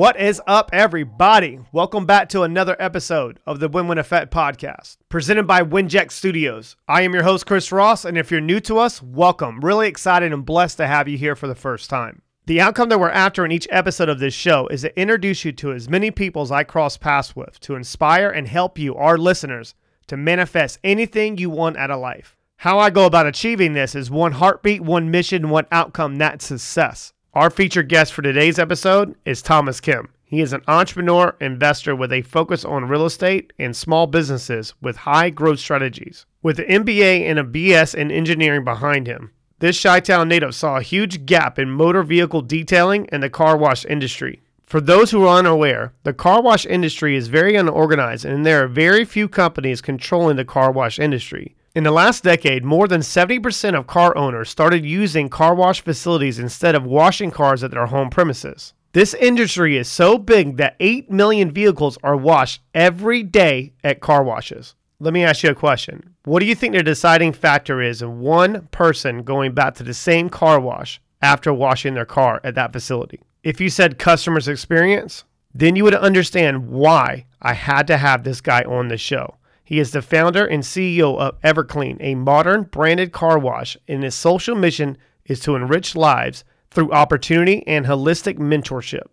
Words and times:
What 0.00 0.18
is 0.18 0.40
up, 0.46 0.70
everybody? 0.72 1.58
Welcome 1.72 2.06
back 2.06 2.30
to 2.30 2.40
another 2.40 2.74
episode 2.80 3.38
of 3.44 3.60
the 3.60 3.68
Win 3.68 3.86
Win 3.86 3.98
Effect 3.98 4.32
podcast, 4.32 4.96
presented 5.10 5.46
by 5.46 5.60
Winject 5.60 6.10
Studios. 6.10 6.74
I 6.88 7.02
am 7.02 7.12
your 7.12 7.24
host, 7.24 7.44
Chris 7.44 7.70
Ross, 7.70 8.06
and 8.06 8.16
if 8.16 8.30
you're 8.30 8.40
new 8.40 8.60
to 8.60 8.78
us, 8.78 9.02
welcome. 9.02 9.60
Really 9.60 9.88
excited 9.88 10.32
and 10.32 10.42
blessed 10.42 10.78
to 10.78 10.86
have 10.86 11.06
you 11.06 11.18
here 11.18 11.36
for 11.36 11.48
the 11.48 11.54
first 11.54 11.90
time. 11.90 12.22
The 12.46 12.62
outcome 12.62 12.88
that 12.88 12.98
we're 12.98 13.10
after 13.10 13.44
in 13.44 13.52
each 13.52 13.68
episode 13.70 14.08
of 14.08 14.20
this 14.20 14.32
show 14.32 14.66
is 14.68 14.80
to 14.80 14.98
introduce 14.98 15.44
you 15.44 15.52
to 15.52 15.72
as 15.72 15.90
many 15.90 16.10
people 16.10 16.40
as 16.40 16.50
I 16.50 16.64
cross 16.64 16.96
paths 16.96 17.36
with 17.36 17.60
to 17.60 17.74
inspire 17.74 18.30
and 18.30 18.48
help 18.48 18.78
you, 18.78 18.94
our 18.94 19.18
listeners, 19.18 19.74
to 20.06 20.16
manifest 20.16 20.78
anything 20.82 21.36
you 21.36 21.50
want 21.50 21.76
out 21.76 21.90
of 21.90 22.00
life. 22.00 22.38
How 22.56 22.78
I 22.78 22.88
go 22.88 23.04
about 23.04 23.26
achieving 23.26 23.74
this 23.74 23.94
is 23.94 24.10
one 24.10 24.32
heartbeat, 24.32 24.80
one 24.80 25.10
mission, 25.10 25.50
one 25.50 25.66
outcome, 25.70 26.16
that's 26.16 26.46
success. 26.46 27.12
Our 27.32 27.48
featured 27.48 27.88
guest 27.88 28.12
for 28.12 28.22
today's 28.22 28.58
episode 28.58 29.14
is 29.24 29.40
Thomas 29.40 29.80
Kim. 29.80 30.08
He 30.24 30.40
is 30.40 30.52
an 30.52 30.64
entrepreneur 30.66 31.36
investor 31.40 31.94
with 31.94 32.12
a 32.12 32.22
focus 32.22 32.64
on 32.64 32.88
real 32.88 33.06
estate 33.06 33.52
and 33.56 33.76
small 33.76 34.08
businesses 34.08 34.74
with 34.82 34.96
high 34.96 35.30
growth 35.30 35.60
strategies. 35.60 36.26
With 36.42 36.58
an 36.58 36.84
MBA 36.84 37.20
and 37.20 37.38
a 37.38 37.44
BS 37.44 37.94
in 37.94 38.10
engineering 38.10 38.64
behind 38.64 39.06
him, 39.06 39.30
this 39.60 39.80
Chi 39.80 40.00
Town 40.00 40.28
native 40.28 40.56
saw 40.56 40.78
a 40.78 40.82
huge 40.82 41.24
gap 41.24 41.56
in 41.56 41.70
motor 41.70 42.02
vehicle 42.02 42.42
detailing 42.42 43.08
and 43.12 43.22
the 43.22 43.30
car 43.30 43.56
wash 43.56 43.86
industry. 43.86 44.42
For 44.66 44.80
those 44.80 45.12
who 45.12 45.24
are 45.24 45.38
unaware, 45.38 45.92
the 46.02 46.12
car 46.12 46.42
wash 46.42 46.66
industry 46.66 47.14
is 47.14 47.28
very 47.28 47.54
unorganized 47.54 48.24
and 48.24 48.44
there 48.44 48.64
are 48.64 48.68
very 48.68 49.04
few 49.04 49.28
companies 49.28 49.80
controlling 49.80 50.34
the 50.34 50.44
car 50.44 50.72
wash 50.72 50.98
industry. 50.98 51.54
In 51.72 51.84
the 51.84 51.92
last 51.92 52.24
decade, 52.24 52.64
more 52.64 52.88
than 52.88 53.00
70% 53.00 53.78
of 53.78 53.86
car 53.86 54.16
owners 54.16 54.50
started 54.50 54.84
using 54.84 55.28
car 55.28 55.54
wash 55.54 55.82
facilities 55.82 56.40
instead 56.40 56.74
of 56.74 56.84
washing 56.84 57.30
cars 57.30 57.62
at 57.62 57.70
their 57.70 57.86
home 57.86 58.10
premises. 58.10 58.74
This 58.92 59.14
industry 59.14 59.76
is 59.76 59.86
so 59.86 60.18
big 60.18 60.56
that 60.56 60.74
8 60.80 61.12
million 61.12 61.52
vehicles 61.52 61.96
are 62.02 62.16
washed 62.16 62.60
every 62.74 63.22
day 63.22 63.72
at 63.84 64.00
car 64.00 64.24
washes. 64.24 64.74
Let 64.98 65.14
me 65.14 65.22
ask 65.22 65.44
you 65.44 65.50
a 65.50 65.54
question. 65.54 66.12
What 66.24 66.40
do 66.40 66.46
you 66.46 66.56
think 66.56 66.74
the 66.74 66.82
deciding 66.82 67.34
factor 67.34 67.80
is 67.80 68.02
in 68.02 68.18
one 68.18 68.66
person 68.72 69.22
going 69.22 69.54
back 69.54 69.76
to 69.76 69.84
the 69.84 69.94
same 69.94 70.28
car 70.28 70.58
wash 70.58 71.00
after 71.22 71.54
washing 71.54 71.94
their 71.94 72.04
car 72.04 72.40
at 72.42 72.56
that 72.56 72.72
facility? 72.72 73.20
If 73.44 73.60
you 73.60 73.70
said 73.70 73.96
customer's 73.96 74.48
experience, 74.48 75.22
then 75.54 75.76
you 75.76 75.84
would 75.84 75.94
understand 75.94 76.68
why 76.68 77.26
I 77.40 77.52
had 77.52 77.86
to 77.86 77.96
have 77.96 78.24
this 78.24 78.40
guy 78.40 78.62
on 78.64 78.88
the 78.88 78.98
show. 78.98 79.36
He 79.70 79.78
is 79.78 79.92
the 79.92 80.02
founder 80.02 80.44
and 80.44 80.64
CEO 80.64 81.16
of 81.16 81.40
Everclean, 81.42 81.96
a 82.00 82.16
modern 82.16 82.64
branded 82.64 83.12
car 83.12 83.38
wash, 83.38 83.76
and 83.86 84.02
his 84.02 84.16
social 84.16 84.56
mission 84.56 84.98
is 85.26 85.38
to 85.40 85.54
enrich 85.54 85.94
lives 85.94 86.42
through 86.72 86.90
opportunity 86.90 87.64
and 87.68 87.86
holistic 87.86 88.36
mentorship. 88.36 89.04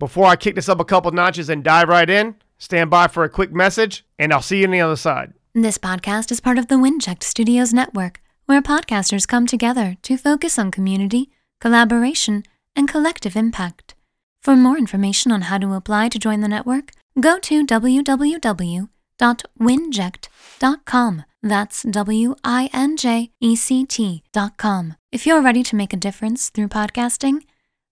Before 0.00 0.26
I 0.26 0.34
kick 0.34 0.56
this 0.56 0.68
up 0.68 0.80
a 0.80 0.84
couple 0.84 1.12
notches 1.12 1.48
and 1.48 1.62
dive 1.62 1.88
right 1.88 2.10
in, 2.10 2.34
stand 2.58 2.90
by 2.90 3.06
for 3.06 3.22
a 3.22 3.28
quick 3.28 3.52
message, 3.52 4.04
and 4.18 4.32
I'll 4.32 4.42
see 4.42 4.58
you 4.58 4.64
on 4.64 4.72
the 4.72 4.80
other 4.80 4.96
side. 4.96 5.32
This 5.54 5.78
podcast 5.78 6.32
is 6.32 6.40
part 6.40 6.58
of 6.58 6.66
the 6.66 6.74
Winject 6.74 7.22
Studios 7.22 7.72
network, 7.72 8.20
where 8.46 8.60
podcasters 8.60 9.28
come 9.28 9.46
together 9.46 9.96
to 10.02 10.16
focus 10.16 10.58
on 10.58 10.72
community, 10.72 11.30
collaboration, 11.60 12.42
and 12.74 12.88
collective 12.88 13.36
impact. 13.36 13.94
For 14.42 14.56
more 14.56 14.76
information 14.76 15.30
on 15.30 15.42
how 15.42 15.58
to 15.58 15.74
apply 15.74 16.08
to 16.08 16.18
join 16.18 16.40
the 16.40 16.48
network, 16.48 16.90
go 17.20 17.38
to 17.38 17.64
www 17.64 18.88
www.winject.com. 19.20 21.24
That's 21.42 21.82
W 21.84 22.34
I 22.44 22.68
N 22.72 22.96
J 22.96 23.30
E 23.40 23.56
C 23.56 23.84
T.com. 23.86 24.96
If 25.10 25.26
you're 25.26 25.42
ready 25.42 25.62
to 25.64 25.76
make 25.76 25.92
a 25.92 25.96
difference 25.96 26.50
through 26.50 26.68
podcasting, 26.68 27.40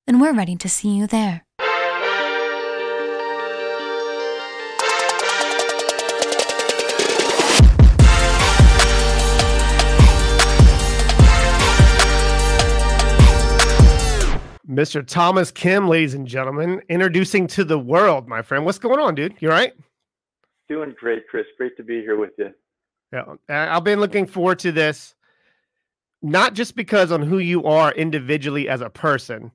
then 0.06 0.20
we're 0.20 0.34
ready 0.34 0.56
to 0.56 0.68
see 0.68 0.90
you 0.90 1.06
there. 1.06 1.44
Mr. 14.68 15.04
Thomas 15.04 15.50
Kim, 15.50 15.88
ladies 15.88 16.14
and 16.14 16.26
gentlemen, 16.26 16.80
introducing 16.88 17.48
to 17.48 17.64
the 17.64 17.78
world, 17.78 18.28
my 18.28 18.42
friend. 18.42 18.64
What's 18.64 18.78
going 18.78 19.00
on, 19.00 19.16
dude? 19.16 19.34
You 19.40 19.48
all 19.48 19.54
right? 19.54 19.72
Doing 20.68 20.94
great, 20.98 21.26
Chris. 21.28 21.46
Great 21.56 21.76
to 21.78 21.82
be 21.82 22.00
here 22.00 22.18
with 22.18 22.32
you. 22.38 22.52
Yeah, 23.12 23.24
I've 23.48 23.84
been 23.84 24.00
looking 24.00 24.26
forward 24.26 24.58
to 24.60 24.72
this, 24.72 25.14
not 26.20 26.52
just 26.52 26.76
because 26.76 27.10
on 27.10 27.22
who 27.22 27.38
you 27.38 27.64
are 27.64 27.92
individually 27.92 28.68
as 28.68 28.82
a 28.82 28.90
person 28.90 29.50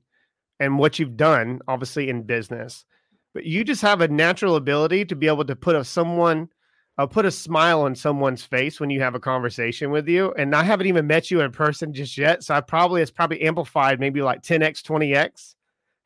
and 0.58 0.78
what 0.78 0.98
you've 0.98 1.16
done, 1.16 1.60
obviously 1.68 2.08
in 2.08 2.24
business, 2.24 2.84
but 3.32 3.44
you 3.44 3.62
just 3.62 3.82
have 3.82 4.00
a 4.00 4.08
natural 4.08 4.56
ability 4.56 5.04
to 5.04 5.14
be 5.14 5.28
able 5.28 5.44
to 5.44 5.54
put 5.54 5.76
a 5.76 5.84
someone, 5.84 6.48
uh, 6.98 7.06
put 7.06 7.26
a 7.26 7.30
smile 7.30 7.82
on 7.82 7.94
someone's 7.94 8.42
face 8.42 8.80
when 8.80 8.90
you 8.90 9.00
have 9.00 9.14
a 9.14 9.20
conversation 9.20 9.92
with 9.92 10.08
you. 10.08 10.32
And 10.36 10.54
I 10.54 10.64
haven't 10.64 10.88
even 10.88 11.06
met 11.06 11.30
you 11.30 11.40
in 11.42 11.52
person 11.52 11.92
just 11.92 12.18
yet, 12.18 12.42
so 12.42 12.54
I 12.54 12.60
probably 12.60 13.02
it's 13.02 13.10
probably 13.12 13.42
amplified 13.42 14.00
maybe 14.00 14.20
like 14.20 14.42
10x, 14.42 14.82
20x. 14.82 15.54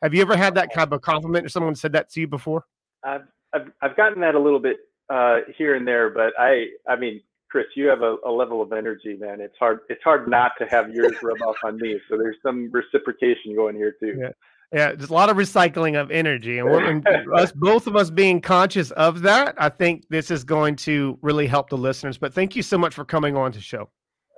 Have 0.03 0.15
you 0.15 0.21
ever 0.21 0.37
had 0.37 0.55
that 0.57 0.73
kind 0.73 0.87
of 0.87 0.93
a 0.93 0.99
compliment 0.99 1.47
or 1.47 1.49
someone 1.49 1.75
said 1.75 1.93
that 1.93 2.11
to 2.11 2.21
you 2.21 2.29
before? 2.29 2.65
I've 3.03 3.23
I've, 3.55 3.71
I've 3.81 3.97
gotten 3.97 4.21
that 4.21 4.35
a 4.35 4.39
little 4.39 4.61
bit 4.61 4.77
uh, 5.11 5.39
here 5.57 5.75
and 5.75 5.87
there, 5.87 6.11
but 6.11 6.33
I, 6.39 6.67
I 6.89 6.97
mean, 6.97 7.21
Chris, 7.51 7.67
you 7.75 7.87
have 7.87 8.03
a, 8.03 8.17
a, 8.27 8.31
level 8.31 8.61
of 8.61 8.73
energy, 8.73 9.17
man. 9.19 9.41
It's 9.41 9.57
hard. 9.59 9.81
It's 9.89 10.03
hard 10.03 10.29
not 10.29 10.53
to 10.59 10.67
have 10.67 10.91
yours 10.91 11.17
rub 11.23 11.41
off 11.43 11.57
on 11.65 11.79
me. 11.79 11.99
So 12.09 12.19
there's 12.19 12.37
some 12.43 12.71
reciprocation 12.71 13.55
going 13.55 13.75
here 13.75 13.97
too. 13.99 14.17
Yeah, 14.19 14.31
yeah. 14.73 14.93
There's 14.93 15.09
a 15.09 15.15
lot 15.15 15.31
of 15.31 15.37
recycling 15.37 15.99
of 15.99 16.11
energy, 16.11 16.59
and, 16.59 17.07
and 17.07 17.33
us, 17.35 17.53
both 17.53 17.87
of 17.87 17.97
us, 17.97 18.11
being 18.11 18.43
conscious 18.43 18.91
of 18.93 19.23
that, 19.23 19.55
I 19.57 19.71
think 19.71 20.07
this 20.11 20.31
is 20.31 20.45
going 20.45 20.77
to 20.77 21.19
really 21.23 21.47
help 21.47 21.71
the 21.71 21.79
listeners. 21.79 22.19
But 22.19 22.35
thank 22.35 22.55
you 22.55 22.63
so 22.63 22.77
much 22.77 22.95
for 22.95 23.05
coming 23.05 23.35
on 23.35 23.51
to 23.53 23.61
show. 23.61 23.89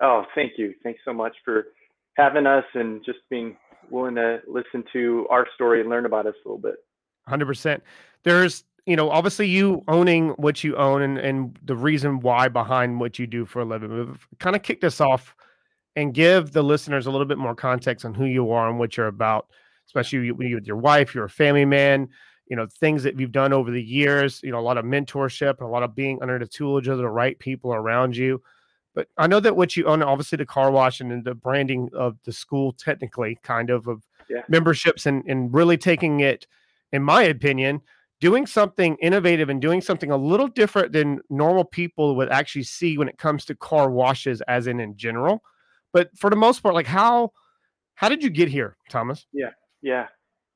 Oh, 0.01 0.25
thank 0.35 0.53
you. 0.57 0.75
Thanks 0.85 1.01
so 1.05 1.13
much 1.13 1.35
for 1.45 1.67
having 2.17 2.47
us 2.47 2.65
and 2.75 3.05
just 3.05 3.19
being 3.29 3.57
willing 3.91 4.15
to 4.15 4.39
listen 4.47 4.85
to 4.93 5.27
our 5.31 5.47
story 5.57 5.81
and 5.81 5.91
learn 5.91 6.07
about 6.07 6.27
us 6.27 6.35
a 6.45 6.49
little 6.49 6.63
bit. 6.63 6.77
Hundred 7.27 7.47
percent. 7.47 7.83
There's 8.23 8.65
you 8.87 8.97
know, 8.97 9.11
obviously 9.11 9.47
you 9.47 9.83
owning 9.89 10.31
what 10.31 10.65
you 10.65 10.77
own 10.77 11.03
and, 11.03 11.19
and 11.19 11.59
the 11.65 11.77
reason 11.77 12.21
why 12.21 12.49
behind 12.49 13.01
what 13.01 13.19
you 13.19 13.27
do 13.27 13.45
for 13.47 13.61
a 13.61 13.65
living. 13.65 14.19
Kind 14.39 14.57
of 14.57 14.63
kick 14.63 14.81
this 14.81 15.01
off 15.01 15.35
and 15.97 16.15
give 16.15 16.53
the 16.53 16.63
listeners 16.63 17.07
a 17.07 17.11
little 17.11 17.27
bit 17.27 17.39
more 17.39 17.55
context 17.55 18.05
on 18.05 18.15
who 18.15 18.25
you 18.25 18.51
are 18.51 18.69
and 18.69 18.79
what 18.79 18.97
you're 18.97 19.07
about, 19.07 19.47
especially 19.87 20.31
when 20.33 20.49
you 20.49 20.57
with 20.57 20.67
your 20.67 20.77
wife, 20.77 21.15
you're 21.15 21.25
a 21.25 21.31
family 21.31 21.65
man, 21.65 22.09
you 22.47 22.57
know, 22.57 22.67
things 22.79 23.03
that 23.03 23.19
you've 23.19 23.33
done 23.33 23.53
over 23.53 23.71
the 23.71 23.83
years, 23.83 24.41
you 24.43 24.51
know, 24.51 24.59
a 24.59 24.61
lot 24.61 24.79
of 24.79 24.85
mentorship, 24.85 25.61
a 25.61 25.67
lot 25.67 25.83
of 25.83 25.95
being 25.95 26.19
under 26.23 26.39
the 26.39 26.47
tutelage 26.47 26.89
of 26.89 26.99
the 26.99 27.09
right 27.09 27.39
people 27.39 27.73
around 27.73 28.17
you. 28.17 28.43
But 28.95 29.09
I 29.17 29.27
know 29.27 29.41
that 29.41 29.57
what 29.57 29.77
you 29.77 29.85
own, 29.85 30.03
obviously 30.03 30.37
the 30.37 30.47
car 30.47 30.71
wash 30.71 31.01
and 31.01 31.25
the 31.25 31.35
branding 31.35 31.91
of 31.95 32.17
the 32.25 32.33
school, 32.33 32.73
technically, 32.73 33.39
kind 33.43 33.71
of 33.71 33.87
of 33.87 34.03
yeah. 34.29 34.43
memberships 34.49 35.07
and, 35.07 35.25
and 35.27 35.55
really 35.55 35.77
taking 35.77 36.21
it, 36.21 36.47
in 36.93 37.03
my 37.03 37.23
opinion, 37.23 37.83
doing 38.21 38.47
something 38.47 38.97
innovative 39.01 39.49
and 39.49 39.61
doing 39.61 39.81
something 39.81 40.11
a 40.11 40.17
little 40.17 40.47
different 40.47 40.93
than 40.93 41.21
normal 41.31 41.65
people 41.65 42.15
would 42.17 42.31
actually 42.31 42.63
see 42.63 42.99
when 42.99 43.09
it 43.09 43.19
comes 43.19 43.45
to 43.47 43.55
car 43.55 43.91
washes 43.91 44.43
as 44.43 44.67
in 44.67 44.79
in 44.79 44.97
general. 44.97 45.43
But 45.93 46.11
for 46.17 46.31
the 46.31 46.37
most 46.37 46.63
part 46.63 46.75
like 46.75 46.87
how 46.87 47.33
how 47.95 48.09
did 48.09 48.23
you 48.23 48.31
get 48.31 48.49
here 48.49 48.77
thomas? 48.89 49.27
Yeah 49.33 49.51
yeah. 49.83 50.07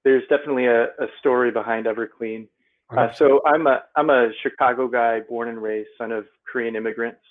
There's 0.05 0.23
definitely 0.29 0.67
a, 0.67 0.85
a 0.85 1.07
story 1.19 1.51
behind 1.51 1.87
everclean. 1.87 2.47
Uh, 2.95 3.11
so 3.13 3.41
i'm 3.47 3.67
a 3.67 3.83
i'm 3.97 4.11
a 4.11 4.29
chicago 4.43 4.87
guy 4.87 5.19
born 5.21 5.49
and 5.49 5.61
raised 5.61 5.89
son 5.99 6.13
of 6.13 6.27
korean 6.47 6.77
immigrants. 6.77 7.23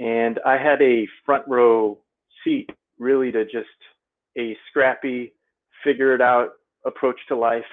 And 0.00 0.40
i 0.44 0.58
had 0.58 0.82
a 0.82 1.06
front 1.24 1.44
row 1.46 1.98
seat 2.42 2.68
really 2.98 3.30
to 3.30 3.44
just 3.44 3.68
a 4.36 4.56
scrappy 4.68 5.32
figure 5.84 6.14
it 6.14 6.20
out 6.20 6.50
approach 6.84 7.18
to 7.28 7.36
life 7.36 7.64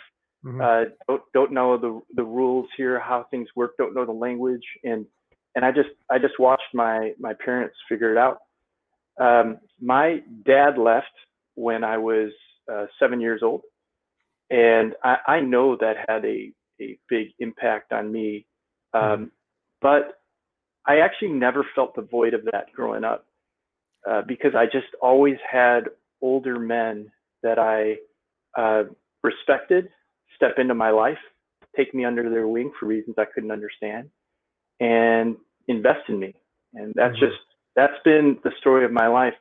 Mm-hmm. 0.46 0.62
Uh, 0.62 0.96
don't 1.08 1.22
don't 1.34 1.52
know 1.52 1.78
the 1.78 2.02
the 2.16 2.24
rules 2.24 2.68
here, 2.78 3.00
how 3.00 3.26
things 3.30 3.50
work, 3.56 3.76
don't 3.78 3.94
know 3.94 4.06
the 4.06 4.12
language, 4.12 4.64
and 4.84 5.06
and 5.56 5.66
I 5.66 5.72
just 5.72 5.90
I 6.10 6.18
just 6.18 6.40
watched 6.40 6.74
my 6.74 7.14
my 7.20 7.34
parents 7.34 7.76
figure 7.90 8.12
it 8.12 8.18
out. 8.18 8.40
Um, 9.20 9.58
my 9.82 10.22
dad 10.46 10.78
left 10.78 11.08
when 11.56 11.84
I 11.84 11.98
was 11.98 12.32
uh, 12.72 12.86
seven 13.00 13.20
years 13.20 13.42
old, 13.44 13.64
and 14.50 14.94
I, 15.04 15.18
I 15.28 15.40
know 15.42 15.76
that 15.76 15.96
had 16.08 16.24
a 16.24 16.54
a 16.82 16.98
big 17.10 17.28
impact 17.40 17.92
on 17.92 18.12
me. 18.12 18.46
Um, 18.94 19.02
mm-hmm. 19.02 19.24
But 19.82 20.20
I 20.86 21.00
actually 21.00 21.34
never 21.34 21.66
felt 21.76 21.96
the 21.96 22.02
void 22.02 22.34
of 22.34 22.46
that 22.52 22.72
growing 22.74 23.04
up 23.04 23.26
uh, 24.10 24.22
because 24.28 24.56
I 24.56 24.66
just 24.66 24.88
always 25.02 25.38
had 25.50 25.90
older 26.22 26.60
men 26.60 27.12
that 27.44 27.60
I 27.60 27.98
uh, 28.60 28.84
respected 29.24 29.90
step 30.36 30.54
into 30.58 30.74
my 30.74 30.92
life, 30.92 31.18
take 31.76 31.94
me 31.94 32.06
under 32.06 32.30
their 32.30 32.48
wing 32.48 32.72
for 32.80 32.86
reasons 32.86 33.16
I 33.18 33.26
couldn't 33.26 33.52
understand, 33.52 34.10
and 34.80 35.38
invest 35.68 36.10
in 36.10 36.20
me. 36.20 36.34
And 36.74 36.94
that's 36.96 37.16
mm-hmm. 37.16 37.26
just 37.26 37.40
that's 37.76 38.02
been 38.04 38.38
the 38.44 38.52
story 38.60 38.86
of 38.86 38.92
my 38.92 39.08
life, 39.08 39.34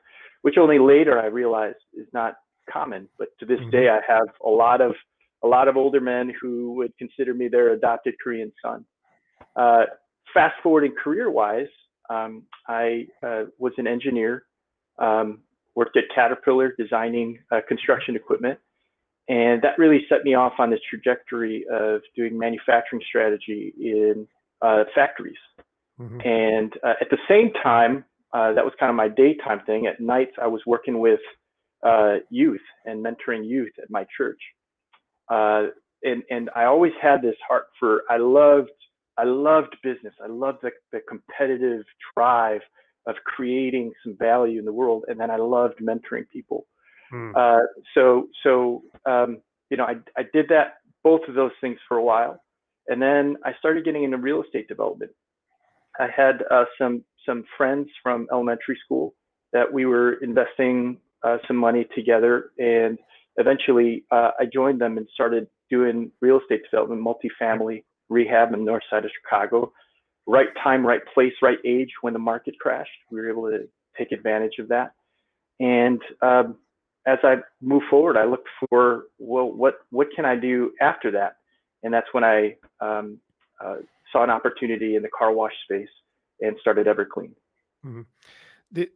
which 0.42 0.56
only 0.58 0.78
later 0.78 1.18
I 1.18 1.26
realized 1.26 1.78
is 1.94 2.06
not 2.12 2.34
common. 2.70 3.08
But 3.18 3.28
to 3.40 3.46
this 3.46 3.58
mm-hmm. 3.60 3.70
day, 3.70 3.88
I 3.88 4.00
have 4.06 4.28
a 4.44 4.50
lot 4.50 4.80
of 4.80 4.94
a 5.42 5.48
lot 5.48 5.68
of 5.68 5.76
older 5.76 6.00
men 6.00 6.32
who 6.40 6.72
would 6.74 6.96
consider 6.98 7.34
me 7.34 7.48
their 7.48 7.72
adopted 7.72 8.14
Korean 8.22 8.52
son. 8.62 8.84
Uh, 9.56 9.84
fast 10.34 10.54
forwarding 10.62 10.94
career 11.02 11.30
wise, 11.30 11.68
um, 12.10 12.44
I 12.66 13.06
uh, 13.22 13.44
was 13.58 13.72
an 13.78 13.86
engineer, 13.86 14.44
um, 14.98 15.40
worked 15.74 15.96
at 15.96 16.04
Caterpillar 16.14 16.74
designing 16.78 17.38
uh, 17.52 17.60
construction 17.68 18.16
equipment. 18.16 18.58
And 19.28 19.60
that 19.62 19.78
really 19.78 20.06
set 20.08 20.24
me 20.24 20.34
off 20.34 20.54
on 20.58 20.70
this 20.70 20.80
trajectory 20.88 21.64
of 21.70 22.00
doing 22.16 22.38
manufacturing 22.38 23.02
strategy 23.06 23.74
in 23.78 24.26
uh, 24.62 24.84
factories. 24.94 25.36
Mm-hmm. 26.00 26.20
And 26.24 26.72
uh, 26.82 26.94
at 27.00 27.10
the 27.10 27.18
same 27.28 27.52
time, 27.62 28.04
uh, 28.32 28.52
that 28.54 28.64
was 28.64 28.72
kind 28.80 28.90
of 28.90 28.96
my 28.96 29.08
daytime 29.08 29.60
thing. 29.66 29.86
At 29.86 30.00
nights, 30.00 30.32
I 30.40 30.46
was 30.46 30.62
working 30.66 31.00
with 31.00 31.20
uh, 31.82 32.16
youth 32.30 32.60
and 32.84 33.04
mentoring 33.04 33.46
youth 33.46 33.72
at 33.82 33.90
my 33.90 34.06
church. 34.16 34.40
Uh, 35.28 35.66
and 36.02 36.22
and 36.30 36.48
I 36.54 36.64
always 36.64 36.92
had 37.00 37.22
this 37.22 37.34
heart 37.46 37.66
for 37.78 38.02
I 38.08 38.16
loved 38.18 38.70
I 39.16 39.24
loved 39.24 39.76
business. 39.82 40.14
I 40.22 40.28
loved 40.28 40.58
the, 40.62 40.70
the 40.92 41.00
competitive 41.08 41.84
drive 42.14 42.60
of 43.06 43.16
creating 43.24 43.92
some 44.04 44.16
value 44.16 44.58
in 44.58 44.64
the 44.64 44.72
world, 44.72 45.04
and 45.08 45.18
then 45.18 45.30
I 45.30 45.36
loved 45.36 45.80
mentoring 45.80 46.28
people. 46.32 46.66
Hmm. 47.10 47.32
Uh, 47.34 47.60
so 47.94 48.28
so 48.42 48.82
um, 49.06 49.38
you 49.70 49.76
know 49.76 49.84
I 49.84 49.96
I 50.16 50.24
did 50.32 50.48
that 50.48 50.74
both 51.04 51.20
of 51.28 51.34
those 51.34 51.52
things 51.60 51.78
for 51.88 51.96
a 51.96 52.02
while, 52.02 52.42
and 52.88 53.00
then 53.00 53.36
I 53.44 53.52
started 53.58 53.84
getting 53.84 54.04
into 54.04 54.18
real 54.18 54.42
estate 54.42 54.68
development. 54.68 55.12
I 55.98 56.08
had 56.14 56.44
uh, 56.50 56.64
some 56.80 57.04
some 57.26 57.44
friends 57.56 57.88
from 58.02 58.26
elementary 58.32 58.78
school 58.84 59.14
that 59.52 59.72
we 59.72 59.86
were 59.86 60.14
investing 60.14 60.98
uh, 61.22 61.38
some 61.46 61.56
money 61.56 61.86
together, 61.94 62.50
and 62.58 62.98
eventually 63.36 64.04
uh, 64.10 64.30
I 64.38 64.44
joined 64.52 64.80
them 64.80 64.98
and 64.98 65.08
started 65.12 65.46
doing 65.70 66.10
real 66.20 66.40
estate 66.40 66.62
development, 66.70 67.02
multifamily 67.02 67.84
rehab 68.08 68.52
in 68.52 68.60
the 68.60 68.64
north 68.64 68.82
side 68.90 69.04
of 69.04 69.10
Chicago. 69.22 69.72
Right 70.26 70.48
time, 70.62 70.86
right 70.86 71.00
place, 71.14 71.32
right 71.42 71.58
age 71.64 71.90
when 72.02 72.12
the 72.12 72.18
market 72.18 72.54
crashed. 72.60 72.90
We 73.10 73.20
were 73.20 73.30
able 73.30 73.50
to 73.50 73.66
take 73.96 74.12
advantage 74.12 74.58
of 74.58 74.68
that. 74.68 74.92
And 75.60 76.00
um, 76.22 76.56
as 77.08 77.18
I 77.22 77.36
move 77.62 77.82
forward, 77.88 78.18
I 78.18 78.24
look 78.24 78.44
for 78.68 79.04
well, 79.18 79.50
what 79.50 79.78
what 79.90 80.08
can 80.14 80.24
I 80.26 80.36
do 80.36 80.72
after 80.80 81.10
that? 81.12 81.36
And 81.82 81.92
that's 81.92 82.08
when 82.12 82.24
I 82.24 82.56
um, 82.80 83.18
uh, 83.64 83.76
saw 84.12 84.24
an 84.24 84.30
opportunity 84.30 84.94
in 84.94 85.02
the 85.02 85.08
car 85.16 85.32
wash 85.32 85.52
space 85.64 85.88
and 86.40 86.54
started 86.60 86.86
Everclean. 86.86 87.32
Mm-hmm. 87.86 88.02
The, 88.72 88.90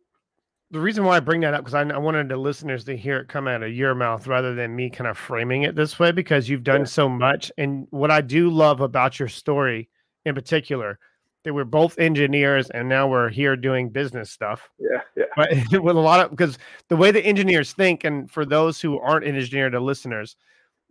the 0.70 0.80
reason 0.80 1.04
why 1.04 1.16
I 1.16 1.20
bring 1.20 1.40
that 1.40 1.54
up 1.54 1.64
because 1.64 1.74
I, 1.74 1.82
I, 1.82 1.98
wanted 1.98 2.28
the 2.28 2.36
listeners 2.36 2.84
to 2.84 2.96
hear 2.96 3.18
it 3.18 3.28
come 3.28 3.46
out 3.48 3.62
of 3.62 3.72
your 3.72 3.94
mouth 3.94 4.26
rather 4.26 4.54
than 4.54 4.74
me 4.74 4.90
kind 4.90 5.08
of 5.08 5.16
framing 5.16 5.62
it 5.62 5.74
this 5.74 5.98
way 5.98 6.12
because 6.12 6.48
you've 6.48 6.64
done 6.64 6.80
yeah. 6.80 6.86
so 6.86 7.08
much. 7.08 7.52
And 7.56 7.86
what 7.90 8.10
I 8.10 8.20
do 8.20 8.50
love 8.50 8.80
about 8.80 9.18
your 9.18 9.28
story 9.28 9.88
in 10.24 10.34
particular, 10.34 10.98
that 11.44 11.54
we're 11.54 11.64
both 11.64 11.98
engineers 11.98 12.70
and 12.70 12.88
now 12.88 13.08
we're 13.08 13.28
here 13.28 13.56
doing 13.56 13.88
business 13.88 14.30
stuff. 14.30 14.70
Yeah, 14.78 15.00
yeah. 15.16 15.24
But 15.36 15.50
with 15.82 15.96
a 15.96 16.00
lot 16.00 16.24
of 16.24 16.30
because 16.30 16.58
the 16.88 16.96
way 16.96 17.10
the 17.10 17.24
engineers 17.24 17.72
think, 17.72 18.04
and 18.04 18.30
for 18.30 18.44
those 18.44 18.80
who 18.80 18.98
aren't 18.98 19.26
engineer 19.26 19.70
to 19.70 19.80
listeners, 19.80 20.36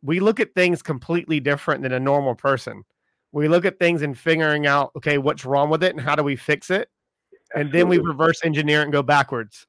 we 0.02 0.20
look 0.20 0.40
at 0.40 0.54
things 0.54 0.82
completely 0.82 1.40
different 1.40 1.84
than 1.84 1.94
a 1.94 2.00
normal 2.00 2.36
person. 2.36 2.84
We 3.32 3.48
look 3.48 3.66
at 3.66 3.80
things 3.80 4.02
and 4.02 4.18
figuring 4.18 4.68
out, 4.68 4.92
okay, 4.98 5.18
what's 5.18 5.46
wrong 5.46 5.70
with 5.70 5.84
it 5.84 5.94
and 5.94 6.02
how 6.02 6.16
do 6.16 6.24
we 6.24 6.36
fix 6.36 6.70
it? 6.70 6.90
And 7.54 7.68
Absolutely. 7.68 7.80
then 7.80 7.88
we 7.88 7.98
reverse 8.00 8.42
engineer 8.44 8.82
and 8.82 8.92
go 8.92 9.04
backwards 9.04 9.68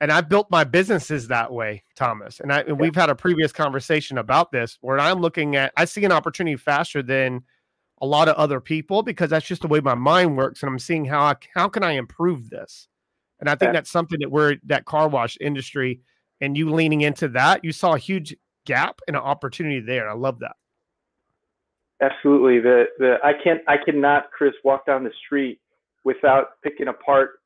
and 0.00 0.12
I've 0.12 0.28
built 0.28 0.50
my 0.50 0.64
businesses 0.64 1.28
that 1.28 1.52
way, 1.52 1.82
Thomas. 1.94 2.40
And, 2.40 2.52
I, 2.52 2.60
and 2.60 2.78
we've 2.78 2.94
had 2.94 3.10
a 3.10 3.14
previous 3.14 3.52
conversation 3.52 4.18
about 4.18 4.52
this 4.52 4.76
where 4.80 4.98
I'm 4.98 5.20
looking 5.20 5.56
at, 5.56 5.72
I 5.76 5.84
see 5.84 6.04
an 6.04 6.12
opportunity 6.12 6.56
faster 6.56 7.02
than 7.02 7.42
a 8.00 8.06
lot 8.06 8.28
of 8.28 8.36
other 8.36 8.60
people 8.60 9.02
because 9.02 9.30
that's 9.30 9.46
just 9.46 9.62
the 9.62 9.68
way 9.68 9.80
my 9.80 9.94
mind 9.94 10.36
works. 10.36 10.62
And 10.62 10.70
I'm 10.70 10.78
seeing 10.78 11.04
how 11.04 11.20
I, 11.22 11.34
how 11.54 11.68
can 11.68 11.82
I 11.82 11.92
improve 11.92 12.50
this? 12.50 12.88
And 13.40 13.48
I 13.48 13.54
think 13.56 13.72
that's 13.72 13.90
something 13.90 14.20
that 14.20 14.30
we're 14.30 14.56
that 14.64 14.84
car 14.84 15.08
wash 15.08 15.36
industry 15.40 16.00
and 16.40 16.56
you 16.56 16.70
leaning 16.70 17.00
into 17.00 17.28
that, 17.28 17.64
you 17.64 17.72
saw 17.72 17.94
a 17.94 17.98
huge 17.98 18.36
gap 18.66 19.00
and 19.06 19.16
an 19.16 19.22
opportunity 19.22 19.80
there. 19.80 20.08
I 20.08 20.14
love 20.14 20.40
that. 20.40 20.56
Absolutely. 22.00 22.60
The 22.60 22.84
the 22.98 23.16
I 23.22 23.32
can't 23.42 23.60
I 23.68 23.76
cannot, 23.82 24.30
Chris, 24.30 24.52
walk 24.64 24.86
down 24.86 25.04
the 25.04 25.12
street 25.24 25.60
without 26.04 26.60
picking 26.62 26.88
apart 26.88 27.40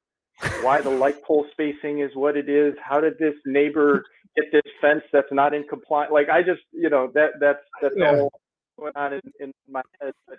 why 0.63 0.81
the 0.81 0.91
light 0.91 1.23
pole 1.23 1.47
spacing 1.53 2.01
is 2.01 2.11
what 2.15 2.37
it 2.37 2.49
is. 2.49 2.75
How 2.83 3.01
did 3.01 3.19
this 3.19 3.35
neighbor 3.45 4.05
get 4.37 4.47
this 4.53 4.73
fence 4.81 5.03
that's 5.13 5.31
not 5.33 5.55
in 5.55 5.65
compliance? 5.69 6.13
Like 6.13 6.29
I 6.29 6.43
just, 6.43 6.63
you 6.73 6.91
know, 6.91 7.11
that 7.15 7.33
that's 7.41 7.63
that's 7.83 7.95
yeah. 7.97 8.19
all 8.19 8.33
going 8.79 8.93
on 8.97 9.15
in, 9.15 9.21
in 9.41 9.53
my 9.71 9.83
head. 10.01 10.13
But 10.27 10.39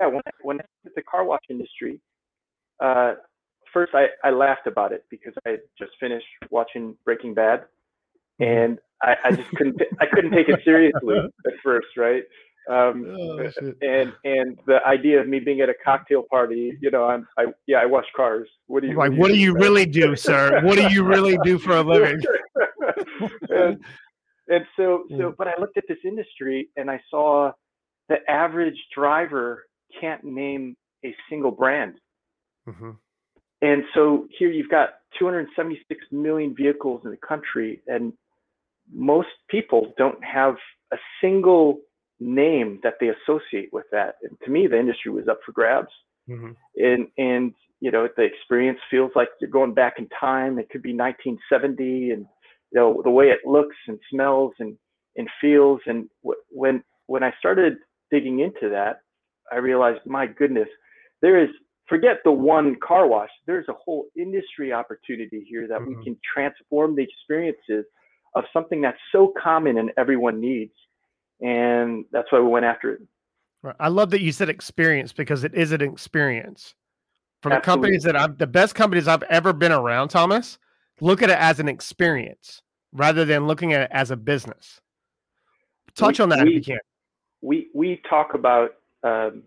yeah, 0.00 0.06
when 0.06 0.22
I, 0.26 0.30
when 0.42 0.60
I 0.60 0.64
hit 0.84 0.94
the 0.94 1.02
car 1.02 1.24
wash 1.24 1.42
industry, 1.48 2.00
uh, 2.80 3.14
first 3.72 3.92
I, 3.94 4.06
I 4.24 4.30
laughed 4.30 4.66
about 4.66 4.92
it 4.92 5.04
because 5.10 5.34
I 5.46 5.56
just 5.78 5.92
finished 5.98 6.26
watching 6.50 6.96
Breaking 7.04 7.34
Bad, 7.34 7.64
and 8.38 8.78
I, 9.02 9.14
I 9.24 9.30
just 9.32 9.50
couldn't 9.56 9.80
I 10.00 10.06
couldn't 10.06 10.32
take 10.32 10.48
it 10.48 10.60
seriously 10.64 11.16
at 11.46 11.52
first, 11.62 11.88
right? 11.96 12.22
Um, 12.68 13.06
oh, 13.18 13.50
and 13.82 14.12
and 14.24 14.58
the 14.66 14.78
idea 14.86 15.20
of 15.20 15.26
me 15.26 15.40
being 15.40 15.60
at 15.60 15.68
a 15.68 15.74
cocktail 15.84 16.24
party, 16.30 16.76
you 16.80 16.90
know, 16.90 17.04
I'm 17.04 17.26
I 17.38 17.46
yeah, 17.66 17.78
I 17.78 17.86
wash 17.86 18.04
cars. 18.14 18.48
What 18.66 18.82
do 18.82 18.88
you 18.88 18.96
like? 18.96 19.12
What 19.12 19.28
do 19.28 19.38
you, 19.38 19.54
really 19.54 19.86
do, 19.86 20.14
sir? 20.14 20.60
What 20.62 20.76
do 20.76 20.88
you 20.88 21.02
really 21.02 21.38
do 21.42 21.58
for 21.58 21.76
a 21.76 21.82
living? 21.82 22.20
and, 23.48 23.78
and 24.48 24.64
so 24.76 25.04
so, 25.16 25.34
but 25.36 25.48
I 25.48 25.52
looked 25.58 25.78
at 25.78 25.84
this 25.88 25.98
industry 26.04 26.68
and 26.76 26.90
I 26.90 27.00
saw 27.10 27.52
the 28.10 28.16
average 28.28 28.76
driver 28.94 29.64
can't 29.98 30.22
name 30.24 30.76
a 31.04 31.14
single 31.30 31.52
brand. 31.52 31.94
Mm-hmm. 32.68 32.90
And 33.62 33.84
so 33.94 34.26
here 34.38 34.50
you've 34.50 34.68
got 34.68 34.90
276 35.18 36.00
million 36.10 36.54
vehicles 36.54 37.02
in 37.04 37.10
the 37.10 37.16
country, 37.16 37.80
and 37.86 38.12
most 38.92 39.28
people 39.48 39.92
don't 39.96 40.22
have 40.24 40.56
a 40.92 40.96
single 41.22 41.80
name 42.18 42.80
that 42.82 42.94
they 43.00 43.08
associate 43.08 43.70
with 43.72 43.86
that. 43.92 44.16
And 44.22 44.36
to 44.44 44.50
me, 44.50 44.66
the 44.66 44.78
industry 44.78 45.12
was 45.12 45.28
up 45.28 45.40
for 45.46 45.52
grabs. 45.52 45.92
Mm-hmm. 46.28 46.50
And 46.76 47.06
and 47.16 47.54
you 47.80 47.90
know, 47.90 48.08
the 48.16 48.24
experience 48.24 48.78
feels 48.90 49.12
like 49.14 49.28
you're 49.40 49.50
going 49.50 49.72
back 49.72 49.94
in 49.98 50.08
time. 50.08 50.58
It 50.58 50.68
could 50.68 50.82
be 50.82 50.94
1970, 50.94 52.10
and 52.10 52.26
you 52.72 52.80
know 52.80 53.00
the 53.02 53.10
way 53.10 53.26
it 53.26 53.46
looks 53.46 53.76
and 53.86 53.98
smells 54.10 54.52
and 54.58 54.76
and 55.16 55.28
feels. 55.40 55.80
And 55.86 56.08
w- 56.22 56.40
when 56.50 56.82
when 57.06 57.22
I 57.22 57.32
started 57.38 57.74
digging 58.10 58.40
into 58.40 58.68
that, 58.70 59.00
I 59.52 59.56
realized, 59.56 60.00
my 60.06 60.26
goodness, 60.26 60.68
there 61.22 61.42
is 61.42 61.50
forget 61.88 62.18
the 62.24 62.32
one 62.32 62.76
car 62.86 63.08
wash. 63.08 63.30
There's 63.46 63.68
a 63.68 63.72
whole 63.72 64.06
industry 64.16 64.72
opportunity 64.72 65.44
here 65.48 65.66
that 65.68 65.80
mm-hmm. 65.80 65.98
we 65.98 66.04
can 66.04 66.16
transform 66.34 66.94
the 66.94 67.02
experiences 67.02 67.84
of 68.36 68.44
something 68.52 68.80
that's 68.80 68.98
so 69.10 69.32
common 69.42 69.78
and 69.78 69.90
everyone 69.96 70.40
needs 70.40 70.72
and 71.40 72.04
that's 72.12 72.30
why 72.30 72.40
we 72.40 72.46
went 72.46 72.64
after 72.64 72.92
it. 72.92 73.00
I 73.78 73.88
love 73.88 74.10
that 74.10 74.20
you 74.20 74.32
said 74.32 74.48
experience 74.48 75.12
because 75.12 75.44
it 75.44 75.54
is 75.54 75.72
an 75.72 75.82
experience. 75.82 76.74
For 77.42 77.50
the 77.50 77.60
companies 77.60 78.02
that 78.02 78.16
I've, 78.16 78.36
the 78.36 78.46
best 78.46 78.74
companies 78.74 79.08
I've 79.08 79.22
ever 79.24 79.54
been 79.54 79.72
around, 79.72 80.08
Thomas, 80.08 80.58
look 81.00 81.22
at 81.22 81.30
it 81.30 81.38
as 81.38 81.58
an 81.58 81.68
experience 81.68 82.60
rather 82.92 83.24
than 83.24 83.46
looking 83.46 83.72
at 83.72 83.82
it 83.82 83.90
as 83.92 84.10
a 84.10 84.16
business. 84.16 84.80
Touch 85.94 86.18
we, 86.18 86.22
on 86.22 86.28
that 86.30 86.44
we, 86.44 86.56
if 86.56 86.68
you 86.68 86.74
can. 86.74 86.80
We 87.42 87.68
we 87.74 88.00
talk 88.08 88.34
about, 88.34 88.70
um, 89.02 89.42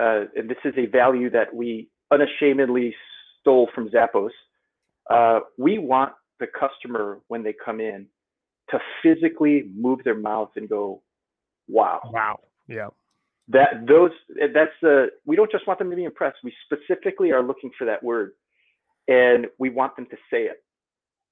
uh, 0.00 0.24
and 0.36 0.48
this 0.48 0.58
is 0.64 0.74
a 0.76 0.86
value 0.86 1.30
that 1.30 1.54
we 1.54 1.88
unashamedly 2.10 2.94
stole 3.40 3.68
from 3.74 3.90
Zappos. 3.90 4.30
Uh, 5.10 5.40
we 5.58 5.78
want 5.78 6.12
the 6.40 6.46
customer 6.46 7.20
when 7.28 7.42
they 7.42 7.54
come 7.64 7.80
in 7.80 8.06
to 8.70 8.78
physically 9.02 9.70
move 9.76 10.00
their 10.04 10.14
mouth 10.14 10.50
and 10.56 10.68
go, 10.68 11.02
wow. 11.68 12.00
Wow. 12.12 12.40
Yeah. 12.68 12.88
That 13.48 13.86
those 13.86 14.12
that's 14.54 14.70
the 14.80 15.08
we 15.26 15.36
don't 15.36 15.50
just 15.50 15.66
want 15.66 15.78
them 15.78 15.90
to 15.90 15.96
be 15.96 16.04
impressed. 16.04 16.38
We 16.44 16.54
specifically 16.64 17.32
are 17.32 17.42
looking 17.42 17.70
for 17.76 17.84
that 17.86 18.02
word, 18.02 18.32
and 19.08 19.46
we 19.58 19.68
want 19.68 19.96
them 19.96 20.06
to 20.06 20.16
say 20.30 20.44
it. 20.44 20.62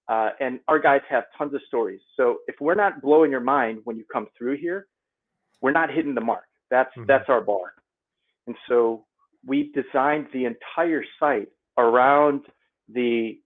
Uh, 0.08 0.30
and 0.40 0.58
our 0.66 0.80
guys 0.80 1.02
have 1.08 1.24
tons 1.38 1.54
of 1.54 1.60
stories. 1.68 2.00
So 2.16 2.38
if 2.48 2.56
we're 2.60 2.74
not 2.74 3.00
blowing 3.00 3.30
your 3.30 3.40
mind 3.40 3.78
when 3.84 3.96
you 3.96 4.04
come 4.12 4.26
through 4.36 4.56
here, 4.56 4.88
we're 5.60 5.72
not 5.72 5.90
hitting 5.90 6.14
the 6.14 6.20
mark. 6.20 6.44
That's 6.70 6.90
mm-hmm. 6.90 7.06
that's 7.06 7.28
our 7.28 7.40
bar. 7.40 7.74
And 8.46 8.56
so 8.68 9.04
we 9.46 9.72
designed 9.74 10.26
the 10.32 10.44
entire 10.44 11.04
site 11.18 11.48
around 11.78 12.42
the 12.92 13.38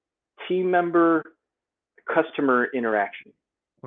team 0.48 0.70
member 0.70 1.22
customer 2.12 2.68
interaction. 2.74 3.32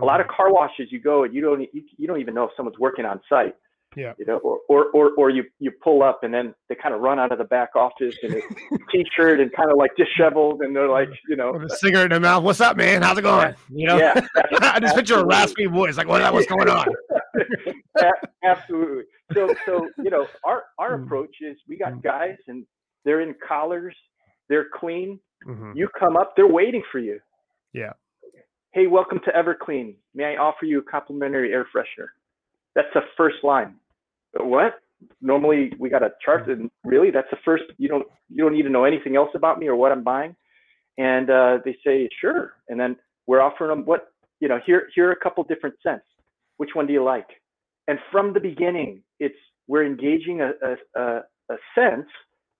A 0.01 0.05
lot 0.05 0.19
of 0.21 0.27
mm-hmm. 0.27 0.35
car 0.35 0.53
washes 0.53 0.91
you 0.91 0.99
go 0.99 1.23
and 1.23 1.33
you 1.33 1.41
don't 1.41 1.61
you, 1.61 1.83
you 1.97 2.07
don't 2.07 2.19
even 2.19 2.33
know 2.33 2.43
if 2.43 2.51
someone's 2.55 2.77
working 2.77 3.05
on 3.05 3.19
site. 3.27 3.55
Yeah. 3.95 4.13
You 4.19 4.25
know, 4.25 4.37
or, 4.37 4.59
or 4.69 4.85
or 4.93 5.11
or 5.17 5.29
you 5.31 5.45
you 5.59 5.71
pull 5.71 6.03
up 6.03 6.23
and 6.23 6.31
then 6.31 6.53
they 6.69 6.75
kind 6.75 6.93
of 6.93 7.01
run 7.01 7.19
out 7.19 7.31
of 7.31 7.39
the 7.39 7.45
back 7.45 7.69
office 7.75 8.15
in 8.21 8.33
a 8.33 8.41
t-shirt 8.91 9.39
and 9.39 9.51
kind 9.53 9.71
of 9.71 9.77
like 9.77 9.91
disheveled 9.95 10.61
and 10.61 10.75
they're 10.75 10.89
like, 10.89 11.09
you 11.27 11.35
know, 11.35 11.53
With 11.53 11.71
a 11.71 11.75
cigarette 11.77 12.05
in 12.05 12.09
their 12.11 12.19
mouth. 12.19 12.43
What's 12.43 12.61
up, 12.61 12.77
man? 12.77 13.01
How's 13.01 13.17
it 13.17 13.23
going? 13.23 13.55
You 13.73 13.87
know, 13.87 13.97
yeah, 13.97 14.19
I 14.61 14.79
just 14.79 14.95
picture 14.95 15.15
a 15.15 15.25
raspy 15.25 15.65
voice 15.65 15.97
like, 15.97 16.07
what? 16.07 16.31
What's 16.31 16.45
going 16.47 16.69
on? 16.69 16.85
Absolutely. 18.43 19.03
So, 19.33 19.53
so 19.65 19.87
you 19.97 20.09
know, 20.09 20.27
our 20.43 20.63
our 20.79 20.97
Mm. 20.97 21.05
approach 21.05 21.35
is 21.41 21.57
we 21.67 21.77
got 21.77 21.93
Mm. 21.93 22.03
guys 22.03 22.37
and 22.47 22.65
they're 23.05 23.21
in 23.21 23.35
collars, 23.47 23.95
they're 24.49 24.67
clean. 24.73 25.19
Mhm. 25.45 25.75
You 25.75 25.87
come 25.99 26.17
up, 26.17 26.35
they're 26.35 26.47
waiting 26.47 26.83
for 26.91 26.99
you. 26.99 27.19
Yeah. 27.73 27.93
Hey, 28.73 28.87
welcome 28.87 29.19
to 29.25 29.31
Everclean. 29.31 29.95
May 30.13 30.35
I 30.35 30.37
offer 30.37 30.65
you 30.65 30.79
a 30.79 30.83
complimentary 30.83 31.51
air 31.53 31.65
freshener? 31.73 32.09
That's 32.75 32.91
the 32.93 33.01
first 33.15 33.43
line. 33.43 33.75
What? 34.39 34.79
Normally 35.21 35.73
we 35.79 35.89
got 35.89 36.03
a 36.03 36.11
chart, 36.23 36.47
and 36.49 36.69
really, 36.83 37.11
that's 37.11 37.29
the 37.29 37.37
first. 37.45 37.63
You 37.77 37.87
don't 37.87 38.07
you 38.29 38.43
don't 38.43 38.53
need 38.53 38.63
to 38.63 38.69
know 38.69 38.83
anything 38.83 39.15
else 39.15 39.29
about 39.35 39.59
me 39.59 39.67
or 39.67 39.75
what 39.75 39.91
I'm 39.91 40.03
buying. 40.03 40.35
And 40.97 41.29
uh, 41.29 41.59
they 41.63 41.77
say 41.85 42.09
sure, 42.19 42.53
and 42.69 42.79
then 42.79 42.95
we're 43.27 43.41
offering 43.41 43.69
them 43.69 43.85
what 43.85 44.11
you 44.39 44.47
know. 44.47 44.59
Here 44.65 44.89
here 44.95 45.07
are 45.09 45.11
a 45.11 45.15
couple 45.19 45.43
different 45.43 45.75
scents. 45.83 46.05
Which 46.57 46.71
one 46.73 46.87
do 46.87 46.93
you 46.93 47.03
like? 47.03 47.27
And 47.87 47.99
from 48.11 48.33
the 48.33 48.39
beginning, 48.39 49.03
it's 49.19 49.35
we're 49.67 49.85
engaging 49.85 50.41
a 50.41 50.51
a, 50.63 51.01
a, 51.49 51.55
sense 51.75 52.07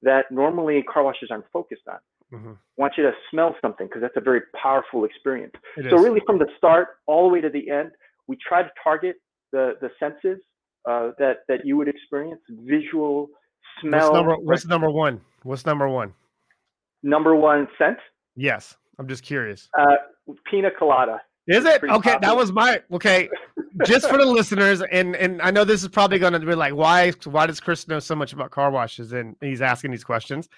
that 0.04 0.26
normally 0.32 0.84
car 0.84 1.04
washes 1.04 1.30
aren't 1.32 1.50
focused 1.52 1.88
on 1.90 2.00
Mhm. 2.32 2.58
want 2.76 2.94
you 2.98 3.04
to 3.04 3.14
smell 3.32 3.56
something 3.62 3.88
because 3.88 4.02
that's 4.02 4.18
a 4.18 4.22
very 4.22 4.42
powerful 4.62 5.06
experience. 5.06 5.54
It 5.78 5.90
So 5.90 5.96
is. 5.96 6.04
really, 6.04 6.22
from 6.26 6.38
the 6.40 6.50
start 6.58 6.88
all 7.06 7.28
the 7.28 7.34
way 7.34 7.42
to 7.42 7.50
the 7.50 7.70
end, 7.70 7.92
we 8.28 8.36
try 8.36 8.64
to 8.64 8.72
target 8.84 9.16
the 9.54 9.78
the 9.82 9.90
senses 10.00 10.40
uh, 10.86 11.12
that 11.20 11.38
that 11.48 11.66
you 11.66 11.78
would 11.78 11.88
experience: 11.88 12.42
visual, 12.50 13.30
smell. 13.80 14.12
What's 14.12 14.14
number, 14.14 14.36
what's 14.44 14.66
number 14.66 14.92
one? 14.92 15.22
What's 15.44 15.66
number 15.66 15.88
one? 15.88 16.14
number 17.04 17.36
one 17.36 17.68
scent? 17.78 17.98
Yes, 18.36 18.76
I'm 19.00 19.08
just 19.08 19.24
curious. 19.24 19.70
Uh, 19.78 19.96
pina 20.50 20.70
colada. 20.72 21.22
Is 21.48 21.64
it 21.64 21.82
okay? 21.84 22.18
That 22.22 22.36
was 22.36 22.52
my 22.52 22.82
okay. 22.92 23.30
Just 23.86 24.10
for 24.10 24.18
the 24.18 24.26
listeners, 24.26 24.82
and 24.82 25.16
and 25.16 25.42
I 25.42 25.50
know 25.52 25.64
this 25.64 25.82
is 25.82 25.88
probably 25.88 26.20
going 26.20 26.34
to 26.34 26.40
be 26.40 26.56
like, 26.56 26.74
why 26.74 27.12
why 27.24 27.48
does 27.48 27.60
Chris 27.62 27.88
know 27.88 28.00
so 28.00 28.16
much 28.16 28.34
about 28.34 28.52
car 28.52 28.70
washes? 28.70 29.14
And 29.14 29.36
he's 29.40 29.62
asking 29.62 29.92
these 29.92 30.04
questions. 30.04 30.50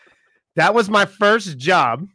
That 0.55 0.73
was 0.73 0.89
my 0.89 1.05
first 1.05 1.57
job. 1.57 2.07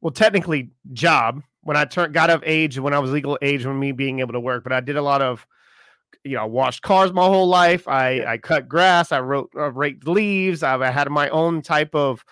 Well, 0.00 0.12
technically, 0.12 0.70
job 0.92 1.42
when 1.62 1.76
I 1.76 1.84
turned 1.84 2.14
got 2.14 2.30
of 2.30 2.42
age 2.46 2.78
when 2.78 2.94
I 2.94 2.98
was 2.98 3.10
legal 3.10 3.38
age 3.42 3.66
when 3.66 3.78
me 3.78 3.92
being 3.92 4.20
able 4.20 4.32
to 4.32 4.40
work. 4.40 4.62
But 4.64 4.72
I 4.72 4.80
did 4.80 4.96
a 4.96 5.02
lot 5.02 5.20
of, 5.20 5.46
you 6.24 6.36
know, 6.36 6.42
I 6.42 6.46
washed 6.46 6.80
cars 6.82 7.12
my 7.12 7.24
whole 7.24 7.48
life. 7.48 7.86
I. 7.86 8.24
I 8.24 8.38
cut 8.38 8.68
grass. 8.68 9.12
I 9.12 9.20
wrote 9.20 9.50
uh, 9.54 9.70
raked 9.72 10.08
leaves. 10.08 10.62
I, 10.62 10.78
I 10.78 10.90
had 10.90 11.10
my 11.10 11.28
own 11.28 11.60
type 11.60 11.94
of, 11.94 12.24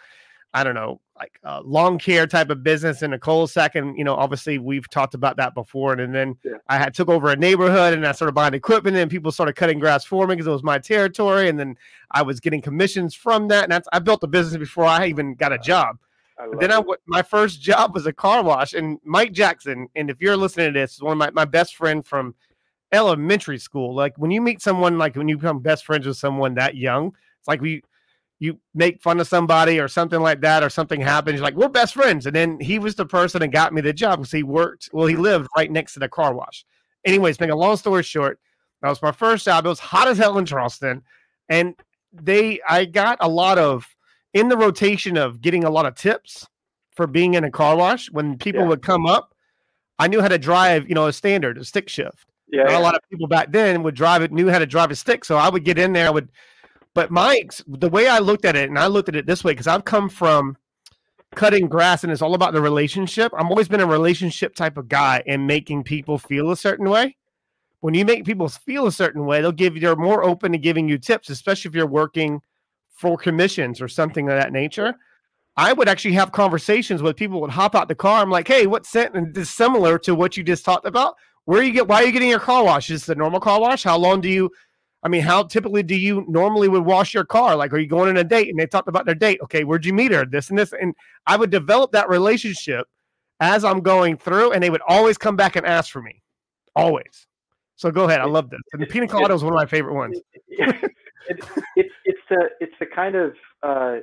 I 0.55 0.65
don't 0.65 0.75
know, 0.75 1.01
like 1.19 1.39
uh, 1.45 1.63
lawn 1.65 1.99
care 1.99 2.27
type 2.27 2.51
of 2.51 2.63
business 2.63 3.03
in 3.03 3.13
a 3.13 3.19
cul-de-sac. 3.19 3.75
And 3.75 3.97
you 3.97 4.05
know, 4.05 4.15
obviously 4.15 4.59
we've 4.59 4.89
talked 4.91 5.15
about 5.15 5.37
that 5.39 5.55
before. 5.55 5.93
And, 5.93 6.01
and 6.01 6.15
then 6.15 6.37
Yeah. 6.45 6.59
I 6.69 6.77
had 6.77 6.93
took 6.95 7.09
over 7.09 7.31
a 7.31 7.37
neighborhood 7.37 7.95
and 7.95 8.07
I 8.07 8.13
started 8.13 8.33
buying 8.35 8.55
equipment 8.55 8.97
and 8.97 9.11
people 9.11 9.33
started 9.33 9.57
cutting 9.57 9.79
grass 9.79 10.05
for 10.05 10.27
me 10.27 10.35
because 10.35 10.47
it 10.47 10.51
was 10.51 10.63
my 10.63 10.79
territory. 10.79 11.49
And 11.49 11.59
then 11.59 11.77
I 12.11 12.23
was 12.23 12.39
getting 12.39 12.61
commissions 12.61 13.15
from 13.15 13.49
that. 13.49 13.65
And 13.65 13.73
that's, 13.73 13.89
I 13.93 13.99
built 13.99 14.23
a 14.25 14.27
business 14.27 14.59
before 14.59 14.85
I 14.85 15.07
even 15.07 15.35
got 15.35 15.53
a 15.53 15.59
job. 15.59 15.99
But 16.39 16.61
then 16.61 16.71
I 16.71 16.83
my 17.07 17.23
first 17.23 17.63
job 17.63 17.95
was 17.95 18.05
a 18.05 18.13
car 18.13 18.45
wash, 18.45 18.75
and 18.75 18.99
Mike 19.05 19.33
Jackson. 19.33 19.89
And 19.97 20.11
if 20.11 20.21
you're 20.21 20.37
listening 20.37 20.75
to 20.75 20.79
this, 20.79 20.93
is 20.93 21.03
one 21.03 21.13
of 21.13 21.19
my, 21.19 21.31
my 21.31 21.47
best 21.47 21.77
friend 21.77 22.05
from 22.05 22.35
elementary 22.93 23.57
school. 23.59 23.95
Like 23.95 24.19
when 24.19 24.31
you 24.31 24.43
meet 24.43 24.61
someone, 24.61 24.99
like 24.99 25.17
when 25.17 25.29
you 25.29 25.39
become 25.39 25.61
best 25.61 25.87
friends 25.87 26.07
with 26.07 26.19
someone 26.19 26.55
that 26.57 26.77
young, 26.77 27.17
it's 27.39 27.49
like 27.49 27.63
we 27.63 27.83
you 28.39 28.59
make 28.75 29.01
fun 29.03 29.19
of 29.21 29.27
somebody 29.27 29.79
or 29.81 29.89
something 29.89 30.21
like 30.21 30.41
that, 30.43 30.63
or 30.63 30.69
something 30.71 31.01
happens. 31.01 31.37
You're 31.37 31.43
like, 31.45 31.55
we're 31.55 31.69
best 31.69 31.95
friends. 31.95 32.27
And 32.27 32.37
then 32.37 32.61
he 32.61 32.79
was 32.79 32.95
the 32.95 33.07
person 33.07 33.41
that 33.41 33.49
got 33.49 33.73
me 33.73 33.81
the 33.81 33.93
job 33.93 34.19
because 34.19 34.33
he 34.33 34.43
worked. 34.43 34.91
Well, 34.93 35.07
he 35.07 35.17
lived 35.17 35.49
right 35.57 35.71
next 35.71 35.95
to 35.95 36.01
the 36.01 36.09
car 36.09 36.35
wash. 36.35 36.65
Anyways, 37.05 37.41
make 37.41 37.51
a 37.51 37.55
long 37.57 37.77
story 37.77 38.03
short, 38.03 38.39
that 38.83 38.89
was 38.91 39.01
my 39.01 39.13
first 39.13 39.45
job. 39.45 39.65
It 39.65 39.69
was 39.71 39.81
hot 39.81 40.09
as 40.09 40.19
hell 40.19 40.39
in 40.39 40.45
Charleston, 40.45 41.03
and 41.49 41.75
they 42.13 42.61
I 42.69 42.85
got 42.85 43.19
a 43.21 43.29
lot 43.29 43.59
of 43.59 43.87
in 44.35 44.49
the 44.49 44.57
rotation 44.57 45.17
of 45.17 45.41
getting 45.41 45.65
a 45.65 45.71
lot 45.71 45.87
of 45.87 45.95
tips 45.95 46.47
for 46.95 47.07
being 47.07 47.35
in 47.35 47.45
a 47.45 47.51
car 47.51 47.77
wash 47.77 48.11
when 48.11 48.37
people 48.39 48.63
Yeah. 48.63 48.69
would 48.69 48.83
come 48.83 49.07
up 49.07 49.35
i 49.99 50.07
knew 50.09 50.21
how 50.21 50.29
to 50.29 50.39
drive 50.39 50.89
you 50.89 50.95
know 50.95 51.07
a 51.07 51.13
standard 51.13 51.59
a 51.59 51.65
stick 51.65 51.89
shift 51.89 52.27
yeah, 52.49 52.65
yeah. 52.69 52.79
a 52.79 52.81
lot 52.81 52.95
of 52.95 53.01
people 53.11 53.27
back 53.29 53.51
then 53.53 53.83
would 53.83 53.95
drive 53.95 54.23
it 54.23 54.33
knew 54.33 54.49
how 54.49 54.59
to 54.59 54.67
drive 54.67 54.91
a 54.91 54.97
stick 54.97 55.25
so 55.25 55.37
i 55.37 55.49
would 55.49 55.65
get 55.65 55.79
in 55.79 55.93
there 55.93 56.07
i 56.07 56.11
would 56.11 56.29
but 56.97 57.11
my 57.11 57.41
the 57.69 57.91
way 57.91 58.09
i 58.09 58.19
looked 58.19 58.45
at 58.45 58.57
it 58.57 58.69
and 58.69 58.79
i 58.79 58.87
looked 58.87 59.09
at 59.09 59.15
it 59.15 59.27
this 59.27 59.45
way 59.45 59.53
because 59.53 59.67
i've 59.67 59.85
come 59.85 60.09
from 60.09 60.57
cutting 61.35 61.69
grass 61.69 62.03
and 62.03 62.13
it's 62.13 62.23
all 62.23 62.35
about 62.35 62.55
the 62.55 62.61
relationship 62.61 63.31
i've 63.37 63.47
always 63.47 63.69
been 63.69 63.81
a 63.81 63.87
relationship 63.87 64.55
type 64.55 64.77
of 64.77 64.89
guy 64.89 65.23
and 65.27 65.47
making 65.47 65.85
people 65.85 66.19
feel 66.19 66.51
a 66.51 66.57
certain 66.57 66.89
way 66.89 67.15
when 67.81 67.95
you 67.95 68.05
make 68.05 68.25
people 68.25 68.49
feel 68.49 68.87
a 68.87 68.93
certain 68.93 69.27
way 69.27 69.41
they'll 69.43 69.53
give 69.53 69.75
you 69.75 69.81
they're 69.81 69.95
more 69.95 70.25
open 70.25 70.51
to 70.51 70.59
giving 70.59 70.89
you 70.89 70.99
tips 70.99 71.29
especially 71.29 71.69
if 71.69 71.75
you're 71.75 71.87
working 71.87 72.41
for 72.89 73.19
commissions 73.19 73.81
or 73.83 73.89
something 73.89 74.29
of 74.29 74.39
that 74.39 74.53
nature 74.53 74.95
I 75.59 75.73
would 75.73 75.89
actually 75.89 76.13
have 76.15 76.33
conversations 76.33 77.03
with 77.03 77.17
people 77.17 77.41
would 77.41 77.51
hop 77.51 77.75
out 77.75 77.89
the 77.89 77.95
car. 77.95 78.21
I'm 78.21 78.31
like, 78.31 78.47
hey, 78.47 78.67
what 78.67 78.85
scent 78.85 79.17
is 79.37 79.49
similar 79.49 79.99
to 80.01 80.15
what 80.15 80.37
you 80.37 80.43
just 80.43 80.67
talked 80.67 80.87
about? 80.87 81.15
Where 81.47 81.63
you 81.63 81.73
get 81.73 81.89
why 81.89 82.03
are 82.03 82.05
you 82.05 82.13
getting 82.13 82.29
your 82.29 82.41
car 82.41 82.63
wash? 82.63 82.91
Is 82.91 83.09
it 83.09 83.17
a 83.17 83.19
normal 83.19 83.41
car 83.41 83.59
wash? 83.59 83.85
How 83.85 83.97
long 83.97 84.21
do 84.21 84.29
you 84.29 84.51
I 85.07 85.09
mean, 85.09 85.23
how 85.23 85.45
typically 85.45 85.85
do 85.85 85.95
you 85.95 86.25
normally 86.27 86.67
would 86.67 86.85
wash 86.85 87.15
your 87.15 87.25
car? 87.25 87.55
Like, 87.55 87.73
are 87.73 87.79
you 87.79 87.87
going 87.87 88.09
on 88.09 88.17
a 88.17 88.25
date 88.25 88.49
and 88.49 88.59
they 88.59 88.67
talked 88.67 88.89
about 88.89 89.07
their 89.07 89.15
date? 89.15 89.39
Okay, 89.41 89.63
where'd 89.63 89.85
you 89.85 89.93
meet 89.93 90.11
her? 90.11 90.27
This 90.27 90.51
and 90.51 90.59
this. 90.59 90.73
And 90.73 90.97
I 91.29 91.37
would 91.37 91.51
develop 91.51 91.93
that 91.93 92.09
relationship 92.09 92.89
as 93.39 93.65
I'm 93.65 93.83
going 93.83 94.17
through, 94.17 94.51
and 94.51 94.61
they 94.61 94.69
would 94.69 94.81
always 94.89 95.17
come 95.17 95.37
back 95.37 95.55
and 95.55 95.65
ask 95.65 95.93
for 95.93 96.03
me. 96.03 96.25
Always. 96.75 97.29
So 97.77 97.93
go 97.93 98.07
ahead. 98.09 98.21
I 98.21 98.25
love 98.25 98.51
this. 98.51 98.59
And 98.73 98.83
the 98.83 98.87
pina 98.87 99.07
colada 99.07 99.33
was 99.33 99.45
one 99.45 99.53
of 99.53 99.57
my 99.57 99.67
favorite 99.67 99.95
ones. 99.95 100.19
it, 100.49 100.91
it's 101.29 101.47
it's 102.05 102.21
the 102.29 102.49
it's 102.59 102.75
the 102.81 102.87
kind 102.87 103.15
of 103.15 103.33
uh, 103.63 103.99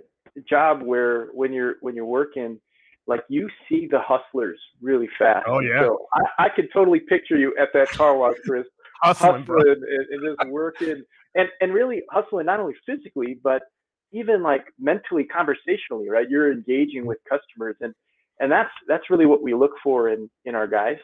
job 0.48 0.84
where 0.84 1.26
when 1.34 1.52
you're 1.52 1.76
when 1.82 1.96
you're 1.96 2.06
working, 2.06 2.62
like 3.08 3.26
you 3.28 3.50
see 3.68 3.90
the 3.92 4.00
hustlers 4.00 4.58
really 4.82 5.10
fast. 5.20 5.48
Oh, 5.50 5.60
yeah. 5.60 5.82
So 5.82 6.08
I, 6.14 6.46
I 6.46 6.50
could 6.56 6.70
totally 6.72 7.02
picture 7.02 7.38
you 7.38 7.54
at 7.60 7.74
that 7.74 7.90
car 7.90 8.16
wash, 8.16 8.38
Chris, 8.46 8.66
Hustling, 9.04 9.46
hustling 9.46 9.68
and, 9.68 10.08
and 10.12 10.22
just 10.38 10.50
working, 10.50 11.04
and 11.36 11.50
and 11.62 11.74
really 11.74 12.04
hustling 12.12 12.46
not 12.46 12.60
only 12.60 12.76
physically 12.86 13.40
but 13.44 13.64
even 14.12 14.44
like 14.44 14.66
mentally, 14.80 15.26
conversationally, 15.26 16.10
right? 16.10 16.30
You're 16.30 16.52
engaging 16.52 17.06
with 17.06 17.18
customers, 17.28 17.76
and 17.82 17.94
and 18.40 18.52
that's 18.52 18.70
that's 18.88 19.10
really 19.10 19.26
what 19.26 19.42
we 19.44 19.54
look 19.54 19.72
for 19.84 20.10
in 20.10 20.30
in 20.46 20.56
our 20.56 20.68
guys, 20.68 20.98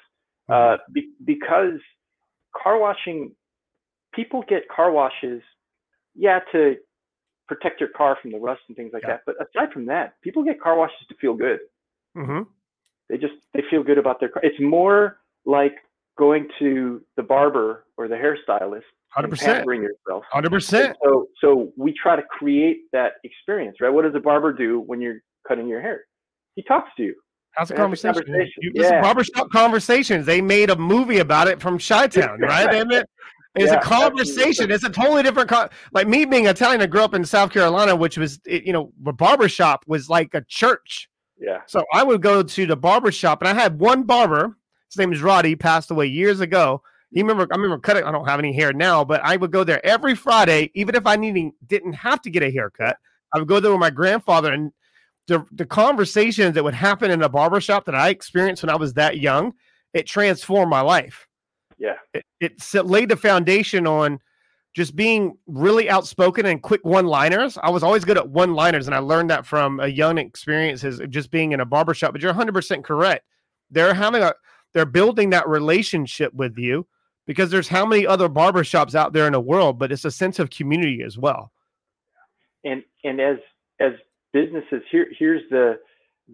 uh, 0.49 0.77
be, 0.93 1.09
because 1.25 1.79
car 2.55 2.77
washing, 2.79 3.31
people 4.13 4.43
get 4.47 4.67
car 4.69 4.91
washes, 4.91 5.41
yeah, 6.15 6.39
to 6.51 6.75
protect 7.47 7.79
your 7.79 7.89
car 7.89 8.17
from 8.21 8.31
the 8.31 8.37
rust 8.39 8.61
and 8.67 8.77
things 8.77 8.91
like 8.93 9.03
Yeah. 9.03 9.17
that. 9.17 9.21
But 9.25 9.35
aside 9.41 9.73
from 9.73 9.85
that, 9.87 10.13
people 10.21 10.43
get 10.43 10.61
car 10.61 10.77
washes 10.77 10.97
to 11.09 11.15
feel 11.15 11.33
good. 11.33 11.59
hmm 12.15 12.41
They 13.09 13.17
just 13.17 13.33
they 13.53 13.63
feel 13.69 13.83
good 13.83 13.97
about 13.97 14.19
their 14.19 14.29
car. 14.29 14.43
It's 14.45 14.59
more 14.59 15.19
like 15.45 15.73
going 16.19 16.47
to 16.59 17.01
the 17.17 17.23
barber 17.23 17.85
or 17.97 18.07
the 18.09 18.15
hairstylist 18.15 18.81
100%. 19.17 19.39
pampering 19.39 19.81
yourself. 19.81 20.23
100%. 20.33 20.93
So 21.03 21.27
so 21.41 21.71
we 21.77 21.93
try 21.93 22.15
to 22.15 22.21
create 22.23 22.81
that 22.91 23.13
experience, 23.23 23.77
right? 23.81 23.89
What 23.89 24.03
does 24.03 24.13
a 24.15 24.19
barber 24.19 24.53
do 24.53 24.81
when 24.81 24.99
you're 25.01 25.21
cutting 25.47 25.67
your 25.67 25.81
hair? 25.81 26.01
He 26.55 26.63
talks 26.63 26.89
to 26.97 27.03
you. 27.03 27.15
How's 27.53 27.69
the 27.69 27.75
conversation? 27.75 28.13
conversation. 28.13 28.53
You, 28.61 28.71
Yeah. 28.75 29.01
barbershop 29.01 29.49
conversations. 29.51 30.25
They 30.25 30.41
made 30.41 30.69
a 30.69 30.75
movie 30.75 31.19
about 31.19 31.47
it 31.47 31.59
from 31.61 31.79
Chi 31.79 32.07
Town, 32.19 32.39
right? 32.41 32.69
They 32.69 32.81
admit 32.81 33.05
it's 33.55 33.71
Yeah, 33.71 33.79
a 33.79 33.81
conversation. 33.81 34.49
absolutely. 34.49 34.75
It's 34.75 34.83
a 34.83 34.89
totally 34.89 35.23
different. 35.23 35.49
Con- 35.49 35.69
like 35.93 36.07
me 36.07 36.25
being 36.25 36.45
Italian, 36.45 36.81
I 36.81 36.85
grew 36.85 37.01
up 37.01 37.13
in 37.15 37.25
South 37.25 37.51
Carolina, 37.51 37.95
which 37.95 38.17
was, 38.17 38.39
it, 38.45 38.63
you 38.65 38.73
know, 38.73 38.91
the 39.03 39.13
barbershop 39.13 39.83
was 39.87 40.09
like 40.09 40.33
a 40.35 40.41
church. 40.47 41.09
Yeah. 41.41 41.61
So 41.67 41.83
I 41.93 42.03
would 42.03 42.21
go 42.21 42.43
to 42.43 42.65
the 42.67 42.75
barber 42.75 43.11
shop, 43.11 43.41
and 43.41 43.47
I 43.49 43.53
had 43.59 43.79
one 43.79 44.03
barber. 44.03 44.55
His 44.89 44.97
name 44.97 45.13
is 45.13 45.21
Roddy. 45.21 45.49
He 45.49 45.55
passed 45.55 45.91
away 45.91 46.07
years 46.07 46.39
ago. 46.39 46.81
He 47.11 47.21
remember. 47.21 47.47
I 47.51 47.55
remember 47.55 47.79
cutting. 47.79 48.03
I 48.03 48.11
don't 48.11 48.27
have 48.27 48.39
any 48.39 48.53
hair 48.53 48.73
now, 48.73 49.03
but 49.03 49.21
I 49.23 49.37
would 49.37 49.51
go 49.51 49.63
there 49.63 49.83
every 49.85 50.15
Friday, 50.15 50.71
even 50.75 50.95
if 50.95 51.07
I 51.07 51.15
needing 51.15 51.53
didn't 51.65 51.93
have 51.93 52.21
to 52.21 52.29
get 52.29 52.43
a 52.43 52.51
haircut. 52.51 52.97
I 53.33 53.39
would 53.39 53.47
go 53.47 53.59
there 53.59 53.71
with 53.71 53.79
my 53.79 53.89
grandfather, 53.89 54.51
and 54.51 54.71
the 55.27 55.45
the 55.51 55.65
conversations 55.65 56.55
that 56.55 56.63
would 56.63 56.73
happen 56.73 57.11
in 57.11 57.21
a 57.23 57.29
barber 57.29 57.61
shop 57.61 57.85
that 57.85 57.95
I 57.95 58.09
experienced 58.09 58.63
when 58.63 58.69
I 58.69 58.75
was 58.75 58.93
that 58.93 59.19
young, 59.19 59.53
it 59.93 60.05
transformed 60.05 60.69
my 60.69 60.81
life. 60.81 61.27
Yeah. 61.79 61.95
It, 62.13 62.25
it 62.41 62.85
laid 62.85 63.09
the 63.09 63.15
foundation 63.15 63.87
on 63.87 64.19
just 64.75 64.95
being 64.95 65.37
really 65.47 65.89
outspoken 65.89 66.45
and 66.45 66.61
quick 66.61 66.83
one 66.83 67.05
liners. 67.05 67.57
I 67.61 67.69
was 67.69 67.83
always 67.83 68.05
good 68.05 68.17
at 68.17 68.29
one 68.29 68.53
liners, 68.53 68.85
and 68.85 68.95
I 68.95 68.99
learned 68.99 69.29
that 69.29 69.45
from 69.45 69.79
a 69.79 69.87
young 69.87 70.17
experiences 70.17 70.99
of 70.99 71.09
just 71.09 71.31
being 71.31 71.53
in 71.53 71.59
a 71.59 71.65
barbershop. 71.65 72.11
But 72.11 72.21
you're 72.21 72.33
100% 72.33 72.83
correct. 72.83 73.25
They're 73.71 73.93
having 73.93 74.21
a, 74.21 74.33
they're 74.73 74.85
building 74.85 75.31
that 75.31 75.47
relationship 75.47 76.33
with 76.33 76.57
you 76.57 76.87
because 77.25 77.51
there's 77.51 77.67
how 77.67 77.85
many 77.85 78.05
other 78.05 78.29
barbershops 78.29 78.95
out 78.95 79.13
there 79.13 79.27
in 79.27 79.33
the 79.33 79.41
world, 79.41 79.77
but 79.77 79.91
it's 79.91 80.05
a 80.05 80.11
sense 80.11 80.39
of 80.39 80.49
community 80.49 81.03
as 81.05 81.17
well. 81.17 81.51
and 82.63 82.83
and 83.03 83.21
as 83.21 83.37
as 83.79 83.93
businesses 84.33 84.83
here 84.91 85.07
here's 85.17 85.41
the 85.49 85.79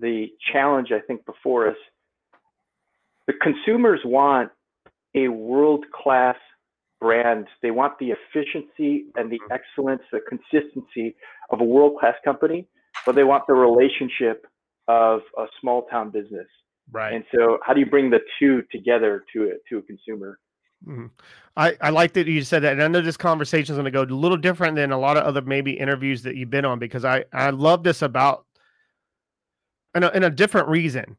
the 0.01 0.27
challenge 0.51 0.91
i 0.91 0.99
think 0.99 1.25
before 1.25 1.69
us 1.69 1.77
the 3.27 3.33
consumers 3.41 4.01
want 4.03 4.51
a 5.15 5.27
world 5.29 5.85
class 5.93 6.35
brand. 6.99 7.47
They 7.61 7.71
want 7.71 7.97
the 7.99 8.11
efficiency 8.11 9.05
and 9.15 9.31
the 9.31 9.39
excellence, 9.51 10.01
the 10.11 10.21
consistency 10.27 11.15
of 11.49 11.61
a 11.61 11.63
world 11.63 11.99
class 11.99 12.15
company, 12.23 12.67
but 13.05 13.15
they 13.15 13.23
want 13.23 13.45
the 13.47 13.53
relationship 13.53 14.45
of 14.87 15.21
a 15.37 15.45
small 15.61 15.83
town 15.83 16.11
business. 16.11 16.47
Right. 16.91 17.13
And 17.13 17.23
so, 17.33 17.59
how 17.65 17.73
do 17.73 17.79
you 17.79 17.85
bring 17.85 18.09
the 18.09 18.19
two 18.39 18.63
together 18.71 19.25
to 19.33 19.43
a, 19.45 19.53
to 19.69 19.79
a 19.79 19.81
consumer? 19.81 20.39
Mm-hmm. 20.85 21.07
I, 21.57 21.75
I 21.81 21.89
like 21.89 22.13
that 22.13 22.27
you 22.27 22.43
said 22.43 22.63
that. 22.63 22.73
And 22.73 22.83
I 22.83 22.87
know 22.87 23.01
this 23.01 23.17
conversation 23.17 23.73
is 23.73 23.77
going 23.77 23.85
to 23.85 23.91
go 23.91 24.03
a 24.03 24.05
little 24.13 24.37
different 24.37 24.75
than 24.75 24.91
a 24.91 24.99
lot 24.99 25.17
of 25.17 25.23
other 25.23 25.41
maybe 25.41 25.71
interviews 25.71 26.21
that 26.23 26.35
you've 26.35 26.49
been 26.49 26.65
on 26.65 26.79
because 26.79 27.05
I, 27.05 27.25
I 27.33 27.49
love 27.49 27.83
this 27.83 28.01
about 28.01 28.45
in 29.95 30.03
a, 30.03 30.09
in 30.09 30.23
a 30.23 30.29
different 30.29 30.67
reason. 30.67 31.17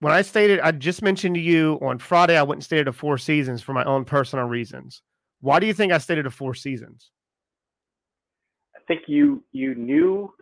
When 0.00 0.12
I 0.12 0.22
stated, 0.22 0.60
I 0.60 0.72
just 0.72 1.00
mentioned 1.02 1.36
to 1.36 1.40
you 1.40 1.78
on 1.80 1.98
Friday, 1.98 2.36
I 2.36 2.42
went 2.42 2.58
and 2.58 2.64
stayed 2.64 2.86
at 2.86 2.94
Four 2.94 3.16
Seasons 3.16 3.62
for 3.62 3.72
my 3.72 3.84
own 3.84 4.04
personal 4.04 4.44
reasons. 4.44 5.02
Why 5.40 5.58
do 5.58 5.66
you 5.66 5.72
think 5.72 5.92
I 5.92 5.98
stayed 5.98 6.18
at 6.18 6.32
Four 6.32 6.54
Seasons? 6.54 7.10
I 8.76 8.80
think 8.86 9.02
you 9.06 9.42
you 9.52 9.74
knew 9.74 10.32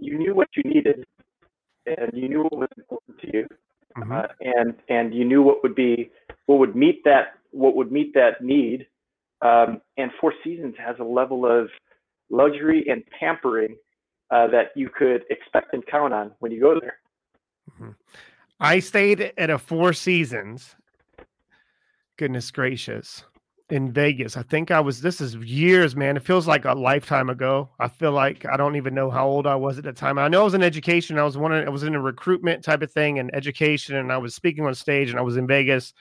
you 0.00 0.18
knew 0.18 0.34
what 0.34 0.48
you 0.56 0.62
needed, 0.64 1.04
and 1.86 2.10
you 2.12 2.28
knew 2.28 2.42
what 2.42 2.56
was 2.56 2.68
important 2.76 3.18
to 3.20 3.26
you, 3.32 3.48
mm-hmm. 3.96 4.12
uh, 4.12 4.22
and 4.40 4.74
and 4.88 5.14
you 5.14 5.24
knew 5.24 5.42
what 5.42 5.62
would 5.62 5.74
be 5.74 6.10
what 6.46 6.58
would 6.58 6.76
meet 6.76 7.02
that 7.04 7.38
what 7.50 7.76
would 7.76 7.92
meet 7.92 8.14
that 8.14 8.42
need. 8.42 8.86
Um, 9.42 9.80
and 9.96 10.10
Four 10.20 10.32
Seasons 10.42 10.74
has 10.78 10.96
a 10.98 11.04
level 11.04 11.44
of 11.44 11.68
luxury 12.30 12.86
and 12.88 13.02
pampering 13.18 13.76
uh, 14.30 14.46
that 14.48 14.68
you 14.74 14.88
could 14.88 15.24
expect 15.30 15.74
and 15.74 15.86
count 15.86 16.12
on 16.12 16.32
when 16.38 16.52
you 16.52 16.60
go 16.60 16.80
there. 16.80 16.98
Mm-hmm. 17.70 17.90
I 18.58 18.78
stayed 18.78 19.32
at 19.36 19.50
a 19.50 19.58
Four 19.58 19.92
Seasons. 19.92 20.74
Goodness 22.16 22.50
gracious. 22.50 23.24
In 23.68 23.92
Vegas. 23.92 24.36
I 24.36 24.42
think 24.42 24.70
I 24.70 24.78
was 24.78 25.00
this 25.00 25.20
is 25.20 25.34
years, 25.36 25.96
man. 25.96 26.16
It 26.16 26.22
feels 26.22 26.46
like 26.46 26.64
a 26.64 26.72
lifetime 26.72 27.28
ago. 27.30 27.68
I 27.80 27.88
feel 27.88 28.12
like 28.12 28.46
I 28.46 28.56
don't 28.56 28.76
even 28.76 28.94
know 28.94 29.10
how 29.10 29.26
old 29.26 29.44
I 29.46 29.56
was 29.56 29.76
at 29.76 29.82
the 29.82 29.92
time. 29.92 30.18
I 30.18 30.28
know 30.28 30.42
I 30.42 30.44
was 30.44 30.54
in 30.54 30.62
education. 30.62 31.18
I 31.18 31.24
was 31.24 31.36
one 31.36 31.52
I 31.52 31.68
was 31.68 31.82
in 31.82 31.96
a 31.96 32.00
recruitment 32.00 32.62
type 32.62 32.82
of 32.82 32.92
thing 32.92 33.18
and 33.18 33.34
education, 33.34 33.96
and 33.96 34.12
I 34.12 34.18
was 34.18 34.36
speaking 34.36 34.64
on 34.64 34.74
stage 34.76 35.10
and 35.10 35.18
I 35.18 35.22
was 35.22 35.36
in 35.36 35.48
Vegas. 35.48 35.94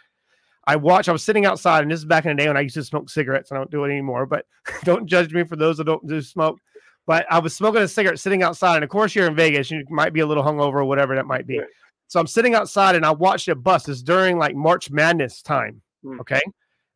I 0.67 0.75
watched, 0.75 1.09
I 1.09 1.11
was 1.11 1.23
sitting 1.23 1.45
outside, 1.45 1.83
and 1.83 1.91
this 1.91 1.99
is 1.99 2.05
back 2.05 2.25
in 2.25 2.35
the 2.35 2.41
day 2.41 2.47
when 2.47 2.57
I 2.57 2.61
used 2.61 2.75
to 2.75 2.83
smoke 2.83 3.09
cigarettes. 3.09 3.51
I 3.51 3.55
don't 3.55 3.69
do 3.69 3.83
it 3.83 3.91
anymore, 3.91 4.25
but 4.25 4.45
don't 4.83 5.07
judge 5.07 5.33
me 5.33 5.43
for 5.43 5.55
those 5.55 5.77
that 5.77 5.85
don't 5.85 6.07
do 6.07 6.21
smoke. 6.21 6.59
But 7.07 7.25
I 7.31 7.39
was 7.39 7.55
smoking 7.55 7.81
a 7.81 7.87
cigarette 7.87 8.19
sitting 8.19 8.41
outside. 8.41 8.75
And 8.75 8.83
of 8.83 8.89
course, 8.89 9.13
you're 9.13 9.27
in 9.27 9.35
Vegas, 9.35 9.69
you 9.69 9.83
might 9.89 10.13
be 10.13 10.21
a 10.21 10.25
little 10.25 10.43
hungover 10.43 10.75
or 10.75 10.85
whatever 10.85 11.15
that 11.15 11.27
might 11.27 11.45
be. 11.45 11.61
So 12.07 12.19
I'm 12.19 12.27
sitting 12.27 12.55
outside 12.55 12.95
and 12.95 13.05
I 13.05 13.11
watched 13.11 13.47
a 13.47 13.55
bus. 13.55 13.87
It's 13.87 14.01
during 14.01 14.37
like 14.37 14.55
March 14.55 14.89
Madness 14.89 15.41
time. 15.41 15.81
Mm. 16.03 16.19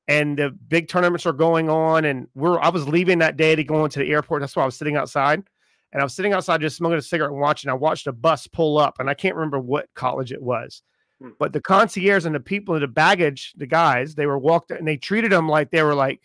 And 0.09 0.37
the 0.37 0.49
big 0.49 0.89
tournaments 0.89 1.25
are 1.25 1.33
going 1.33 1.69
on. 1.69 2.03
And 2.03 2.27
we're 2.35 2.59
I 2.59 2.69
was 2.69 2.87
leaving 2.87 3.19
that 3.19 3.37
day 3.37 3.55
to 3.55 3.63
go 3.63 3.85
into 3.85 3.99
the 3.99 4.11
airport. 4.11 4.41
That's 4.41 4.55
why 4.55 4.63
I 4.63 4.65
was 4.65 4.75
sitting 4.75 4.97
outside. 4.97 5.43
And 5.91 6.01
I 6.01 6.03
was 6.03 6.13
sitting 6.13 6.33
outside 6.33 6.61
just 6.61 6.77
smoking 6.77 6.97
a 6.97 7.01
cigarette 7.01 7.31
and 7.31 7.39
watching. 7.39 7.69
I 7.69 7.73
watched 7.73 8.07
a 8.07 8.11
bus 8.11 8.45
pull 8.47 8.77
up, 8.77 8.99
and 8.99 9.09
I 9.09 9.13
can't 9.13 9.35
remember 9.35 9.59
what 9.59 9.87
college 9.95 10.31
it 10.31 10.41
was. 10.41 10.83
Mm. 11.21 11.33
But 11.39 11.53
the 11.53 11.61
concierge 11.61 12.25
and 12.25 12.35
the 12.35 12.39
people 12.39 12.75
in 12.75 12.81
the 12.81 12.87
baggage, 12.87 13.53
the 13.55 13.65
guys, 13.65 14.15
they 14.15 14.25
were 14.25 14.37
walked 14.37 14.71
and 14.71 14.87
they 14.87 14.97
treated 14.97 15.31
them 15.31 15.49
like 15.49 15.71
they 15.71 15.83
were 15.83 15.95
like 15.95 16.21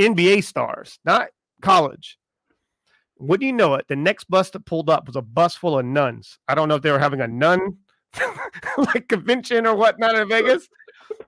NBA 0.00 0.44
stars, 0.44 0.98
not 1.04 1.28
college. 1.62 2.18
Wouldn't 3.18 3.46
you 3.46 3.52
know 3.52 3.74
it? 3.74 3.86
The 3.88 3.96
next 3.96 4.30
bus 4.30 4.50
that 4.50 4.64
pulled 4.64 4.88
up 4.88 5.06
was 5.06 5.16
a 5.16 5.22
bus 5.22 5.56
full 5.56 5.78
of 5.78 5.84
nuns. 5.84 6.38
I 6.46 6.54
don't 6.54 6.68
know 6.68 6.76
if 6.76 6.82
they 6.82 6.92
were 6.92 7.00
having 7.00 7.20
a 7.20 7.26
nun 7.26 7.78
like 8.78 9.08
convention 9.08 9.66
or 9.66 9.74
whatnot 9.74 10.14
in 10.14 10.28
Vegas. 10.28 10.68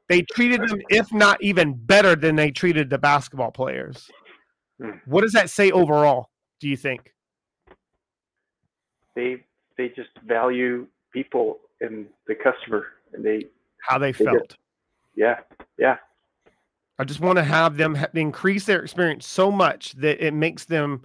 They 0.09 0.23
treated 0.23 0.69
them, 0.69 0.81
if 0.91 1.13
not 1.13 1.43
even 1.43 1.75
better 1.75 2.17
than 2.17 2.37
they 2.37 2.51
treated 2.51 2.91
the 2.91 2.99
basketball 2.99 3.53
players. 3.53 4.11
Hmm. 4.81 4.99
What 5.07 5.21
does 5.23 5.33
that 5.33 5.51
say 5.51 5.71
overall? 5.71 6.31
Do 6.61 6.69
you 6.69 6.77
think? 6.77 7.13
They 9.15 9.45
they 9.77 9.89
just 9.89 10.11
value 10.27 10.87
people 11.13 11.61
and 11.81 12.07
the 12.27 12.35
customer, 12.35 12.87
and 13.13 13.25
they 13.25 13.47
how 13.83 13.99
they, 13.99 14.13
they 14.13 14.25
felt. 14.25 14.49
Get, 14.49 14.57
yeah, 15.15 15.37
yeah. 15.79 15.97
I 16.99 17.05
just 17.05 17.21
want 17.21 17.37
to 17.37 17.45
have 17.45 17.77
them 17.77 17.97
increase 18.15 18.67
their 18.67 18.83
experience 18.83 19.27
so 19.27 19.51
much 19.51 19.93
that 19.93 20.25
it 20.25 20.35
makes 20.35 20.67
them 20.67 21.03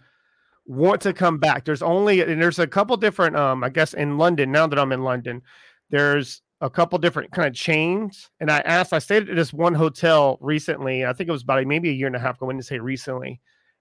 want 0.65 1.01
to 1.01 1.13
come 1.13 1.37
back. 1.37 1.63
There's 1.63 1.81
only 1.81 2.21
and 2.21 2.41
there's 2.41 2.59
a 2.59 2.67
couple 2.67 2.97
different 2.97 3.35
um 3.35 3.63
I 3.63 3.69
guess 3.69 3.93
in 3.93 4.17
London 4.17 4.51
now 4.51 4.67
that 4.67 4.79
I'm 4.79 4.91
in 4.91 5.03
London, 5.03 5.41
there's 5.89 6.41
a 6.65 6.69
couple 6.69 6.97
different 6.97 7.31
kind 7.31 7.47
of 7.47 7.53
chains. 7.53 8.29
And 8.39 8.51
I 8.51 8.59
asked, 8.59 8.91
I 8.91 8.99
stayed 8.99 9.29
at 9.29 9.35
this 9.35 9.53
one 9.53 9.73
hotel 9.73 10.37
recently. 10.41 11.05
I 11.05 11.13
think 11.13 11.29
it 11.29 11.31
was 11.31 11.43
about 11.43 11.65
maybe 11.65 11.89
a 11.89 11.93
year 11.93 12.07
and 12.07 12.15
a 12.15 12.19
half 12.19 12.37
ago. 12.37 12.47
When 12.47 12.57
to 12.57 12.63
say 12.63 12.79
recently, 12.79 13.39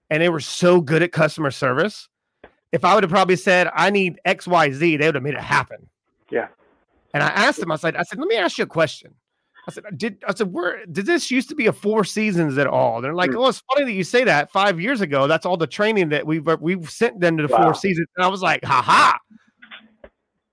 and 0.09 0.21
they 0.21 0.29
were 0.29 0.39
so 0.39 0.81
good 0.81 1.01
at 1.01 1.11
customer 1.11 1.51
service. 1.51 2.07
If 2.71 2.85
I 2.85 2.93
would 2.93 3.03
have 3.03 3.11
probably 3.11 3.37
said 3.37 3.69
I 3.73 3.89
need 3.89 4.19
X 4.25 4.47
Y 4.47 4.71
Z, 4.71 4.97
they 4.97 5.05
would 5.07 5.15
have 5.15 5.23
made 5.23 5.33
it 5.33 5.39
happen. 5.39 5.89
Yeah. 6.29 6.47
And 7.13 7.23
I 7.23 7.27
asked 7.27 7.59
them, 7.59 7.71
I 7.71 7.77
said, 7.77 7.95
I 7.95 8.03
said, 8.03 8.19
let 8.19 8.27
me 8.27 8.35
ask 8.35 8.57
you 8.57 8.65
a 8.65 8.67
question. 8.67 9.13
I 9.67 9.71
said, 9.71 9.85
did 9.95 10.23
I 10.27 10.33
said, 10.33 10.53
where 10.53 10.85
did 10.85 11.07
this 11.07 11.31
used 11.31 11.49
to 11.49 11.55
be 11.55 11.65
a 11.65 11.73
four 11.73 12.03
seasons 12.03 12.57
at 12.57 12.67
all? 12.67 13.01
They're 13.01 13.15
like, 13.15 13.31
mm. 13.31 13.37
oh, 13.37 13.47
it's 13.47 13.63
funny 13.73 13.85
that 13.85 13.93
you 13.93 14.03
say 14.03 14.23
that. 14.25 14.51
Five 14.51 14.79
years 14.79 15.01
ago, 15.01 15.25
that's 15.25 15.45
all 15.45 15.57
the 15.57 15.65
training 15.65 16.09
that 16.09 16.27
we've 16.27 16.45
we've 16.59 16.89
sent 16.89 17.19
them 17.19 17.37
to 17.37 17.47
the 17.47 17.51
wow. 17.51 17.63
four 17.63 17.73
seasons. 17.73 18.07
And 18.15 18.23
I 18.23 18.27
was 18.27 18.43
like, 18.43 18.63
ha 18.63 18.81
ha, 18.81 19.17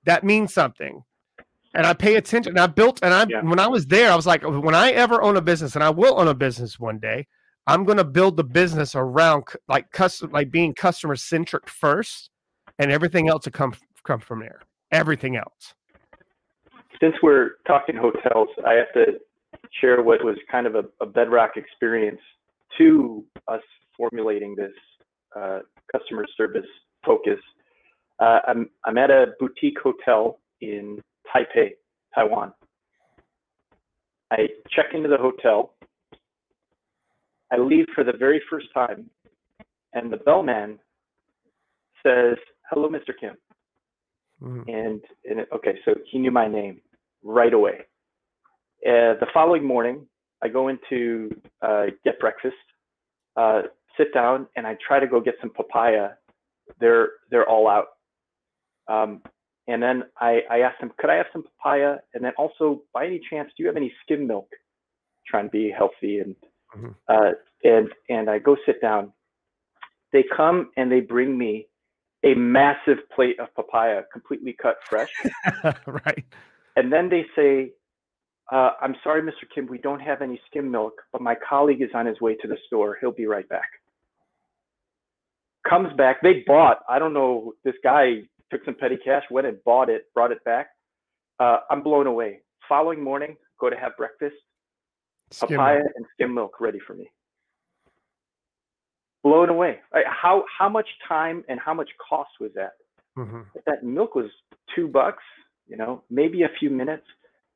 that 0.04 0.24
means 0.24 0.54
something. 0.54 1.02
And 1.74 1.86
I 1.86 1.94
pay 1.94 2.16
attention. 2.16 2.52
And 2.52 2.60
I 2.60 2.66
built, 2.66 3.00
and 3.02 3.14
I 3.14 3.26
yeah. 3.28 3.42
when 3.42 3.58
I 3.58 3.66
was 3.66 3.86
there, 3.86 4.10
I 4.10 4.16
was 4.16 4.26
like, 4.26 4.42
when 4.42 4.74
I 4.74 4.90
ever 4.90 5.22
own 5.22 5.36
a 5.36 5.42
business, 5.42 5.74
and 5.74 5.82
I 5.82 5.90
will 5.90 6.20
own 6.20 6.28
a 6.28 6.34
business 6.34 6.78
one 6.78 6.98
day, 6.98 7.26
I'm 7.66 7.84
going 7.84 7.98
to 7.98 8.04
build 8.04 8.36
the 8.36 8.44
business 8.44 8.94
around 8.94 9.44
like 9.68 9.90
custom, 9.92 10.30
like 10.32 10.50
being 10.50 10.74
customer 10.74 11.16
centric 11.16 11.68
first, 11.68 12.30
and 12.78 12.90
everything 12.92 13.28
else 13.28 13.44
to 13.44 13.50
come 13.50 13.74
come 14.04 14.20
from 14.20 14.40
there. 14.40 14.60
Everything 14.90 15.36
else 15.36 15.74
since 17.02 17.14
we're 17.22 17.52
talking 17.66 17.96
hotels, 17.96 18.48
I 18.66 18.74
have 18.74 18.92
to 18.94 19.18
share 19.80 20.02
what 20.02 20.24
was 20.24 20.36
kind 20.50 20.66
of 20.66 20.76
a, 20.76 20.84
a 21.00 21.06
bedrock 21.06 21.56
experience 21.56 22.20
to 22.78 23.24
us 23.48 23.60
formulating 23.96 24.54
this 24.54 24.72
uh, 25.36 25.60
customer 25.90 26.26
service 26.36 26.66
focus. 27.04 27.38
Uh, 28.20 28.38
I'm, 28.46 28.70
I'm 28.84 28.98
at 28.98 29.10
a 29.10 29.26
boutique 29.40 29.78
hotel 29.82 30.38
in 30.60 31.00
Taipei, 31.34 31.70
Taiwan. 32.14 32.52
I 34.30 34.48
check 34.70 34.86
into 34.94 35.08
the 35.08 35.18
hotel. 35.18 35.74
I 37.52 37.58
leave 37.58 37.86
for 37.94 38.02
the 38.02 38.14
very 38.18 38.40
first 38.50 38.66
time, 38.72 39.10
and 39.92 40.12
the 40.12 40.16
bellman 40.16 40.78
says, 42.02 42.38
"Hello, 42.70 42.88
Mr. 42.88 43.12
Kim." 43.18 43.36
Mm. 44.42 44.62
And, 44.66 45.00
and 45.24 45.40
it, 45.40 45.48
okay, 45.54 45.78
so 45.84 45.94
he 46.10 46.18
knew 46.18 46.30
my 46.30 46.48
name 46.48 46.80
right 47.22 47.52
away. 47.52 47.86
Uh, 48.84 49.14
the 49.20 49.26
following 49.32 49.64
morning, 49.64 50.06
I 50.42 50.48
go 50.48 50.68
into 50.68 51.30
uh, 51.60 51.86
get 52.04 52.18
breakfast, 52.18 52.56
uh, 53.36 53.62
sit 53.96 54.12
down, 54.12 54.48
and 54.56 54.66
I 54.66 54.76
try 54.86 54.98
to 54.98 55.06
go 55.06 55.20
get 55.20 55.34
some 55.40 55.50
papaya. 55.50 56.10
They're 56.80 57.10
they're 57.30 57.48
all 57.48 57.68
out. 57.68 57.88
Um, 58.88 59.22
and 59.68 59.82
then 59.82 60.02
I, 60.20 60.40
I 60.50 60.58
asked 60.60 60.82
him, 60.82 60.92
could 60.98 61.10
I 61.10 61.16
have 61.16 61.26
some 61.32 61.44
papaya? 61.44 61.96
And 62.14 62.24
then 62.24 62.32
also, 62.36 62.82
by 62.92 63.06
any 63.06 63.20
chance, 63.30 63.50
do 63.56 63.62
you 63.62 63.68
have 63.68 63.76
any 63.76 63.92
skim 64.02 64.26
milk? 64.26 64.48
Trying 65.26 65.44
to 65.44 65.50
be 65.50 65.70
healthy 65.76 66.18
and 66.18 66.34
mm-hmm. 66.76 66.88
uh, 67.08 67.32
and 67.62 67.88
and 68.08 68.28
I 68.28 68.38
go 68.38 68.56
sit 68.66 68.80
down. 68.80 69.12
They 70.12 70.24
come 70.36 70.70
and 70.76 70.90
they 70.90 71.00
bring 71.00 71.38
me 71.38 71.68
a 72.24 72.34
massive 72.34 72.98
plate 73.14 73.38
of 73.40 73.54
papaya, 73.54 74.02
completely 74.12 74.56
cut 74.60 74.76
fresh. 74.88 75.10
right. 75.86 76.24
And 76.76 76.92
then 76.92 77.08
they 77.08 77.24
say, 77.36 77.72
uh, 78.50 78.72
I'm 78.80 78.94
sorry, 79.02 79.22
Mr. 79.22 79.44
Kim, 79.54 79.66
we 79.66 79.78
don't 79.78 80.00
have 80.00 80.22
any 80.22 80.40
skim 80.48 80.70
milk, 80.70 80.94
but 81.12 81.22
my 81.22 81.34
colleague 81.48 81.82
is 81.82 81.90
on 81.94 82.06
his 82.06 82.20
way 82.20 82.34
to 82.36 82.48
the 82.48 82.56
store. 82.66 82.98
He'll 83.00 83.12
be 83.12 83.26
right 83.26 83.48
back. 83.48 83.68
Comes 85.68 85.92
back. 85.96 86.20
They 86.22 86.44
bought, 86.46 86.78
I 86.88 86.98
don't 86.98 87.14
know, 87.14 87.54
this 87.64 87.74
guy 87.82 88.22
took 88.52 88.64
some 88.64 88.74
petty 88.74 88.96
cash, 89.04 89.24
went 89.30 89.46
and 89.46 89.56
bought 89.64 89.88
it, 89.88 90.04
brought 90.14 90.30
it 90.30 90.44
back. 90.44 90.68
Uh, 91.40 91.58
I'm 91.70 91.82
blown 91.82 92.06
away. 92.06 92.40
Following 92.68 93.02
morning, 93.02 93.36
go 93.60 93.68
to 93.68 93.76
have 93.76 93.96
breakfast, 93.96 94.36
skim 95.32 95.56
papaya 95.56 95.78
milk. 95.78 95.92
and 95.96 96.06
skim 96.14 96.34
milk 96.34 96.60
ready 96.60 96.78
for 96.86 96.94
me. 96.94 97.10
Blown 99.24 99.48
away. 99.48 99.80
How 100.06 100.44
how 100.56 100.68
much 100.68 100.88
time 101.08 101.44
and 101.48 101.58
how 101.58 101.74
much 101.74 101.90
cost 102.08 102.30
was 102.40 102.50
that? 102.54 102.72
Mm-hmm. 103.18 103.40
That 103.66 103.82
milk 103.82 104.14
was 104.14 104.30
two 104.74 104.88
bucks 104.88 105.22
you 105.72 105.76
know, 105.76 106.02
maybe 106.10 106.42
a 106.42 106.50
few 106.58 106.70
minutes, 106.70 107.06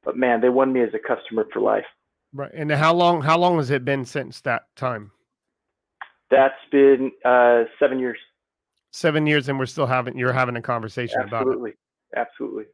but 0.05 0.17
man, 0.17 0.41
they 0.41 0.49
won 0.49 0.73
me 0.73 0.83
as 0.83 0.91
a 0.95 0.99
customer 0.99 1.47
for 1.53 1.61
life. 1.61 1.85
Right. 2.33 2.51
And 2.55 2.71
how 2.71 2.95
long 2.95 3.23
how 3.23 3.39
long 3.39 3.57
has 3.59 3.71
it 3.71 3.85
been 3.85 4.05
since 4.05 4.41
that 4.43 4.65
time? 4.77 5.13
That's 6.31 6.55
been 6.73 7.13
uh, 7.25 7.65
seven 7.79 7.99
years. 7.99 8.19
Seven 8.93 9.27
years, 9.27 9.49
and 9.49 9.59
we're 9.59 9.67
still 9.67 9.87
having 9.87 10.17
you're 10.17 10.33
having 10.33 10.57
a 10.57 10.63
conversation 10.63 11.21
Absolutely. 11.21 11.73
about 12.13 12.19
it. 12.19 12.19
Absolutely. 12.19 12.65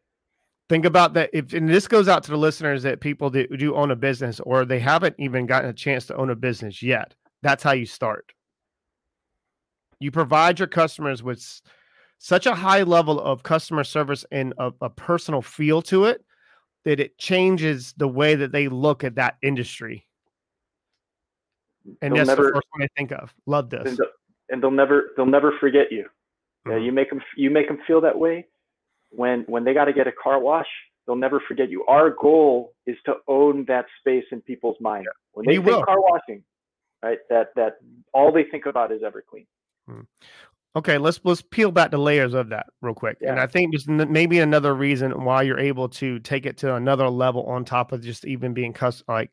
Think 0.69 0.85
about 0.85 1.15
that. 1.15 1.31
If 1.33 1.53
and 1.53 1.69
this 1.69 1.89
goes 1.89 2.09
out 2.09 2.23
to 2.25 2.31
the 2.31 2.37
listeners 2.37 2.83
that 2.85 3.01
people 3.01 3.29
that 3.31 3.57
do 3.59 3.75
own 3.75 3.91
a 3.91 3.97
business 3.97 4.41
or 4.41 4.65
they 4.65 4.79
haven't 4.79 5.17
even 5.19 5.47
gotten 5.47 5.71
a 5.71 5.75
chance 5.75 6.07
to 6.07 6.17
own 6.17 6.31
a 6.31 6.37
business 6.37 6.83
yet. 6.83 7.15
That's 7.43 7.63
how 7.63 7.73
you 7.73 7.87
start. 7.87 8.33
You 9.99 10.11
provide 10.11 10.59
your 10.59 10.69
customers 10.69 11.23
with 11.23 11.45
such 12.19 12.47
a 12.47 12.55
high 12.55 12.85
level 12.85 13.21
of 13.21 13.43
customer 13.43 13.85
service 13.85 14.25
and 14.31 14.55
a, 14.59 14.73
a 14.81 14.91
personal 14.91 15.43
feel 15.43 15.83
to 15.83 16.05
it 16.05 16.25
that 16.85 17.01
it 17.01 17.19
changes 17.19 17.95
the 17.97 18.09
way 18.09 18.35
that 18.35 18.53
they 18.53 18.69
look 18.69 19.05
at 19.05 19.17
that 19.17 19.37
industry. 19.43 20.07
And 22.01 22.13
they'll 22.13 22.19
that's 22.19 22.29
never, 22.29 22.47
the 22.47 22.53
first 22.55 22.67
one 22.71 22.83
I 22.83 22.89
think 22.97 23.13
of. 23.13 23.35
Love 23.47 23.71
this. 23.71 23.99
And 24.53 24.63
they'll, 24.63 24.71
never 24.71 25.11
they'll 25.17 25.27
never 25.27 25.53
forget 25.59 25.91
you. 25.91 26.05
Mm-hmm. 26.67 26.71
Yeah, 26.71 26.77
you 26.77 26.93
make 26.93 27.11
them 27.11 27.21
you 27.37 27.51
make 27.51 27.67
them 27.67 27.79
feel 27.87 28.01
that 28.03 28.17
way 28.17 28.47
when 29.11 29.41
when 29.49 29.65
they 29.65 29.75
got 29.75 29.87
to 29.87 29.93
get 29.93 30.07
a 30.07 30.13
car 30.13 30.39
wash. 30.39 30.69
They'll 31.07 31.17
never 31.17 31.43
forget 31.49 31.69
you. 31.69 31.85
Our 31.87 32.11
goal 32.11 32.75
is 32.87 32.97
to 33.07 33.15
own 33.27 33.65
that 33.67 33.87
space 33.99 34.25
in 34.31 34.41
people's 34.43 34.77
mind. 34.81 35.07
When 35.33 35.47
they 35.47 35.55
you 35.55 35.63
think 35.63 35.77
will. 35.77 35.85
car 35.85 36.01
washing, 36.01 36.45
right? 37.03 37.19
That 37.29 37.49
that 37.57 37.79
all 38.15 38.31
they 38.31 38.45
think 38.45 38.67
about 38.67 38.93
is 38.93 39.03
Everclean. 39.03 39.47
Hmm. 39.89 40.03
Okay, 40.75 40.97
let's 40.99 41.21
let's 41.25 41.43
peel 41.43 41.71
back 41.71 41.91
the 41.91 41.99
layers 41.99 42.33
of 42.35 42.49
that 42.51 42.67
real 42.81 42.95
quick. 42.95 43.19
Yeah. 43.21 43.33
And 43.33 43.41
I 43.41 43.47
think 43.47 43.75
just 43.75 43.89
maybe 43.89 44.39
another 44.39 44.75
reason 44.75 45.25
why 45.25 45.43
you're 45.43 45.59
able 45.59 45.89
to 45.91 46.19
take 46.21 46.47
it 46.47 46.57
to 46.59 46.77
another 46.77 47.09
level 47.09 47.45
on 47.45 47.65
top 47.65 47.93
of 47.93 48.03
just 48.03 48.25
even 48.25 48.55
being 48.55 48.73
cus- 48.73 49.03
like 49.09 49.31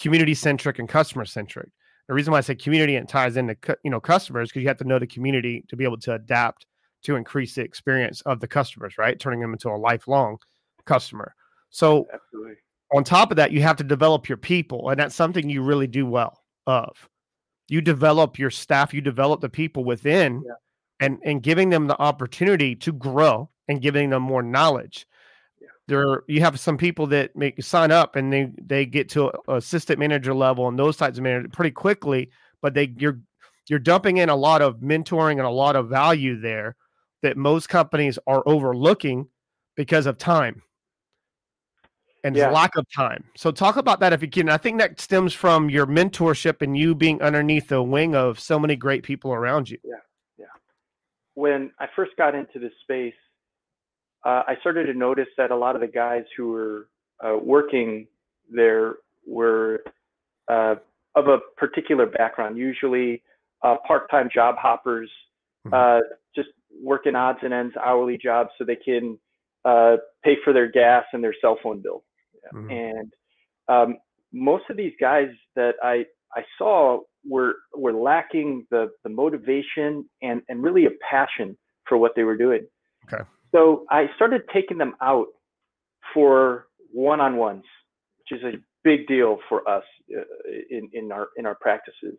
community 0.00 0.34
centric 0.34 0.78
and 0.78 0.88
customer 0.88 1.24
centric. 1.24 1.68
The 2.12 2.14
reason 2.14 2.32
why 2.32 2.38
I 2.38 2.42
say 2.42 2.54
community 2.54 2.96
and 2.96 3.08
ties 3.08 3.36
into 3.36 3.56
you 3.84 3.90
know 3.90 4.00
customers 4.00 4.50
because 4.50 4.62
you 4.62 4.68
have 4.68 4.76
to 4.78 4.84
know 4.84 4.98
the 4.98 5.06
community 5.06 5.64
to 5.68 5.76
be 5.76 5.84
able 5.84 5.98
to 6.00 6.14
adapt 6.14 6.66
to 7.04 7.16
increase 7.16 7.54
the 7.54 7.62
experience 7.62 8.20
of 8.22 8.38
the 8.38 8.46
customers, 8.46 8.98
right? 8.98 9.18
Turning 9.18 9.40
them 9.40 9.52
into 9.52 9.68
a 9.68 9.76
lifelong 9.76 10.36
customer. 10.84 11.34
So 11.70 12.06
Absolutely. 12.12 12.54
on 12.94 13.02
top 13.02 13.30
of 13.30 13.38
that, 13.38 13.50
you 13.50 13.62
have 13.62 13.76
to 13.76 13.84
develop 13.84 14.28
your 14.28 14.38
people, 14.38 14.90
and 14.90 15.00
that's 15.00 15.14
something 15.14 15.48
you 15.48 15.62
really 15.62 15.86
do 15.86 16.06
well 16.06 16.42
of. 16.66 17.08
You 17.68 17.80
develop 17.80 18.38
your 18.38 18.50
staff, 18.50 18.92
you 18.92 19.00
develop 19.00 19.40
the 19.40 19.48
people 19.48 19.84
within 19.84 20.42
yeah 20.46 20.54
and 21.02 21.18
and 21.24 21.42
giving 21.42 21.68
them 21.68 21.88
the 21.88 22.00
opportunity 22.00 22.76
to 22.76 22.92
grow 22.92 23.50
and 23.68 23.82
giving 23.82 24.10
them 24.10 24.22
more 24.22 24.42
knowledge. 24.42 25.06
There, 25.88 26.22
you 26.28 26.40
have 26.40 26.60
some 26.60 26.78
people 26.78 27.06
that 27.08 27.34
make 27.34 27.62
sign 27.62 27.90
up 27.90 28.16
and 28.16 28.32
they 28.32 28.52
they 28.60 28.86
get 28.86 29.08
to 29.10 29.32
assistant 29.48 29.98
manager 29.98 30.32
level 30.32 30.68
and 30.68 30.78
those 30.78 30.96
types 30.96 31.18
of 31.18 31.24
manager 31.24 31.48
pretty 31.48 31.72
quickly, 31.72 32.30
but 32.60 32.74
they 32.74 32.94
you're 32.96 33.20
you're 33.68 33.78
dumping 33.78 34.18
in 34.18 34.28
a 34.28 34.36
lot 34.36 34.62
of 34.62 34.76
mentoring 34.76 35.32
and 35.32 35.46
a 35.46 35.50
lot 35.50 35.76
of 35.76 35.88
value 35.88 36.40
there 36.40 36.76
that 37.22 37.36
most 37.36 37.68
companies 37.68 38.18
are 38.26 38.42
overlooking 38.46 39.28
because 39.76 40.06
of 40.06 40.18
time 40.18 40.62
and 42.24 42.36
yeah. 42.36 42.50
lack 42.50 42.76
of 42.76 42.86
time. 42.94 43.24
So 43.36 43.50
talk 43.50 43.76
about 43.76 44.00
that 44.00 44.12
if 44.12 44.22
you 44.22 44.28
can. 44.28 44.48
I 44.48 44.56
think 44.56 44.78
that 44.78 45.00
stems 45.00 45.32
from 45.32 45.68
your 45.68 45.86
mentorship 45.86 46.62
and 46.62 46.76
you 46.76 46.94
being 46.94 47.20
underneath 47.20 47.68
the 47.68 47.82
wing 47.82 48.14
of 48.14 48.38
so 48.38 48.58
many 48.58 48.76
great 48.76 49.02
people 49.02 49.32
around 49.32 49.68
you. 49.68 49.78
Yeah. 49.84 49.96
Yeah 50.38 50.46
when 51.34 51.70
I 51.78 51.86
first 51.94 52.12
got 52.16 52.34
into 52.34 52.58
this 52.58 52.72
space, 52.82 53.14
uh, 54.24 54.42
I 54.46 54.56
started 54.60 54.86
to 54.86 54.94
notice 54.94 55.28
that 55.36 55.50
a 55.50 55.56
lot 55.56 55.74
of 55.74 55.80
the 55.80 55.88
guys 55.88 56.24
who 56.36 56.52
were 56.52 56.88
uh, 57.24 57.36
working 57.42 58.06
there 58.50 58.96
were 59.26 59.82
uh, 60.48 60.76
of 61.14 61.28
a 61.28 61.38
particular 61.56 62.06
background, 62.06 62.56
usually 62.56 63.22
uh, 63.62 63.76
part-time 63.86 64.28
job 64.32 64.56
hoppers, 64.58 65.10
mm-hmm. 65.66 65.74
Uh, 65.74 66.00
just 66.34 66.48
working 66.82 67.14
odds 67.14 67.38
and 67.42 67.52
ends 67.52 67.74
hourly 67.76 68.18
jobs 68.18 68.50
so 68.58 68.64
they 68.64 68.76
can 68.76 69.18
uh, 69.64 69.96
pay 70.24 70.36
for 70.42 70.52
their 70.52 70.70
gas 70.70 71.04
and 71.12 71.22
their 71.22 71.34
cell 71.40 71.58
phone 71.62 71.80
bill. 71.80 72.02
Mm-hmm. 72.52 72.70
And 72.70 73.12
um, 73.68 73.96
most 74.32 74.64
of 74.70 74.76
these 74.76 74.92
guys 75.00 75.28
that 75.54 75.74
I 75.82 76.06
I 76.34 76.42
saw 76.58 77.00
were 77.28 77.56
were 77.74 77.92
lacking 77.92 78.66
the 78.70 78.90
the 79.04 79.10
motivation 79.10 80.08
and 80.22 80.42
and 80.48 80.62
really 80.62 80.86
a 80.86 80.90
passion 81.08 81.56
for 81.86 81.96
what 81.98 82.12
they 82.16 82.24
were 82.24 82.36
doing. 82.36 82.66
Okay. 83.12 83.22
So 83.52 83.84
I 83.90 84.06
started 84.16 84.42
taking 84.52 84.78
them 84.78 84.94
out 85.02 85.28
for 86.14 86.66
one-on-ones, 86.92 87.64
which 88.18 88.38
is 88.40 88.44
a 88.44 88.58
big 88.84 89.06
deal 89.08 89.38
for 89.48 89.68
us 89.68 89.84
uh, 90.16 90.22
in 90.70 90.90
in 90.92 91.12
our 91.12 91.28
in 91.36 91.46
our 91.46 91.56
practices. 91.56 92.18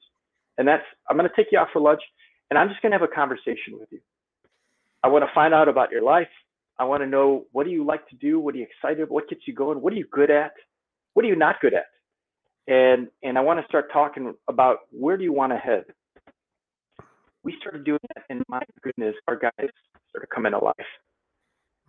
And 0.58 0.68
that's 0.68 0.84
I'm 1.10 1.18
going 1.18 1.30
to 1.30 1.36
take 1.36 1.52
you 1.52 1.60
out 1.60 1.68
for 1.74 1.82
lunch, 1.82 2.02
and 2.50 2.60
I'm 2.60 2.70
just 2.70 2.82
going 2.82 2.92
to 2.92 3.00
have 3.00 3.10
a 3.10 3.14
conversation 3.14 3.80
with 3.80 3.90
you. 3.92 4.00
I 5.04 5.10
want 5.10 5.26
to 5.26 5.32
find 5.36 5.54
out 5.54 5.70
about 5.70 5.92
your 5.92 6.04
life. 6.04 6.30
I 6.80 6.86
want 6.86 7.04
to 7.04 7.08
know 7.08 7.46
what 7.52 7.66
do 7.66 7.72
you 7.72 7.86
like 7.86 8.08
to 8.10 8.16
do? 8.18 8.40
What 8.40 8.56
are 8.56 8.60
you 8.60 8.66
excited? 8.66 9.10
What 9.10 9.30
gets 9.30 9.42
you 9.48 9.54
going? 9.54 9.82
What 9.82 9.94
are 9.94 9.98
you 9.98 10.08
good 10.12 10.32
at? 10.32 10.54
What 11.14 11.26
are 11.26 11.30
you 11.30 11.36
not 11.36 11.62
good 11.62 11.74
at? 11.74 11.86
and 12.68 13.08
and 13.24 13.38
I 13.38 13.42
want 13.42 13.60
to 13.60 13.68
start 13.68 13.92
talking 13.92 14.34
about 14.48 14.80
where 14.92 15.18
do 15.18 15.24
you 15.24 15.34
want 15.34 15.52
to 15.52 15.58
head. 15.58 15.86
We 17.44 17.56
started 17.60 17.84
doing 17.84 18.00
that, 18.16 18.24
and 18.30 18.42
my 18.48 18.62
goodness, 18.84 19.16
our 19.28 19.36
guys 19.38 19.70
started 20.10 20.30
coming 20.34 20.54
alive. 20.54 20.74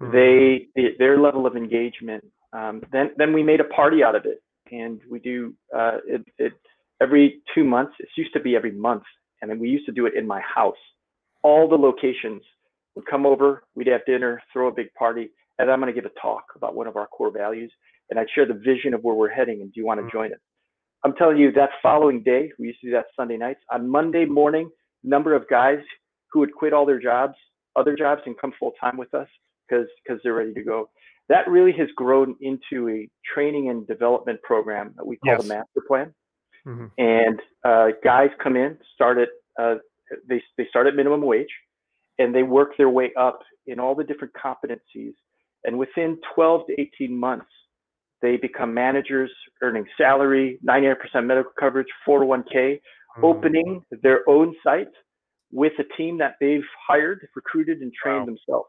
Mm-hmm. 0.00 0.12
They, 0.12 0.68
they 0.74 0.96
their 0.98 1.18
level 1.18 1.46
of 1.46 1.56
engagement. 1.56 2.24
Um, 2.52 2.82
then 2.92 3.10
then 3.16 3.32
we 3.32 3.42
made 3.42 3.60
a 3.60 3.64
party 3.64 4.02
out 4.02 4.14
of 4.14 4.26
it, 4.26 4.42
and 4.70 5.00
we 5.10 5.18
do 5.18 5.54
uh, 5.76 5.98
it, 6.06 6.24
it 6.38 6.52
every 7.00 7.40
two 7.54 7.64
months. 7.64 7.94
It 7.98 8.08
used 8.16 8.32
to 8.34 8.40
be 8.40 8.56
every 8.56 8.72
month, 8.72 9.04
and 9.40 9.50
then 9.50 9.58
we 9.58 9.68
used 9.68 9.86
to 9.86 9.92
do 9.92 10.06
it 10.06 10.14
in 10.14 10.26
my 10.26 10.40
house. 10.40 10.76
All 11.42 11.68
the 11.68 11.76
locations 11.76 12.42
would 12.94 13.06
come 13.06 13.26
over. 13.26 13.64
We'd 13.74 13.88
have 13.88 14.04
dinner, 14.06 14.42
throw 14.52 14.68
a 14.68 14.72
big 14.72 14.92
party, 14.94 15.30
and 15.58 15.70
I'm 15.70 15.80
going 15.80 15.92
to 15.92 16.00
give 16.00 16.10
a 16.10 16.20
talk 16.20 16.44
about 16.56 16.74
one 16.74 16.86
of 16.86 16.96
our 16.96 17.06
core 17.06 17.30
values, 17.30 17.72
and 18.10 18.18
I'd 18.18 18.30
share 18.34 18.46
the 18.46 18.54
vision 18.54 18.94
of 18.94 19.02
where 19.02 19.14
we're 19.14 19.30
heading. 19.30 19.60
And 19.60 19.72
do 19.72 19.80
you 19.80 19.86
want 19.86 19.98
to 19.98 20.02
mm-hmm. 20.02 20.16
join 20.16 20.32
us? 20.32 20.40
I'm 21.04 21.14
telling 21.14 21.36
you, 21.36 21.52
that 21.52 21.70
following 21.82 22.22
day, 22.22 22.50
we 22.58 22.68
used 22.68 22.80
to 22.80 22.86
do 22.86 22.92
that 22.92 23.06
Sunday 23.14 23.36
nights. 23.36 23.60
On 23.70 23.88
Monday 23.88 24.24
morning, 24.24 24.70
number 25.02 25.34
of 25.34 25.46
guys 25.48 25.80
who 26.32 26.40
would 26.40 26.54
quit 26.54 26.72
all 26.72 26.86
their 26.86 27.00
jobs, 27.00 27.34
other 27.76 27.94
jobs, 27.94 28.22
and 28.24 28.38
come 28.40 28.52
full 28.58 28.72
time 28.80 28.96
with 28.96 29.12
us 29.12 29.28
because 29.68 29.86
because 30.02 30.20
they're 30.22 30.34
ready 30.34 30.54
to 30.54 30.62
go. 30.62 30.88
That 31.28 31.48
really 31.48 31.72
has 31.72 31.88
grown 31.96 32.36
into 32.40 32.88
a 32.88 33.08
training 33.34 33.70
and 33.70 33.86
development 33.86 34.42
program 34.42 34.92
that 34.96 35.06
we 35.06 35.16
call 35.16 35.34
yes. 35.34 35.42
the 35.42 35.48
Master 35.48 35.80
Plan. 35.86 36.14
Mm-hmm. 36.66 36.86
And 36.98 37.40
uh, 37.64 37.96
guys 38.02 38.28
come 38.42 38.56
in, 38.56 38.78
start 38.94 39.18
at 39.18 39.28
uh, 39.60 39.76
they 40.28 40.42
they 40.58 40.66
start 40.68 40.86
at 40.86 40.94
minimum 40.94 41.22
wage, 41.22 41.48
and 42.18 42.34
they 42.34 42.42
work 42.42 42.76
their 42.76 42.90
way 42.90 43.10
up 43.18 43.40
in 43.66 43.80
all 43.80 43.94
the 43.94 44.04
different 44.04 44.34
competencies. 44.34 45.14
And 45.64 45.78
within 45.78 46.18
12 46.34 46.66
to 46.66 46.80
18 46.80 47.18
months, 47.18 47.46
they 48.20 48.36
become 48.36 48.74
managers, 48.74 49.30
earning 49.62 49.86
salary, 49.96 50.58
98% 50.66 50.96
medical 51.24 51.52
coverage, 51.58 51.86
401k, 52.06 52.44
mm-hmm. 52.54 53.24
opening 53.24 53.82
their 54.02 54.28
own 54.28 54.54
site 54.62 54.92
with 55.52 55.72
a 55.78 55.96
team 55.96 56.18
that 56.18 56.34
they've 56.40 56.64
hired, 56.86 57.26
recruited, 57.34 57.78
and 57.78 57.92
trained 57.92 58.20
wow. 58.20 58.26
themselves. 58.26 58.68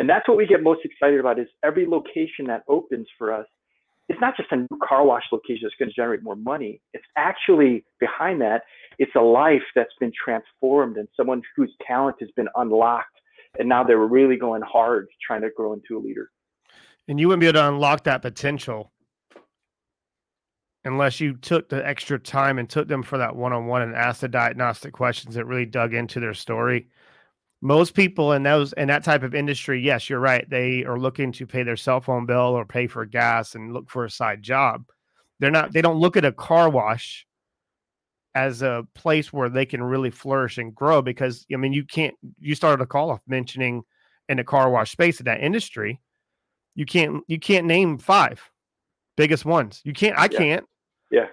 And 0.00 0.08
that's 0.08 0.26
what 0.26 0.38
we 0.38 0.46
get 0.46 0.62
most 0.62 0.80
excited 0.82 1.20
about 1.20 1.38
is 1.38 1.46
every 1.62 1.86
location 1.86 2.46
that 2.46 2.64
opens 2.68 3.06
for 3.18 3.34
us. 3.34 3.44
It's 4.08 4.18
not 4.18 4.34
just 4.34 4.50
a 4.50 4.56
new 4.56 4.78
car 4.82 5.04
wash 5.04 5.24
location 5.30 5.60
that's 5.64 5.74
going 5.78 5.90
to 5.90 5.94
generate 5.94 6.22
more 6.22 6.34
money. 6.34 6.80
It's 6.94 7.04
actually 7.18 7.84
behind 8.00 8.40
that, 8.40 8.62
it's 8.98 9.12
a 9.14 9.20
life 9.20 9.62
that's 9.76 9.92
been 10.00 10.10
transformed 10.12 10.96
and 10.96 11.06
someone 11.14 11.42
whose 11.54 11.70
talent 11.86 12.16
has 12.20 12.30
been 12.34 12.48
unlocked. 12.56 13.14
And 13.58 13.68
now 13.68 13.84
they're 13.84 13.98
really 13.98 14.36
going 14.36 14.62
hard 14.62 15.08
trying 15.24 15.42
to 15.42 15.50
grow 15.54 15.74
into 15.74 15.98
a 15.98 16.00
leader. 16.00 16.30
And 17.06 17.20
you 17.20 17.28
wouldn't 17.28 17.42
be 17.42 17.48
able 17.48 17.60
to 17.60 17.68
unlock 17.68 18.04
that 18.04 18.22
potential 18.22 18.92
unless 20.82 21.20
you 21.20 21.34
took 21.34 21.68
the 21.68 21.86
extra 21.86 22.18
time 22.18 22.58
and 22.58 22.70
took 22.70 22.88
them 22.88 23.02
for 23.02 23.18
that 23.18 23.36
one 23.36 23.52
on 23.52 23.66
one 23.66 23.82
and 23.82 23.94
asked 23.94 24.22
the 24.22 24.28
diagnostic 24.28 24.94
questions 24.94 25.34
that 25.34 25.44
really 25.44 25.66
dug 25.66 25.92
into 25.92 26.20
their 26.20 26.32
story. 26.32 26.88
Most 27.62 27.94
people 27.94 28.32
in 28.32 28.42
those 28.42 28.72
in 28.74 28.88
that 28.88 29.04
type 29.04 29.22
of 29.22 29.34
industry, 29.34 29.80
yes, 29.80 30.08
you're 30.08 30.20
right. 30.20 30.48
They 30.48 30.84
are 30.84 30.98
looking 30.98 31.30
to 31.32 31.46
pay 31.46 31.62
their 31.62 31.76
cell 31.76 32.00
phone 32.00 32.26
bill 32.26 32.38
or 32.38 32.64
pay 32.64 32.86
for 32.86 33.04
gas 33.04 33.54
and 33.54 33.72
look 33.72 33.90
for 33.90 34.04
a 34.04 34.10
side 34.10 34.42
job. 34.42 34.84
They're 35.40 35.50
not 35.50 35.72
they 35.72 35.82
don't 35.82 35.98
look 35.98 36.16
at 36.16 36.24
a 36.24 36.32
car 36.32 36.70
wash 36.70 37.26
as 38.34 38.62
a 38.62 38.86
place 38.94 39.32
where 39.32 39.48
they 39.48 39.66
can 39.66 39.82
really 39.82 40.10
flourish 40.10 40.56
and 40.56 40.74
grow 40.74 41.02
because 41.02 41.44
I 41.52 41.56
mean 41.56 41.72
you 41.72 41.84
can't 41.84 42.14
you 42.38 42.54
started 42.54 42.82
a 42.82 42.86
call 42.86 43.10
off 43.10 43.20
mentioning 43.26 43.82
in 44.28 44.36
the 44.38 44.44
car 44.44 44.70
wash 44.70 44.92
space 44.92 45.18
in 45.20 45.24
that 45.24 45.40
industry 45.40 46.00
you 46.74 46.86
can't 46.86 47.22
you 47.26 47.38
can't 47.38 47.66
name 47.66 47.98
five 47.98 48.50
biggest 49.16 49.44
ones. 49.44 49.82
You 49.84 49.92
can't. 49.92 50.18
I 50.18 50.28
yeah. 50.30 50.38
can't. 50.38 50.66
Yeah. 51.10 51.26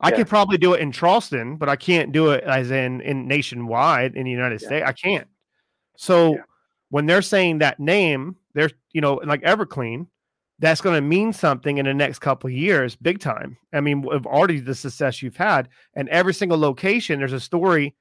I 0.00 0.10
yeah. 0.10 0.16
could 0.16 0.28
probably 0.28 0.58
do 0.58 0.74
it 0.74 0.80
in 0.80 0.92
Charleston, 0.92 1.56
but 1.56 1.68
I 1.68 1.76
can't 1.76 2.12
do 2.12 2.30
it 2.30 2.44
as 2.44 2.70
in 2.70 3.00
in 3.00 3.26
nationwide 3.26 4.14
in 4.14 4.24
the 4.24 4.30
United 4.30 4.60
yeah. 4.62 4.68
States. 4.68 4.84
I 4.86 4.92
can't. 4.92 5.26
So 5.96 6.38
when 6.90 7.06
they're 7.06 7.22
saying 7.22 7.58
that 7.58 7.80
name, 7.80 8.36
they're 8.54 8.70
you 8.92 9.00
know 9.00 9.14
like 9.24 9.42
Everclean, 9.42 10.06
that's 10.58 10.80
going 10.80 10.94
to 10.94 11.00
mean 11.00 11.32
something 11.32 11.78
in 11.78 11.86
the 11.86 11.94
next 11.94 12.20
couple 12.20 12.48
of 12.48 12.54
years, 12.54 12.96
big 12.96 13.20
time. 13.20 13.56
I 13.72 13.80
mean, 13.80 14.06
of 14.10 14.26
already 14.26 14.60
the 14.60 14.74
success 14.74 15.22
you've 15.22 15.36
had, 15.36 15.68
and 15.94 16.08
every 16.08 16.34
single 16.34 16.58
location, 16.58 17.18
there's 17.18 17.32
a 17.32 17.40
story 17.40 17.94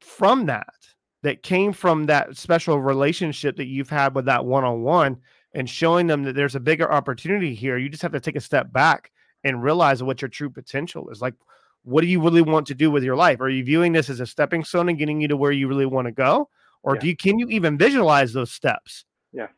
from 0.00 0.46
that 0.46 0.74
that 1.22 1.42
came 1.42 1.72
from 1.72 2.04
that 2.06 2.36
special 2.36 2.80
relationship 2.80 3.56
that 3.56 3.66
you've 3.66 3.88
had 3.88 4.14
with 4.14 4.26
that 4.26 4.44
one 4.44 4.62
on 4.62 4.82
one 4.82 5.16
and 5.54 5.70
showing 5.70 6.06
them 6.06 6.24
that 6.24 6.34
there's 6.34 6.54
a 6.54 6.60
bigger 6.60 6.92
opportunity 6.92 7.54
here. 7.54 7.78
You 7.78 7.88
just 7.88 8.02
have 8.02 8.12
to 8.12 8.20
take 8.20 8.36
a 8.36 8.40
step 8.40 8.72
back 8.72 9.10
and 9.42 9.62
realize 9.62 10.02
what 10.02 10.20
your 10.20 10.28
true 10.28 10.50
potential 10.50 11.08
is. 11.10 11.22
Like, 11.22 11.34
what 11.82 12.02
do 12.02 12.06
you 12.06 12.20
really 12.20 12.42
want 12.42 12.66
to 12.66 12.74
do 12.74 12.90
with 12.90 13.04
your 13.04 13.16
life? 13.16 13.40
Are 13.40 13.48
you 13.48 13.64
viewing 13.64 13.92
this 13.92 14.10
as 14.10 14.20
a 14.20 14.26
stepping 14.26 14.64
stone 14.64 14.88
and 14.88 14.98
getting 14.98 15.20
you 15.20 15.28
to 15.28 15.36
where 15.36 15.52
you 15.52 15.68
really 15.68 15.86
want 15.86 16.06
to 16.06 16.12
go? 16.12 16.48
Or 16.84 16.94
yeah. 16.94 17.00
do 17.00 17.08
you 17.08 17.16
can 17.16 17.38
you 17.38 17.48
even 17.48 17.76
visualize 17.76 18.32
those 18.32 18.52
steps? 18.52 19.04
Yeah. 19.32 19.48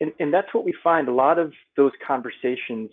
And 0.00 0.12
and 0.20 0.32
that's 0.32 0.52
what 0.54 0.64
we 0.64 0.74
find. 0.84 1.08
A 1.08 1.12
lot 1.12 1.38
of 1.38 1.52
those 1.76 1.92
conversations 2.06 2.90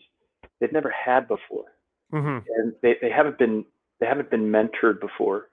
they've 0.59 0.73
never 0.73 0.91
had 1.05 1.27
before. 1.27 1.65
Mm-hmm. 2.13 2.39
And 2.57 2.73
they, 2.81 2.95
they 3.01 3.11
haven't 3.11 3.37
been 3.37 3.65
they 3.99 4.07
haven't 4.07 4.31
been 4.31 4.51
mentored 4.51 4.99
before. 4.99 5.49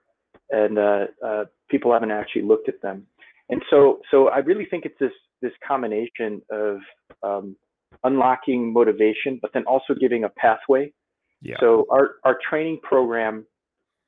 And 0.49 0.79
uh, 0.79 1.05
uh, 1.23 1.45
people 1.69 1.91
haven't 1.93 2.11
actually 2.11 2.43
looked 2.43 2.69
at 2.69 2.81
them. 2.81 3.05
And 3.49 3.61
so 3.69 3.99
so 4.09 4.29
I 4.29 4.39
really 4.39 4.65
think 4.65 4.85
it's 4.85 4.99
this 4.99 5.11
this 5.41 5.51
combination 5.67 6.41
of 6.49 6.77
um, 7.21 7.55
unlocking 8.03 8.73
motivation, 8.73 9.39
but 9.41 9.51
then 9.53 9.63
also 9.65 9.93
giving 9.93 10.23
a 10.23 10.29
pathway. 10.29 10.91
Yeah. 11.41 11.57
So 11.59 11.85
our, 11.91 12.15
our 12.23 12.37
training 12.49 12.79
program, 12.81 13.45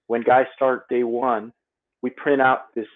when 0.07 0.23
guys 0.23 0.45
start 0.55 0.89
day 0.89 1.03
one, 1.03 1.53
we 2.01 2.09
print 2.09 2.41
out 2.41 2.73
this 2.75 2.87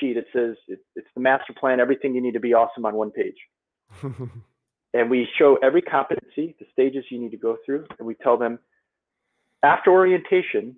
sheet. 0.00 0.16
It 0.16 0.26
says 0.32 0.56
it, 0.68 0.80
it's 0.96 1.08
the 1.14 1.20
master 1.20 1.52
plan, 1.58 1.80
everything 1.80 2.14
you 2.14 2.22
need 2.22 2.34
to 2.34 2.40
be 2.40 2.54
awesome 2.54 2.84
on 2.86 2.94
one 2.94 3.10
page. 3.10 3.36
and 4.94 5.10
we 5.10 5.28
show 5.38 5.58
every 5.62 5.82
competency, 5.82 6.56
the 6.58 6.66
stages 6.72 7.04
you 7.10 7.20
need 7.20 7.30
to 7.30 7.36
go 7.36 7.56
through, 7.64 7.86
and 7.98 8.06
we 8.06 8.14
tell 8.14 8.36
them 8.36 8.58
after 9.62 9.90
orientation, 9.90 10.76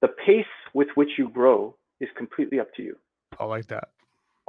the 0.00 0.08
pace 0.08 0.44
with 0.74 0.88
which 0.94 1.10
you 1.18 1.28
grow 1.28 1.76
is 2.00 2.08
completely 2.16 2.60
up 2.60 2.72
to 2.74 2.82
you. 2.82 2.96
I 3.38 3.44
like 3.44 3.66
that 3.66 3.88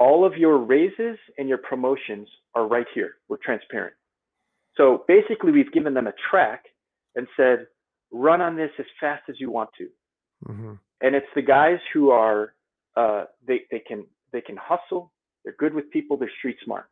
all 0.00 0.24
of 0.24 0.36
your 0.36 0.56
raises 0.58 1.18
and 1.38 1.48
your 1.48 1.58
promotions 1.58 2.26
are 2.54 2.66
right 2.66 2.86
here. 2.94 3.16
We're 3.28 3.36
transparent. 3.36 3.94
So 4.76 5.04
basically, 5.06 5.52
we've 5.52 5.70
given 5.72 5.94
them 5.94 6.06
a 6.06 6.14
track 6.30 6.64
and 7.14 7.28
said, 7.36 7.66
run 8.10 8.40
on 8.40 8.56
this 8.56 8.70
as 8.78 8.86
fast 8.98 9.22
as 9.28 9.36
you 9.38 9.50
want 9.50 9.70
to. 9.78 9.88
Mm-hmm. 10.48 10.72
And 11.02 11.14
it's 11.14 11.26
the 11.34 11.42
guys 11.42 11.78
who 11.92 12.10
are 12.10 12.54
uh, 12.96 13.24
they 13.46 13.62
they 13.70 13.80
can 13.80 14.04
they 14.32 14.40
can 14.40 14.56
hustle. 14.56 15.12
They're 15.44 15.54
good 15.58 15.74
with 15.74 15.90
people. 15.90 16.16
They're 16.16 16.30
street 16.38 16.56
smart, 16.64 16.86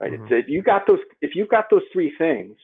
right? 0.00 0.12
Mm-hmm. 0.12 0.24
It's, 0.24 0.46
if 0.46 0.48
you 0.48 0.62
got 0.62 0.86
those 0.86 0.98
if 1.20 1.34
you've 1.34 1.48
got 1.48 1.66
those 1.70 1.82
three 1.92 2.12
things, 2.18 2.56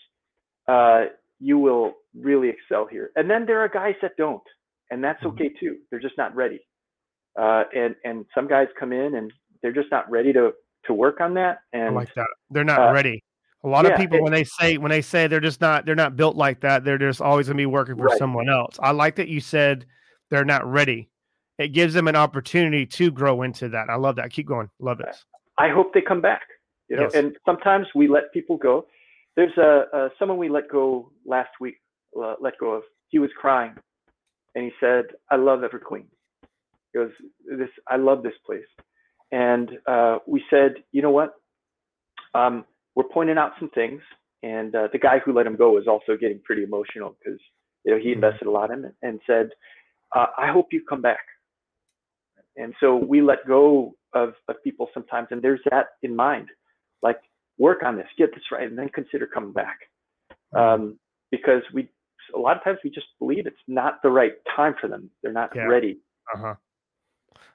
uh, 0.68 1.04
you 1.40 1.58
will 1.58 1.94
really 2.18 2.48
excel 2.48 2.86
here. 2.86 3.10
And 3.16 3.30
then 3.30 3.46
there 3.46 3.60
are 3.60 3.68
guys 3.68 3.94
that 4.02 4.12
don't, 4.16 4.42
and 4.90 5.02
that's 5.02 5.18
mm-hmm. 5.22 5.34
okay 5.34 5.50
too. 5.60 5.76
They're 5.90 6.00
just 6.00 6.18
not 6.18 6.34
ready. 6.34 6.60
Uh, 7.40 7.64
and 7.74 7.94
and 8.04 8.26
some 8.34 8.46
guys 8.46 8.68
come 8.78 8.92
in 8.92 9.14
and 9.14 9.32
they're 9.62 9.72
just 9.72 9.90
not 9.90 10.10
ready 10.10 10.32
to 10.32 10.52
to 10.86 10.94
work 10.94 11.20
on 11.20 11.34
that. 11.34 11.58
And 11.72 11.84
I 11.84 11.90
like 11.90 12.14
that. 12.14 12.26
They're 12.50 12.64
not 12.64 12.90
uh, 12.90 12.92
ready. 12.92 13.22
A 13.64 13.68
lot 13.68 13.84
yeah, 13.84 13.92
of 13.92 13.98
people 13.98 14.18
it, 14.18 14.22
when 14.22 14.32
they 14.32 14.44
say 14.44 14.76
when 14.76 14.90
they 14.90 15.02
say 15.02 15.28
they're 15.28 15.40
just 15.40 15.60
not 15.60 15.86
they're 15.86 15.94
not 15.94 16.16
built 16.16 16.36
like 16.36 16.60
that, 16.60 16.84
they're 16.84 16.98
just 16.98 17.20
always 17.20 17.46
gonna 17.46 17.56
be 17.56 17.66
working 17.66 17.96
for 17.96 18.06
right. 18.06 18.18
someone 18.18 18.48
else. 18.48 18.76
I 18.80 18.90
like 18.90 19.16
that 19.16 19.28
you 19.28 19.40
said 19.40 19.86
they're 20.30 20.44
not 20.44 20.70
ready. 20.70 21.08
It 21.58 21.68
gives 21.68 21.94
them 21.94 22.08
an 22.08 22.16
opportunity 22.16 22.86
to 22.86 23.10
grow 23.10 23.42
into 23.42 23.68
that. 23.70 23.88
I 23.90 23.96
love 23.96 24.16
that. 24.16 24.32
Keep 24.32 24.46
going. 24.46 24.68
Love 24.78 25.00
it. 25.00 25.14
I 25.58 25.68
hope 25.68 25.92
they 25.94 26.00
come 26.00 26.20
back. 26.20 26.42
You 26.88 26.96
know, 26.96 27.02
yes. 27.04 27.14
and 27.14 27.36
sometimes 27.46 27.86
we 27.94 28.08
let 28.08 28.32
people 28.32 28.56
go. 28.56 28.86
There's 29.36 29.56
a, 29.56 29.84
a 29.92 30.08
someone 30.18 30.38
we 30.38 30.48
let 30.48 30.68
go 30.70 31.10
last 31.24 31.50
week. 31.60 31.76
Uh, 32.20 32.34
let 32.40 32.58
go 32.58 32.72
of. 32.72 32.82
He 33.08 33.18
was 33.18 33.30
crying, 33.38 33.72
and 34.54 34.64
he 34.64 34.72
said, 34.80 35.04
"I 35.30 35.36
love 35.36 35.60
Everclean." 35.60 36.04
He 36.92 36.98
goes, 36.98 37.10
"This 37.46 37.70
I 37.88 37.96
love 37.96 38.22
this 38.22 38.34
place." 38.44 38.64
And 39.32 39.70
uh, 39.86 40.18
we 40.26 40.44
said, 40.50 40.74
you 40.92 41.00
know 41.00 41.10
what? 41.10 41.34
Um, 42.34 42.66
we're 42.94 43.04
pointing 43.04 43.38
out 43.38 43.52
some 43.58 43.70
things. 43.70 44.02
And 44.42 44.74
uh, 44.74 44.88
the 44.92 44.98
guy 44.98 45.20
who 45.24 45.32
let 45.32 45.46
him 45.46 45.56
go 45.56 45.72
was 45.72 45.86
also 45.88 46.16
getting 46.20 46.40
pretty 46.44 46.62
emotional 46.62 47.16
because 47.18 47.40
you 47.84 47.92
know 47.92 47.98
he 47.98 48.10
mm-hmm. 48.10 48.24
invested 48.24 48.46
a 48.46 48.50
lot 48.50 48.70
in 48.70 48.84
it 48.84 48.94
and 49.02 49.20
said, 49.26 49.50
uh, 50.14 50.26
I 50.36 50.52
hope 50.52 50.68
you 50.72 50.82
come 50.86 51.00
back. 51.00 51.20
And 52.56 52.74
so 52.80 52.96
we 52.96 53.22
let 53.22 53.46
go 53.46 53.94
of, 54.14 54.34
of 54.48 54.56
people 54.62 54.88
sometimes, 54.92 55.28
and 55.30 55.40
there's 55.42 55.60
that 55.70 55.86
in 56.02 56.14
mind, 56.14 56.48
like 57.02 57.18
work 57.58 57.82
on 57.84 57.96
this, 57.96 58.06
get 58.18 58.30
this 58.34 58.44
right, 58.50 58.68
and 58.68 58.78
then 58.78 58.88
consider 58.90 59.26
coming 59.26 59.52
back. 59.52 59.78
Um, 60.54 60.98
because 61.30 61.62
we 61.72 61.88
a 62.34 62.38
lot 62.38 62.56
of 62.56 62.64
times 62.64 62.78
we 62.84 62.90
just 62.90 63.06
believe 63.18 63.46
it's 63.46 63.56
not 63.66 64.02
the 64.02 64.10
right 64.10 64.32
time 64.54 64.74
for 64.80 64.88
them. 64.88 65.10
They're 65.22 65.32
not 65.32 65.50
yeah. 65.54 65.62
ready. 65.62 65.98
Uh 66.34 66.38
huh. 66.38 66.54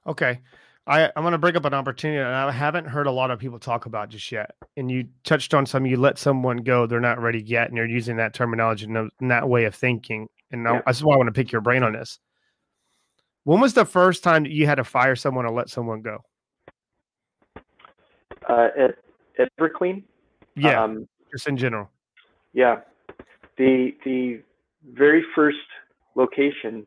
Okay. 0.08 0.42
I, 0.88 1.12
I'm 1.16 1.24
going 1.24 1.34
to 1.34 1.38
bring 1.38 1.58
up 1.58 1.66
an 1.66 1.74
opportunity 1.74 2.20
that 2.20 2.34
I 2.34 2.50
haven't 2.52 2.86
heard 2.86 3.08
a 3.08 3.12
lot 3.12 3.30
of 3.30 3.40
people 3.40 3.60
talk 3.60 3.86
about 3.86 4.10
just 4.10 4.32
yet. 4.32 4.52
And 4.78 4.90
you 4.90 5.08
touched 5.26 5.54
on 5.54 5.66
some, 5.66 5.86
you 5.86 5.98
let 5.98 6.18
someone 6.18 6.58
go, 6.58 6.88
they're 6.88 7.02
not 7.02 7.22
ready 7.22 7.42
yet. 7.42 7.68
And 7.68 7.76
you're 7.76 7.86
using 7.86 8.16
that 8.18 8.34
terminology 8.34 8.86
and 8.86 9.12
that 9.30 9.50
way 9.50 9.66
of 9.66 9.76
thinking. 9.76 10.28
And 10.52 10.64
yeah. 10.64 10.82
that's 10.86 11.04
why 11.04 11.14
I 11.14 11.18
want 11.18 11.28
to 11.28 11.34
pick 11.34 11.52
your 11.52 11.60
brain 11.60 11.84
on 11.84 11.92
this. 11.92 12.20
When 13.48 13.62
was 13.62 13.74
the 13.74 13.86
first 13.86 14.26
time 14.26 14.44
that 14.44 14.52
you 14.52 14.66
had 14.66 14.76
to 14.76 14.84
fire 14.84 15.16
someone 15.16 15.46
or 15.46 15.52
let 15.52 15.70
someone 15.70 16.02
go? 16.02 16.22
Uh, 18.50 18.68
at, 18.78 19.50
Everclean? 19.58 20.04
Yeah, 20.58 20.84
um, 20.84 21.08
just 21.32 21.48
in 21.48 21.56
general. 21.56 21.90
Yeah. 22.52 22.82
The, 23.58 23.92
the 24.04 24.42
very 24.92 25.24
first 25.34 25.56
location 26.16 26.86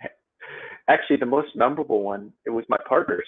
actually 0.88 1.16
the 1.16 1.26
most 1.26 1.54
memorable 1.54 2.02
one 2.02 2.32
it 2.46 2.50
was 2.50 2.64
my 2.68 2.78
partner's 2.88 3.26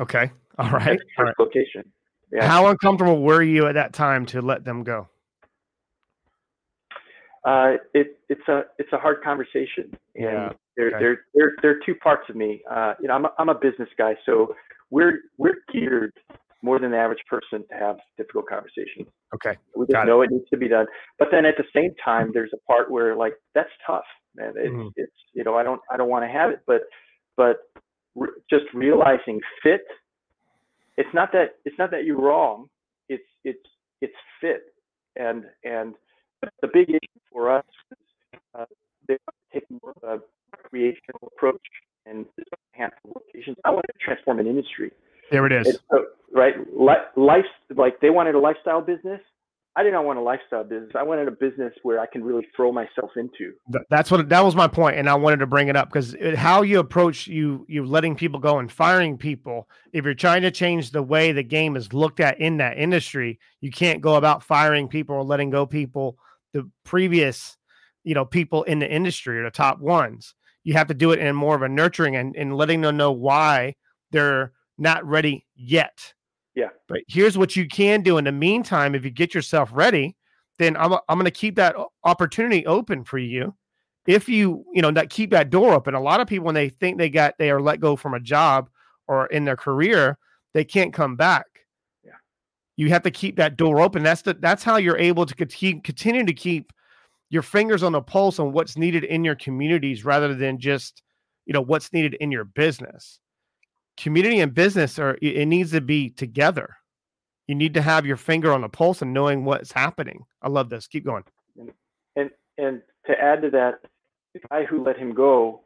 okay 0.00 0.30
all 0.58 0.70
right, 0.70 0.98
all 1.18 1.24
right. 1.24 1.34
location 1.38 1.84
yeah. 2.32 2.46
how 2.46 2.66
uncomfortable 2.66 3.22
were 3.22 3.42
you 3.42 3.66
at 3.66 3.74
that 3.74 3.92
time 3.92 4.26
to 4.26 4.42
let 4.42 4.64
them 4.64 4.82
go 4.82 5.08
uh, 7.44 7.74
it, 7.94 8.18
it's 8.28 8.46
a 8.48 8.62
it's 8.78 8.92
a 8.92 8.98
hard 8.98 9.22
conversation, 9.22 9.96
and 10.16 10.24
yeah. 10.24 10.52
There, 10.76 10.88
okay. 10.88 10.98
there 10.98 11.20
there 11.34 11.52
there 11.62 11.70
are 11.72 11.80
two 11.84 11.94
parts 11.94 12.24
of 12.28 12.36
me. 12.36 12.62
Uh, 12.70 12.94
you 13.00 13.08
know, 13.08 13.14
I'm 13.14 13.24
a, 13.24 13.32
I'm 13.38 13.48
a 13.48 13.54
business 13.54 13.88
guy, 13.96 14.14
so 14.24 14.54
we're 14.90 15.20
we're 15.38 15.58
geared 15.72 16.12
more 16.62 16.78
than 16.78 16.90
the 16.90 16.96
average 16.96 17.22
person 17.28 17.64
to 17.70 17.76
have 17.78 17.96
difficult 18.16 18.46
conversations. 18.48 19.08
Okay, 19.34 19.56
we 19.76 19.86
just 19.86 20.06
know 20.06 20.22
it. 20.22 20.26
it 20.26 20.34
needs 20.34 20.48
to 20.50 20.56
be 20.56 20.68
done, 20.68 20.86
but 21.18 21.28
then 21.30 21.44
at 21.44 21.54
the 21.56 21.64
same 21.74 21.94
time, 22.04 22.30
there's 22.32 22.50
a 22.54 22.72
part 22.72 22.90
where 22.90 23.16
like 23.16 23.34
that's 23.54 23.70
tough 23.86 24.04
man. 24.36 24.52
It's, 24.56 24.68
mm-hmm. 24.68 24.88
it's 24.96 25.12
you 25.32 25.44
know 25.44 25.56
I 25.56 25.62
don't 25.62 25.80
I 25.90 25.96
don't 25.96 26.08
want 26.08 26.24
to 26.24 26.28
have 26.28 26.50
it, 26.50 26.60
but 26.66 26.82
but 27.36 27.56
re- 28.14 28.28
just 28.48 28.64
realizing 28.74 29.40
fit. 29.62 29.82
It's 30.96 31.08
not 31.12 31.32
that 31.32 31.56
it's 31.64 31.76
not 31.78 31.90
that 31.90 32.04
you're 32.04 32.20
wrong. 32.20 32.66
It's 33.08 33.24
it's 33.44 33.58
it's 34.00 34.14
fit, 34.40 34.62
and 35.16 35.44
and 35.64 35.94
the 36.62 36.68
big 36.72 36.90
issue 36.90 37.20
for 37.32 37.56
us 37.56 37.64
is 37.92 38.40
uh, 38.54 38.64
they 39.08 39.16
take 39.52 39.64
more 39.82 39.94
of 40.02 40.20
a 40.20 40.22
recreational 40.72 41.32
approach 41.36 41.62
and 42.06 42.26
handful 42.72 43.12
locations. 43.14 43.56
I 43.64 43.70
want 43.70 43.84
to 43.86 44.04
transform 44.04 44.38
an 44.38 44.46
industry. 44.46 44.92
There 45.30 45.46
it 45.46 45.52
is. 45.52 45.78
So, 45.90 46.06
right, 46.32 46.54
life 46.76 47.44
like 47.74 48.00
they 48.00 48.10
wanted 48.10 48.34
a 48.34 48.38
lifestyle 48.38 48.80
business. 48.80 49.20
I 49.78 49.82
did 49.82 49.92
not 49.92 50.06
want 50.06 50.18
a 50.18 50.22
lifestyle 50.22 50.64
business. 50.64 50.92
I 50.98 51.02
wanted 51.02 51.28
a 51.28 51.32
business 51.32 51.74
where 51.82 52.00
I 52.00 52.06
can 52.06 52.24
really 52.24 52.46
throw 52.56 52.72
myself 52.72 53.10
into. 53.14 53.52
That's 53.90 54.10
what 54.10 54.26
that 54.30 54.42
was 54.42 54.56
my 54.56 54.68
point, 54.68 54.96
and 54.96 55.08
I 55.08 55.14
wanted 55.16 55.38
to 55.40 55.46
bring 55.46 55.68
it 55.68 55.76
up 55.76 55.88
because 55.88 56.16
how 56.34 56.62
you 56.62 56.78
approach 56.78 57.26
you 57.26 57.66
you 57.68 57.84
letting 57.84 58.14
people 58.14 58.40
go 58.40 58.58
and 58.58 58.72
firing 58.72 59.18
people. 59.18 59.68
If 59.92 60.04
you're 60.04 60.14
trying 60.14 60.42
to 60.42 60.50
change 60.50 60.92
the 60.92 61.02
way 61.02 61.32
the 61.32 61.42
game 61.42 61.76
is 61.76 61.92
looked 61.92 62.20
at 62.20 62.40
in 62.40 62.56
that 62.58 62.78
industry, 62.78 63.38
you 63.60 63.70
can't 63.70 64.00
go 64.00 64.14
about 64.14 64.42
firing 64.42 64.88
people 64.88 65.16
or 65.16 65.24
letting 65.24 65.50
go 65.50 65.66
people 65.66 66.16
the 66.54 66.70
previous, 66.84 67.58
you 68.02 68.14
know, 68.14 68.24
people 68.24 68.62
in 68.62 68.78
the 68.78 68.90
industry 68.90 69.38
or 69.38 69.44
the 69.44 69.50
top 69.50 69.80
ones. 69.80 70.34
You 70.66 70.74
have 70.74 70.88
to 70.88 70.94
do 70.94 71.12
it 71.12 71.18
in 71.18 71.34
more 71.34 71.54
of 71.54 71.62
a 71.62 71.68
nurturing 71.68 72.16
and, 72.16 72.36
and 72.36 72.56
letting 72.56 72.80
them 72.82 72.96
know 72.96 73.12
why 73.12 73.74
they're 74.10 74.52
not 74.78 75.04
ready 75.06 75.46
yet 75.54 76.12
yeah. 76.56 76.70
But 76.88 77.02
here's 77.06 77.38
what 77.38 77.54
you 77.54 77.68
can 77.68 78.02
do 78.02 78.18
in 78.18 78.24
the 78.24 78.32
meantime. 78.32 78.96
If 78.96 79.04
you 79.04 79.10
get 79.10 79.34
yourself 79.34 79.70
ready, 79.72 80.16
then 80.58 80.76
I'm, 80.76 80.94
I'm 80.94 81.18
going 81.18 81.26
to 81.26 81.30
keep 81.30 81.54
that 81.56 81.76
opportunity 82.02 82.66
open 82.66 83.04
for 83.04 83.18
you. 83.18 83.54
If 84.06 84.28
you, 84.28 84.64
you 84.72 84.82
know, 84.82 84.90
that 84.92 85.10
keep 85.10 85.30
that 85.32 85.50
door 85.50 85.74
open. 85.74 85.94
A 85.94 86.00
lot 86.00 86.20
of 86.20 86.26
people, 86.26 86.46
when 86.46 86.54
they 86.54 86.70
think 86.70 86.96
they 86.96 87.10
got, 87.10 87.34
they 87.38 87.50
are 87.50 87.60
let 87.60 87.80
go 87.80 87.94
from 87.94 88.14
a 88.14 88.20
job 88.20 88.70
or 89.06 89.26
in 89.26 89.44
their 89.44 89.56
career, 89.56 90.16
they 90.54 90.64
can't 90.64 90.94
come 90.94 91.14
back. 91.14 91.46
Yeah. 92.02 92.12
You 92.76 92.88
have 92.88 93.02
to 93.02 93.10
keep 93.10 93.36
that 93.36 93.56
door 93.56 93.80
open. 93.80 94.02
That's 94.02 94.22
the, 94.22 94.34
that's 94.34 94.64
how 94.64 94.78
you're 94.78 94.98
able 94.98 95.26
to 95.26 95.46
keep, 95.46 95.84
continue 95.84 96.24
to 96.24 96.32
keep 96.32 96.72
your 97.30 97.42
fingers 97.42 97.82
on 97.82 97.92
the 97.92 98.02
pulse 98.02 98.38
on 98.38 98.52
what's 98.52 98.76
needed 98.76 99.04
in 99.04 99.24
your 99.24 99.34
communities 99.34 100.04
rather 100.04 100.34
than 100.34 100.58
just, 100.58 101.02
you 101.44 101.52
know, 101.52 101.60
what's 101.60 101.92
needed 101.92 102.14
in 102.20 102.30
your 102.30 102.44
business 102.44 103.20
community 103.96 104.40
and 104.40 104.54
business 104.54 104.98
are 104.98 105.16
it 105.22 105.46
needs 105.46 105.72
to 105.72 105.80
be 105.80 106.10
together. 106.10 106.76
You 107.46 107.54
need 107.54 107.74
to 107.74 107.82
have 107.82 108.06
your 108.06 108.16
finger 108.16 108.52
on 108.52 108.60
the 108.60 108.68
pulse 108.68 109.02
and 109.02 109.14
knowing 109.14 109.44
what's 109.44 109.72
happening. 109.72 110.24
I 110.42 110.48
love 110.48 110.68
this. 110.68 110.86
Keep 110.86 111.04
going. 111.04 111.24
And 112.16 112.30
and 112.58 112.82
to 113.06 113.12
add 113.20 113.42
to 113.42 113.50
that, 113.50 113.80
the 114.34 114.40
guy 114.50 114.64
who 114.64 114.84
let 114.84 114.98
him 114.98 115.14
go 115.14 115.60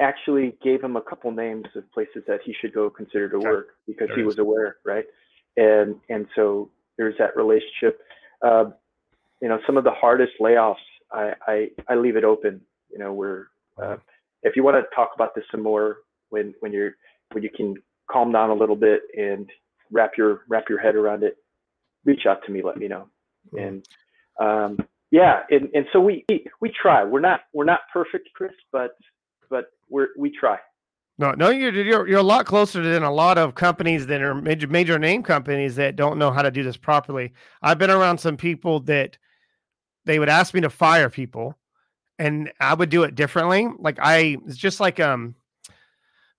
actually 0.00 0.56
gave 0.62 0.82
him 0.82 0.96
a 0.96 1.00
couple 1.00 1.30
names 1.30 1.66
of 1.74 1.90
places 1.92 2.22
that 2.26 2.40
he 2.44 2.54
should 2.60 2.72
go 2.72 2.88
consider 2.88 3.28
to 3.28 3.36
okay. 3.36 3.48
work 3.48 3.68
because 3.86 4.08
there 4.08 4.16
he 4.16 4.22
was 4.22 4.38
aware, 4.38 4.76
right? 4.84 5.04
and 5.56 5.96
and 6.08 6.26
so 6.34 6.70
there's 6.96 7.14
that 7.18 7.36
relationship. 7.36 8.00
Uh, 8.44 8.70
you 9.40 9.48
know, 9.48 9.58
some 9.66 9.76
of 9.76 9.84
the 9.84 9.90
hardest 9.90 10.32
layoffs, 10.40 10.76
I 11.12 11.32
I, 11.46 11.68
I 11.88 11.94
leave 11.94 12.16
it 12.16 12.24
open. 12.24 12.60
You 12.90 12.98
know, 12.98 13.12
where 13.12 13.48
uh, 13.82 13.96
if 14.42 14.56
you 14.56 14.62
want 14.62 14.76
to 14.76 14.94
talk 14.94 15.10
about 15.14 15.34
this 15.34 15.44
some 15.50 15.62
more, 15.62 15.98
when 16.30 16.54
when 16.60 16.72
you're 16.72 16.92
when 17.32 17.42
you 17.42 17.50
can 17.54 17.74
calm 18.10 18.32
down 18.32 18.50
a 18.50 18.54
little 18.54 18.76
bit 18.76 19.02
and 19.16 19.48
wrap 19.90 20.12
your 20.16 20.42
wrap 20.48 20.64
your 20.68 20.78
head 20.78 20.94
around 20.94 21.22
it, 21.22 21.36
reach 22.04 22.26
out 22.26 22.44
to 22.46 22.52
me, 22.52 22.62
let 22.62 22.76
me 22.76 22.88
know. 22.88 23.08
And 23.58 23.86
um, 24.40 24.78
yeah, 25.10 25.42
and, 25.50 25.68
and 25.74 25.86
so 25.92 26.00
we 26.00 26.24
we 26.60 26.72
try. 26.80 27.04
We're 27.04 27.20
not 27.20 27.40
we're 27.52 27.64
not 27.64 27.80
perfect, 27.92 28.28
Chris, 28.34 28.52
but 28.72 28.92
but 29.50 29.66
we're 29.88 30.08
we 30.18 30.30
try. 30.30 30.58
No, 31.20 31.32
no, 31.32 31.50
you're, 31.50 31.72
you're 31.72 32.08
you're 32.08 32.20
a 32.20 32.22
lot 32.22 32.46
closer 32.46 32.82
than 32.82 33.02
a 33.02 33.12
lot 33.12 33.38
of 33.38 33.54
companies 33.54 34.06
that 34.06 34.22
are 34.22 34.34
major 34.34 34.68
major 34.68 34.98
name 34.98 35.22
companies 35.22 35.76
that 35.76 35.96
don't 35.96 36.18
know 36.18 36.30
how 36.30 36.42
to 36.42 36.50
do 36.50 36.62
this 36.62 36.76
properly. 36.76 37.32
I've 37.62 37.78
been 37.78 37.90
around 37.90 38.18
some 38.18 38.36
people 38.36 38.80
that 38.80 39.18
they 40.08 40.18
would 40.18 40.28
ask 40.28 40.54
me 40.54 40.62
to 40.62 40.70
fire 40.70 41.10
people, 41.10 41.56
and 42.18 42.50
I 42.58 42.74
would 42.74 42.88
do 42.88 43.02
it 43.02 43.14
differently. 43.14 43.68
Like 43.78 43.98
I, 44.00 44.38
it's 44.46 44.56
just 44.56 44.80
like 44.80 44.98
um, 44.98 45.34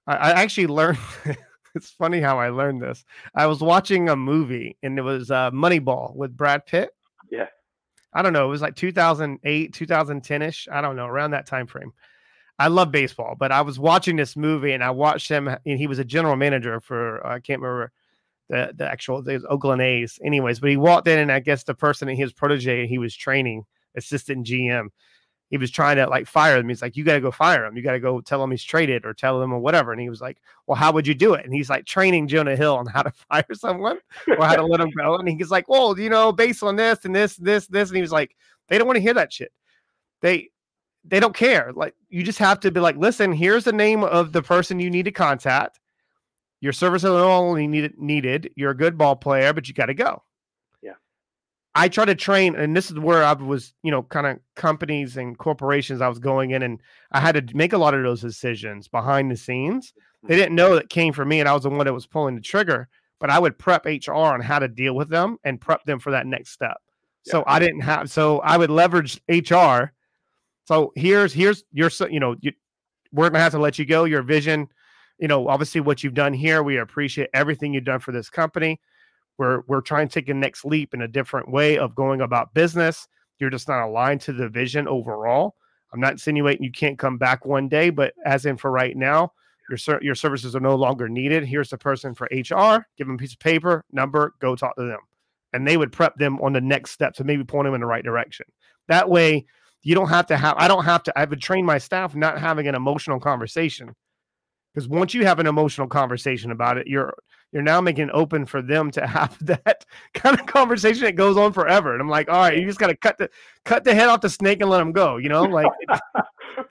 I, 0.08 0.16
I 0.16 0.32
actually 0.42 0.68
learned. 0.68 0.98
it's 1.76 1.92
funny 1.92 2.20
how 2.20 2.40
I 2.40 2.50
learned 2.50 2.82
this. 2.82 3.06
I 3.36 3.46
was 3.46 3.62
watching 3.62 4.10
a 4.10 4.16
movie, 4.16 4.76
and 4.82 4.98
it 4.98 5.04
was 5.04 5.30
uh, 5.30 5.52
Moneyball 5.52 6.16
with 6.16 6.36
Brad 6.36 6.66
Pitt. 6.66 6.90
Yeah. 7.32 7.48
I 8.12 8.24
don't 8.24 8.34
know. 8.34 8.48
It 8.48 8.50
was 8.50 8.62
like 8.64 8.76
2008, 8.76 9.72
2010 9.72 10.42
ish. 10.42 10.68
I 10.72 10.82
don't 10.82 10.96
know, 10.96 11.06
around 11.06 11.32
that 11.32 11.46
time 11.46 11.68
frame 11.68 11.94
I 12.60 12.68
love 12.68 12.92
baseball, 12.92 13.36
but 13.40 13.54
I 13.54 13.62
was 13.62 13.80
watching 13.80 14.18
this 14.18 14.36
movie 14.36 14.74
and 14.74 14.84
I 14.84 14.90
watched 14.90 15.30
him, 15.30 15.48
and 15.48 15.60
he 15.78 15.88
was 15.88 15.98
a 15.98 16.04
general 16.04 16.36
manager 16.36 16.82
for 16.82 17.26
I 17.26 17.40
can't 17.40 17.62
remember 17.62 17.94
the 18.50 18.72
the 18.76 18.90
actual 18.90 19.22
the 19.22 19.46
Oakland 19.48 19.82
A's, 19.82 20.20
anyways. 20.24 20.60
But 20.60 20.70
he 20.70 20.78
walked 20.78 21.08
in, 21.08 21.20
and 21.20 21.32
I 21.32 21.40
guess 21.40 21.64
the 21.64 21.74
person 21.74 22.10
in 22.10 22.18
his 22.18 22.34
protege 22.34 22.88
he 22.88 22.98
was 22.98 23.16
training, 23.16 23.66
assistant 23.96 24.46
GM, 24.46 24.88
he 25.50 25.58
was 25.58 25.72
trying 25.72 25.98
to 25.98 26.08
like 26.08 26.28
fire 26.28 26.58
him. 26.58 26.70
He's 26.70 26.82
like, 26.82 26.96
"You 26.96 27.04
got 27.04 27.14
to 27.14 27.22
go 27.22 27.32
fire 27.32 27.66
him. 27.66 27.76
You 27.76 27.84
got 27.84 27.94
to 27.94 28.00
go 28.00 28.22
tell 28.22 28.44
him 28.44 28.52
he's 28.52 28.64
traded 28.64 29.06
or 29.06 29.14
tell 29.14 29.42
him 29.42 29.54
or 29.54 29.60
whatever." 29.60 29.92
And 29.92 30.02
he 30.02 30.10
was 30.10 30.22
like, 30.22 30.38
"Well, 30.68 30.76
how 30.76 30.92
would 30.92 31.08
you 31.08 31.16
do 31.16 31.34
it?" 31.34 31.46
And 31.46 31.54
he's 31.54 31.70
like 31.70 31.86
training 31.86 32.28
Jonah 32.28 32.56
Hill 32.56 32.76
on 32.76 32.86
how 32.86 33.04
to 33.04 33.12
fire 33.30 33.46
someone 33.54 34.00
or 34.28 34.46
how 34.46 34.56
to 34.56 34.66
let 34.66 34.82
him 34.82 34.92
go. 34.92 35.16
And 35.16 35.28
he's 35.28 35.52
like, 35.52 35.68
"Well, 35.68 36.00
you 36.00 36.10
know, 36.10 36.32
based 36.32 36.64
on 36.64 36.76
this 36.76 37.06
and 37.06 37.16
this, 37.16 37.36
this, 37.38 37.68
this," 37.68 37.90
and 37.90 37.96
he 37.96 38.02
was 38.02 38.12
like, 38.12 38.36
"They 38.68 38.78
don't 38.78 38.88
want 38.88 38.98
to 38.98 39.02
hear 39.02 39.14
that 39.16 39.34
shit. 39.34 39.52
They 40.22 40.50
they 41.06 41.20
don't 41.20 41.36
care. 41.36 41.72
Like 41.74 41.96
you 42.10 42.24
just 42.24 42.40
have 42.40 42.60
to 42.62 42.72
be 42.72 42.80
like, 42.80 42.98
listen, 42.98 43.32
here's 43.32 43.64
the 43.64 43.74
name 43.74 44.04
of 44.04 44.32
the 44.32 44.42
person 44.42 44.80
you 44.80 44.90
need 44.90 45.06
to 45.06 45.12
contact. 45.12 45.80
Your 46.62 46.74
service 46.74 47.04
is 47.04 47.10
only 47.10 47.68
needed 47.68 47.98
needed. 47.98 48.52
You're 48.56 48.72
a 48.72 48.78
good 48.78 48.98
ball 48.98 49.16
player, 49.16 49.54
but 49.54 49.68
you 49.68 49.74
got 49.74 49.88
to 49.88 49.94
go. 49.94 50.24
Yeah. 50.82 50.94
I 51.74 51.88
try 51.88 52.06
to 52.06 52.16
train, 52.16 52.56
and 52.56 52.76
this 52.76 52.92
is 52.92 53.00
where 53.00 53.24
I 53.24 53.34
was, 53.34 53.74
you 53.84 53.92
know, 53.92 54.04
kind 54.04 54.28
of 54.28 54.40
companies 54.56 55.18
and 55.18 55.38
corporations 55.38 56.02
I 56.02 56.10
was 56.10 56.20
going 56.20 56.52
in, 56.52 56.64
and 56.64 56.80
I 57.12 57.20
had 57.20 57.48
to 57.48 57.56
make 57.56 57.74
a 57.74 57.78
lot 57.78 57.94
of 57.94 58.04
those 58.04 58.22
decisions 58.22 58.88
behind 58.88 59.32
the 59.32 59.38
scenes. 59.38 59.94
They 60.24 60.34
mm-hmm. 60.34 60.40
didn't 60.42 60.56
know 60.56 60.76
that 60.76 60.90
came 60.90 61.14
from 61.14 61.30
me, 61.30 61.40
and 61.40 61.48
I 61.48 61.54
was 61.54 61.64
the 61.64 61.70
one 61.70 61.86
that 61.86 61.94
was 61.94 62.08
pulling 62.08 62.36
the 62.36 62.42
trigger. 62.42 62.90
But 63.20 63.30
I 63.30 63.40
would 63.40 63.58
prep 63.58 63.86
HR 63.86 64.14
on 64.14 64.40
how 64.40 64.60
to 64.60 64.70
deal 64.70 64.96
with 64.96 65.10
them 65.10 65.38
and 65.44 65.60
prep 65.60 65.84
them 65.84 66.00
for 66.00 66.12
that 66.12 66.26
next 66.26 66.52
step. 66.52 66.78
Yeah. 67.26 67.32
So 67.32 67.44
I 67.46 67.60
didn't 67.60 67.82
have, 67.82 68.10
so 68.10 68.40
I 68.40 68.56
would 68.56 68.70
leverage 68.70 69.20
HR 69.28 69.92
so 70.70 70.94
here's 70.96 71.34
here's 71.34 71.64
your 71.72 71.90
you 72.12 72.20
know 72.20 72.36
you, 72.42 72.52
we're 73.12 73.28
gonna 73.32 73.42
have 73.42 73.54
to 73.54 73.58
let 73.58 73.80
you 73.80 73.86
go. 73.86 74.04
Your 74.04 74.22
vision, 74.22 74.68
you 75.20 75.28
know, 75.28 75.48
obviously 75.48 75.82
what 75.82 76.04
you've 76.04 76.14
done 76.14 76.34
here. 76.34 76.64
We 76.64 76.78
appreciate 76.78 77.30
everything 77.34 77.74
you've 77.74 77.84
done 77.84 78.00
for 78.00 78.12
this 78.12 78.30
company. 78.30 78.80
We're 79.38 79.62
we're 79.68 79.82
trying 79.82 80.08
to 80.08 80.14
take 80.14 80.30
a 80.30 80.34
next 80.34 80.66
leap 80.66 80.94
in 80.94 81.02
a 81.02 81.08
different 81.08 81.50
way 81.50 81.78
of 81.78 81.96
going 81.96 82.22
about 82.22 82.54
business. 82.54 83.08
You're 83.40 83.50
just 83.50 83.68
not 83.68 83.86
aligned 83.86 84.22
to 84.22 84.34
the 84.34 84.50
vision 84.50 84.88
overall. 84.88 85.56
I'm 85.94 86.00
not 86.00 86.14
insinuating 86.14 86.64
you 86.64 86.72
can't 86.72 87.00
come 87.00 87.18
back 87.18 87.46
one 87.46 87.68
day, 87.68 87.90
but 87.90 88.14
as 88.26 88.46
in 88.46 88.58
for 88.58 88.72
right 88.72 88.96
now, 88.96 89.32
your 89.70 90.00
your 90.02 90.16
services 90.16 90.56
are 90.56 90.62
no 90.62 90.76
longer 90.76 91.08
needed. 91.08 91.46
Here's 91.46 91.70
the 91.70 91.78
person 91.78 92.14
for 92.14 92.28
HR. 92.32 92.86
Give 92.98 93.08
them 93.08 93.16
a 93.16 93.18
piece 93.18 93.34
of 93.34 93.40
paper, 93.40 93.84
number, 93.92 94.34
go 94.40 94.56
talk 94.56 94.76
to 94.76 94.86
them, 94.86 95.00
and 95.54 95.68
they 95.68 95.78
would 95.78 95.92
prep 95.92 96.16
them 96.18 96.40
on 96.42 96.54
the 96.54 96.62
next 96.62 96.92
steps 96.92 97.20
and 97.20 97.28
maybe 97.28 97.44
point 97.44 97.66
them 97.66 97.74
in 97.74 97.82
the 97.82 97.88
right 97.88 98.04
direction. 98.04 98.46
That 98.88 99.10
way, 99.10 99.46
you 99.82 99.96
don't 99.96 100.10
have 100.10 100.28
to 100.28 100.38
have 100.38 100.56
i 100.58 100.68
don't 100.68 100.84
have 100.84 101.04
to 101.04 101.18
i 101.18 101.26
would 101.26 101.42
train 101.42 101.66
my 101.66 101.78
staff 101.78 102.16
not 102.16 102.40
having 102.40 102.68
an 102.68 102.76
emotional 102.76 103.20
conversation 103.20 103.96
because 104.80 104.88
once 104.88 105.14
you 105.14 105.26
have 105.26 105.40
an 105.40 105.48
emotional 105.48 105.88
conversation 105.88 106.52
about 106.52 106.78
it 106.78 106.88
you're 106.88 107.14
you're 107.52 107.64
now 107.64 107.82
making 107.82 108.08
it 108.08 108.14
open 108.14 108.46
for 108.46 108.62
them 108.62 108.92
to 108.92 109.06
have 109.08 109.38
that 109.46 109.86
kind 110.14 110.40
of 110.40 110.46
conversation 110.46 111.04
that 111.04 111.16
goes 111.16 111.36
on 111.36 111.52
forever. 111.52 111.94
And 111.94 112.02
i'm 112.02 112.08
like 112.08 112.30
all 112.30 112.40
right 112.40 112.58
you 112.58 112.66
just 112.66 112.80
got 112.80 112.88
to 112.88 112.96
cut 112.96 113.18
the 113.18 113.30
cut 113.66 113.84
the 113.84 113.94
head 113.94 114.08
off 114.08 114.22
the 114.22 114.30
snake 114.30 114.62
and 114.62 114.70
let 114.70 114.78
them 114.80 114.92
go 114.92 115.18
you 115.18 115.30
know? 115.30 115.44
Like 115.44 115.68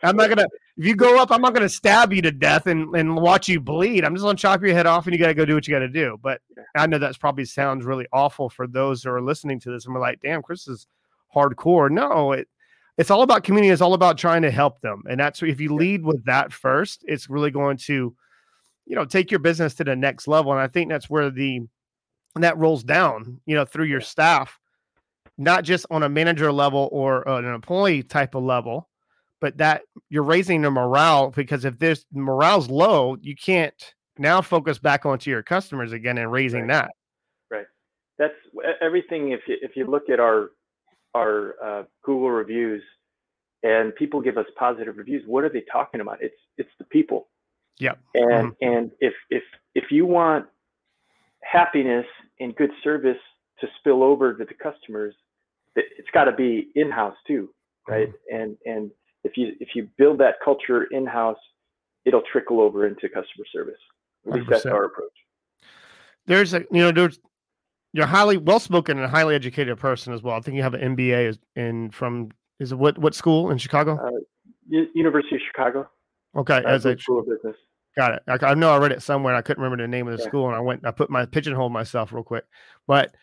i'm 0.03 0.17
not 0.17 0.29
gonna 0.29 0.47
if 0.77 0.87
you 0.87 0.95
go 0.95 1.21
up 1.21 1.31
i'm 1.31 1.41
not 1.41 1.55
gonna 1.55 1.69
stab 1.69 2.13
you 2.13 2.23
to 2.23 2.31
death 2.31 2.67
and 2.67 2.95
and 2.95 3.17
watch 3.17 3.49
you 3.49 3.61
bleed. 3.61 4.05
I'm 4.05 4.15
just 4.15 4.25
gonna 4.25 4.39
chop 4.39 4.63
your 4.63 4.73
head 4.73 4.87
off 4.87 5.07
and 5.07 5.15
you 5.15 5.19
gotta 5.19 5.35
go 5.35 5.45
do 5.45 5.55
what 5.55 5.67
you 5.69 5.75
gotta 5.75 5.89
do. 5.89 6.19
But 6.23 6.41
i 6.75 6.87
know 6.87 6.99
that's 6.99 7.19
probably 7.19 7.45
sounds 7.45 7.85
really 7.85 8.07
awful 8.13 8.49
for 8.49 8.67
those 8.67 9.03
who 9.03 9.11
are 9.11 9.21
listening 9.21 9.61
to 9.61 9.71
this 9.71 9.85
and 9.85 9.95
we're 9.95 10.01
like 10.01 10.21
damn 10.23 10.43
chris 10.43 10.67
is 10.67 10.87
hardcore. 11.35 11.91
No 11.91 12.33
it 12.33 12.49
it's 12.99 13.13
all 13.13 13.23
about 13.23 13.45
community. 13.45 13.71
It's 13.71 13.81
all 13.81 13.95
about 13.95 14.19
trying 14.19 14.43
to 14.43 14.51
help 14.51 14.81
them. 14.81 15.03
And 15.09 15.19
that's 15.19 15.41
if 15.43 15.61
you 15.61 15.75
lead 15.75 16.05
with 16.05 16.25
that 16.25 16.53
first, 16.53 17.05
it's 17.07 17.31
really 17.31 17.53
going 17.53 17.77
to, 17.79 18.15
you 18.87 18.97
know, 18.97 19.05
take 19.05 19.31
your 19.31 19.39
business 19.39 19.75
to 19.75 19.85
the 19.85 19.95
next 19.95 20.27
level. 20.27 20.51
And 20.53 20.61
I 20.61 20.67
think 20.67 20.91
that's 20.91 21.09
where 21.09 21.31
the 21.31 21.61
that 22.35 22.59
rolls 22.59 22.85
down, 22.85 23.41
you 23.47 23.55
know, 23.55 23.65
through 23.65 23.87
your 23.87 24.01
staff, 24.01 24.59
not 25.39 25.65
just 25.65 25.87
on 25.91 26.03
a 26.03 26.09
manager 26.09 26.53
level 26.53 26.89
or 26.93 27.27
uh, 27.29 27.39
an 27.39 27.47
employee 27.47 28.03
type 28.03 28.35
of 28.35 28.43
level, 28.43 28.89
but 29.41 29.57
that 29.59 29.83
you're 30.11 30.23
raising 30.25 30.63
the 30.63 30.71
morale 30.71 31.31
because 31.31 31.65
if 31.65 31.79
this 31.79 32.05
morale's 32.13 32.69
low, 32.69 33.17
you 33.21 33.35
can't 33.35 33.95
now 34.19 34.41
focus 34.41 34.79
back 34.79 35.07
onto 35.07 35.31
your 35.31 35.43
customers 35.43 35.93
again 35.93 36.19
and 36.19 36.31
raising 36.31 36.67
right. 36.67 36.69
that. 36.69 36.91
Right. 37.51 37.67
That's 38.19 38.35
everything. 38.81 39.31
If 39.31 39.41
you, 39.47 39.57
if 39.63 39.77
you 39.77 39.87
look 39.87 40.11
at 40.11 40.19
our 40.19 40.51
our 41.15 41.55
uh, 41.63 41.83
Google 42.05 42.31
reviews 42.31 42.83
and 43.63 43.95
people 43.97 44.21
give 44.21 44.39
us 44.39 44.47
positive 44.57 44.97
reviews, 44.97 45.23
what 45.27 45.45
are 45.45 45.49
they 45.49 45.65
talking 45.71 46.01
about? 46.01 46.19
It's 46.21 46.37
it's 46.57 46.71
the 46.79 46.85
people. 46.85 47.29
Yeah. 47.79 47.95
And 48.15 48.53
mm-hmm. 48.53 48.69
and 48.69 48.91
if 49.01 49.15
if 49.31 49.43
if 49.75 49.85
you 49.91 50.07
want 50.07 50.47
happiness 51.43 52.07
and 52.41 52.55
good 52.55 52.71
service 52.85 53.19
to 53.61 53.67
spill 53.79 54.03
over 54.03 54.35
to 54.35 54.45
the 54.45 54.55
customers, 54.55 55.15
it's 55.75 56.09
got 56.13 56.25
to 56.25 56.33
be 56.33 56.69
in 56.75 56.91
house 56.91 57.17
too, 57.27 57.51
right? 57.89 58.09
Mm-hmm. 58.09 58.37
And 58.37 58.57
and 58.67 58.91
if 59.25 59.37
you 59.37 59.53
if 59.61 59.71
you 59.75 59.89
build 59.97 60.19
that 60.19 60.37
culture 60.45 60.85
in 60.85 61.07
house, 61.07 61.39
it'll 62.05 62.23
trickle 62.31 62.61
over 62.61 62.87
into 62.87 63.09
customer 63.09 63.45
service. 63.53 63.81
At 64.27 64.33
least 64.33 64.47
100%. 64.47 64.51
that's 64.51 64.67
our 64.67 64.85
approach. 64.85 65.13
There's 66.27 66.55
a 66.55 66.61
you 66.71 66.81
know 66.81 66.93
there's 66.93 67.19
you're 67.93 68.07
highly 68.07 68.37
well 68.37 68.61
spoken 68.61 68.99
and 68.99 69.07
a 69.07 69.09
highly 69.09 69.35
educated 69.35 69.79
person 69.79 70.13
as 70.13 70.23
well. 70.23 70.37
I 70.37 70.41
think 70.41 70.57
you 70.57 70.63
have 70.63 70.75
an 70.75 70.97
MBA 70.97 71.39
in 71.57 71.91
from 71.91 72.31
is 72.61 72.73
it 72.73 72.79
what 72.79 72.99
what 72.99 73.15
school 73.15 73.51
in 73.51 73.59
Chicago? 73.59 73.99
Uh, 73.99 74.11
University 74.95 75.37
of 75.37 75.43
Chicago. 75.47 75.89
Okay, 76.37 76.63
as 76.67 76.85
a 76.85 76.99
school 76.99 77.21
of 77.21 77.27
business. 77.27 77.57
Got 77.97 78.15
it. 78.15 78.23
I, 78.29 78.47
I, 78.47 78.55
know 78.55 78.71
I 78.71 78.79
read 78.79 78.93
it 78.93 79.03
somewhere. 79.03 79.35
I 79.35 79.43
couldn't 79.43 79.63
remember 79.63 79.83
the 79.83 79.89
name 79.89 80.07
of 80.07 80.17
the 80.17 80.23
yeah. 80.23 80.29
school, 80.29 80.47
and 80.47 80.55
I 80.55 80.61
went. 80.61 80.87
I 80.87 80.91
put 80.91 81.11
my 81.11 81.27
pigeonhole 81.27 81.71
myself 81.71 82.13
real 82.13 82.23
quick. 82.23 82.45
But 82.87 83.15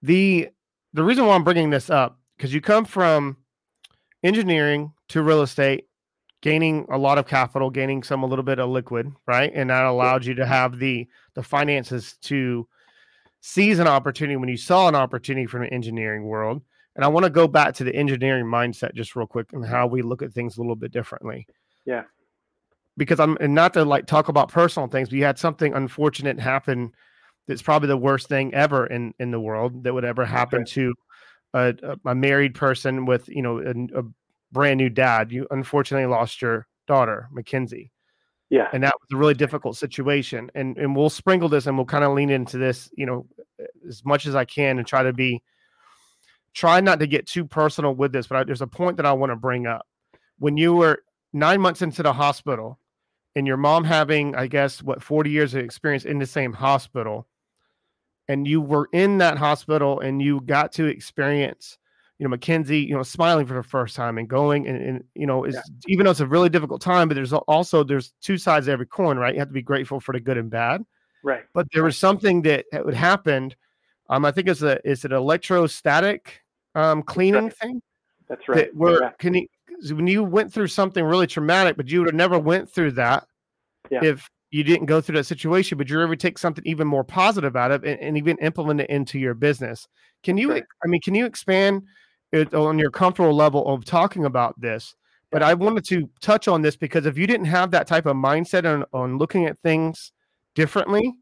the 0.00 0.48
the 0.92 1.04
reason 1.04 1.26
why 1.26 1.34
I'm 1.34 1.44
bringing 1.44 1.70
this 1.70 1.90
up 1.90 2.18
because 2.36 2.52
you 2.52 2.60
come 2.60 2.84
from 2.84 3.36
engineering 4.24 4.92
to 5.10 5.22
real 5.22 5.42
estate, 5.42 5.86
gaining 6.40 6.86
a 6.90 6.98
lot 6.98 7.18
of 7.18 7.26
capital, 7.26 7.70
gaining 7.70 8.02
some 8.02 8.22
a 8.22 8.26
little 8.26 8.42
bit 8.42 8.58
of 8.58 8.70
liquid, 8.70 9.12
right, 9.26 9.52
and 9.54 9.70
that 9.70 9.84
allowed 9.84 10.24
you 10.24 10.34
to 10.34 10.46
have 10.46 10.78
the 10.78 11.06
the 11.34 11.42
finances 11.42 12.16
to 12.22 12.66
sees 13.42 13.80
an 13.80 13.88
opportunity 13.88 14.36
when 14.36 14.48
you 14.48 14.56
saw 14.56 14.88
an 14.88 14.94
opportunity 14.94 15.46
from 15.46 15.62
the 15.62 15.74
engineering 15.74 16.22
world. 16.24 16.62
And 16.94 17.04
I 17.04 17.08
want 17.08 17.24
to 17.24 17.30
go 17.30 17.48
back 17.48 17.74
to 17.74 17.84
the 17.84 17.94
engineering 17.94 18.46
mindset 18.46 18.94
just 18.94 19.16
real 19.16 19.26
quick 19.26 19.52
and 19.52 19.66
how 19.66 19.86
we 19.86 20.00
look 20.00 20.22
at 20.22 20.32
things 20.32 20.56
a 20.56 20.60
little 20.60 20.76
bit 20.76 20.92
differently. 20.92 21.46
Yeah. 21.84 22.04
Because 22.96 23.18
I'm 23.18 23.36
and 23.40 23.54
not 23.54 23.74
to 23.74 23.84
like 23.84 24.06
talk 24.06 24.28
about 24.28 24.52
personal 24.52 24.88
things, 24.88 25.08
but 25.08 25.16
you 25.16 25.24
had 25.24 25.38
something 25.38 25.74
unfortunate 25.74 26.38
happen 26.38 26.92
that's 27.48 27.62
probably 27.62 27.88
the 27.88 27.96
worst 27.96 28.28
thing 28.28 28.54
ever 28.54 28.86
in 28.86 29.12
in 29.18 29.30
the 29.30 29.40
world 29.40 29.82
that 29.84 29.94
would 29.94 30.04
ever 30.04 30.24
happen 30.24 30.60
right. 30.60 30.68
to 30.68 30.94
a, 31.54 31.74
a, 32.04 32.14
married 32.14 32.54
person 32.54 33.06
with 33.06 33.28
you 33.28 33.42
know 33.42 33.58
a, 33.58 34.00
a 34.00 34.04
brand 34.52 34.78
new 34.78 34.90
dad. 34.90 35.32
You 35.32 35.46
unfortunately 35.50 36.06
lost 36.06 36.42
your 36.42 36.66
daughter, 36.86 37.28
Mackenzie. 37.32 37.90
Yeah. 38.52 38.68
And 38.74 38.82
that 38.82 38.92
was 39.00 39.08
a 39.14 39.16
really 39.16 39.32
difficult 39.32 39.78
situation. 39.78 40.50
And 40.54 40.76
and 40.76 40.94
we'll 40.94 41.08
sprinkle 41.08 41.48
this 41.48 41.66
and 41.66 41.74
we'll 41.74 41.86
kind 41.86 42.04
of 42.04 42.12
lean 42.12 42.28
into 42.28 42.58
this, 42.58 42.90
you 42.94 43.06
know, 43.06 43.24
as 43.88 44.04
much 44.04 44.26
as 44.26 44.34
I 44.34 44.44
can 44.44 44.76
and 44.76 44.86
try 44.86 45.02
to 45.02 45.14
be 45.14 45.42
try 46.52 46.78
not 46.82 47.00
to 47.00 47.06
get 47.06 47.26
too 47.26 47.46
personal 47.46 47.94
with 47.94 48.12
this, 48.12 48.26
but 48.26 48.36
I, 48.36 48.44
there's 48.44 48.60
a 48.60 48.66
point 48.66 48.98
that 48.98 49.06
I 49.06 49.14
want 49.14 49.32
to 49.32 49.36
bring 49.36 49.66
up. 49.66 49.86
When 50.38 50.58
you 50.58 50.74
were 50.74 51.02
9 51.32 51.62
months 51.62 51.80
into 51.80 52.02
the 52.02 52.12
hospital 52.12 52.78
and 53.34 53.46
your 53.46 53.56
mom 53.56 53.84
having 53.84 54.34
I 54.34 54.48
guess 54.48 54.82
what 54.82 55.02
40 55.02 55.30
years 55.30 55.54
of 55.54 55.64
experience 55.64 56.04
in 56.04 56.18
the 56.18 56.26
same 56.26 56.52
hospital 56.52 57.26
and 58.28 58.46
you 58.46 58.60
were 58.60 58.90
in 58.92 59.16
that 59.16 59.38
hospital 59.38 60.00
and 60.00 60.20
you 60.20 60.42
got 60.42 60.72
to 60.72 60.84
experience 60.84 61.78
you 62.22 62.28
know 62.28 62.30
mackenzie 62.30 62.78
you 62.78 62.94
know 62.94 63.02
smiling 63.02 63.46
for 63.46 63.54
the 63.54 63.64
first 63.64 63.96
time 63.96 64.16
and 64.16 64.28
going 64.28 64.68
and, 64.68 64.80
and 64.80 65.04
you 65.16 65.26
know 65.26 65.42
is 65.42 65.56
yeah. 65.56 65.60
even 65.88 66.04
though 66.04 66.12
it's 66.12 66.20
a 66.20 66.26
really 66.26 66.48
difficult 66.48 66.80
time 66.80 67.08
but 67.08 67.16
there's 67.16 67.32
also 67.32 67.82
there's 67.82 68.14
two 68.22 68.38
sides 68.38 68.68
of 68.68 68.72
every 68.72 68.86
coin 68.86 69.16
right 69.16 69.34
you 69.34 69.40
have 69.40 69.48
to 69.48 69.54
be 69.54 69.60
grateful 69.60 69.98
for 69.98 70.12
the 70.12 70.20
good 70.20 70.38
and 70.38 70.48
bad 70.48 70.84
right 71.24 71.42
but 71.52 71.66
there 71.72 71.82
was 71.82 71.98
something 71.98 72.40
that 72.42 72.64
had 72.72 72.94
happened 72.94 73.56
um 74.08 74.24
i 74.24 74.30
think 74.30 74.46
it's 74.46 74.62
a 74.62 74.78
it's 74.88 75.04
an 75.04 75.10
electrostatic 75.10 76.42
um 76.76 77.02
cleaning 77.02 77.48
that's 77.48 77.58
thing 77.58 77.82
that's 78.28 78.48
right 78.48 78.66
that 78.66 78.76
where 78.76 79.02
yeah. 79.02 79.10
can 79.18 79.34
you 79.34 79.46
when 79.90 80.06
you 80.06 80.22
went 80.22 80.52
through 80.52 80.68
something 80.68 81.04
really 81.04 81.26
traumatic 81.26 81.76
but 81.76 81.90
you 81.90 81.98
would 81.98 82.08
have 82.08 82.14
never 82.14 82.38
went 82.38 82.70
through 82.70 82.92
that 82.92 83.26
yeah. 83.90 83.98
if 84.04 84.30
you 84.52 84.62
didn't 84.62 84.86
go 84.86 85.00
through 85.00 85.16
that 85.16 85.24
situation, 85.24 85.78
but 85.78 85.88
you're 85.88 86.02
able 86.02 86.12
to 86.12 86.16
take 86.16 86.36
something 86.36 86.62
even 86.66 86.86
more 86.86 87.02
positive 87.02 87.56
out 87.56 87.72
of 87.72 87.84
it 87.84 87.92
and, 87.92 88.00
and 88.00 88.18
even 88.18 88.36
implement 88.36 88.82
it 88.82 88.90
into 88.90 89.18
your 89.18 89.32
business. 89.32 89.88
Can 90.22 90.36
you, 90.36 90.52
I 90.52 90.62
mean, 90.84 91.00
can 91.00 91.14
you 91.14 91.24
expand 91.24 91.82
it 92.32 92.54
on 92.54 92.78
your 92.78 92.90
comfortable 92.90 93.34
level 93.34 93.66
of 93.72 93.84
talking 93.84 94.24
about 94.24 94.60
this? 94.60 94.94
But 95.30 95.42
I 95.42 95.54
wanted 95.54 95.84
to 95.86 96.10
touch 96.20 96.46
on 96.46 96.60
this 96.60 96.76
because 96.76 97.06
if 97.06 97.16
you 97.16 97.26
didn't 97.26 97.46
have 97.46 97.70
that 97.70 97.86
type 97.86 98.04
of 98.04 98.16
mindset 98.16 98.70
on, 98.70 98.84
on 98.92 99.16
looking 99.16 99.46
at 99.46 99.58
things 99.58 100.12
differently, 100.54 101.14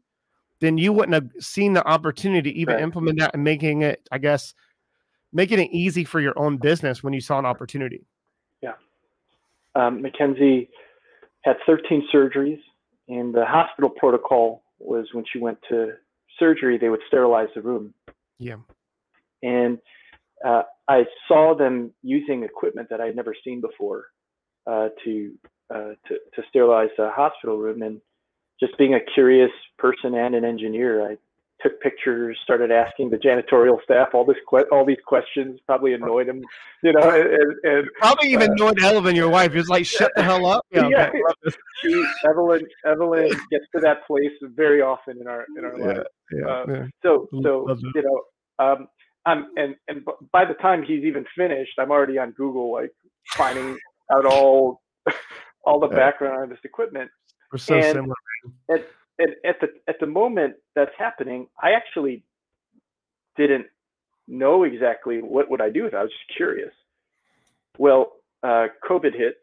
then 0.59 0.77
you 0.77 0.91
wouldn't 0.91 1.13
have 1.13 1.29
seen 1.43 1.73
the 1.73 1.85
opportunity 1.87 2.51
to 2.51 2.57
even 2.57 2.75
right. 2.75 2.83
implement 2.83 3.19
that 3.19 3.33
and 3.33 3.43
making 3.43 3.83
it, 3.83 4.07
I 4.11 4.17
guess, 4.17 4.53
making 5.31 5.59
it 5.59 5.69
easy 5.71 6.03
for 6.03 6.19
your 6.19 6.37
own 6.37 6.57
business 6.57 7.01
when 7.01 7.13
you 7.13 7.21
saw 7.21 7.39
an 7.39 7.45
opportunity. 7.45 8.05
Yeah. 8.61 8.73
Um, 9.75 10.01
Mackenzie 10.01 10.69
had 11.43 11.55
13 11.65 12.07
surgeries 12.13 12.59
and 13.07 13.33
the 13.33 13.45
hospital 13.45 13.89
protocol 13.89 14.63
was 14.79 15.07
when 15.13 15.23
she 15.31 15.39
went 15.39 15.57
to 15.69 15.93
surgery, 16.37 16.77
they 16.77 16.89
would 16.89 17.01
sterilize 17.07 17.49
the 17.55 17.61
room. 17.61 17.93
Yeah. 18.39 18.57
And 19.41 19.79
uh, 20.45 20.63
I 20.87 21.05
saw 21.27 21.55
them 21.55 21.91
using 22.03 22.43
equipment 22.43 22.89
that 22.89 23.01
I'd 23.01 23.15
never 23.15 23.35
seen 23.43 23.61
before 23.61 24.05
uh, 24.67 24.89
to, 25.03 25.33
uh, 25.73 25.93
to 26.07 26.15
to 26.35 26.43
sterilize 26.49 26.89
a 26.99 27.09
hospital 27.09 27.57
room. 27.57 27.81
And 27.81 28.01
just 28.59 28.77
being 28.77 28.93
a 28.93 28.99
curious 29.13 29.51
person 29.77 30.15
and 30.15 30.35
an 30.35 30.45
engineer, 30.45 31.11
I 31.11 31.17
took 31.61 31.79
pictures, 31.81 32.37
started 32.43 32.71
asking 32.71 33.09
the 33.09 33.17
janitorial 33.17 33.81
staff 33.83 34.09
all 34.13 34.25
this 34.25 34.37
que- 34.49 34.65
all 34.71 34.85
these 34.85 34.97
questions. 35.05 35.59
Probably 35.65 35.93
annoyed 35.93 36.27
them, 36.27 36.41
you 36.83 36.93
know. 36.93 37.09
And, 37.09 37.55
and 37.63 37.87
probably 37.99 38.29
even 38.29 38.51
uh, 38.51 38.53
annoyed 38.53 38.83
Evelyn, 38.83 39.15
your 39.15 39.29
wife. 39.29 39.53
Just 39.53 39.69
like 39.69 39.85
shut 39.85 40.11
the 40.15 40.23
hell 40.23 40.45
up. 40.45 40.65
Yeah, 40.71 40.89
yeah. 40.91 41.09
She, 41.83 42.05
Evelyn 42.27 42.65
Evelyn 42.85 43.29
gets 43.51 43.65
to 43.75 43.81
that 43.81 44.05
place 44.07 44.31
very 44.55 44.81
often 44.81 45.19
in 45.19 45.27
our 45.27 45.45
in 45.57 45.65
our 45.65 45.79
yeah, 45.79 45.85
life. 45.85 46.07
Yeah, 46.31 46.45
uh, 46.45 46.65
yeah. 46.67 46.85
So 47.03 47.27
so 47.43 47.75
you 47.95 48.01
know, 48.03 48.21
um, 48.63 48.87
I'm 49.25 49.47
and 49.55 49.75
and 49.87 50.03
by 50.31 50.45
the 50.45 50.55
time 50.55 50.83
he's 50.83 51.03
even 51.03 51.25
finished, 51.37 51.73
I'm 51.77 51.91
already 51.91 52.17
on 52.17 52.31
Google 52.31 52.71
like 52.71 52.91
finding 53.35 53.77
out 54.11 54.25
all 54.25 54.81
all 55.63 55.79
the 55.79 55.87
background 55.87 56.43
on 56.43 56.49
this 56.49 56.59
equipment. 56.63 57.09
We're 57.51 57.59
so 57.59 57.75
and 57.75 57.83
similar. 57.83 58.15
At, 58.69 58.87
at, 59.19 59.29
at 59.45 59.59
the 59.61 59.67
at 59.87 59.99
the 59.99 60.07
moment 60.07 60.55
that's 60.75 60.91
happening, 60.97 61.47
I 61.61 61.71
actually 61.71 62.23
didn't 63.37 63.67
know 64.27 64.63
exactly 64.63 65.21
what 65.21 65.49
would 65.51 65.61
I 65.61 65.69
do 65.69 65.83
with 65.83 65.93
it. 65.93 65.97
I 65.97 66.03
was 66.03 66.11
just 66.11 66.37
curious. 66.37 66.73
Well, 67.77 68.13
uh, 68.43 68.67
COVID 68.89 69.15
hits, 69.15 69.37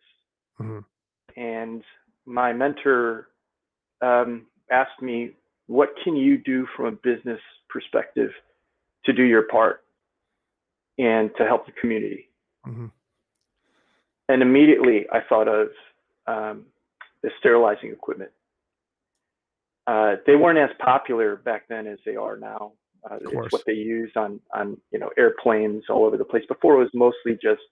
mm-hmm. 0.61 0.81
and 1.41 1.83
my 2.27 2.53
mentor 2.53 3.29
um, 4.03 4.47
asked 4.73 5.01
me, 5.01 5.37
"What 5.67 5.91
can 6.03 6.17
you 6.17 6.37
do 6.39 6.67
from 6.77 6.87
a 6.87 6.93
business 6.93 7.41
perspective 7.69 8.31
to 9.09 9.13
do 9.13 9.25
your 9.25 9.43
part 9.43 9.83
and 10.99 11.31
to 11.39 11.45
help 11.45 11.67
the 11.67 11.73
community?" 11.73 12.31
Mm-hmm. 12.67 12.87
And 14.29 14.43
immediately, 14.43 15.07
I 15.13 15.21
thought 15.29 15.49
of 15.49 15.69
um, 16.27 16.67
the 17.23 17.31
sterilizing 17.41 17.91
equipment 17.91 18.31
uh, 19.89 20.17
they 20.27 20.37
weren't 20.37 20.59
as 20.59 20.77
popular 20.85 21.37
back 21.37 21.67
then 21.69 21.87
as 21.87 21.99
they 22.05 22.15
are 22.15 22.37
now. 22.37 22.73
Uh, 23.11 23.17
it's 23.21 23.53
what 23.53 23.63
they 23.67 23.73
use 23.73 24.11
on 24.17 24.39
on 24.55 24.77
you 24.91 24.99
know 24.99 25.09
airplanes 25.17 25.85
all 25.89 26.05
over 26.05 26.19
the 26.19 26.25
place. 26.25 26.43
Before 26.47 26.75
it 26.75 26.79
was 26.79 26.91
mostly 26.93 27.39
just 27.43 27.63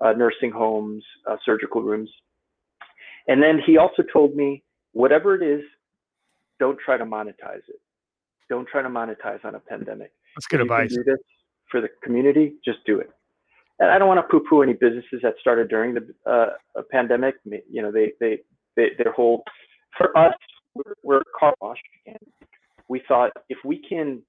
uh, 0.00 0.12
nursing 0.12 0.52
homes, 0.52 1.02
uh, 1.28 1.36
surgical 1.44 1.82
rooms. 1.82 2.08
And 3.26 3.42
then 3.42 3.58
he 3.66 3.76
also 3.76 4.04
told 4.12 4.36
me, 4.36 4.62
whatever 4.92 5.34
it 5.34 5.42
is, 5.42 5.64
don't 6.60 6.78
try 6.78 6.96
to 6.96 7.04
monetize 7.04 7.66
it. 7.68 7.80
Don't 8.48 8.68
try 8.68 8.82
to 8.82 8.88
monetize 8.88 9.44
on 9.44 9.54
a 9.54 9.58
pandemic. 9.58 10.12
That's 10.36 10.46
good 10.46 10.60
advice. 10.60 10.96
for 11.70 11.80
the 11.80 11.88
community, 12.02 12.54
just 12.64 12.78
do 12.86 12.98
it. 12.98 13.10
And 13.80 13.90
I 13.90 13.98
don't 13.98 14.06
want 14.06 14.18
to 14.18 14.28
poo-poo 14.30 14.62
any 14.62 14.74
businesses 14.74 15.20
that 15.22 15.34
started 15.40 15.68
during 15.68 15.94
the 15.94 16.14
uh, 16.30 16.82
pandemic. 16.92 17.34
You 17.44 17.82
know, 17.82 17.90
they 17.90 18.12
they, 18.20 18.38
they 18.76 18.90
their 18.96 19.12
whole 19.12 19.42
for 19.98 20.16
us 20.16 20.34
we're, 20.74 20.94
we're 21.02 21.20
a 21.20 21.38
car 21.38 21.54
wash, 21.60 21.78
and 22.06 22.18
we 22.88 23.02
thought 23.06 23.32
if 23.48 23.58
we 23.64 23.80
can 23.88 24.22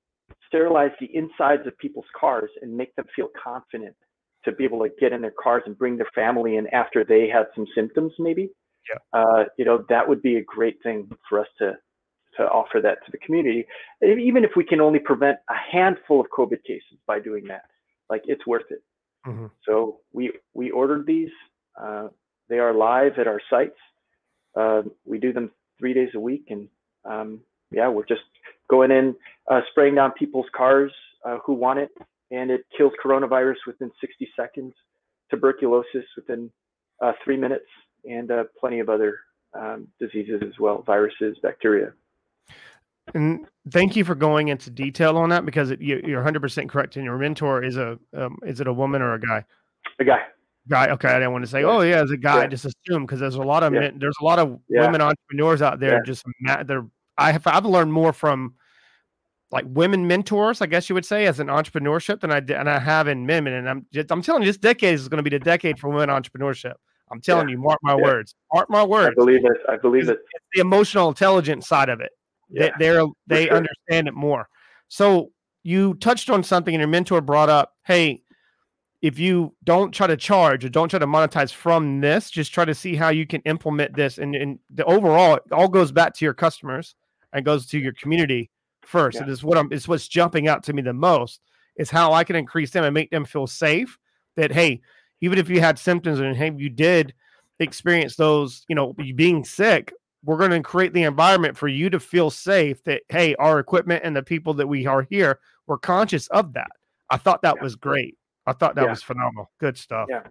sterilize 0.48 0.92
the 1.00 1.10
insides 1.14 1.68
of 1.68 1.78
people's 1.78 2.06
cars 2.20 2.50
and 2.62 2.76
make 2.76 2.96
them 2.96 3.06
feel 3.16 3.30
confident 3.42 3.96
to 4.46 4.52
be 4.52 4.64
able 4.64 4.80
to 4.80 4.90
get 5.00 5.12
in 5.12 5.22
their 5.22 5.34
cars 5.42 5.64
and 5.66 5.78
bring 5.78 5.98
their 5.98 6.10
family 6.14 6.58
in 6.58 6.68
after 6.68 7.04
they 7.04 7.28
had 7.28 7.46
some 7.56 7.66
symptoms, 7.76 8.14
maybe, 8.20 8.50
yeah. 8.90 9.20
uh, 9.20 9.44
you 9.58 9.66
know, 9.66 9.84
that 9.90 10.08
would 10.08 10.22
be 10.22 10.38
a 10.38 10.44
great 10.44 10.78
thing 10.84 11.10
for 11.28 11.40
us 11.40 11.48
to 11.58 11.74
to 12.38 12.44
offer 12.44 12.80
that 12.82 13.06
to 13.06 13.12
the 13.12 13.18
community. 13.18 13.66
Even 14.04 14.44
if 14.44 14.52
we 14.56 14.64
can 14.64 14.82
only 14.82 15.00
prevent 15.00 15.38
a 15.50 15.56
handful 15.72 16.20
of 16.20 16.28
COVID 16.38 16.64
cases 16.64 16.98
by 17.08 17.20
doing 17.20 17.46
that, 17.48 17.64
like 18.10 18.24
it's 18.26 18.46
worth 18.46 18.70
it. 18.70 18.84
Mm-hmm. 19.26 19.48
So 19.66 20.00
we 20.14 20.32
we 20.54 20.72
ordered 20.72 21.06
these. 21.06 21.32
Uh, 21.80 22.10
they 22.50 22.60
are 22.60 22.74
live 22.74 23.14
at 23.18 23.28
our 23.28 23.42
sites. 23.50 23.78
Uh, 24.56 24.84
we 25.06 25.18
do 25.18 25.34
them 25.34 25.52
three 25.80 25.94
days 25.94 26.10
a 26.16 26.20
week. 26.20 26.46
And 26.50 26.68
um, 27.06 27.42
yeah, 27.72 27.88
we're 27.88 28.06
just 28.06 28.22
going 28.70 28.92
in, 28.92 29.16
uh, 29.50 29.62
spraying 29.72 29.96
down 29.96 30.12
people's 30.12 30.46
cars 30.56 30.92
uh, 31.26 31.38
who 31.46 31.54
want 31.54 31.80
it, 31.80 31.90
and 32.32 32.52
it 32.52 32.66
kills 32.78 32.94
coronavirus 33.04 33.56
within 33.68 33.92
60 34.00 34.30
seconds, 34.36 34.74
tuberculosis 35.30 36.06
within 36.16 36.50
uh, 37.02 37.14
three 37.24 37.38
minutes, 37.38 37.66
and 38.06 38.32
uh, 38.32 38.44
plenty 38.60 38.80
of 38.80 38.90
other 38.90 39.20
um, 39.54 39.88
diseases 40.00 40.42
as 40.42 40.54
well, 40.60 40.84
viruses, 40.86 41.38
bacteria. 41.42 41.94
And 43.14 43.46
thank 43.70 43.96
you 43.96 44.04
for 44.04 44.16
going 44.16 44.48
into 44.48 44.70
detail 44.70 45.18
on 45.18 45.30
that 45.30 45.46
because 45.46 45.70
it, 45.72 45.80
you, 45.80 45.98
are 46.18 46.24
100% 46.24 46.70
correct. 46.70 46.96
And 46.96 47.06
your 47.06 47.18
mentor 47.18 47.64
is 47.64 47.78
a 47.78 48.00
um, 48.16 48.38
is 48.44 48.60
it 48.60 48.68
a 48.68 48.74
woman 48.74 49.02
or 49.02 49.14
a 49.14 49.20
guy? 49.20 49.46
A 50.00 50.04
guy 50.04 50.22
guy. 50.68 50.90
Okay, 50.90 51.10
I 51.10 51.14
didn't 51.14 51.32
want 51.32 51.44
to 51.44 51.50
say, 51.50 51.64
oh 51.64 51.82
yeah, 51.82 52.02
as 52.02 52.12
a 52.12 52.18
guy, 52.18 52.42
yeah. 52.42 52.48
just 52.48 52.66
assume 52.66 53.06
because 53.06 53.20
there's 53.20 53.36
a 53.36 53.42
lot 53.42 53.64
of 53.64 53.74
yeah. 53.74 53.82
men, 53.82 54.00
there's 54.00 54.16
a 54.22 54.24
lot 54.24 54.40
of 54.40 54.60
yeah. 54.70 54.82
women 54.82 55.02
entrepreneurs 55.02 55.62
out 55.62 55.80
there. 55.80 56.02
Just 56.04 56.24
they're 56.66 56.86
I 57.18 57.32
have 57.32 57.46
I've 57.48 57.66
learned 57.66 57.94
more 57.94 58.14
from 58.14 58.56
like 59.52 59.66
women 59.70 60.08
mentors, 60.08 60.62
I 60.62 60.66
guess 60.66 60.90
you 60.90 60.96
would 60.96 61.06
say, 61.06 61.28
as 61.28 61.40
an 61.40 61.48
entrepreneurship 61.48 62.20
than 62.20 62.32
I 62.32 62.40
did, 62.40 62.58
and 62.58 62.70
I 62.70 62.80
have 62.80 63.08
in 63.08 63.26
men. 63.26 63.48
And 63.48 63.70
I'm 63.70 63.86
just, 63.94 64.12
I'm 64.12 64.22
telling 64.22 64.42
you, 64.42 64.48
this 64.48 64.58
decade 64.58 64.96
is 64.96 65.08
going 65.08 65.24
to 65.24 65.24
be 65.24 65.30
the 65.30 65.40
decade 65.40 65.80
for 65.80 65.90
women 65.90 66.10
entrepreneurship. 66.10 66.74
I'm 67.12 67.22
telling 67.22 67.48
you, 67.50 67.60
mark 67.60 67.80
my 67.84 67.96
words. 67.96 68.34
Mark 68.52 68.70
my 68.70 68.84
words. 68.84 69.10
I 69.12 69.14
believe 69.16 69.46
it. 69.46 69.58
I 69.70 69.78
believe 69.78 70.10
it. 70.10 70.18
It's 70.34 70.46
the 70.56 70.62
emotional 70.62 71.08
intelligence 71.08 71.68
side 71.68 71.90
of 71.90 72.02
it. 72.02 72.10
Yeah, 72.50 72.70
they, 72.78 72.86
they're 72.86 73.06
they 73.28 73.46
sure. 73.48 73.58
understand 73.58 74.08
it 74.08 74.14
more. 74.14 74.48
So 74.88 75.32
you 75.64 75.96
touched 75.96 76.30
on 76.30 76.44
something, 76.44 76.74
and 76.74 76.80
your 76.80 76.88
mentor 76.88 77.22
brought 77.22 77.50
up, 77.50 77.74
hey 77.86 78.22
if 79.06 79.20
you 79.20 79.54
don't 79.64 79.92
try 79.92 80.08
to 80.08 80.18
charge 80.18 80.66
or 80.66 80.70
don't 80.70 80.90
try 80.90 80.98
to 80.98 81.06
monetize 81.06 81.54
from 81.54 82.02
this, 82.02 82.32
just 82.32 82.52
try 82.52 82.66
to 82.66 82.74
see 82.74 82.96
how 82.96 83.10
you 83.10 83.28
can 83.28 83.40
implement 83.42 83.96
this. 83.96 84.18
And, 84.18 84.36
and 84.36 84.58
the 84.74 84.84
overall, 84.86 85.36
it 85.36 85.44
all 85.52 85.68
goes 85.68 85.92
back 85.92 86.16
to 86.16 86.26
your 86.26 86.34
customers 86.34 86.96
and 87.32 87.46
goes 87.46 87.68
to 87.68 87.78
your 87.78 87.94
community 87.94 88.50
first. 88.82 89.18
Yeah. 89.18 89.24
It 89.26 89.30
is 89.30 89.44
what 89.44 89.60
I'm, 89.60 89.72
it's 89.72 89.88
what's 89.88 90.08
jumping 90.08 90.48
out 90.48 90.64
to 90.64 90.74
me 90.74 90.82
the 90.82 90.92
most 90.92 91.42
is 91.78 91.92
how 91.92 92.14
I 92.14 92.24
can 92.24 92.36
increase 92.36 92.72
them 92.72 92.84
and 92.84 92.96
make 92.96 93.12
them 93.12 93.26
feel 93.26 93.46
safe 93.46 93.96
that, 94.38 94.52
hey, 94.52 94.82
even 95.22 95.38
if 95.38 95.50
you 95.50 95.60
had 95.60 95.78
symptoms 95.78 96.20
and 96.20 96.36
hey, 96.36 96.52
you 96.58 96.72
did 96.72 97.14
experience 97.60 98.16
those, 98.16 98.66
you 98.70 98.76
know, 98.76 98.94
being 99.14 99.46
sick, 99.46 99.94
we're 100.26 100.38
going 100.38 100.52
to 100.52 100.62
create 100.62 100.94
the 100.94 101.04
environment 101.04 101.56
for 101.56 101.68
you 101.68 101.90
to 101.92 102.00
feel 102.00 102.30
safe 102.30 102.84
that, 102.84 103.04
hey, 103.10 103.36
our 103.36 103.60
equipment 103.60 104.02
and 104.04 104.16
the 104.16 104.24
people 104.24 104.54
that 104.56 104.68
we 104.68 104.86
are 104.86 105.04
here, 105.04 105.40
we're 105.68 105.78
conscious 105.78 106.28
of 106.28 106.54
that. 106.54 106.72
I 107.10 107.18
thought 107.18 107.42
that 107.44 107.56
yeah. 107.58 107.64
was 107.64 107.76
great. 107.76 108.18
I 108.48 108.54
thought 108.54 108.76
that 108.76 108.84
yeah. 108.84 108.90
was 108.90 109.04
phenomenal. 109.04 109.52
Good 109.60 109.78
stuff. 109.78 110.08
Yeah, 110.10 110.24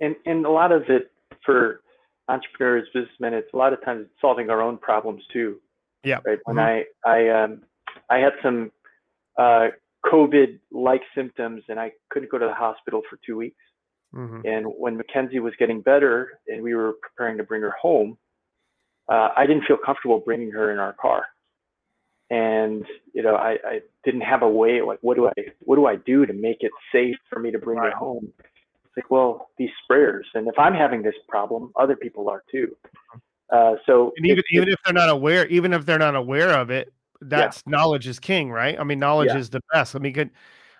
and 0.00 0.16
and 0.26 0.44
a 0.44 0.50
lot 0.50 0.72
of 0.72 0.82
it 0.88 1.10
for 1.44 1.80
entrepreneurs, 2.28 2.88
businessmen, 2.92 3.34
it's 3.34 3.52
a 3.54 3.56
lot 3.56 3.72
of 3.72 3.84
times 3.84 4.06
solving 4.20 4.50
our 4.50 4.60
own 4.60 4.78
problems 4.78 5.22
too. 5.32 5.60
Yeah. 6.04 6.18
Right. 6.24 6.38
When 6.44 6.56
mm-hmm. 6.56 6.84
I 7.06 7.10
I 7.10 7.44
um 7.44 7.62
I 8.10 8.18
had 8.18 8.32
some 8.42 8.70
uh, 9.38 9.68
COVID-like 10.04 11.02
symptoms, 11.14 11.62
and 11.68 11.80
I 11.80 11.92
couldn't 12.10 12.30
go 12.30 12.38
to 12.38 12.46
the 12.46 12.54
hospital 12.54 13.02
for 13.08 13.18
two 13.26 13.36
weeks. 13.36 13.56
Mm-hmm. 14.14 14.40
And 14.44 14.66
when 14.66 14.96
Mackenzie 14.96 15.40
was 15.40 15.52
getting 15.58 15.80
better, 15.80 16.40
and 16.46 16.62
we 16.62 16.74
were 16.74 16.94
preparing 17.02 17.36
to 17.38 17.44
bring 17.44 17.62
her 17.62 17.74
home, 17.80 18.16
uh, 19.08 19.28
I 19.36 19.46
didn't 19.46 19.64
feel 19.64 19.76
comfortable 19.84 20.18
bringing 20.20 20.50
her 20.52 20.70
in 20.72 20.78
our 20.78 20.92
car. 20.94 21.26
and 22.30 22.84
you 23.14 23.22
know 23.22 23.36
I, 23.36 23.52
I 23.64 23.80
didn't 24.04 24.22
have 24.22 24.42
a 24.42 24.48
way 24.48 24.82
like 24.82 24.98
what 25.00 25.16
do 25.16 25.28
I 25.28 25.32
what 25.60 25.76
do 25.76 25.86
I 25.86 25.96
do 25.96 26.26
to 26.26 26.32
make 26.32 26.58
it 26.60 26.72
safe 26.92 27.16
for 27.30 27.38
me 27.38 27.50
to 27.52 27.58
bring 27.58 27.78
Right. 27.78 27.88
it 27.88 27.94
home? 27.94 28.32
It's 28.40 28.96
like 28.96 29.10
well 29.10 29.50
these 29.58 29.70
sprayers, 29.82 30.24
and 30.34 30.48
if 30.48 30.58
I'm 30.58 30.74
having 30.74 31.02
this 31.02 31.14
problem, 31.28 31.72
other 31.76 31.96
people 31.96 32.28
are 32.28 32.42
too. 32.50 32.76
Uh, 33.52 33.74
so 33.86 34.12
And 34.16 34.26
even 34.26 34.38
it's- 34.38 34.50
even 34.50 34.68
if 34.68 34.78
they're 34.84 34.92
not 34.94 35.08
aware, 35.08 35.46
even 35.46 35.72
if 35.72 35.86
they're 35.86 35.98
not 36.00 36.16
aware 36.16 36.50
of 36.50 36.70
it, 36.70 36.92
that's 37.20 37.64
knowledge 37.66 38.08
is 38.08 38.18
king, 38.18 38.50
right? 38.50 38.78
I 38.78 38.82
mean, 38.82 38.98
knowledge 38.98 39.28
Yeah. 39.32 39.38
is 39.38 39.50
the 39.50 39.60
best. 39.72 39.94
I 39.94 40.00
mean, 40.00 40.12
could 40.14 40.30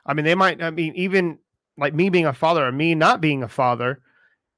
I 0.05 0.15
mean 0.15 0.25
they 0.25 0.35
might. 0.35 0.61
I 0.61 0.71
mean, 0.71 0.95
even 0.97 1.39
like 1.79 1.95
me 1.95 2.09
being 2.11 2.27
a 2.27 2.33
father 2.33 2.67
or 2.67 2.73
me 2.73 2.95
not 2.97 3.21
being 3.21 3.43
a 3.45 3.49
father, 3.49 4.01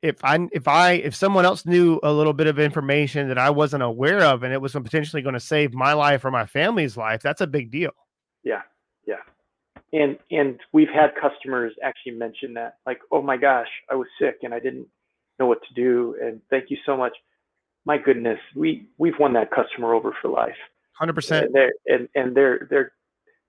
if 0.02 0.24
I 0.24 0.48
if 0.52 0.68
I 0.68 0.92
if 0.92 1.14
someone 1.14 1.44
else 1.44 1.66
knew 1.66 1.98
a 2.02 2.12
little 2.12 2.32
bit 2.32 2.46
of 2.46 2.58
information 2.58 3.28
that 3.28 3.38
I 3.38 3.50
wasn't 3.50 3.82
aware 3.82 4.22
of, 4.22 4.42
and 4.42 4.52
it 4.52 4.60
was 4.60 4.72
potentially 4.72 5.22
going 5.22 5.34
to 5.34 5.40
save 5.40 5.74
my 5.74 5.92
life 5.92 6.24
or 6.24 6.30
my 6.30 6.46
family's 6.46 6.96
life, 6.96 7.22
that's 7.22 7.40
a 7.40 7.46
big 7.46 7.70
deal. 7.70 7.90
Yeah, 8.44 8.62
yeah. 9.06 9.16
And 9.92 10.18
and 10.30 10.60
we've 10.72 10.88
had 10.88 11.10
customers 11.20 11.72
actually 11.82 12.12
mention 12.12 12.54
that, 12.54 12.76
like, 12.86 13.00
oh 13.10 13.22
my 13.22 13.36
gosh, 13.36 13.68
I 13.90 13.94
was 13.96 14.06
sick 14.20 14.38
and 14.42 14.54
I 14.54 14.60
didn't 14.60 14.86
know 15.40 15.46
what 15.46 15.58
to 15.62 15.74
do, 15.74 16.16
and 16.22 16.40
thank 16.50 16.70
you 16.70 16.76
so 16.86 16.96
much. 16.96 17.12
My 17.84 17.98
goodness, 17.98 18.38
we 18.54 18.88
we've 18.98 19.18
won 19.18 19.32
that 19.32 19.50
customer 19.50 19.94
over 19.94 20.14
for 20.22 20.28
life. 20.28 20.56
Hundred 20.92 21.14
percent. 21.14 21.46
And 21.46 21.54
they're 21.54 21.72
and, 21.86 22.08
and 22.14 22.36
they're 22.36 22.66
they're 22.70 22.92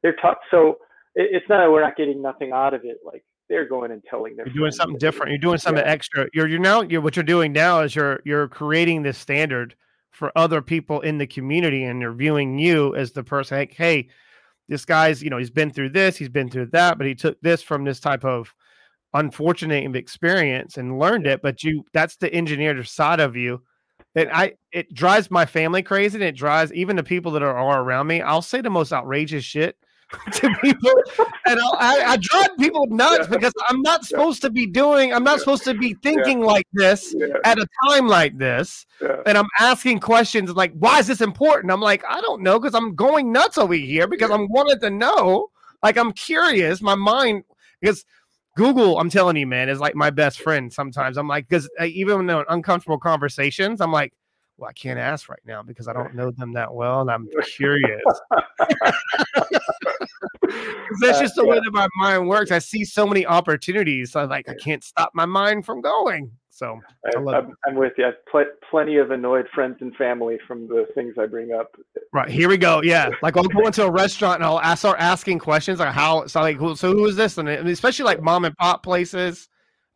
they're 0.01 0.15
tough. 0.21 0.37
So 0.49 0.77
it's 1.15 1.45
not 1.49 1.57
that 1.63 1.71
we're 1.71 1.81
not 1.81 1.97
getting 1.97 2.21
nothing 2.21 2.51
out 2.53 2.73
of 2.73 2.85
it. 2.85 2.99
Like 3.05 3.23
they're 3.49 3.67
going 3.67 3.91
and 3.91 4.03
telling 4.03 4.35
their 4.35 4.45
You're 4.47 4.53
doing 4.55 4.71
something 4.71 4.97
different. 4.99 5.31
You're 5.31 5.39
doing 5.39 5.57
something 5.57 5.83
Yeah. 5.83 5.91
extra. 5.91 6.27
You're 6.33 6.47
you're 6.47 6.59
now 6.59 6.81
you're 6.81 7.01
what 7.01 7.15
you're 7.15 7.23
doing 7.23 7.51
now 7.51 7.81
is 7.81 7.95
you're 7.95 8.21
you're 8.23 8.47
creating 8.47 9.03
this 9.03 9.17
standard 9.17 9.75
for 10.11 10.31
other 10.35 10.61
people 10.61 11.01
in 11.01 11.17
the 11.17 11.27
community, 11.27 11.83
and 11.83 12.01
they're 12.01 12.13
viewing 12.13 12.57
you 12.59 12.95
as 12.95 13.11
the 13.11 13.23
person. 13.23 13.57
Like, 13.57 13.73
hey, 13.73 14.09
this 14.67 14.85
guy's 14.85 15.21
you 15.23 15.29
know 15.29 15.37
he's 15.37 15.49
been 15.49 15.71
through 15.71 15.89
this, 15.89 16.15
he's 16.17 16.29
been 16.29 16.49
through 16.49 16.67
that, 16.67 16.97
but 16.97 17.07
he 17.07 17.15
took 17.15 17.39
this 17.41 17.61
from 17.61 17.83
this 17.83 17.99
type 17.99 18.23
of 18.23 18.53
unfortunate 19.13 19.95
experience 19.95 20.77
and 20.77 20.99
learned 20.99 21.25
it. 21.27 21.41
But 21.41 21.63
you 21.63 21.83
that's 21.93 22.15
the 22.17 22.33
engineered 22.33 22.85
side 22.87 23.19
of 23.19 23.35
you. 23.35 23.63
And 24.15 24.29
I 24.31 24.53
it 24.71 24.93
drives 24.93 25.31
my 25.31 25.45
family 25.45 25.81
crazy, 25.83 26.15
and 26.15 26.23
it 26.23 26.35
drives 26.35 26.73
even 26.73 26.95
the 26.95 27.03
people 27.03 27.31
that 27.33 27.43
are, 27.43 27.55
are 27.57 27.81
around 27.81 28.07
me. 28.07 28.21
I'll 28.21 28.41
say 28.41 28.61
the 28.61 28.69
most 28.69 28.93
outrageous 28.93 29.43
shit 29.43 29.75
to 30.33 30.49
people, 30.61 30.91
and 31.45 31.59
I, 31.77 32.03
I 32.13 32.17
drive 32.17 32.57
people 32.57 32.87
nuts 32.87 33.27
Yeah. 33.29 33.37
because 33.37 33.53
I'm 33.67 33.81
not 33.81 34.05
supposed 34.05 34.41
to 34.41 34.49
be 34.49 34.65
doing. 34.65 35.13
I'm 35.13 35.23
not 35.23 35.33
Yeah. 35.33 35.39
supposed 35.39 35.63
to 35.65 35.73
be 35.75 35.95
thinking 36.01 36.41
like 36.41 36.65
this 36.73 37.13
at 37.43 37.59
a 37.59 37.67
time 37.87 38.07
like 38.07 38.37
this. 38.37 38.85
And 39.27 39.37
I'm 39.37 39.47
asking 39.59 39.99
questions 39.99 40.49
like, 40.51 40.73
"Why 40.73 40.97
is 40.99 41.05
this 41.07 41.21
important?" 41.21 41.71
I'm 41.71 41.81
like, 41.81 42.03
"I 42.09 42.21
don't 42.21 42.41
know," 42.41 42.59
because 42.59 42.73
I'm 42.73 42.95
going 42.95 43.31
nuts 43.31 43.57
over 43.59 43.75
here 43.75 44.07
because 44.07 44.31
I'm 44.31 44.47
wanting 44.49 44.79
to 44.79 44.89
know. 44.89 45.51
Like 45.83 45.97
I'm 45.97 46.11
curious. 46.11 46.81
My 46.81 46.95
mind 46.95 47.43
because 47.79 48.03
Google, 48.57 48.99
I'm 48.99 49.09
telling 49.11 49.35
you, 49.37 49.45
man, 49.47 49.69
is 49.69 49.79
like 49.79 49.95
my 49.95 50.09
best 50.09 50.41
friend. 50.41 50.73
Sometimes 50.73 51.17
I'm 51.17 51.27
like, 51.27 51.47
because 51.47 51.69
even 51.81 52.29
in 52.29 52.43
uncomfortable 52.49 52.97
conversations, 52.97 53.79
I'm 53.79 53.91
like, 53.91 54.11
well, 54.57 54.69
I 54.69 54.73
can't 54.73 54.99
ask 54.99 55.29
right 55.29 55.39
now 55.45 55.63
because 55.63 55.87
I 55.87 55.93
don't 55.93 56.13
know 56.15 56.31
them 56.31 56.51
that 56.53 56.73
well, 56.73 56.99
and 57.01 57.09
I'm 57.11 57.29
curious. 57.55 58.01
That's 61.01 61.17
Uh, 61.17 61.21
just 61.21 61.35
the 61.35 61.45
way 61.45 61.55
yeah. 61.57 61.61
that 61.65 61.71
my 61.71 61.87
mind 61.99 62.27
works. 62.27 62.51
I 62.51 62.59
see 62.59 62.83
so 62.85 63.05
many 63.07 63.25
opportunities, 63.25 64.11
so 64.11 64.25
like 64.25 64.49
I 64.49 64.53
can't 64.55 64.83
stop 64.83 65.11
my 65.13 65.25
mind 65.25 65.65
from 65.65 65.81
going. 65.81 66.31
So 66.49 66.79
I, 67.05 67.17
I 67.17 67.21
love 67.21 67.45
I'm, 67.45 67.53
I'm 67.67 67.75
with 67.75 67.93
you. 67.97 68.05
I've 68.05 68.25
pl- 68.29 68.51
plenty 68.69 68.97
of 68.97 69.11
annoyed 69.11 69.47
friends 69.53 69.77
and 69.79 69.95
family 69.95 70.37
from 70.45 70.67
the 70.67 70.87
things 70.93 71.15
I 71.17 71.25
bring 71.25 71.53
up. 71.53 71.73
right 72.11 72.29
here 72.29 72.49
we 72.49 72.57
go. 72.57 72.81
Yeah, 72.83 73.09
like 73.21 73.37
I'll 73.37 73.43
go 73.43 73.65
into 73.65 73.85
a 73.85 73.91
restaurant 73.91 74.35
and 74.35 74.43
I'll 74.43 74.59
ask, 74.59 74.79
start 74.79 74.97
asking 74.99 75.39
questions 75.39 75.79
like 75.79 75.93
how. 75.93 76.27
So 76.27 76.41
like, 76.41 76.57
who- 76.57 76.75
so 76.75 76.91
who 76.91 77.05
is 77.05 77.15
this? 77.15 77.37
And 77.37 77.47
especially 77.47 78.05
like 78.05 78.21
mom 78.21 78.43
and 78.45 78.55
pop 78.57 78.83
places, 78.83 79.47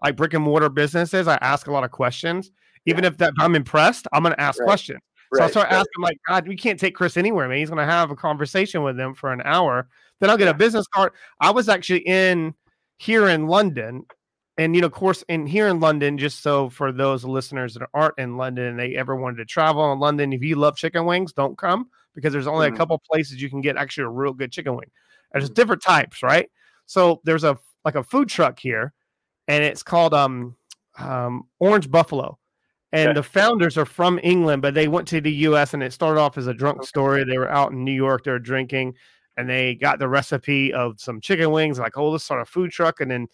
like 0.01 0.15
brick 0.15 0.33
and 0.33 0.43
mortar 0.43 0.69
businesses, 0.69 1.27
I 1.27 1.35
ask 1.41 1.67
a 1.67 1.71
lot 1.71 1.83
of 1.83 1.91
questions. 1.91 2.51
Even 2.85 3.03
if 3.05 3.17
that 3.17 3.33
I'm 3.39 3.55
impressed, 3.55 4.07
I'm 4.13 4.23
gonna 4.23 4.35
ask 4.37 4.59
Right. 4.59 4.65
questions. 4.65 4.99
So 5.37 5.43
I'll 5.43 5.49
start 5.49 5.69
right. 5.69 5.77
asking 5.79 6.01
like, 6.03 6.17
God, 6.27 6.47
we 6.47 6.55
can't 6.55 6.79
take 6.79 6.95
Chris 6.95 7.17
anywhere, 7.17 7.47
man. 7.47 7.57
He's 7.57 7.69
gonna 7.69 7.85
have 7.85 8.11
a 8.11 8.15
conversation 8.15 8.83
with 8.83 8.97
them 8.97 9.13
for 9.13 9.31
an 9.31 9.41
hour. 9.45 9.87
Then 10.19 10.29
I'll 10.29 10.37
get 10.37 10.47
a 10.47 10.53
business 10.53 10.87
card. 10.87 11.13
I 11.39 11.51
was 11.51 11.69
actually 11.69 11.99
in 12.07 12.53
here 12.97 13.27
in 13.27 13.47
London, 13.47 14.05
and 14.57 14.75
you 14.75 14.81
know, 14.81 14.87
of 14.87 14.93
course, 14.93 15.23
in 15.29 15.47
here 15.47 15.67
in 15.67 15.79
London, 15.79 16.17
just 16.17 16.41
so 16.43 16.69
for 16.69 16.91
those 16.91 17.25
listeners 17.25 17.73
that 17.73 17.89
aren't 17.93 18.17
in 18.19 18.37
London 18.37 18.65
and 18.65 18.79
they 18.79 18.95
ever 18.95 19.15
wanted 19.15 19.37
to 19.37 19.45
travel 19.45 19.91
in 19.91 19.99
London, 19.99 20.31
if 20.33 20.43
you 20.43 20.55
love 20.55 20.75
chicken 20.77 21.05
wings, 21.05 21.33
don't 21.33 21.57
come 21.57 21.89
because 22.15 22.31
there's 22.31 22.47
only 22.47 22.69
Mhm. 22.69 22.73
a 22.73 22.77
couple 22.77 22.99
places 23.09 23.41
you 23.41 23.49
can 23.49 23.61
get 23.61 23.75
actually 23.77 24.03
a 24.05 24.09
real 24.09 24.33
good 24.33 24.51
chicken 24.51 24.75
wing. 24.75 24.91
There's 25.31 25.49
Mhm. 25.49 25.55
different 25.55 25.81
types, 25.81 26.21
right? 26.23 26.49
So 26.85 27.21
there's 27.25 27.43
a 27.43 27.57
like 27.85 27.95
a 27.95 28.03
food 28.03 28.29
truck 28.29 28.59
here, 28.59 28.93
and 29.47 29.63
it's 29.63 29.83
called 29.83 30.13
um 30.13 30.55
um 30.99 31.47
Orange 31.59 31.89
Buffalo. 31.89 32.37
And 32.93 33.09
Okay. 33.09 33.13
the 33.15 33.23
founders 33.23 33.77
are 33.77 33.85
from 33.85 34.19
England, 34.23 34.61
but 34.61 34.75
they 34.75 34.87
went 34.87 35.07
to 35.09 35.19
the 35.19 35.31
US 35.47 35.73
and 35.73 35.81
it 35.83 35.91
started 35.93 36.19
off 36.21 36.37
as 36.37 36.47
a 36.47 36.53
drunk 36.53 36.83
story. 36.85 37.23
They 37.23 37.37
were 37.39 37.49
out 37.49 37.71
in 37.71 37.83
New 37.83 37.91
York, 37.91 38.23
they 38.23 38.31
were 38.31 38.39
drinking, 38.39 38.93
and 39.35 39.49
they 39.49 39.75
got 39.75 39.97
the 39.99 40.07
recipe 40.07 40.71
of 40.73 40.99
some 41.01 41.19
chicken 41.19 41.51
wings, 41.51 41.79
like, 41.79 41.97
oh, 41.97 42.11
let's 42.11 42.23
start 42.23 42.41
a 42.41 42.45
food 42.45 42.71
truck. 42.71 43.01
And 43.01 43.09
then 43.09 43.27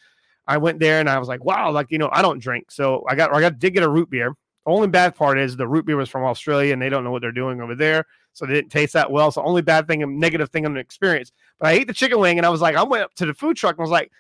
I 0.47 0.57
went 0.57 0.79
there 0.79 0.99
and 1.01 1.09
I 1.09 1.19
was 1.19 1.27
like, 1.27 1.43
wow, 1.43 1.71
like, 1.71 1.87
you 1.91 1.97
know, 1.97 2.09
I 2.13 2.21
don't 2.21 2.39
drink. 2.39 2.71
So 2.71 3.03
I 3.09 3.15
got 3.15 3.33
I 3.33 3.41
got 3.41 3.59
did 3.59 3.73
get 3.73 3.83
a 3.83 3.89
root 3.89 4.09
beer. 4.09 4.33
Only 4.65 4.87
bad 4.87 5.15
part 5.15 5.37
is 5.39 5.57
the 5.57 5.67
root 5.67 5.85
beer 5.85 5.97
was 5.97 6.09
from 6.09 6.23
Australia 6.23 6.73
and 6.73 6.81
they 6.81 6.89
don't 6.89 7.03
know 7.03 7.11
what 7.11 7.21
they're 7.21 7.31
doing 7.31 7.61
over 7.61 7.75
there. 7.75 8.05
So 8.33 8.45
they 8.45 8.53
didn't 8.53 8.71
taste 8.71 8.93
that 8.93 9.11
well. 9.11 9.31
So 9.31 9.41
only 9.43 9.61
bad 9.61 9.87
thing 9.87 10.03
and 10.03 10.19
negative 10.19 10.49
thing 10.51 10.65
on 10.65 10.73
the 10.73 10.79
experience. 10.79 11.31
But 11.59 11.69
I 11.69 11.71
ate 11.73 11.87
the 11.87 11.93
chicken 11.93 12.19
wing 12.19 12.37
and 12.39 12.45
I 12.45 12.49
was 12.49 12.61
like, 12.61 12.75
I 12.77 12.83
went 12.83 13.03
up 13.03 13.13
to 13.15 13.25
the 13.25 13.33
food 13.33 13.57
truck 13.57 13.75
and 13.77 13.81
was 13.81 13.91
like, 13.91 14.11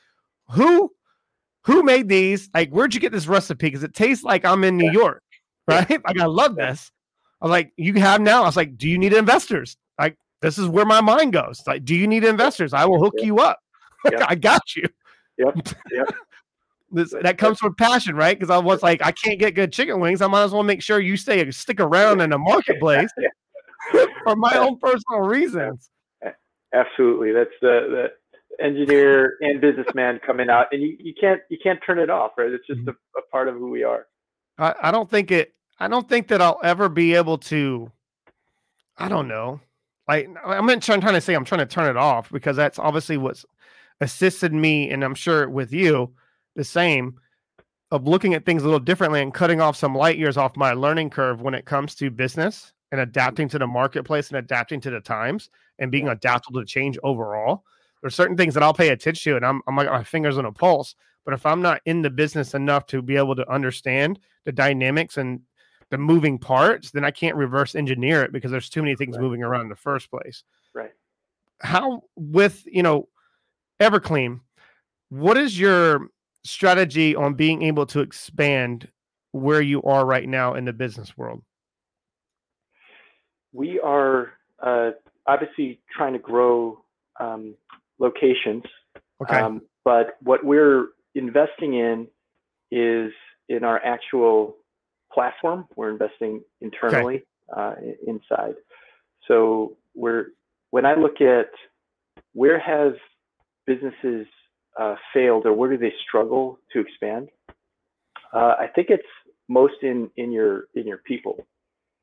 who 0.49 0.91
who 1.63 1.83
made 1.83 2.09
these? 2.09 2.49
Like, 2.53 2.71
where'd 2.71 2.93
you 2.93 2.99
get 2.99 3.11
this 3.11 3.27
recipe? 3.27 3.67
Because 3.67 3.83
it 3.83 3.93
tastes 3.93 4.23
like 4.23 4.43
I'm 4.45 4.63
in 4.63 4.77
New 4.77 4.85
Yeah. 4.85 4.91
York. 4.91 5.23
right? 5.89 5.89
Like, 6.05 6.19
I 6.19 6.25
love 6.25 6.55
this. 6.55 6.91
I 7.41 7.45
was 7.45 7.51
like, 7.51 7.71
you 7.77 7.93
have 7.95 8.21
now. 8.21 8.43
I 8.43 8.45
was 8.45 8.57
like, 8.57 8.77
do 8.77 8.87
you 8.89 8.97
need 8.97 9.13
investors? 9.13 9.77
Like, 9.97 10.17
this 10.41 10.57
is 10.57 10.67
where 10.67 10.85
my 10.85 11.01
mind 11.01 11.33
goes. 11.33 11.61
Like, 11.65 11.85
do 11.85 11.95
you 11.95 12.07
need 12.07 12.23
investors? 12.23 12.73
I 12.73 12.85
will 12.85 12.99
hook 13.03 13.15
you 13.17 13.39
up. 13.39 13.59
Yeah. 14.09 14.25
I 14.29 14.35
got 14.35 14.77
you. 14.77 14.85
Yep. 15.37 15.55
Yep. 15.91 16.15
This, 16.91 17.13
that 17.21 17.37
comes 17.37 17.59
from 17.59 17.75
passion, 17.75 18.15
right? 18.15 18.37
Because 18.39 18.49
I 18.49 18.57
was 18.57 18.81
like, 18.81 19.01
I 19.03 19.11
can't 19.11 19.37
get 19.37 19.55
good 19.55 19.73
chicken 19.73 19.99
wings. 19.99 20.21
I 20.21 20.27
might 20.27 20.43
as 20.43 20.53
well 20.53 20.63
make 20.63 20.81
sure 20.81 21.01
you 21.01 21.17
stay 21.17 21.51
stick 21.51 21.81
around 21.81 22.21
in 22.21 22.29
the 22.29 22.37
marketplace 22.37 23.09
for 24.23 24.35
my 24.37 24.55
own 24.57 24.79
personal 24.79 25.19
reasons. 25.19 25.89
Absolutely. 26.73 27.33
That's 27.33 27.49
the, 27.61 28.07
the 28.57 28.63
engineer 28.63 29.35
and 29.41 29.59
businessman 29.59 30.19
coming 30.25 30.49
out 30.49 30.67
and 30.71 30.81
you, 30.81 30.95
you 30.99 31.13
can't 31.19 31.41
you 31.49 31.57
can't 31.61 31.79
turn 31.85 31.99
it 31.99 32.09
off, 32.09 32.31
right? 32.37 32.51
It's 32.51 32.65
just 32.65 32.79
Mm-hmm. 32.79 32.89
a, 32.89 33.19
a 33.19 33.21
part 33.31 33.47
of 33.49 33.55
who 33.55 33.69
we 33.69 33.83
are. 33.83 34.05
I, 34.57 34.75
I 34.83 34.91
don't 34.91 35.09
think 35.09 35.31
it. 35.31 35.53
I 35.79 35.87
don't 35.87 36.07
think 36.09 36.27
that 36.27 36.41
I'll 36.41 36.59
ever 36.63 36.89
be 36.89 37.15
able 37.15 37.37
to. 37.39 37.91
I 38.97 39.07
don't 39.07 39.27
know. 39.27 39.61
Like 40.07 40.27
I'm 40.43 40.65
not 40.65 40.81
trying, 40.81 41.01
trying 41.01 41.13
to 41.13 41.21
say 41.21 41.33
I'm 41.33 41.45
trying 41.45 41.59
to 41.59 41.65
turn 41.65 41.89
it 41.89 41.97
off 41.97 42.31
because 42.31 42.57
that's 42.57 42.79
obviously 42.79 43.17
what's 43.17 43.45
assisted 44.01 44.53
me, 44.53 44.89
and 44.89 45.03
I'm 45.03 45.15
sure 45.15 45.49
with 45.49 45.71
you 45.71 46.13
the 46.55 46.63
same 46.63 47.19
of 47.91 48.07
looking 48.07 48.33
at 48.33 48.45
things 48.45 48.61
a 48.61 48.65
little 48.65 48.79
differently 48.79 49.21
and 49.21 49.33
cutting 49.33 49.61
off 49.61 49.75
some 49.75 49.95
light 49.95 50.17
years 50.17 50.37
off 50.37 50.55
my 50.55 50.73
learning 50.73 51.09
curve 51.09 51.41
when 51.41 51.53
it 51.53 51.65
comes 51.65 51.95
to 51.95 52.11
business 52.11 52.73
and 52.91 53.01
adapting 53.01 53.47
to 53.49 53.59
the 53.59 53.67
marketplace 53.67 54.29
and 54.29 54.37
adapting 54.37 54.81
to 54.81 54.89
the 54.89 54.99
times 54.99 55.49
and 55.79 55.91
being 55.91 56.07
adaptable 56.07 56.59
to 56.59 56.65
change 56.65 56.97
overall. 57.03 57.63
There's 58.01 58.15
certain 58.15 58.37
things 58.37 58.53
that 58.53 58.63
I'll 58.63 58.73
pay 58.73 58.89
attention 58.89 59.31
to, 59.31 59.37
and 59.37 59.45
I'm 59.45 59.61
I'm 59.67 59.75
like 59.75 59.89
my 59.89 60.03
fingers 60.03 60.37
on 60.37 60.45
a 60.45 60.51
pulse. 60.51 60.95
But 61.25 61.33
if 61.33 61.45
I'm 61.45 61.61
not 61.61 61.81
in 61.85 62.01
the 62.01 62.09
business 62.09 62.53
enough 62.53 62.87
to 62.87 63.01
be 63.01 63.15
able 63.15 63.35
to 63.35 63.51
understand 63.51 64.19
the 64.45 64.51
dynamics 64.51 65.17
and 65.17 65.41
the 65.91 65.97
moving 65.97 66.37
parts, 66.37 66.91
then 66.91 67.03
I 67.03 67.11
can't 67.11 67.35
reverse 67.35 67.75
engineer 67.75 68.23
it 68.23 68.31
because 68.31 68.51
there's 68.51 68.69
too 68.69 68.81
many 68.81 68.95
things 68.95 69.17
Right. 69.17 69.23
moving 69.23 69.43
around 69.43 69.61
in 69.61 69.69
the 69.69 69.75
first 69.75 70.09
place. 70.09 70.43
Right. 70.73 70.93
How 71.61 72.03
with 72.15 72.63
you 72.65 72.83
know 72.83 73.09
Everclean, 73.79 74.41
what 75.09 75.37
is 75.37 75.59
your 75.59 76.07
strategy 76.43 77.15
on 77.15 77.33
being 77.33 77.63
able 77.63 77.85
to 77.87 77.99
expand 77.99 78.89
where 79.31 79.61
you 79.61 79.81
are 79.83 80.05
right 80.05 80.27
now 80.27 80.53
in 80.53 80.65
the 80.65 80.73
business 80.73 81.17
world? 81.17 81.43
We 83.51 83.79
are 83.79 84.33
uh, 84.61 84.91
obviously 85.27 85.81
trying 85.91 86.13
to 86.13 86.19
grow 86.19 86.83
um, 87.19 87.55
locations 87.97 88.63
Okay. 89.21 89.37
Um, 89.37 89.61
but 89.83 90.17
what 90.21 90.43
we're 90.43 90.87
investing 91.15 91.73
in 91.73 92.07
is 92.71 93.11
in 93.49 93.63
our 93.63 93.83
actual 93.83 94.55
platform. 95.13 95.67
We're 95.75 95.91
investing 95.91 96.41
internally 96.61 97.25
uh, 97.55 97.75
inside. 98.05 98.55
So 99.27 99.77
we're 99.95 100.27
when 100.71 100.85
I 100.85 100.95
look 100.95 101.21
at 101.21 101.49
where 102.33 102.59
have 102.59 102.93
businesses 103.65 104.27
uh, 104.79 104.95
failed 105.13 105.45
or 105.45 105.53
where 105.53 105.69
do 105.69 105.77
they 105.77 105.93
struggle 106.07 106.59
to 106.73 106.79
expand, 106.79 107.29
uh, 108.33 108.55
I 108.59 108.67
think 108.73 108.87
it's 108.89 109.03
most 109.47 109.81
in 109.81 110.09
in 110.15 110.31
your 110.31 110.65
in 110.75 110.85
your 110.85 110.97
people 110.97 111.47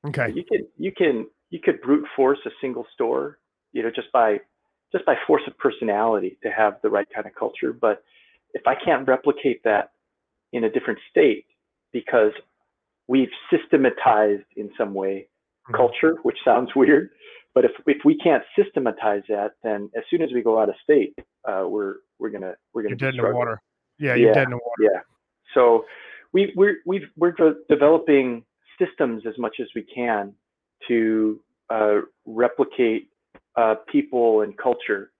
okay. 0.05 0.33
you 0.35 0.45
can 0.45 0.67
you 0.77 0.93
can 0.93 1.27
you 1.51 1.61
could 1.61 1.81
brute 1.81 2.07
force 2.17 2.39
a 2.45 2.51
single 2.61 2.87
store 2.93 3.39
you 3.77 3.83
know, 3.83 3.91
just 3.95 4.11
by 4.11 4.39
just 4.91 5.05
by 5.05 5.15
force 5.27 5.43
of 5.47 5.57
personality 5.59 6.39
to 6.43 6.49
have 6.49 6.79
the 6.83 6.89
right 6.89 7.07
kind 7.15 7.27
of 7.27 7.35
culture. 7.35 7.75
But 7.75 8.03
if 8.55 8.67
I 8.67 8.75
can't 8.75 9.07
replicate 9.07 9.63
that 9.65 9.91
in 10.55 10.65
a 10.65 10.71
different 10.71 10.99
state 11.11 11.45
because 11.93 12.33
we've 13.09 13.31
systematized 13.51 14.45
in 14.57 14.71
some 14.77 14.95
way 14.95 15.29
mm-hmm. 15.69 15.77
culture, 15.77 16.17
which 16.23 16.39
sounds 16.45 16.71
weird, 16.75 17.11
but 17.55 17.65
if 17.65 17.73
if 17.87 17.99
we 18.05 18.17
can't 18.19 18.43
systematize 18.59 19.23
that, 19.29 19.53
then 19.63 19.91
as 19.97 20.05
soon 20.11 20.23
as 20.23 20.31
we 20.35 20.43
go 20.43 20.61
out 20.61 20.69
of 20.69 20.75
state, 20.83 21.15
uh, 21.49 21.65
we're 21.67 21.97
we're 22.19 22.31
gonna 22.31 22.55
we're 22.75 22.83
gonna 22.83 22.91
you're 22.91 23.11
dead 23.11 23.19
in 23.19 23.25
the 23.25 23.35
water. 23.35 23.63
Yeah, 23.99 24.15
you're 24.15 24.29
yeah, 24.29 24.35
dead 24.35 24.45
in 24.45 24.51
the 24.51 24.57
water. 24.57 24.93
Yeah. 24.93 25.01
So 25.55 25.85
we 26.33 26.53
we're 26.55 26.77
we've 26.85 27.09
we're 27.17 27.35
developing 27.69 28.45
systems 28.79 29.23
as 29.27 29.39
much 29.39 29.57
as 29.61 29.69
we 29.75 29.83
can 29.83 30.35
to 30.89 31.41
uh, 31.71 32.01
replicate 32.27 33.09
uh, 33.57 33.77
people 33.91 34.43
and 34.43 34.57
culture 34.59 35.13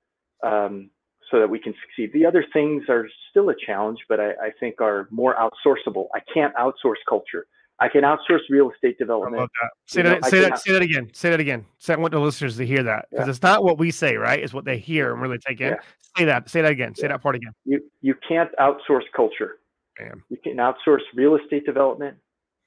um, 0.43 0.91
so 1.31 1.39
that 1.39 1.49
we 1.49 1.59
can 1.59 1.75
succeed. 1.87 2.13
The 2.13 2.27
other 2.27 2.45
things 2.53 2.85
are 2.89 3.09
still 3.31 3.49
a 3.49 3.55
challenge, 3.67 4.01
but 4.09 4.21
I, 4.21 4.31
I, 4.31 4.51
think 4.61 4.81
are 4.81 5.09
more 5.11 5.35
outsourceable. 5.37 6.09
I 6.15 6.21
can't 6.33 6.55
outsource 6.55 7.01
culture. 7.09 7.47
I 7.79 7.89
can 7.89 8.03
outsource 8.03 8.41
real 8.49 8.71
estate 8.71 8.99
development. 8.99 9.51
That. 9.61 9.71
Say 9.87 10.03
that. 10.03 10.23
Know, 10.23 10.29
say 10.29 10.41
that. 10.41 10.59
Say 10.59 10.73
that 10.73 10.83
again. 10.83 11.11
Say 11.13 11.31
that 11.31 11.41
again. 11.41 11.67
Say 11.79 11.93
I 11.93 11.97
want 11.97 12.13
the 12.13 12.19
listeners 12.21 12.57
to 12.57 12.67
hear 12.67 12.83
that 12.83 13.07
because 13.11 13.27
yeah. 13.27 13.31
it's 13.31 13.43
not 13.43 13.65
what 13.65 13.79
we 13.79 13.91
say, 13.91 14.17
right? 14.17 14.43
It's 14.43 14.55
what 14.55 14.65
they 14.65 14.79
hear 14.79 15.13
and 15.13 15.21
really 15.21 15.39
take 15.39 15.61
in. 15.61 15.69
Yeah. 15.69 15.81
Say 16.17 16.25
that. 16.25 16.49
Say 16.49 16.63
that 16.63 16.73
again. 16.73 16.95
Say 16.95 17.03
yeah. 17.03 17.09
that 17.09 17.23
part 17.23 17.37
again. 17.37 17.53
You 17.65 17.83
you 18.01 18.15
can't 18.27 18.51
outsource 18.59 19.05
culture. 19.15 19.59
Damn. 19.99 20.23
You 20.31 20.39
can 20.39 20.57
outsource 20.57 21.01
real 21.15 21.37
estate 21.37 21.67
development. 21.67 22.17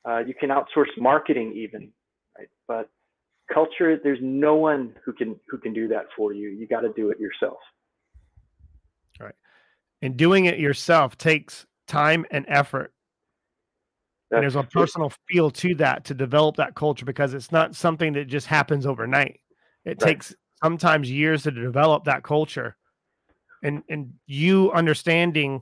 Uh, 0.07 0.19
you 0.19 0.33
can 0.33 0.49
outsource 0.49 0.89
marketing 0.97 1.53
even, 1.55 1.91
right? 2.37 2.47
But 2.67 2.89
culture, 3.51 3.99
there's 4.01 4.19
no 4.21 4.55
one 4.55 4.95
who 5.03 5.13
can 5.13 5.35
who 5.47 5.57
can 5.57 5.73
do 5.73 5.87
that 5.87 6.05
for 6.15 6.33
you. 6.33 6.49
You 6.49 6.67
got 6.67 6.81
to 6.81 6.93
do 6.93 7.09
it 7.09 7.19
yourself. 7.19 7.57
Right. 9.19 9.35
And 10.01 10.15
doing 10.15 10.45
it 10.45 10.59
yourself 10.59 11.17
takes 11.17 11.65
time 11.87 12.25
and 12.31 12.45
effort. 12.47 12.93
And 14.31 14.43
there's 14.43 14.55
a 14.55 14.63
personal 14.63 15.11
feel 15.27 15.49
to 15.51 15.73
that 15.75 16.05
to 16.05 16.13
develop 16.13 16.57
that 16.57 16.75
culture 16.75 17.05
because 17.05 17.33
it's 17.33 17.51
not 17.51 17.75
something 17.75 18.13
that 18.13 18.27
just 18.27 18.45
happens 18.45 18.85
overnight. 18.85 19.39
It 19.85 19.89
right. 19.89 19.99
takes 19.99 20.35
sometimes 20.61 21.09
years 21.09 21.43
to 21.43 21.51
develop 21.51 22.05
that 22.05 22.23
culture. 22.23 22.75
And 23.63 23.83
and 23.89 24.13
you 24.27 24.71
understanding 24.71 25.61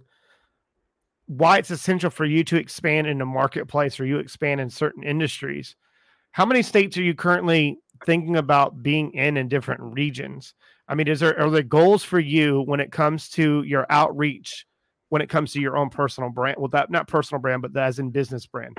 why 1.28 1.58
it's 1.58 1.72
essential 1.72 2.10
for 2.10 2.26
you 2.26 2.44
to 2.46 2.58
expand 2.58 3.08
in 3.08 3.18
the 3.18 3.26
marketplace 3.26 4.00
or 4.00 4.06
you 4.06 4.20
expand 4.20 4.62
in 4.62 4.70
certain 4.70 5.04
industries. 5.04 5.76
How 6.32 6.46
many 6.46 6.62
states 6.62 6.98
are 6.98 7.04
you 7.04 7.16
currently 7.16 7.80
thinking 8.06 8.36
about 8.36 8.84
being 8.84 9.12
in 9.14 9.38
in 9.38 9.48
different 9.48 9.82
regions? 9.82 10.54
I 10.88 10.96
mean, 10.96 11.08
is 11.08 11.20
there 11.20 11.40
are 11.40 11.50
there 11.50 11.64
goals 11.64 12.04
for 12.04 12.20
you 12.20 12.62
when 12.62 12.80
it 12.80 12.92
comes 12.92 13.30
to 13.32 13.64
your 13.64 13.88
outreach, 13.90 14.67
when 15.10 15.22
it 15.22 15.30
comes 15.30 15.54
to 15.54 15.62
your 15.62 15.78
own 15.78 15.90
personal 15.90 16.30
brand? 16.30 16.58
Well, 16.60 16.70
that 16.70 16.90
not 16.90 17.08
personal 17.08 17.42
brand, 17.42 17.62
but 17.62 17.76
as 17.76 18.00
in 18.00 18.10
business 18.10 18.46
brand. 18.46 18.78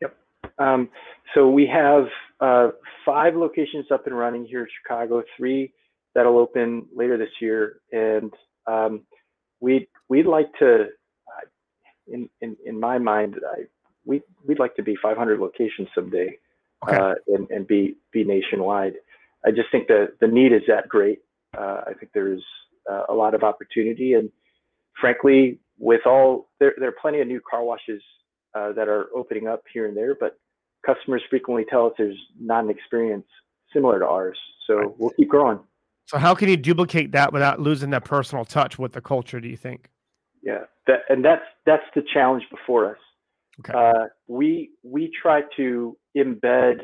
Yep. 0.00 0.16
Um, 0.58 0.88
so 1.34 1.48
we 1.48 1.66
have 1.66 2.06
uh, 2.40 2.70
five 3.04 3.34
locations 3.34 3.86
up 3.90 4.06
and 4.06 4.16
running 4.16 4.44
here 4.44 4.60
in 4.60 4.68
Chicago. 4.82 5.22
Three 5.36 5.72
that'll 6.14 6.38
open 6.38 6.86
later 6.94 7.16
this 7.16 7.30
year, 7.40 7.80
and 7.92 8.32
um, 8.66 9.02
we 9.60 9.88
we'd 10.08 10.26
like 10.26 10.52
to 10.58 10.88
in 12.06 12.28
in, 12.40 12.56
in 12.64 12.78
my 12.78 12.98
mind, 12.98 13.36
I, 13.50 13.62
we 14.04 14.22
we'd 14.46 14.58
like 14.58 14.74
to 14.76 14.82
be 14.82 14.96
500 15.02 15.40
locations 15.40 15.88
someday, 15.94 16.38
okay. 16.86 16.96
uh, 16.96 17.14
and 17.28 17.50
and 17.50 17.66
be 17.66 17.96
be 18.12 18.24
nationwide. 18.24 18.94
I 19.44 19.50
just 19.50 19.70
think 19.70 19.88
that 19.88 20.14
the 20.20 20.28
need 20.28 20.52
is 20.52 20.62
that 20.68 20.88
great. 20.88 21.20
Uh, 21.56 21.82
I 21.86 21.94
think 21.98 22.12
there's 22.14 22.42
uh, 22.90 23.04
a 23.08 23.14
lot 23.14 23.34
of 23.34 23.42
opportunity, 23.42 24.14
and 24.14 24.30
frankly, 25.00 25.58
with 25.78 26.02
all 26.06 26.48
there 26.60 26.74
there 26.78 26.88
are 26.88 26.96
plenty 27.00 27.20
of 27.20 27.28
new 27.28 27.40
car 27.48 27.64
washes 27.64 28.02
uh, 28.54 28.72
that 28.72 28.88
are 28.88 29.06
opening 29.14 29.48
up 29.48 29.62
here 29.72 29.86
and 29.86 29.96
there, 29.96 30.14
but 30.18 30.38
customers 30.84 31.22
frequently 31.30 31.64
tell 31.68 31.86
us 31.86 31.92
there's 31.98 32.18
not 32.40 32.64
an 32.64 32.70
experience 32.70 33.26
similar 33.72 33.98
to 33.98 34.06
ours. 34.06 34.38
So 34.66 34.74
right. 34.74 34.88
we'll 34.98 35.10
keep 35.10 35.28
growing. 35.28 35.60
So 36.06 36.18
how 36.18 36.34
can 36.34 36.48
you 36.48 36.56
duplicate 36.56 37.12
that 37.12 37.32
without 37.32 37.60
losing 37.60 37.90
that 37.90 38.04
personal 38.04 38.44
touch 38.44 38.78
with 38.78 38.92
the 38.92 39.00
culture? 39.00 39.40
Do 39.40 39.48
you 39.48 39.56
think? 39.56 39.88
yeah 40.42 40.64
that, 40.86 41.00
and 41.08 41.24
that's 41.24 41.44
that's 41.64 41.84
the 41.94 42.02
challenge 42.12 42.42
before 42.50 42.90
us 42.90 42.98
okay. 43.60 43.72
uh, 43.76 44.06
we 44.26 44.70
we 44.82 45.10
try 45.20 45.42
to 45.56 45.96
embed 46.16 46.80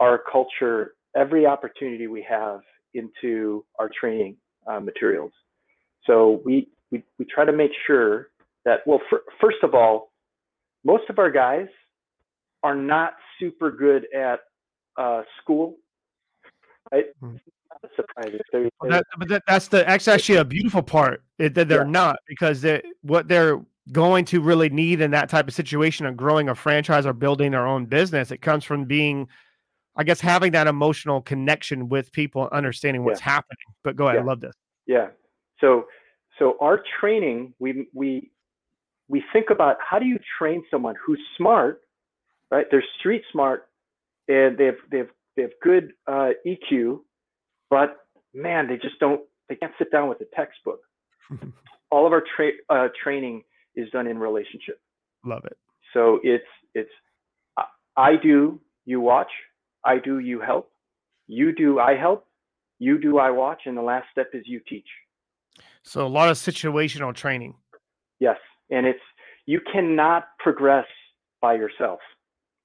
our 0.00 0.20
culture 0.30 0.94
every 1.16 1.46
opportunity 1.46 2.06
we 2.06 2.24
have 2.28 2.60
into 2.94 3.64
our 3.78 3.90
training 4.00 4.36
uh, 4.66 4.80
materials 4.80 5.32
so 6.04 6.40
we, 6.44 6.68
we 6.90 7.02
we 7.18 7.24
try 7.24 7.44
to 7.44 7.52
make 7.52 7.72
sure 7.86 8.28
that 8.64 8.80
well 8.86 9.00
for, 9.08 9.22
first 9.40 9.58
of 9.62 9.74
all 9.74 10.10
most 10.84 11.04
of 11.08 11.18
our 11.18 11.30
guys 11.30 11.68
are 12.62 12.74
not 12.74 13.14
super 13.38 13.70
good 13.70 14.06
at 14.14 14.40
uh, 14.96 15.22
school 15.42 15.76
right? 16.92 17.06
Hmm 17.20 17.36
surprising. 17.94 18.40
That, 18.88 19.04
but 19.18 19.28
that, 19.28 19.42
that's 19.46 19.68
the 19.68 19.84
that's 19.86 20.08
actually 20.08 20.36
a 20.36 20.44
beautiful 20.44 20.82
part 20.82 21.22
that 21.38 21.54
they're 21.54 21.66
yeah. 21.66 21.84
not 21.84 22.16
because 22.26 22.60
they, 22.60 22.82
what 23.02 23.28
they're 23.28 23.60
going 23.92 24.24
to 24.26 24.40
really 24.40 24.68
need 24.68 25.00
in 25.00 25.10
that 25.12 25.28
type 25.28 25.48
of 25.48 25.54
situation 25.54 26.06
of 26.06 26.16
growing 26.16 26.48
a 26.48 26.54
franchise 26.54 27.06
or 27.06 27.12
building 27.12 27.52
their 27.52 27.66
own 27.66 27.86
business. 27.86 28.30
It 28.30 28.38
comes 28.38 28.64
from 28.64 28.84
being, 28.84 29.28
I 29.96 30.04
guess, 30.04 30.20
having 30.20 30.52
that 30.52 30.66
emotional 30.66 31.22
connection 31.22 31.88
with 31.88 32.12
people, 32.12 32.48
understanding 32.52 33.04
what's 33.04 33.20
yeah. 33.20 33.32
happening. 33.32 33.58
But 33.84 33.96
go 33.96 34.06
ahead, 34.06 34.16
yeah. 34.16 34.22
I 34.22 34.24
love 34.24 34.40
this. 34.40 34.54
Yeah. 34.86 35.08
So 35.60 35.86
so 36.38 36.56
our 36.60 36.82
training, 37.00 37.54
we 37.58 37.88
we 37.92 38.30
we 39.08 39.22
think 39.32 39.46
about 39.50 39.76
how 39.80 39.98
do 39.98 40.06
you 40.06 40.18
train 40.38 40.64
someone 40.70 40.94
who's 41.04 41.20
smart, 41.36 41.80
right? 42.50 42.66
They're 42.70 42.84
street 42.98 43.22
smart, 43.32 43.68
and 44.28 44.56
they 44.58 44.66
have 44.66 44.76
they 44.90 44.98
have 44.98 45.08
they 45.36 45.42
have 45.42 45.52
good 45.62 45.92
uh, 46.06 46.30
EQ, 46.46 47.00
but 47.70 47.96
man, 48.34 48.68
they 48.68 48.76
just 48.76 48.98
don't, 48.98 49.20
they 49.48 49.54
can't 49.54 49.72
sit 49.78 49.90
down 49.90 50.08
with 50.08 50.20
a 50.20 50.36
textbook. 50.36 50.80
All 51.90 52.06
of 52.06 52.12
our 52.12 52.22
tra- 52.36 52.50
uh, 52.68 52.88
training 53.02 53.42
is 53.74 53.88
done 53.90 54.06
in 54.06 54.18
relationship. 54.18 54.80
Love 55.24 55.44
it. 55.44 55.56
So 55.94 56.20
it's, 56.22 56.44
it's, 56.74 56.90
I 57.96 58.12
do, 58.22 58.60
you 58.84 59.00
watch, 59.00 59.30
I 59.84 59.98
do, 59.98 60.18
you 60.18 60.40
help, 60.40 60.70
you 61.26 61.52
do, 61.52 61.80
I 61.80 61.96
help, 61.96 62.26
you 62.78 62.98
do, 62.98 63.18
I 63.18 63.30
watch, 63.30 63.62
and 63.66 63.76
the 63.76 63.82
last 63.82 64.06
step 64.12 64.30
is 64.34 64.42
you 64.46 64.60
teach. 64.68 64.86
So 65.82 66.06
a 66.06 66.08
lot 66.08 66.28
of 66.28 66.36
situational 66.36 67.14
training. 67.14 67.54
Yes. 68.20 68.36
And 68.70 68.86
it's, 68.86 69.00
you 69.46 69.60
cannot 69.72 70.28
progress 70.38 70.86
by 71.40 71.54
yourself. 71.54 72.00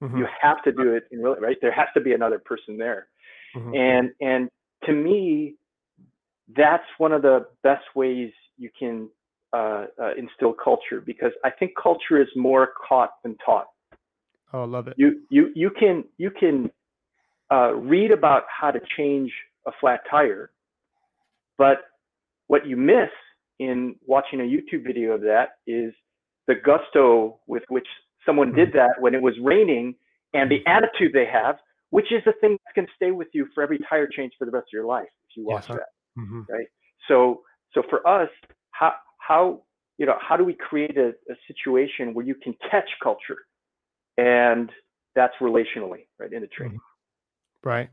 Mm-hmm. 0.02 0.18
You 0.18 0.26
have 0.40 0.62
to 0.64 0.72
do 0.72 0.92
it 0.94 1.04
in 1.10 1.22
real, 1.22 1.36
right? 1.36 1.56
There 1.62 1.72
has 1.72 1.86
to 1.94 2.00
be 2.00 2.12
another 2.12 2.38
person 2.38 2.76
there. 2.76 3.08
Mm-hmm. 3.56 3.74
And, 3.74 4.10
and 4.20 4.48
to 4.84 4.92
me, 4.92 5.54
that's 6.54 6.84
one 6.98 7.12
of 7.12 7.22
the 7.22 7.46
best 7.62 7.84
ways 7.94 8.32
you 8.58 8.70
can 8.78 9.08
uh, 9.54 9.86
uh, 10.02 10.14
instill 10.18 10.52
culture 10.52 11.00
because 11.00 11.30
I 11.44 11.50
think 11.50 11.72
culture 11.80 12.20
is 12.20 12.28
more 12.36 12.72
caught 12.88 13.10
than 13.22 13.36
taught. 13.44 13.68
Oh, 14.52 14.62
I 14.62 14.66
love 14.66 14.88
it. 14.88 14.94
You 14.96 15.22
you 15.30 15.50
you 15.54 15.70
can 15.70 16.04
you 16.16 16.30
can 16.30 16.70
uh, 17.50 17.74
read 17.74 18.10
about 18.10 18.44
how 18.48 18.70
to 18.70 18.80
change 18.96 19.32
a 19.66 19.72
flat 19.80 20.00
tire, 20.10 20.50
but 21.56 21.78
what 22.46 22.66
you 22.66 22.76
miss 22.76 23.10
in 23.58 23.94
watching 24.06 24.40
a 24.40 24.44
YouTube 24.44 24.84
video 24.84 25.12
of 25.12 25.22
that 25.22 25.50
is 25.66 25.92
the 26.46 26.54
gusto 26.54 27.38
with 27.46 27.62
which 27.68 27.86
someone 28.26 28.52
did 28.52 28.68
mm-hmm. 28.68 28.78
that 28.78 29.00
when 29.00 29.14
it 29.14 29.22
was 29.22 29.34
raining 29.42 29.94
and 30.32 30.50
the 30.50 30.60
attitude 30.66 31.12
they 31.12 31.26
have 31.26 31.56
which 31.90 32.10
is 32.10 32.22
the 32.24 32.32
thing 32.40 32.58
that 32.66 32.74
can 32.74 32.86
stay 32.96 33.12
with 33.12 33.28
you 33.32 33.46
for 33.54 33.62
every 33.62 33.78
tire 33.88 34.08
change 34.08 34.32
for 34.36 34.46
the 34.46 34.50
rest 34.50 34.64
of 34.64 34.72
your 34.72 34.84
life 34.84 35.08
if 35.28 35.36
you 35.36 35.46
watch 35.46 35.64
yes, 35.68 35.78
that 35.78 36.20
mm-hmm. 36.20 36.40
right? 36.50 36.66
So 37.08 37.42
so 37.72 37.82
for 37.88 38.06
us 38.06 38.28
how 38.72 38.94
how 39.18 39.62
you 39.98 40.06
know 40.06 40.16
how 40.20 40.36
do 40.36 40.44
we 40.44 40.54
create 40.54 40.98
a, 40.98 41.08
a 41.30 41.34
situation 41.46 42.14
where 42.14 42.26
you 42.26 42.34
can 42.34 42.54
catch 42.70 42.88
culture 43.02 43.38
and 44.18 44.70
that's 45.14 45.34
relationally 45.40 46.06
right 46.18 46.32
in 46.32 46.40
the 46.40 46.48
training 46.48 46.78
mm-hmm. 46.78 47.68
right. 47.68 47.90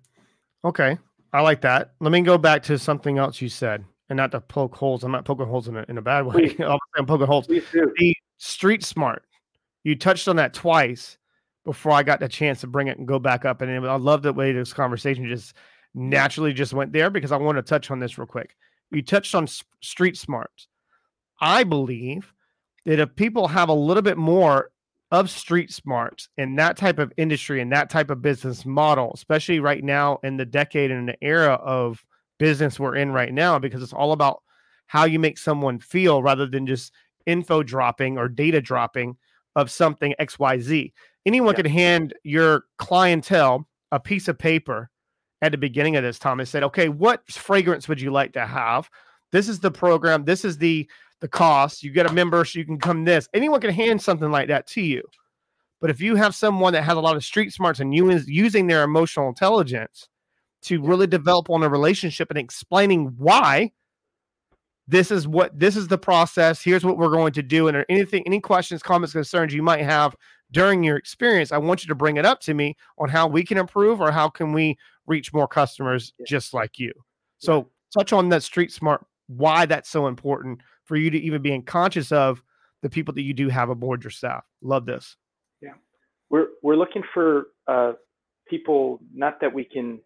Okay. 0.63 0.97
I 1.33 1.41
like 1.41 1.61
that. 1.61 1.93
Let 1.99 2.11
me 2.11 2.21
go 2.21 2.37
back 2.37 2.63
to 2.63 2.77
something 2.77 3.17
else 3.17 3.41
you 3.41 3.49
said 3.49 3.85
and 4.11 4.17
not 4.17 4.31
to 4.31 4.39
poke 4.39 4.75
holes 4.75 5.03
i'm 5.03 5.11
not 5.11 5.25
poking 5.25 5.47
holes 5.47 5.67
in 5.67 5.75
a, 5.75 5.85
in 5.89 5.97
a 5.97 6.01
bad 6.01 6.25
way 6.25 6.55
i'm 6.97 7.05
poking 7.07 7.25
holes 7.25 7.47
the 7.47 8.15
street 8.37 8.83
smart 8.83 9.25
you 9.83 9.95
touched 9.95 10.27
on 10.27 10.35
that 10.35 10.53
twice 10.53 11.17
before 11.65 11.91
I 11.91 12.03
got 12.03 12.19
the 12.19 12.27
chance 12.27 12.61
to 12.61 12.67
bring 12.67 12.87
it 12.87 12.97
and 12.97 13.07
go 13.07 13.19
back 13.19 13.45
up. 13.45 13.61
And 13.61 13.87
I 13.87 13.95
love 13.95 14.21
the 14.21 14.33
way 14.33 14.51
this 14.51 14.73
conversation 14.73 15.27
just 15.27 15.53
naturally 15.93 16.53
just 16.53 16.73
went 16.73 16.93
there 16.93 17.09
because 17.09 17.31
I 17.31 17.37
want 17.37 17.57
to 17.57 17.61
touch 17.61 17.91
on 17.91 17.99
this 17.99 18.17
real 18.17 18.27
quick. 18.27 18.55
You 18.91 19.01
touched 19.01 19.35
on 19.35 19.47
street 19.81 20.17
smart. 20.17 20.67
I 21.39 21.63
believe 21.63 22.33
that 22.85 22.99
if 22.99 23.15
people 23.15 23.47
have 23.47 23.69
a 23.69 23.73
little 23.73 24.03
bit 24.03 24.17
more 24.17 24.71
of 25.11 25.29
street 25.29 25.71
smarts 25.71 26.29
in 26.37 26.55
that 26.55 26.77
type 26.77 26.97
of 26.97 27.11
industry 27.17 27.61
and 27.61 27.71
that 27.71 27.89
type 27.89 28.09
of 28.09 28.21
business 28.21 28.65
model, 28.65 29.11
especially 29.13 29.59
right 29.59 29.83
now 29.83 30.19
in 30.23 30.37
the 30.37 30.45
decade 30.45 30.89
and 30.89 31.07
the 31.07 31.21
era 31.21 31.53
of 31.53 32.03
business 32.41 32.79
we're 32.79 32.95
in 32.95 33.11
right 33.11 33.31
now 33.31 33.59
because 33.59 33.83
it's 33.83 33.93
all 33.93 34.13
about 34.13 34.41
how 34.87 35.05
you 35.05 35.19
make 35.19 35.37
someone 35.37 35.77
feel 35.77 36.23
rather 36.23 36.47
than 36.47 36.65
just 36.65 36.91
info 37.27 37.61
dropping 37.61 38.17
or 38.17 38.27
data 38.27 38.59
dropping 38.59 39.15
of 39.55 39.69
something 39.69 40.15
XYZ. 40.19 40.91
Anyone 41.27 41.53
yeah. 41.53 41.61
can 41.61 41.71
hand 41.71 42.15
your 42.23 42.63
clientele 42.79 43.67
a 43.91 43.99
piece 43.99 44.27
of 44.27 44.39
paper 44.39 44.89
at 45.43 45.51
the 45.51 45.57
beginning 45.57 45.95
of 45.97 46.03
this, 46.03 46.17
Thomas 46.17 46.49
said, 46.49 46.63
okay, 46.63 46.89
what 46.89 47.31
fragrance 47.31 47.87
would 47.87 48.01
you 48.01 48.11
like 48.11 48.33
to 48.33 48.47
have? 48.47 48.89
This 49.31 49.47
is 49.47 49.59
the 49.59 49.71
program. 49.71 50.25
This 50.25 50.43
is 50.43 50.57
the 50.57 50.89
the 51.19 51.27
cost. 51.27 51.83
You 51.83 51.91
get 51.91 52.09
a 52.09 52.13
member, 52.13 52.43
so 52.43 52.57
you 52.57 52.65
can 52.65 52.79
come 52.79 53.05
this. 53.05 53.29
Anyone 53.35 53.61
can 53.61 53.69
hand 53.69 54.01
something 54.01 54.31
like 54.31 54.47
that 54.47 54.65
to 54.69 54.81
you. 54.81 55.03
But 55.79 55.91
if 55.91 56.01
you 56.01 56.15
have 56.15 56.33
someone 56.33 56.73
that 56.73 56.83
has 56.83 56.97
a 56.97 57.01
lot 57.01 57.15
of 57.15 57.23
street 57.23 57.53
smarts 57.53 57.79
and 57.79 57.93
you 57.93 58.09
is 58.09 58.27
using 58.27 58.65
their 58.65 58.83
emotional 58.83 59.29
intelligence 59.29 60.07
to 60.63 60.81
really 60.81 61.07
develop 61.07 61.49
on 61.49 61.63
a 61.63 61.69
relationship 61.69 62.29
and 62.29 62.37
explaining 62.39 63.13
why 63.17 63.71
this 64.87 65.11
is 65.11 65.27
what 65.27 65.57
this 65.57 65.75
is 65.75 65.87
the 65.87 65.97
process. 65.97 66.61
Here's 66.61 66.83
what 66.83 66.97
we're 66.97 67.09
going 67.09 67.33
to 67.33 67.43
do. 67.43 67.67
And 67.67 67.85
anything, 67.89 68.23
any 68.25 68.39
questions, 68.39 68.83
comments, 68.83 69.13
concerns 69.13 69.53
you 69.53 69.63
might 69.63 69.81
have 69.81 70.15
during 70.51 70.83
your 70.83 70.97
experience, 70.97 71.51
I 71.51 71.57
want 71.57 71.83
you 71.83 71.87
to 71.87 71.95
bring 71.95 72.17
it 72.17 72.25
up 72.25 72.41
to 72.41 72.53
me 72.53 72.75
on 72.97 73.09
how 73.09 73.27
we 73.27 73.43
can 73.43 73.57
improve 73.57 74.01
or 74.01 74.11
how 74.11 74.29
can 74.29 74.51
we 74.51 74.77
reach 75.07 75.33
more 75.33 75.47
customers 75.47 76.13
just 76.27 76.53
like 76.53 76.77
you. 76.77 76.91
So 77.39 77.69
touch 77.93 78.11
on 78.13 78.29
that 78.29 78.43
street 78.43 78.71
smart, 78.71 79.05
why 79.27 79.65
that's 79.65 79.89
so 79.89 80.07
important 80.07 80.59
for 80.83 80.97
you 80.97 81.09
to 81.09 81.17
even 81.17 81.41
being 81.41 81.63
conscious 81.63 82.11
of 82.11 82.43
the 82.81 82.89
people 82.89 83.13
that 83.13 83.21
you 83.21 83.33
do 83.33 83.47
have 83.47 83.69
aboard 83.69 84.03
your 84.03 84.11
staff. 84.11 84.43
Love 84.61 84.85
this. 84.85 85.15
Yeah. 85.61 85.73
We're 86.29 86.47
we're 86.61 86.75
looking 86.75 87.03
for 87.13 87.47
uh, 87.67 87.93
people 88.47 88.99
not 89.13 89.39
that 89.39 89.53
we 89.53 89.63
can 89.63 89.99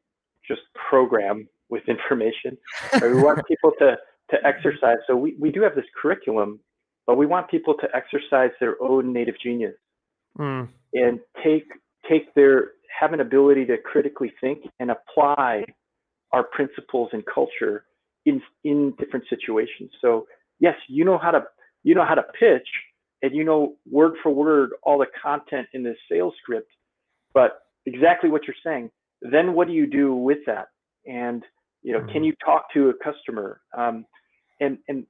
just 0.47 0.61
program 0.89 1.47
with 1.69 1.83
information. 1.87 2.57
we 3.01 3.21
want 3.21 3.45
people 3.47 3.71
to 3.79 3.97
to 4.31 4.37
exercise. 4.43 4.97
So 5.05 5.15
we, 5.15 5.35
we 5.39 5.51
do 5.51 5.61
have 5.61 5.75
this 5.75 5.85
curriculum, 6.01 6.59
but 7.05 7.15
we 7.15 7.27
want 7.27 7.49
people 7.49 7.75
to 7.75 7.87
exercise 7.95 8.49
their 8.59 8.75
own 8.81 9.13
native 9.13 9.35
genius 9.41 9.75
mm. 10.37 10.67
and 10.93 11.19
take 11.43 11.65
take 12.09 12.33
their 12.33 12.71
have 12.99 13.13
an 13.13 13.19
ability 13.19 13.65
to 13.65 13.77
critically 13.77 14.31
think 14.41 14.59
and 14.79 14.89
apply 14.91 15.65
our 16.31 16.43
principles 16.43 17.09
and 17.13 17.23
culture 17.25 17.85
in 18.25 18.41
in 18.63 18.93
different 18.99 19.25
situations. 19.29 19.91
So 20.01 20.27
yes, 20.59 20.75
you 20.87 21.05
know 21.05 21.17
how 21.17 21.31
to 21.31 21.43
you 21.83 21.95
know 21.95 22.05
how 22.05 22.15
to 22.15 22.23
pitch 22.39 22.67
and 23.21 23.33
you 23.35 23.43
know 23.43 23.75
word 23.89 24.13
for 24.21 24.31
word 24.33 24.71
all 24.83 24.97
the 24.97 25.07
content 25.21 25.67
in 25.73 25.83
this 25.83 25.97
sales 26.11 26.33
script, 26.41 26.71
but 27.33 27.61
exactly 27.85 28.29
what 28.29 28.43
you're 28.47 28.55
saying. 28.63 28.89
Then 29.31 29.53
what 29.53 29.67
do 29.67 29.73
you 29.73 29.87
do 29.87 30.15
with 30.15 30.39
that? 30.45 30.67
And 31.05 31.43
you 31.81 31.93
know, 31.93 31.99
mm. 31.99 32.11
can 32.11 32.23
you 32.23 32.33
talk 32.43 32.65
to 32.73 32.89
a 32.89 32.93
customer? 33.03 33.61
Um, 33.77 34.05
and 34.59 34.77
and 34.87 35.05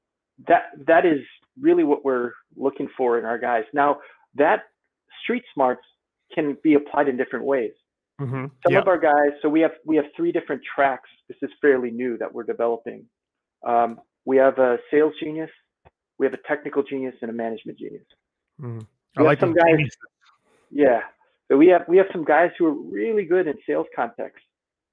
that 0.47 0.63
that 0.87 1.05
is 1.05 1.19
really 1.59 1.83
what 1.83 2.03
we're 2.03 2.31
looking 2.55 2.89
for 2.97 3.17
in 3.17 3.25
our 3.25 3.37
guys. 3.37 3.63
Now 3.73 3.99
that 4.35 4.63
street 5.23 5.43
smarts 5.53 5.83
can 6.33 6.57
be 6.63 6.73
applied 6.73 7.07
in 7.07 7.17
different 7.17 7.45
ways. 7.45 7.71
Mm-hmm. 8.19 8.45
Some 8.65 8.73
yep. 8.73 8.83
of 8.83 8.87
our 8.87 8.97
guys, 8.97 9.37
so 9.41 9.49
we 9.49 9.59
have 9.61 9.73
we 9.85 9.95
have 9.97 10.05
three 10.15 10.31
different 10.31 10.61
tracks. 10.75 11.09
This 11.27 11.37
is 11.41 11.49
fairly 11.61 11.91
new 11.91 12.17
that 12.17 12.33
we're 12.33 12.43
developing. 12.43 13.05
Um, 13.65 13.99
we 14.25 14.37
have 14.37 14.57
a 14.57 14.77
sales 14.89 15.13
genius, 15.21 15.49
we 16.17 16.25
have 16.25 16.33
a 16.33 16.47
technical 16.47 16.81
genius, 16.81 17.15
and 17.21 17.29
a 17.29 17.33
management 17.33 17.77
genius. 17.77 18.05
Mm. 18.61 18.85
I 19.17 19.21
like 19.21 19.39
some 19.39 19.53
guys. 19.53 19.65
Genius. 19.71 19.97
Yeah, 20.71 21.01
so 21.49 21.57
we 21.57 21.67
have 21.67 21.83
we 21.87 21.97
have 21.97 22.07
some 22.11 22.23
guys 22.23 22.51
who 22.57 22.65
are 22.65 22.73
really 22.73 23.25
good 23.25 23.47
in 23.47 23.55
sales 23.67 23.87
context. 23.95 24.43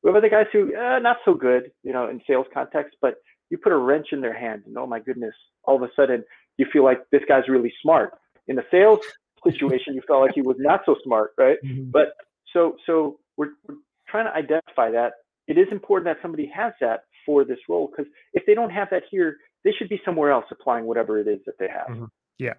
We 0.02 0.08
have 0.08 0.16
other 0.16 0.28
guys 0.28 0.46
who 0.52 0.74
uh, 0.76 0.98
not 0.98 1.18
so 1.24 1.34
good, 1.34 1.70
you 1.82 1.92
know, 1.92 2.08
in 2.08 2.20
sales 2.26 2.46
context, 2.52 2.96
but 3.00 3.14
you 3.50 3.58
put 3.58 3.72
a 3.72 3.76
wrench 3.76 4.08
in 4.12 4.20
their 4.20 4.38
hand, 4.38 4.62
and 4.66 4.76
oh 4.76 4.86
my 4.86 5.00
goodness, 5.00 5.34
all 5.64 5.76
of 5.76 5.82
a 5.82 5.90
sudden 5.94 6.24
you 6.58 6.66
feel 6.72 6.84
like 6.84 7.02
this 7.10 7.22
guy's 7.28 7.48
really 7.48 7.72
smart. 7.82 8.14
In 8.48 8.56
the 8.56 8.64
sales 8.70 9.00
situation, 9.44 9.94
you 9.94 10.02
felt 10.06 10.22
like 10.22 10.34
he 10.34 10.42
was 10.42 10.56
not 10.58 10.82
so 10.84 10.96
smart, 11.04 11.32
right? 11.38 11.58
Mm-hmm. 11.64 11.90
But 11.90 12.14
so 12.52 12.76
so 12.86 13.18
we're, 13.36 13.50
we're 13.66 13.76
trying 14.08 14.26
to 14.26 14.34
identify 14.34 14.90
that. 14.90 15.12
It 15.48 15.58
is 15.58 15.68
important 15.70 16.04
that 16.06 16.22
somebody 16.22 16.50
has 16.54 16.72
that 16.80 17.04
for 17.24 17.44
this 17.44 17.58
role 17.68 17.90
because 17.90 18.10
if 18.32 18.44
they 18.46 18.54
don't 18.54 18.70
have 18.70 18.88
that 18.90 19.04
here, 19.10 19.36
they 19.64 19.72
should 19.72 19.88
be 19.88 20.00
somewhere 20.04 20.30
else 20.30 20.44
applying 20.50 20.84
whatever 20.84 21.18
it 21.18 21.28
is 21.28 21.38
that 21.46 21.54
they 21.58 21.68
have. 21.68 21.88
Mm-hmm. 21.88 22.04
Yeah. 22.38 22.54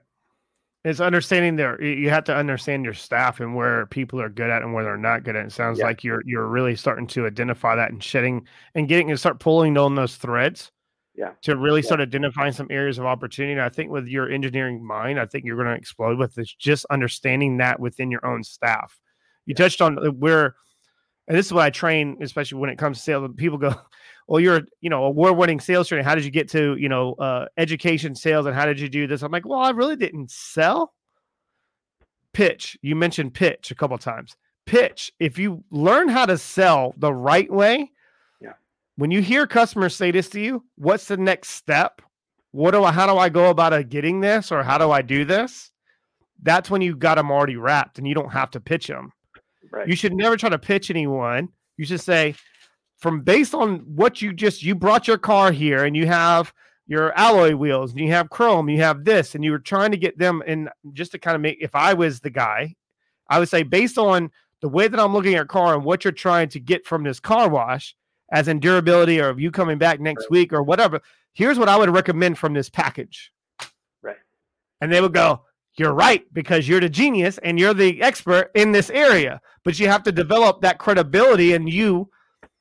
It's 0.85 0.99
understanding 0.99 1.55
there. 1.55 1.81
You 1.81 2.09
have 2.09 2.25
to 2.25 2.35
understand 2.35 2.83
your 2.83 2.93
staff 2.93 3.39
and 3.39 3.55
where 3.55 3.85
people 3.85 4.19
are 4.19 4.29
good 4.29 4.49
at 4.49 4.63
and 4.63 4.73
where 4.73 4.83
they're 4.83 4.97
not 4.97 5.23
good 5.23 5.37
at. 5.37 5.45
It 5.45 5.51
sounds 5.53 5.79
yeah. 5.79 5.85
like 5.85 6.03
you're 6.03 6.21
you're 6.25 6.47
really 6.47 6.75
starting 6.75 7.07
to 7.07 7.25
identify 7.25 7.75
that 7.75 7.91
and 7.91 8.03
shedding 8.03 8.45
and 8.75 8.87
getting 8.87 9.09
and 9.09 9.19
start 9.19 9.39
pulling 9.39 9.77
on 9.77 9.95
those 9.95 10.17
threads 10.17 10.71
yeah 11.15 11.31
to 11.41 11.55
really 11.55 11.81
yeah. 11.81 11.85
start 11.85 12.01
identifying 12.01 12.51
some 12.51 12.67
areas 12.69 12.97
of 12.97 13.05
opportunity 13.05 13.53
and 13.53 13.61
i 13.61 13.69
think 13.69 13.91
with 13.91 14.07
your 14.07 14.29
engineering 14.29 14.85
mind 14.85 15.19
i 15.19 15.25
think 15.25 15.45
you're 15.45 15.55
going 15.55 15.67
to 15.67 15.73
explode 15.73 16.17
with 16.17 16.33
this 16.35 16.53
just 16.53 16.85
understanding 16.89 17.57
that 17.57 17.79
within 17.79 18.09
your 18.09 18.25
own 18.25 18.43
staff 18.43 18.99
you 19.45 19.53
yeah. 19.57 19.63
touched 19.63 19.81
on 19.81 19.97
uh, 19.99 20.11
where 20.11 20.55
and 21.27 21.37
this 21.37 21.45
is 21.45 21.53
what 21.53 21.63
i 21.63 21.69
train 21.69 22.17
especially 22.21 22.57
when 22.57 22.69
it 22.69 22.77
comes 22.77 22.97
to 22.97 23.03
sales 23.03 23.29
people 23.37 23.57
go 23.57 23.75
well 24.27 24.39
you're 24.39 24.61
you 24.81 24.89
know 24.89 25.05
award-winning 25.05 25.59
sales 25.59 25.87
trainer 25.87 26.03
how 26.03 26.15
did 26.15 26.25
you 26.25 26.31
get 26.31 26.49
to 26.49 26.75
you 26.77 26.89
know 26.89 27.13
uh, 27.13 27.45
education 27.57 28.15
sales 28.15 28.45
and 28.45 28.55
how 28.55 28.65
did 28.65 28.79
you 28.79 28.89
do 28.89 29.07
this 29.07 29.21
i'm 29.21 29.31
like 29.31 29.45
well 29.45 29.59
i 29.59 29.69
really 29.69 29.95
didn't 29.95 30.29
sell 30.31 30.93
pitch 32.33 32.77
you 32.81 32.95
mentioned 32.95 33.33
pitch 33.33 33.71
a 33.71 33.75
couple 33.75 33.97
times 33.97 34.35
pitch 34.65 35.11
if 35.19 35.37
you 35.37 35.63
learn 35.71 36.07
how 36.07 36.25
to 36.25 36.37
sell 36.37 36.93
the 36.97 37.13
right 37.13 37.51
way 37.51 37.91
yeah. 38.41 38.53
when 38.97 39.11
you 39.11 39.21
hear 39.21 39.47
customers 39.47 39.95
say 39.95 40.11
this 40.11 40.29
to 40.29 40.39
you, 40.39 40.63
what's 40.75 41.07
the 41.07 41.17
next 41.17 41.49
step? 41.49 42.01
What 42.51 42.71
do 42.71 42.83
I, 42.83 42.91
how 42.91 43.07
do 43.07 43.17
I 43.17 43.29
go 43.29 43.49
about 43.49 43.89
getting 43.89 44.21
this 44.21 44.51
or 44.51 44.63
how 44.63 44.77
do 44.77 44.91
I 44.91 45.01
do 45.01 45.25
this? 45.25 45.71
That's 46.41 46.69
when 46.69 46.81
you 46.81 46.95
got 46.95 47.15
them 47.15 47.31
already 47.31 47.55
wrapped 47.55 47.97
and 47.97 48.07
you 48.07 48.13
don't 48.13 48.31
have 48.31 48.51
to 48.51 48.59
pitch 48.59 48.87
them. 48.87 49.11
Right. 49.71 49.87
You 49.87 49.95
should 49.95 50.13
never 50.13 50.37
try 50.37 50.49
to 50.49 50.59
pitch 50.59 50.89
anyone. 50.89 51.49
You 51.77 51.85
should 51.85 52.01
say, 52.01 52.35
from 53.03 53.19
based 53.19 53.53
on 53.53 53.79
what 53.79 54.21
you 54.21 54.31
just, 54.31 54.63
you 54.63 54.73
brought 54.73 55.09
your 55.09 55.17
car 55.17 55.51
here 55.51 55.83
and 55.83 55.95
you 55.95 56.07
have 56.07 56.53
your 56.87 57.11
alloy 57.17 57.53
wheels 57.53 57.91
and 57.91 57.99
you 57.99 58.09
have 58.09 58.29
chrome, 58.29 58.69
you 58.69 58.81
have 58.81 59.03
this, 59.03 59.35
and 59.35 59.43
you 59.43 59.51
were 59.51 59.59
trying 59.59 59.91
to 59.91 59.97
get 59.97 60.17
them 60.17 60.41
and 60.47 60.69
just 60.93 61.11
to 61.11 61.19
kind 61.19 61.35
of 61.35 61.41
make, 61.41 61.57
if 61.59 61.75
I 61.75 61.93
was 61.93 62.21
the 62.21 62.29
guy, 62.29 62.73
I 63.27 63.39
would 63.39 63.49
say, 63.49 63.63
based 63.63 63.97
on 63.97 64.31
the 64.61 64.69
way 64.69 64.87
that 64.87 64.99
I'm 64.99 65.11
looking 65.11 65.35
at 65.35 65.49
car 65.49 65.75
and 65.75 65.83
what 65.83 66.05
you're 66.05 66.13
trying 66.13 66.47
to 66.49 66.61
get 66.61 66.87
from 66.87 67.03
this 67.03 67.19
car 67.19 67.49
wash, 67.49 67.93
as 68.31 68.47
in 68.47 68.61
durability 68.61 69.19
or 69.19 69.27
of 69.27 69.39
you 69.39 69.51
coming 69.51 69.77
back 69.77 69.99
next 69.99 70.23
right. 70.23 70.31
week 70.31 70.53
or 70.53 70.63
whatever. 70.63 71.01
Here's 71.33 71.59
what 71.59 71.67
I 71.67 71.75
would 71.75 71.89
recommend 71.89 72.37
from 72.37 72.53
this 72.53 72.69
package. 72.69 73.33
Right. 74.01 74.15
And 74.79 74.91
they 74.91 75.01
would 75.01 75.13
go, 75.13 75.41
You're 75.75 75.93
right, 75.93 76.25
because 76.33 76.69
you're 76.69 76.79
the 76.79 76.87
genius 76.87 77.37
and 77.39 77.59
you're 77.59 77.73
the 77.73 78.01
expert 78.01 78.49
in 78.55 78.71
this 78.71 78.89
area. 78.89 79.41
But 79.65 79.77
you 79.77 79.89
have 79.89 80.03
to 80.03 80.11
develop 80.13 80.61
that 80.61 80.79
credibility 80.79 81.51
and 81.51 81.69
you 81.69 82.09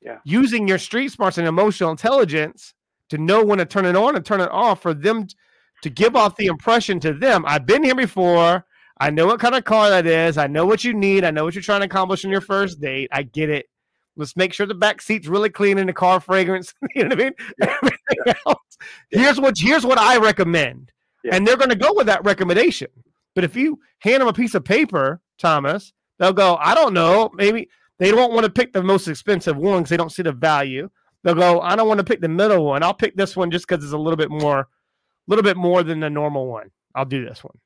yeah. 0.03 0.19
using 0.25 0.67
your 0.67 0.77
street 0.77 1.09
smarts 1.09 1.37
and 1.37 1.47
emotional 1.47 1.91
intelligence 1.91 2.73
to 3.09 3.17
know 3.17 3.43
when 3.43 3.59
to 3.59 3.65
turn 3.65 3.85
it 3.85 3.95
on 3.95 4.15
and 4.15 4.25
turn 4.25 4.41
it 4.41 4.51
off 4.51 4.81
for 4.81 4.93
them 4.93 5.27
to 5.81 5.89
give 5.89 6.15
off 6.15 6.35
the 6.37 6.47
impression 6.47 6.99
to 7.01 7.13
them. 7.13 7.43
I've 7.47 7.65
been 7.65 7.83
here 7.83 7.95
before. 7.95 8.65
I 8.99 9.09
know 9.09 9.25
what 9.25 9.39
kind 9.39 9.55
of 9.55 9.65
car 9.65 9.89
that 9.89 10.05
is. 10.05 10.37
I 10.37 10.47
know 10.47 10.65
what 10.65 10.83
you 10.83 10.93
need. 10.93 11.23
I 11.23 11.31
know 11.31 11.43
what 11.43 11.55
you're 11.55 11.61
trying 11.61 11.81
to 11.81 11.85
accomplish 11.85 12.23
in 12.23 12.31
your 12.31 12.41
first 12.41 12.79
date. 12.79 13.09
I 13.11 13.23
get 13.23 13.49
it. 13.49 13.65
Let's 14.15 14.35
make 14.35 14.53
sure 14.53 14.65
the 14.65 14.75
back 14.75 15.01
seat's 15.01 15.27
really 15.27 15.49
clean 15.49 15.77
and 15.79 15.89
the 15.89 15.93
car 15.93 16.19
fragrance. 16.19 16.73
you 16.95 17.03
know 17.03 17.15
what 17.15 17.21
I 17.21 17.23
mean? 17.23 17.33
Everything 17.61 18.35
else. 18.45 18.77
Yeah. 19.11 19.21
Here's 19.21 19.39
what 19.39 19.55
here's 19.57 19.85
what 19.85 19.97
I 19.97 20.17
recommend. 20.17 20.91
Yeah. 21.23 21.35
And 21.35 21.47
they're 21.47 21.57
going 21.57 21.69
to 21.69 21.75
go 21.75 21.93
with 21.93 22.07
that 22.07 22.23
recommendation. 22.23 22.89
But 23.33 23.43
if 23.43 23.55
you 23.55 23.79
hand 23.99 24.21
them 24.21 24.27
a 24.27 24.33
piece 24.33 24.53
of 24.53 24.63
paper, 24.63 25.19
Thomas, 25.39 25.93
they'll 26.19 26.33
go, 26.33 26.57
I 26.57 26.75
don't 26.75 26.93
know. 26.93 27.31
Maybe 27.33 27.69
they 28.03 28.11
don't 28.11 28.33
want 28.33 28.45
to 28.45 28.51
pick 28.51 28.73
the 28.73 28.83
most 28.83 29.07
expensive 29.07 29.55
one 29.55 29.79
because 29.79 29.89
they 29.89 29.97
don't 29.97 30.11
see 30.11 30.23
the 30.23 30.31
value. 30.31 30.89
They'll 31.23 31.35
go, 31.35 31.61
I 31.61 31.75
don't 31.75 31.87
want 31.87 31.99
to 31.99 32.03
pick 32.03 32.19
the 32.19 32.27
middle 32.27 32.65
one. 32.65 32.83
I'll 32.83 32.93
pick 32.93 33.15
this 33.15 33.35
one 33.35 33.49
just 33.49 33.67
because 33.67 33.83
it's 33.83 33.93
a 33.93 33.97
little 33.97 34.17
bit 34.17 34.29
more, 34.29 34.59
a 34.59 34.67
little 35.27 35.43
bit 35.43 35.55
more 35.55 35.83
than 35.83 36.01
the 36.01 36.09
normal 36.09 36.47
one. 36.47 36.69
I'll 36.95 37.05
do 37.05 37.25
this 37.25 37.43
one. 37.43 37.57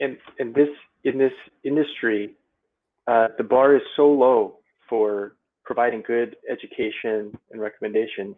And 0.00 0.16
in 0.38 0.52
this 0.52 0.68
in 1.04 1.16
this 1.16 1.32
industry, 1.64 2.34
uh, 3.06 3.28
the 3.38 3.44
bar 3.44 3.76
is 3.76 3.82
so 3.94 4.08
low 4.08 4.58
for 4.88 5.36
providing 5.64 6.02
good 6.06 6.36
education 6.50 7.32
and 7.50 7.60
recommendations 7.60 8.34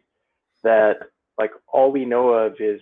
that 0.62 0.96
like 1.38 1.50
all 1.72 1.90
we 1.90 2.04
know 2.04 2.28
of 2.28 2.54
is 2.60 2.80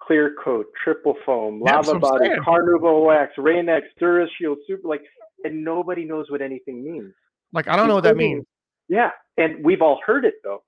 clear 0.00 0.34
coat, 0.42 0.66
triple 0.82 1.14
foam, 1.26 1.60
lava 1.60 1.98
body, 1.98 2.30
carnauba 2.46 3.04
wax, 3.04 3.32
Rain-X, 3.36 3.86
DuraShield, 4.00 4.56
super 4.66 4.88
like, 4.88 5.02
and 5.44 5.64
nobody 5.64 6.04
knows 6.04 6.26
what 6.30 6.42
anything 6.42 6.84
means. 6.84 7.12
Like 7.52 7.68
I 7.68 7.76
don't 7.76 7.88
know 7.88 7.94
what 7.94 8.04
that 8.04 8.16
means. 8.16 8.44
Yeah, 8.88 9.10
and 9.36 9.64
we've 9.64 9.82
all 9.82 10.00
heard 10.04 10.24
it 10.24 10.34
though. 10.44 10.62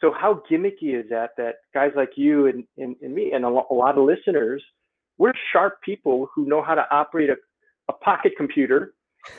So 0.00 0.12
how 0.12 0.42
gimmicky 0.50 0.98
is 0.98 1.08
that? 1.10 1.30
That 1.36 1.56
guys 1.72 1.92
like 1.94 2.10
you 2.16 2.46
and, 2.46 2.64
and, 2.76 2.96
and 3.02 3.14
me 3.14 3.32
and 3.32 3.44
a, 3.44 3.48
a 3.48 3.74
lot 3.74 3.96
of 3.96 4.04
listeners, 4.04 4.62
we're 5.18 5.32
sharp 5.52 5.80
people 5.82 6.28
who 6.34 6.44
know 6.46 6.62
how 6.62 6.74
to 6.74 6.84
operate 6.90 7.30
a, 7.30 7.36
a 7.88 7.92
pocket 7.92 8.32
computer, 8.36 8.94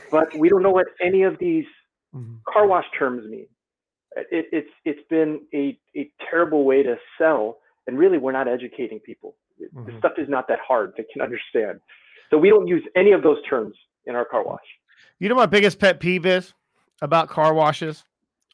but 0.09 0.34
we 0.38 0.47
don't 0.47 0.63
know 0.63 0.71
what 0.71 0.88
any 1.01 1.24
of 1.24 1.38
these 1.39 1.65
mm-hmm. 2.15 2.36
car 2.47 2.65
wash 2.65 2.86
terms 2.97 3.30
mean. 3.30 3.47
it, 4.15 4.45
it's 4.51 4.69
it's 4.86 5.01
been 5.09 5.41
a, 5.53 5.78
a 5.97 6.09
terrible 6.30 6.65
way 6.65 6.84
to 6.84 6.95
sell, 7.17 7.57
and 7.88 7.97
really 7.97 8.17
we're 8.17 8.32
not 8.32 8.47
educating 8.47 8.99
people. 8.99 9.36
Mm-hmm. 9.61 9.86
The 9.91 9.97
stuff 9.99 10.13
is 10.17 10.30
not 10.30 10.47
that 10.47 10.59
hard; 10.65 10.93
they 10.97 11.05
can 11.11 11.21
understand. 11.21 11.80
So 12.30 12.38
we 12.38 12.49
don't 12.49 12.67
use 12.67 12.84
any 12.95 13.11
of 13.11 13.21
those 13.21 13.38
terms 13.49 13.76
in 14.06 14.16
our 14.16 14.26
car 14.26 14.43
wash. 14.43 14.60
You 15.20 15.30
know 15.30 15.36
my 15.36 15.45
biggest 15.45 15.80
pet 15.80 15.99
peeve 15.99 16.26
is 16.26 16.54
about 17.01 17.30
car 17.30 17.54
washes. 17.54 18.04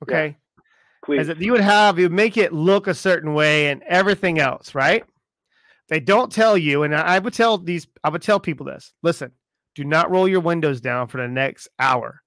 Okay, 0.03 0.27
yeah. 0.27 0.63
Please. 1.05 1.21
Is 1.21 1.27
that 1.27 1.41
you 1.41 1.51
would 1.51 1.61
have 1.61 1.97
you 1.97 2.09
make 2.09 2.37
it 2.37 2.53
look 2.53 2.87
a 2.87 2.93
certain 2.93 3.33
way 3.33 3.67
and 3.67 3.81
everything 3.83 4.39
else, 4.39 4.75
right? 4.75 5.03
They 5.87 5.99
don't 5.99 6.31
tell 6.31 6.57
you, 6.57 6.83
and 6.83 6.95
I 6.95 7.17
would 7.17 7.33
tell 7.33 7.57
these, 7.57 7.87
I 8.03 8.09
would 8.09 8.21
tell 8.21 8.39
people 8.39 8.65
this. 8.65 8.93
Listen, 9.01 9.31
do 9.73 9.83
not 9.83 10.11
roll 10.11 10.27
your 10.27 10.39
windows 10.39 10.81
down 10.81 11.07
for 11.07 11.17
the 11.17 11.27
next 11.27 11.67
hour. 11.79 12.21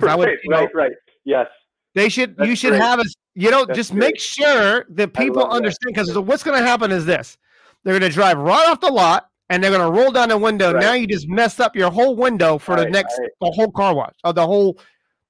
Right, 0.00 0.16
would, 0.16 0.28
right, 0.28 0.38
know, 0.46 0.68
right. 0.74 0.92
Yes. 1.24 1.48
They 1.94 2.08
should. 2.08 2.36
That's 2.36 2.48
you 2.48 2.56
should 2.56 2.70
great. 2.70 2.82
have 2.82 3.00
a. 3.00 3.04
You 3.34 3.50
know, 3.50 3.64
That's 3.64 3.76
just 3.76 3.90
great. 3.90 4.00
make 4.00 4.20
sure 4.20 4.86
that 4.90 5.12
people 5.12 5.44
understand. 5.44 5.94
Because 5.94 6.16
what's 6.18 6.42
going 6.42 6.58
to 6.58 6.66
happen 6.66 6.90
is 6.90 7.04
this: 7.04 7.36
they're 7.84 7.98
going 7.98 8.10
to 8.10 8.14
drive 8.14 8.38
right 8.38 8.66
off 8.68 8.80
the 8.80 8.90
lot, 8.90 9.28
and 9.52 9.62
they're 9.62 9.70
going 9.70 9.82
to 9.82 10.00
roll 10.00 10.10
down 10.10 10.30
the 10.30 10.38
window. 10.38 10.72
Right. 10.72 10.80
Now 10.80 10.92
you 10.94 11.06
just 11.06 11.28
mess 11.28 11.60
up 11.60 11.76
your 11.76 11.90
whole 11.90 12.16
window 12.16 12.56
for 12.56 12.74
right, 12.74 12.84
the 12.84 12.90
next 12.90 13.18
right. 13.18 13.28
the 13.40 13.50
whole 13.50 13.70
car 13.70 13.94
wash 13.94 14.14
or 14.24 14.32
the 14.32 14.46
whole. 14.46 14.78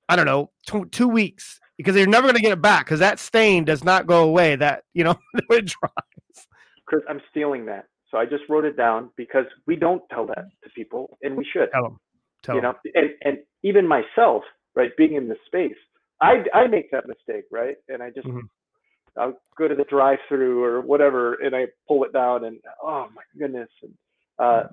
I 0.09 0.17
don't 0.17 0.27
know, 0.27 0.51
two, 0.67 0.85
two 0.87 1.09
weeks 1.09 1.61
because 1.77 1.97
you're 1.97 2.07
never 2.07 2.27
going 2.27 2.37
to 2.37 2.43
get 2.43 2.53
it 2.53 2.61
back 2.63 2.85
because 2.85 3.01
that 3.01 3.19
stain 3.19 3.65
does 3.65 3.83
not 3.83 4.07
go 4.07 4.25
away. 4.25 4.57
That 4.57 4.85
you 4.95 5.05
know 5.05 5.19
it 5.51 5.67
dries. 5.67 6.47
Chris, 6.87 7.03
I'm 7.09 7.21
stealing 7.31 7.67
that, 7.67 7.87
so 8.11 8.19
I 8.19 8.27
just 8.27 8.45
wrote 8.49 8.65
it 8.65 8.77
down 8.77 9.11
because 9.17 9.47
we 9.67 9.75
don't 9.77 10.03
tell 10.11 10.27
that 10.27 10.47
to 10.63 10.71
people, 10.75 11.19
and 11.23 11.37
we 11.37 11.47
should. 11.51 11.71
Tell 11.73 11.83
them. 11.85 12.01
Tell 12.43 12.55
you 12.57 12.61
them. 12.61 12.75
know, 12.85 12.91
and 12.95 13.11
and 13.23 13.39
even 13.63 13.89
myself, 13.89 14.43
right, 14.77 14.91
being 14.97 15.15
in 15.15 15.29
this 15.29 15.39
space, 15.47 15.79
I 16.21 16.45
I 16.55 16.67
make 16.69 16.91
that 16.93 17.09
mistake, 17.09 17.45
right, 17.51 17.77
and 17.89 18.03
I 18.03 18.11
just. 18.11 18.27
Mm-hmm. 18.27 18.47
I'll 19.15 19.35
go 19.59 19.69
to 19.69 19.75
the 19.75 19.85
drive-through 19.85 20.65
or 20.65 20.81
whatever, 20.81 21.35
and 21.35 21.55
I 21.55 21.67
pull 21.87 22.03
it 22.05 22.15
down, 22.15 22.45
and 22.45 22.57
oh 22.83 23.09
my 23.15 23.21
goodness, 23.39 23.69
and 23.83 23.93
uh, 24.39 24.65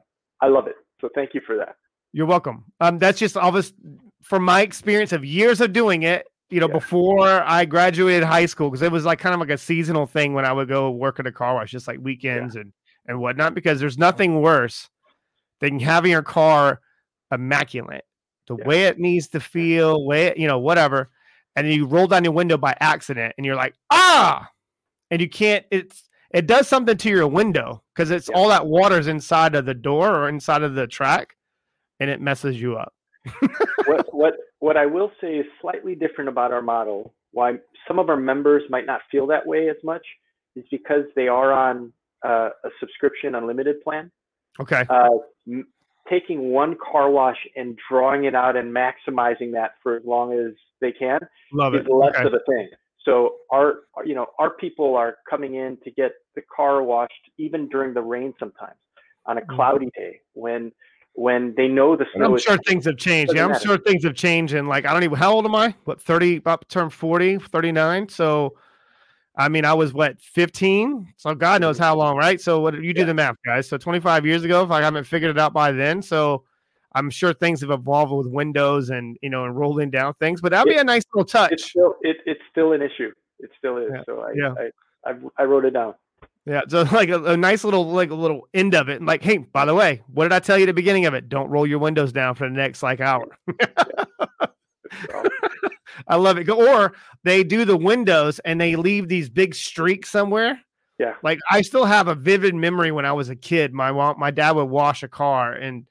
I 0.42 0.48
love 0.48 0.68
it. 0.68 0.76
So 1.02 1.10
thank 1.16 1.34
you 1.34 1.42
for 1.46 1.58
that. 1.58 1.76
You're 2.12 2.26
welcome. 2.26 2.66
Um, 2.80 2.98
that's 2.98 3.20
just 3.20 3.38
obvious 3.38 3.74
from 4.22 4.44
my 4.44 4.62
experience 4.62 5.12
of 5.12 5.24
years 5.24 5.62
of 5.62 5.74
doing 5.74 6.04
it 6.04 6.28
you 6.50 6.60
know, 6.60 6.68
yeah. 6.68 6.74
before 6.74 7.44
I 7.44 7.66
graduated 7.66 8.24
high 8.24 8.48
school, 8.48 8.70
because 8.70 8.82
it 8.82 8.92
was 8.92 9.06
like 9.06 9.20
kind 9.20 9.34
of 9.34 9.40
like 9.40 9.52
a 9.52 9.58
seasonal 9.58 10.08
thing 10.08 10.34
when 10.34 10.46
I 10.46 10.54
would 10.54 10.68
go 10.68 10.90
work 10.90 11.20
at 11.20 11.28
a 11.28 11.32
car 11.32 11.54
wash, 11.54 11.72
just 11.72 11.88
like 11.88 12.00
weekends 12.02 12.56
yeah. 12.56 12.62
and 12.62 12.74
and 13.08 13.20
whatnot. 13.20 13.54
Because 13.54 13.80
there's 13.80 13.98
nothing 13.98 14.42
worse 14.42 14.90
than 15.62 15.80
having 15.80 16.12
your 16.12 16.24
car 16.24 16.82
immaculate, 17.32 18.06
the 18.48 18.58
yeah. 18.58 18.68
way 18.68 18.84
it 18.86 19.00
needs 19.00 19.28
to 19.30 19.40
feel, 19.40 20.06
way 20.06 20.28
it, 20.28 20.38
you 20.38 20.48
know, 20.48 20.58
whatever, 20.58 21.12
and 21.56 21.72
you 21.72 21.86
roll 21.86 22.08
down 22.08 22.24
your 22.24 22.34
window 22.34 22.58
by 22.58 22.76
accident, 22.80 23.36
and 23.38 23.46
you're 23.46 23.56
like, 23.56 23.76
ah, 23.92 24.48
and 25.12 25.22
you 25.22 25.30
can't. 25.30 25.66
It's 25.70 26.09
it 26.32 26.48
does 26.48 26.68
something 26.68 26.98
to 26.98 27.10
your 27.10 27.28
window 27.28 27.82
because 27.94 28.12
it's 28.12 28.30
all 28.30 28.50
that 28.50 28.66
water's 28.68 29.08
inside 29.08 29.56
of 29.56 29.66
the 29.66 29.74
door 29.74 30.16
or 30.16 30.30
inside 30.30 30.64
of 30.64 30.76
the 30.76 30.88
track, 30.88 31.36
and 32.00 32.10
it 32.10 32.22
messes 32.22 32.60
you 32.60 32.78
up. 32.78 32.94
what 33.86 34.06
what 34.14 34.34
what 34.60 34.78
I 34.78 34.86
will 34.86 35.12
say 35.22 35.36
is 35.36 35.46
slightly 35.62 35.96
different 35.96 36.30
about 36.30 36.52
our 36.52 36.62
model. 36.62 37.14
Why 37.32 37.54
some 37.88 38.00
of 38.00 38.10
our 38.10 38.18
members 38.18 38.64
might 38.70 38.86
not 38.86 39.02
feel 39.12 39.28
that 39.28 39.46
way 39.46 39.70
as 39.70 39.78
much 39.84 40.06
is 40.56 40.66
because 40.72 41.04
they 41.16 41.28
are 41.28 41.52
on 41.52 41.94
uh, 42.26 42.50
a 42.64 42.70
subscription 42.80 43.36
unlimited 43.36 43.82
plan. 43.82 44.12
Okay. 44.60 44.86
Uh, 44.90 45.10
m- 45.48 45.68
taking 46.10 46.52
one 46.52 46.76
car 46.92 47.10
wash 47.10 47.38
and 47.56 47.78
drawing 47.90 48.26
it 48.26 48.34
out 48.34 48.56
and 48.56 48.76
maximizing 48.76 49.52
that 49.54 49.74
for 49.84 49.96
as 49.96 50.04
long 50.06 50.34
as 50.34 50.54
they 50.82 50.92
can 50.92 51.20
Love 51.54 51.76
is 51.76 51.82
it. 51.82 51.92
less 51.92 52.16
okay. 52.16 52.26
of 52.26 52.34
a 52.34 52.40
thing. 52.48 52.70
So 53.06 53.36
our, 53.52 53.80
you 54.06 54.16
know, 54.16 54.28
our 54.40 54.52
people 54.52 54.96
are 54.96 55.16
coming 55.30 55.56
in 55.56 55.78
to 55.84 55.92
get 55.92 56.12
the 56.36 56.42
car 56.56 56.84
washed 56.84 57.14
even 57.38 57.70
during 57.70 57.94
the 57.94 58.02
rain 58.02 58.34
sometimes 58.40 58.76
on 59.26 59.38
a 59.38 59.42
mm-hmm. 59.42 59.56
cloudy 59.56 59.90
day 59.96 60.20
when 60.34 60.72
when 61.14 61.54
they 61.58 61.68
know 61.68 61.96
the 61.96 62.06
snow. 62.16 62.34
I'm 62.34 62.38
sure 62.38 62.58
things 62.66 62.86
have 62.86 62.98
changed. 62.98 63.34
Yeah, 63.36 63.44
I'm 63.44 63.52
matter. 63.52 63.68
sure 63.68 63.78
things 63.78 64.04
have 64.06 64.16
changed. 64.16 64.54
And 64.54 64.70
like, 64.70 64.86
I 64.86 64.94
don't 64.94 65.04
even, 65.04 65.18
how 65.18 65.34
old 65.34 65.46
am 65.46 65.56
I? 65.56 65.76
What, 65.84 66.02
30, 66.02 66.38
about 66.38 66.68
turn 66.70 66.90
40, 66.90 67.40
39. 67.40 68.08
So, 68.08 68.56
I 69.36 69.50
mean, 69.50 69.66
I 69.66 69.74
was 69.74 69.94
what, 69.94 70.22
15? 70.22 71.14
So 71.18 71.36
God 71.36 71.62
knows 71.62 71.78
how 71.78 71.96
long, 71.96 72.16
right? 72.16 72.40
So 72.40 72.62
what 72.62 72.76
you 72.76 72.94
do 72.94 73.02
yeah. 73.02 73.08
the 73.08 73.14
math, 73.14 73.36
guys. 73.46 73.68
So 73.68 73.78
25 73.78 74.26
years 74.26 74.46
ago, 74.46 74.64
if 74.64 74.72
I 74.72 74.82
haven't 74.82 75.06
figured 75.06 75.32
it 75.32 75.40
out 75.40 75.52
by 75.52 75.72
then. 75.74 76.02
So 76.02 76.44
I'm 76.94 77.10
sure 77.10 77.34
things 77.34 77.62
have 77.62 77.72
evolved 77.72 78.12
with 78.12 78.28
Windows 78.28 78.90
and, 78.90 79.18
you 79.22 79.30
know, 79.30 79.46
and 79.46 79.56
rolling 79.56 79.92
down 79.92 80.16
things, 80.16 80.42
but 80.42 80.52
that'd 80.52 80.72
it, 80.72 80.76
be 80.76 80.80
a 80.80 80.84
nice 80.84 81.04
little 81.14 81.26
touch. 81.26 81.52
It's 81.52 81.70
still, 81.70 81.96
it, 82.02 82.18
it's 82.26 82.42
still 82.52 82.74
an 82.74 82.82
issue. 82.82 83.12
It 83.40 83.52
still 83.58 83.78
is. 83.78 83.92
Yeah. 83.94 84.04
So 84.06 84.22
I, 84.22 84.34
yeah. 84.36 84.54
I, 85.06 85.12
I, 85.12 85.16
I 85.38 85.44
wrote 85.44 85.66
it 85.66 85.72
down. 85.72 85.94
Yeah, 86.46 86.62
so 86.68 86.82
like 86.92 87.10
a, 87.10 87.24
a, 87.24 87.38
nice 87.38 87.64
little 87.64 87.86
like 87.92 88.10
a 88.10 88.16
little 88.16 88.48
end 88.54 88.74
of 88.74 88.90
it. 88.90 89.04
Like, 89.04 89.22
hey, 89.22 89.38
by 89.38 89.66
the 89.66 89.76
way, 89.76 90.02
what 90.08 90.24
did 90.24 90.34
I 90.34 90.40
tell 90.40 90.58
you 90.58 90.64
at 90.64 90.68
the 90.68 90.74
beginning 90.74 91.06
of 91.06 91.14
it? 91.14 91.30
Don't 91.30 91.50
roll 91.50 91.68
your 91.68 91.80
windows 91.80 92.12
down 92.12 92.36
for 92.36 92.46
the 92.50 92.56
next 92.56 92.82
like 92.82 93.00
hour. 93.00 93.28
I 96.08 96.16
love 96.16 96.40
it. 96.40 96.50
Or 96.50 96.94
they 97.24 97.44
do 97.44 97.66
the 97.66 97.78
windows 97.78 98.40
and 98.40 98.60
they 98.60 98.76
leave 98.76 99.08
these 99.08 99.30
big 99.30 99.54
streaks 99.54 100.10
somewhere. 100.10 100.60
Yeah. 100.98 101.14
Like 101.24 101.40
I 101.50 101.62
still 101.62 101.86
have 101.86 102.08
a 102.08 102.16
vivid 102.16 102.56
memory 102.56 102.92
when 102.92 103.06
I 103.06 103.14
was 103.14 103.30
a 103.30 103.36
kid. 103.36 103.74
My 103.74 103.92
mom, 103.92 104.20
my 104.20 104.32
dad 104.32 104.52
would 104.52 104.66
wash 104.66 105.04
a 105.04 105.08
car 105.08 105.54
and 105.54 105.86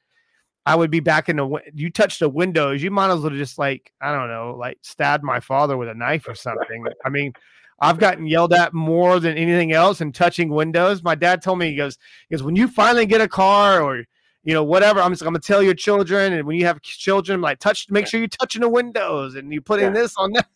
I 0.68 0.74
would 0.74 0.90
be 0.90 1.00
back 1.00 1.30
in 1.30 1.36
the 1.36 1.48
you 1.72 1.88
touch 1.88 2.18
the 2.18 2.28
windows, 2.28 2.82
you 2.82 2.90
might 2.90 3.10
as 3.10 3.20
well 3.20 3.30
just 3.30 3.56
like, 3.58 3.90
I 4.02 4.12
don't 4.12 4.28
know, 4.28 4.54
like 4.54 4.76
stab 4.82 5.22
my 5.22 5.40
father 5.40 5.78
with 5.78 5.88
a 5.88 5.94
knife 5.94 6.28
or 6.28 6.34
something. 6.34 6.84
I 7.06 7.08
mean, 7.08 7.32
I've 7.80 7.98
gotten 7.98 8.26
yelled 8.26 8.52
at 8.52 8.74
more 8.74 9.18
than 9.18 9.38
anything 9.38 9.72
else 9.72 10.02
in 10.02 10.12
touching 10.12 10.50
windows. 10.50 11.02
My 11.02 11.14
dad 11.14 11.40
told 11.40 11.58
me 11.58 11.70
he 11.70 11.74
goes, 11.74 11.96
he 12.28 12.34
goes, 12.34 12.42
when 12.42 12.54
you 12.54 12.68
finally 12.68 13.06
get 13.06 13.22
a 13.22 13.28
car 13.28 13.80
or 13.80 14.04
you 14.44 14.52
know 14.52 14.62
whatever, 14.62 15.00
I'm 15.00 15.10
just 15.10 15.22
I'm 15.22 15.28
gonna 15.28 15.38
tell 15.38 15.62
your 15.62 15.72
children, 15.72 16.34
and 16.34 16.46
when 16.46 16.56
you 16.56 16.66
have 16.66 16.82
children, 16.82 17.40
like 17.40 17.60
touch, 17.60 17.86
make 17.88 18.06
sure 18.06 18.20
you're 18.20 18.28
touching 18.28 18.60
the 18.60 18.68
windows 18.68 19.36
and 19.36 19.50
you 19.50 19.62
put 19.62 19.80
yeah. 19.80 19.86
in 19.86 19.94
this 19.94 20.14
on 20.18 20.32
that. 20.32 20.48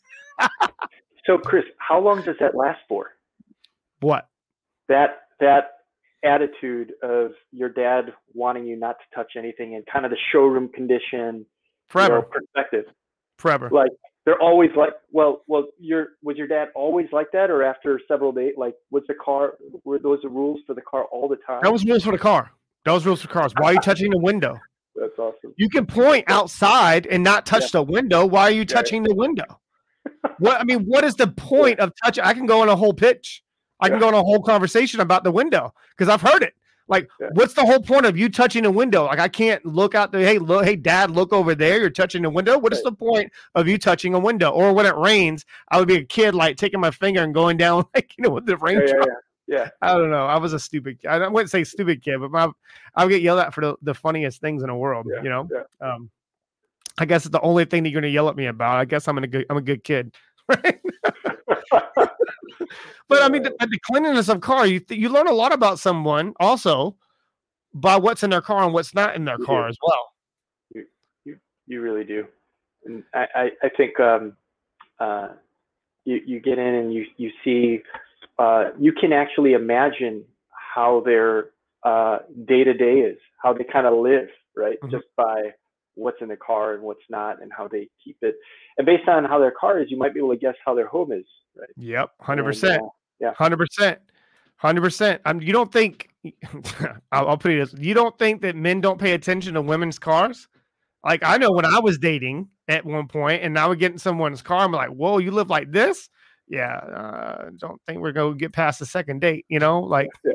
so, 1.24 1.38
Chris, 1.38 1.64
how 1.78 1.98
long 1.98 2.20
does 2.20 2.36
that 2.38 2.54
last 2.54 2.80
for? 2.86 3.12
What? 4.00 4.28
That 4.90 5.22
that 5.40 5.70
attitude 6.24 6.92
of 7.02 7.32
your 7.50 7.68
dad 7.68 8.12
wanting 8.34 8.64
you 8.64 8.76
not 8.76 8.96
to 8.98 9.16
touch 9.16 9.32
anything 9.36 9.74
and 9.74 9.84
kind 9.92 10.04
of 10.04 10.10
the 10.10 10.16
showroom 10.32 10.68
condition 10.68 11.44
forever 11.88 12.22
perspective 12.22 12.84
forever 13.38 13.68
like 13.70 13.90
they're 14.24 14.40
always 14.40 14.70
like, 14.76 14.90
well, 15.10 15.42
well, 15.48 15.64
your 15.78 16.10
was 16.22 16.36
your 16.36 16.46
dad 16.46 16.68
always 16.74 17.08
like 17.12 17.32
that, 17.32 17.50
or 17.50 17.64
after 17.64 18.00
several 18.06 18.30
days, 18.30 18.54
like, 18.56 18.74
was 18.90 19.02
the 19.08 19.14
car 19.14 19.54
were 19.84 19.98
those 19.98 20.20
the 20.22 20.28
rules 20.28 20.60
for 20.66 20.74
the 20.74 20.80
car 20.82 21.06
all 21.06 21.28
the 21.28 21.38
time? 21.44 21.60
That 21.62 21.72
was 21.72 21.84
rules 21.84 22.04
for 22.04 22.12
the 22.12 22.18
car. 22.18 22.52
That 22.84 22.92
was 22.92 23.04
rules 23.04 23.22
for 23.22 23.28
cars. 23.28 23.52
Why 23.58 23.70
are 23.70 23.74
you 23.74 23.80
touching 23.82 24.10
the 24.10 24.18
window? 24.18 24.58
That's 24.94 25.18
awesome. 25.18 25.54
You 25.56 25.68
can 25.68 25.86
point 25.86 26.24
outside 26.28 27.06
and 27.06 27.24
not 27.24 27.46
touch 27.46 27.62
yeah. 27.62 27.68
the 27.80 27.82
window. 27.82 28.26
Why 28.26 28.42
are 28.42 28.50
you 28.52 28.64
touching 28.64 29.02
yeah. 29.02 29.08
the 29.08 29.14
window? 29.14 29.60
what 30.38 30.60
I 30.60 30.64
mean, 30.64 30.84
what 30.84 31.04
is 31.04 31.16
the 31.16 31.28
point 31.28 31.76
yeah. 31.78 31.84
of 31.84 31.92
touching? 32.04 32.22
I 32.22 32.34
can 32.34 32.46
go 32.46 32.60
on 32.60 32.68
a 32.68 32.76
whole 32.76 32.94
pitch. 32.94 33.42
I 33.82 33.88
can 33.88 33.98
go 33.98 34.08
on 34.08 34.14
a 34.14 34.22
whole 34.22 34.42
conversation 34.42 35.00
about 35.00 35.24
the 35.24 35.32
window 35.32 35.74
because 35.90 36.08
I've 36.08 36.22
heard 36.22 36.42
it. 36.42 36.54
Like, 36.88 37.08
yeah. 37.20 37.28
what's 37.32 37.54
the 37.54 37.64
whole 37.64 37.80
point 37.80 38.06
of 38.06 38.18
you 38.18 38.28
touching 38.28 38.66
a 38.66 38.70
window? 38.70 39.06
Like, 39.06 39.18
I 39.18 39.28
can't 39.28 39.64
look 39.64 39.94
out 39.94 40.12
the 40.12 40.18
hey, 40.18 40.38
look, 40.38 40.64
hey, 40.64 40.76
dad, 40.76 41.10
look 41.10 41.32
over 41.32 41.54
there. 41.54 41.78
You're 41.78 41.90
touching 41.90 42.22
the 42.22 42.30
window. 42.30 42.58
What 42.58 42.72
is 42.72 42.82
the 42.82 42.92
point 42.92 43.32
of 43.54 43.68
you 43.68 43.78
touching 43.78 44.14
a 44.14 44.18
window? 44.18 44.50
Or 44.50 44.72
when 44.72 44.86
it 44.86 44.96
rains, 44.96 45.46
I 45.70 45.78
would 45.78 45.88
be 45.88 45.96
a 45.96 46.04
kid, 46.04 46.34
like 46.34 46.56
taking 46.56 46.80
my 46.80 46.90
finger 46.90 47.22
and 47.22 47.32
going 47.32 47.56
down, 47.56 47.84
like 47.94 48.12
you 48.18 48.24
know, 48.24 48.30
with 48.30 48.46
the 48.46 48.56
rain. 48.56 48.82
Yeah, 48.86 48.94
yeah, 48.98 49.04
yeah, 49.46 49.68
I 49.80 49.94
don't 49.94 50.10
know. 50.10 50.26
I 50.26 50.38
was 50.38 50.52
a 50.52 50.60
stupid. 50.60 51.00
Kid. 51.00 51.08
I 51.08 51.28
wouldn't 51.28 51.50
say 51.50 51.64
stupid 51.64 52.02
kid, 52.02 52.20
but 52.20 52.30
my, 52.30 52.50
I 52.94 53.04
would 53.04 53.10
get 53.10 53.22
yelled 53.22 53.40
at 53.40 53.54
for 53.54 53.60
the, 53.60 53.76
the 53.82 53.94
funniest 53.94 54.40
things 54.40 54.62
in 54.62 54.68
the 54.68 54.74
world. 54.74 55.06
you 55.22 55.30
know. 55.30 55.48
Um, 55.80 56.10
I 56.98 57.06
guess 57.06 57.24
it's 57.24 57.32
the 57.32 57.40
only 57.40 57.64
thing 57.64 57.84
that 57.84 57.90
you're 57.90 58.00
going 58.00 58.10
to 58.10 58.14
yell 58.14 58.28
at 58.28 58.36
me 58.36 58.46
about. 58.46 58.76
I 58.76 58.84
guess 58.84 59.08
I'm 59.08 59.18
a 59.18 59.26
good. 59.26 59.46
I'm 59.48 59.56
a 59.56 59.62
good 59.62 59.84
kid. 59.84 60.14
Right. 60.48 60.80
but 63.08 63.22
I 63.22 63.28
mean, 63.28 63.42
the, 63.42 63.54
the 63.58 63.78
cleanliness 63.90 64.28
of 64.28 64.40
car, 64.40 64.66
you 64.66 64.80
you 64.88 65.08
learn 65.08 65.28
a 65.28 65.32
lot 65.32 65.52
about 65.52 65.78
someone 65.78 66.34
also 66.40 66.96
by 67.74 67.96
what's 67.96 68.22
in 68.22 68.30
their 68.30 68.42
car 68.42 68.64
and 68.64 68.72
what's 68.72 68.94
not 68.94 69.16
in 69.16 69.24
their 69.24 69.38
you 69.38 69.44
car 69.44 69.64
do. 69.64 69.68
as 69.68 69.76
well. 69.82 70.12
You, 70.74 70.86
you 71.24 71.36
you 71.66 71.80
really 71.80 72.04
do, 72.04 72.26
and 72.84 73.02
I 73.14 73.26
I, 73.34 73.50
I 73.64 73.68
think 73.76 73.98
um, 74.00 74.36
uh, 75.00 75.28
you 76.04 76.20
you 76.26 76.40
get 76.40 76.58
in 76.58 76.74
and 76.74 76.92
you 76.92 77.06
you 77.16 77.30
see 77.44 77.82
uh, 78.38 78.70
you 78.78 78.92
can 78.92 79.12
actually 79.12 79.52
imagine 79.52 80.24
how 80.74 81.02
their 81.04 81.50
day 82.46 82.64
to 82.64 82.74
day 82.74 83.00
is, 83.00 83.18
how 83.42 83.52
they 83.52 83.64
kind 83.64 83.86
of 83.86 83.98
live, 83.98 84.28
right? 84.56 84.78
Mm-hmm. 84.80 84.90
Just 84.90 85.06
by 85.16 85.52
what's 85.94 86.18
in 86.20 86.28
the 86.28 86.36
car 86.36 86.74
and 86.74 86.82
what's 86.82 87.02
not, 87.10 87.42
and 87.42 87.50
how 87.56 87.68
they 87.68 87.88
keep 88.02 88.16
it. 88.22 88.36
And 88.78 88.86
based 88.86 89.08
on 89.08 89.24
how 89.24 89.38
their 89.38 89.52
car 89.52 89.80
is, 89.80 89.90
you 89.90 89.96
might 89.96 90.14
be 90.14 90.20
able 90.20 90.30
to 90.30 90.38
guess 90.38 90.54
how 90.64 90.74
their 90.74 90.86
home 90.86 91.12
is, 91.12 91.24
right? 91.56 91.68
Yep, 91.76 92.10
hundred 92.20 92.44
percent. 92.44 92.82
Uh, 92.82 92.88
yeah, 93.20 93.32
hundred 93.36 93.58
percent, 93.58 93.98
hundred 94.56 94.82
percent. 94.82 95.20
I 95.24 95.32
you 95.34 95.52
don't 95.52 95.72
think? 95.72 96.08
I'll, 97.12 97.28
I'll 97.28 97.38
put 97.38 97.52
it 97.52 97.70
this: 97.70 97.80
you 97.80 97.94
don't 97.94 98.16
think 98.18 98.42
that 98.42 98.56
men 98.56 98.80
don't 98.80 99.00
pay 99.00 99.12
attention 99.12 99.54
to 99.54 99.62
women's 99.62 99.98
cars? 99.98 100.48
Like 101.04 101.22
I 101.24 101.36
know 101.36 101.50
when 101.50 101.64
I 101.64 101.80
was 101.80 101.98
dating, 101.98 102.48
at 102.68 102.84
one 102.84 103.08
point, 103.08 103.42
and 103.42 103.52
now 103.52 103.70
we 103.70 103.76
get 103.76 103.92
in 103.92 103.98
someone's 103.98 104.42
car. 104.42 104.60
I'm 104.60 104.72
like, 104.72 104.90
whoa, 104.90 105.18
you 105.18 105.30
live 105.30 105.50
like 105.50 105.72
this? 105.72 106.08
Yeah, 106.48 106.74
uh, 106.74 107.50
don't 107.58 107.80
think 107.86 108.00
we're 108.00 108.12
gonna 108.12 108.34
get 108.34 108.52
past 108.52 108.78
the 108.78 108.86
second 108.86 109.20
date. 109.20 109.44
You 109.48 109.58
know, 109.58 109.80
like. 109.80 110.08
Yeah. 110.24 110.32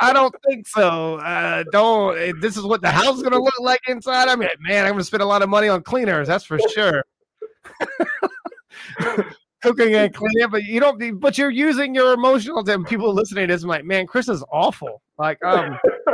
I 0.00 0.12
don't 0.12 0.34
think 0.48 0.66
so. 0.66 1.16
Uh, 1.16 1.64
don't. 1.72 2.18
Eh, 2.18 2.32
this 2.40 2.56
is 2.56 2.62
what 2.64 2.80
the 2.82 2.90
house 2.90 3.16
is 3.16 3.22
gonna 3.22 3.40
look 3.40 3.58
like 3.60 3.80
inside. 3.88 4.28
I 4.28 4.36
mean, 4.36 4.48
man, 4.60 4.84
I'm 4.84 4.92
gonna 4.92 5.04
spend 5.04 5.22
a 5.22 5.26
lot 5.26 5.42
of 5.42 5.48
money 5.48 5.68
on 5.68 5.82
cleaners. 5.82 6.28
That's 6.28 6.44
for 6.44 6.58
sure. 6.58 7.04
Cooking 9.62 9.94
and 9.94 10.14
cleaning, 10.14 10.50
but 10.50 10.62
you 10.64 10.78
don't. 10.78 11.18
But 11.18 11.36
you're 11.36 11.50
using 11.50 11.94
your 11.94 12.12
emotional. 12.12 12.68
And 12.68 12.86
people 12.86 13.12
listening 13.12 13.48
to 13.48 13.54
this, 13.54 13.64
I'm 13.64 13.68
like, 13.68 13.84
man, 13.84 14.06
Chris 14.06 14.28
is 14.28 14.44
awful. 14.52 15.02
Like, 15.18 15.44
um, 15.44 15.76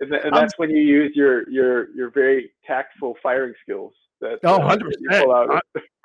and, 0.00 0.34
that's 0.34 0.58
when 0.58 0.68
you 0.68 0.82
use 0.82 1.12
your 1.14 1.48
your 1.48 1.90
your 1.94 2.10
very 2.10 2.52
tactful 2.66 3.16
firing 3.22 3.54
skills. 3.62 3.94
That, 4.20 4.38
oh, 4.44 4.58
100 4.58 4.96
percent, 5.08 5.28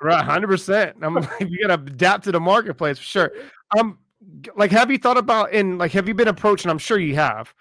right, 0.00 0.24
hundred 0.24 0.48
percent. 0.48 0.96
I'm 1.02 1.14
like, 1.14 1.28
you 1.40 1.66
got 1.66 1.76
to 1.76 1.92
adapt 1.92 2.24
to 2.24 2.32
the 2.32 2.40
marketplace 2.40 2.98
for 2.98 3.04
sure. 3.04 3.32
Um, 3.78 3.98
like 4.56 4.70
have 4.70 4.90
you 4.90 4.98
thought 4.98 5.18
about 5.18 5.52
and 5.52 5.78
like 5.78 5.92
have 5.92 6.08
you 6.08 6.14
been 6.14 6.28
approached 6.28 6.64
and 6.64 6.70
i'm 6.70 6.78
sure 6.78 6.98
you 6.98 7.14
have 7.14 7.52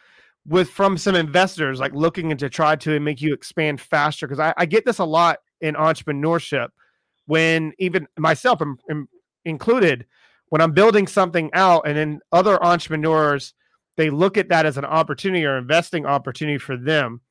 with 0.48 0.70
from 0.70 0.98
some 0.98 1.16
investors 1.16 1.80
like 1.80 1.94
looking 1.94 2.32
into 2.32 2.50
try 2.50 2.76
to 2.76 3.00
make 3.00 3.22
you 3.22 3.34
expand 3.34 3.80
faster? 3.80 4.28
Because 4.28 4.40
I, 4.40 4.54
I, 4.58 4.66
get 4.66 4.86
this 4.86 5.00
a 5.00 5.06
lot 5.06 5.40
in 5.62 5.76
entrepreneurship 5.76 6.70
when 7.28 7.74
even 7.78 8.08
myself 8.18 8.62
am, 8.62 8.78
am 8.90 9.08
included 9.46 10.06
when 10.50 10.62
i'm 10.62 10.72
building 10.72 11.08
something 11.08 11.50
out 11.54 11.88
and 11.88 11.96
then 11.96 12.20
other 12.32 12.64
entrepreneurs 12.64 13.54
they 13.98 14.10
look 14.10 14.38
at 14.38 14.50
that 14.50 14.66
as 14.66 14.78
an 14.78 14.86
opportunity 14.86 15.46
or 15.46 15.58
investing 15.58 16.06
opportunity 16.06 16.58
for 16.58 16.78
them. 16.78 17.22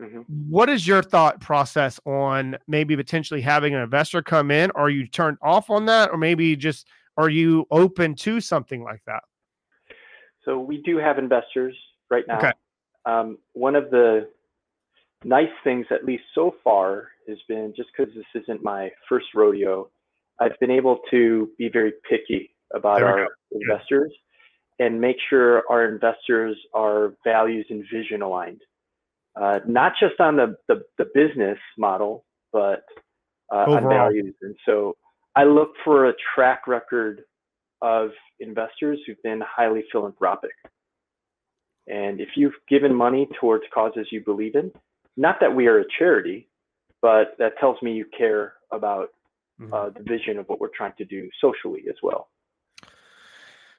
Mm-hmm. 0.00 0.20
what 0.48 0.68
is 0.70 0.86
your 0.86 1.02
thought 1.02 1.40
process 1.40 2.00
on 2.06 2.56
maybe 2.66 2.96
potentially 2.96 3.42
having 3.42 3.74
an 3.74 3.82
investor 3.82 4.22
come 4.22 4.50
in? 4.50 4.70
Are 4.72 4.88
you 4.88 5.06
turned 5.06 5.36
off 5.42 5.68
on 5.68 5.84
that 5.86 6.10
or 6.10 6.16
maybe 6.16 6.56
just 6.56 6.88
are 7.16 7.28
you 7.28 7.66
open 7.70 8.14
to 8.16 8.40
something 8.40 8.82
like 8.82 9.02
that? 9.06 9.22
So 10.44 10.58
we 10.58 10.82
do 10.82 10.96
have 10.98 11.18
investors 11.18 11.76
right 12.10 12.24
now. 12.26 12.38
Okay. 12.38 12.52
Um, 13.04 13.38
one 13.52 13.76
of 13.76 13.90
the 13.90 14.28
nice 15.24 15.50
things, 15.64 15.86
at 15.90 16.04
least 16.04 16.24
so 16.34 16.54
far, 16.64 17.08
has 17.28 17.38
been 17.48 17.72
just 17.76 17.90
because 17.96 18.12
this 18.14 18.42
isn't 18.42 18.62
my 18.62 18.90
first 19.08 19.26
rodeo, 19.34 19.88
I've 20.40 20.58
been 20.60 20.70
able 20.70 20.98
to 21.10 21.50
be 21.58 21.68
very 21.68 21.92
picky 22.08 22.54
about 22.74 23.02
our 23.02 23.26
go. 23.26 23.28
investors 23.52 24.12
yeah. 24.78 24.86
and 24.86 25.00
make 25.00 25.16
sure 25.28 25.62
our 25.70 25.86
investors 25.86 26.56
are 26.74 27.14
values 27.24 27.66
and 27.70 27.84
vision 27.92 28.22
aligned. 28.22 28.62
Uh, 29.40 29.60
not 29.66 29.92
just 30.00 30.20
on 30.20 30.36
the, 30.36 30.56
the, 30.68 30.82
the 30.98 31.06
business 31.14 31.58
model, 31.78 32.24
but 32.52 32.82
uh, 33.52 33.64
on 33.68 33.88
values. 33.88 34.34
And 34.42 34.54
so 34.66 34.94
I 35.34 35.44
look 35.44 35.72
for 35.84 36.08
a 36.08 36.12
track 36.34 36.66
record 36.66 37.22
of 37.80 38.10
investors 38.40 38.98
who've 39.06 39.22
been 39.22 39.40
highly 39.40 39.84
philanthropic. 39.90 40.52
And 41.88 42.20
if 42.20 42.28
you've 42.36 42.54
given 42.68 42.94
money 42.94 43.28
towards 43.40 43.64
causes 43.72 44.06
you 44.10 44.22
believe 44.24 44.54
in, 44.54 44.70
not 45.16 45.38
that 45.40 45.54
we 45.54 45.66
are 45.66 45.80
a 45.80 45.84
charity, 45.98 46.48
but 47.00 47.34
that 47.38 47.58
tells 47.58 47.80
me 47.82 47.92
you 47.92 48.06
care 48.16 48.54
about 48.70 49.08
mm-hmm. 49.60 49.72
uh, 49.74 49.90
the 49.90 50.02
vision 50.02 50.38
of 50.38 50.48
what 50.48 50.60
we're 50.60 50.68
trying 50.68 50.94
to 50.98 51.04
do 51.04 51.28
socially 51.40 51.84
as 51.88 51.96
well. 52.02 52.28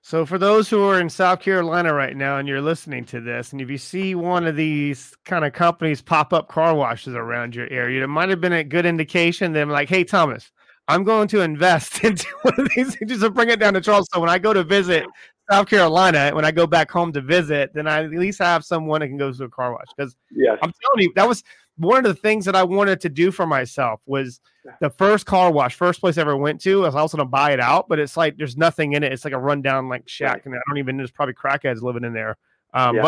So, 0.06 0.26
for 0.26 0.38
those 0.38 0.70
who 0.70 0.84
are 0.84 1.00
in 1.00 1.10
South 1.10 1.40
Carolina 1.40 1.94
right 1.94 2.16
now 2.16 2.38
and 2.38 2.46
you're 2.46 2.60
listening 2.60 3.06
to 3.06 3.22
this, 3.22 3.54
and 3.54 3.62
if 3.62 3.70
you 3.70 3.78
see 3.78 4.16
one 4.16 4.46
of 4.46 4.58
these 4.58 5.16
kind 5.24 5.46
of 5.46 5.54
companies 5.54 6.02
pop 6.02 6.34
up 6.34 6.50
car 6.50 6.76
washes 6.76 7.16
around 7.16 7.56
your 7.56 7.70
area, 7.72 8.04
it 8.04 8.08
might 8.08 8.28
have 8.28 8.42
been 8.42 8.52
a 8.52 8.66
good 8.66 8.86
indication. 8.86 9.54
Them 9.54 9.70
like, 9.70 9.88
hey, 9.88 10.04
Thomas, 10.04 10.52
I'm 10.88 11.04
going 11.04 11.28
to 11.30 11.42
invest 11.42 12.04
into 12.04 12.28
one 12.42 12.60
of 12.60 12.70
these 12.76 12.98
just 13.06 13.22
to 13.22 13.30
bring 13.30 13.50
it 13.50 13.60
down 13.60 13.74
to 13.74 13.82
Charleston. 13.82 14.18
So 14.18 14.20
when 14.20 14.30
I 14.30 14.38
go 14.38 14.54
to 14.54 14.64
visit 14.64 15.06
South 15.52 15.68
Carolina, 15.68 16.32
when 16.34 16.46
I 16.46 16.52
go 16.52 16.68
back 16.68 16.90
home 16.92 17.12
to 17.14 17.22
visit, 17.22 17.72
then 17.74 17.88
I 17.88 18.04
at 18.04 18.12
least 18.12 18.40
have 18.40 18.64
someone 18.64 19.02
that 19.02 19.08
can 19.08 19.18
go 19.18 19.32
to 19.32 19.44
a 19.44 19.50
car 19.50 19.72
wash. 19.72 19.88
Because 19.96 20.16
yes. 20.32 20.58
I'm 20.62 20.72
telling 20.82 21.04
you, 21.04 21.14
that 21.16 21.28
was 21.28 21.44
one 21.78 21.98
of 21.98 22.04
the 22.04 22.20
things 22.20 22.46
that 22.46 22.56
I 22.56 22.64
wanted 22.64 23.02
to 23.02 23.10
do 23.10 23.32
for 23.32 23.46
myself 23.46 24.00
was 24.06 24.40
the 24.80 24.90
first 24.92 25.26
car 25.26 25.52
wash, 25.52 25.76
first 25.76 26.00
place 26.00 26.18
I 26.18 26.22
ever 26.22 26.38
went 26.38 26.62
to. 26.62 26.84
I 26.84 26.86
was 26.88 26.96
also 26.96 27.18
going 27.18 27.28
to 27.28 27.32
buy 27.32 27.52
it 27.52 27.60
out, 27.60 27.90
but 27.90 28.00
it's 28.00 28.16
like 28.16 28.38
there's 28.38 28.58
nothing 28.58 28.94
in 28.94 29.04
it. 29.04 29.12
It's 29.12 29.26
like 29.26 29.34
a 29.34 29.40
rundown 29.40 29.90
like 29.90 30.08
shack, 30.08 30.46
and 30.46 30.56
I 30.56 30.60
don't 30.68 30.78
even. 30.78 30.98
Know 30.98 31.02
there's 31.02 31.12
probably 31.12 31.34
crackheads 31.34 31.82
living 31.82 32.04
in 32.04 32.14
there. 32.14 32.38
Um, 32.74 32.96
yeah. 32.96 33.02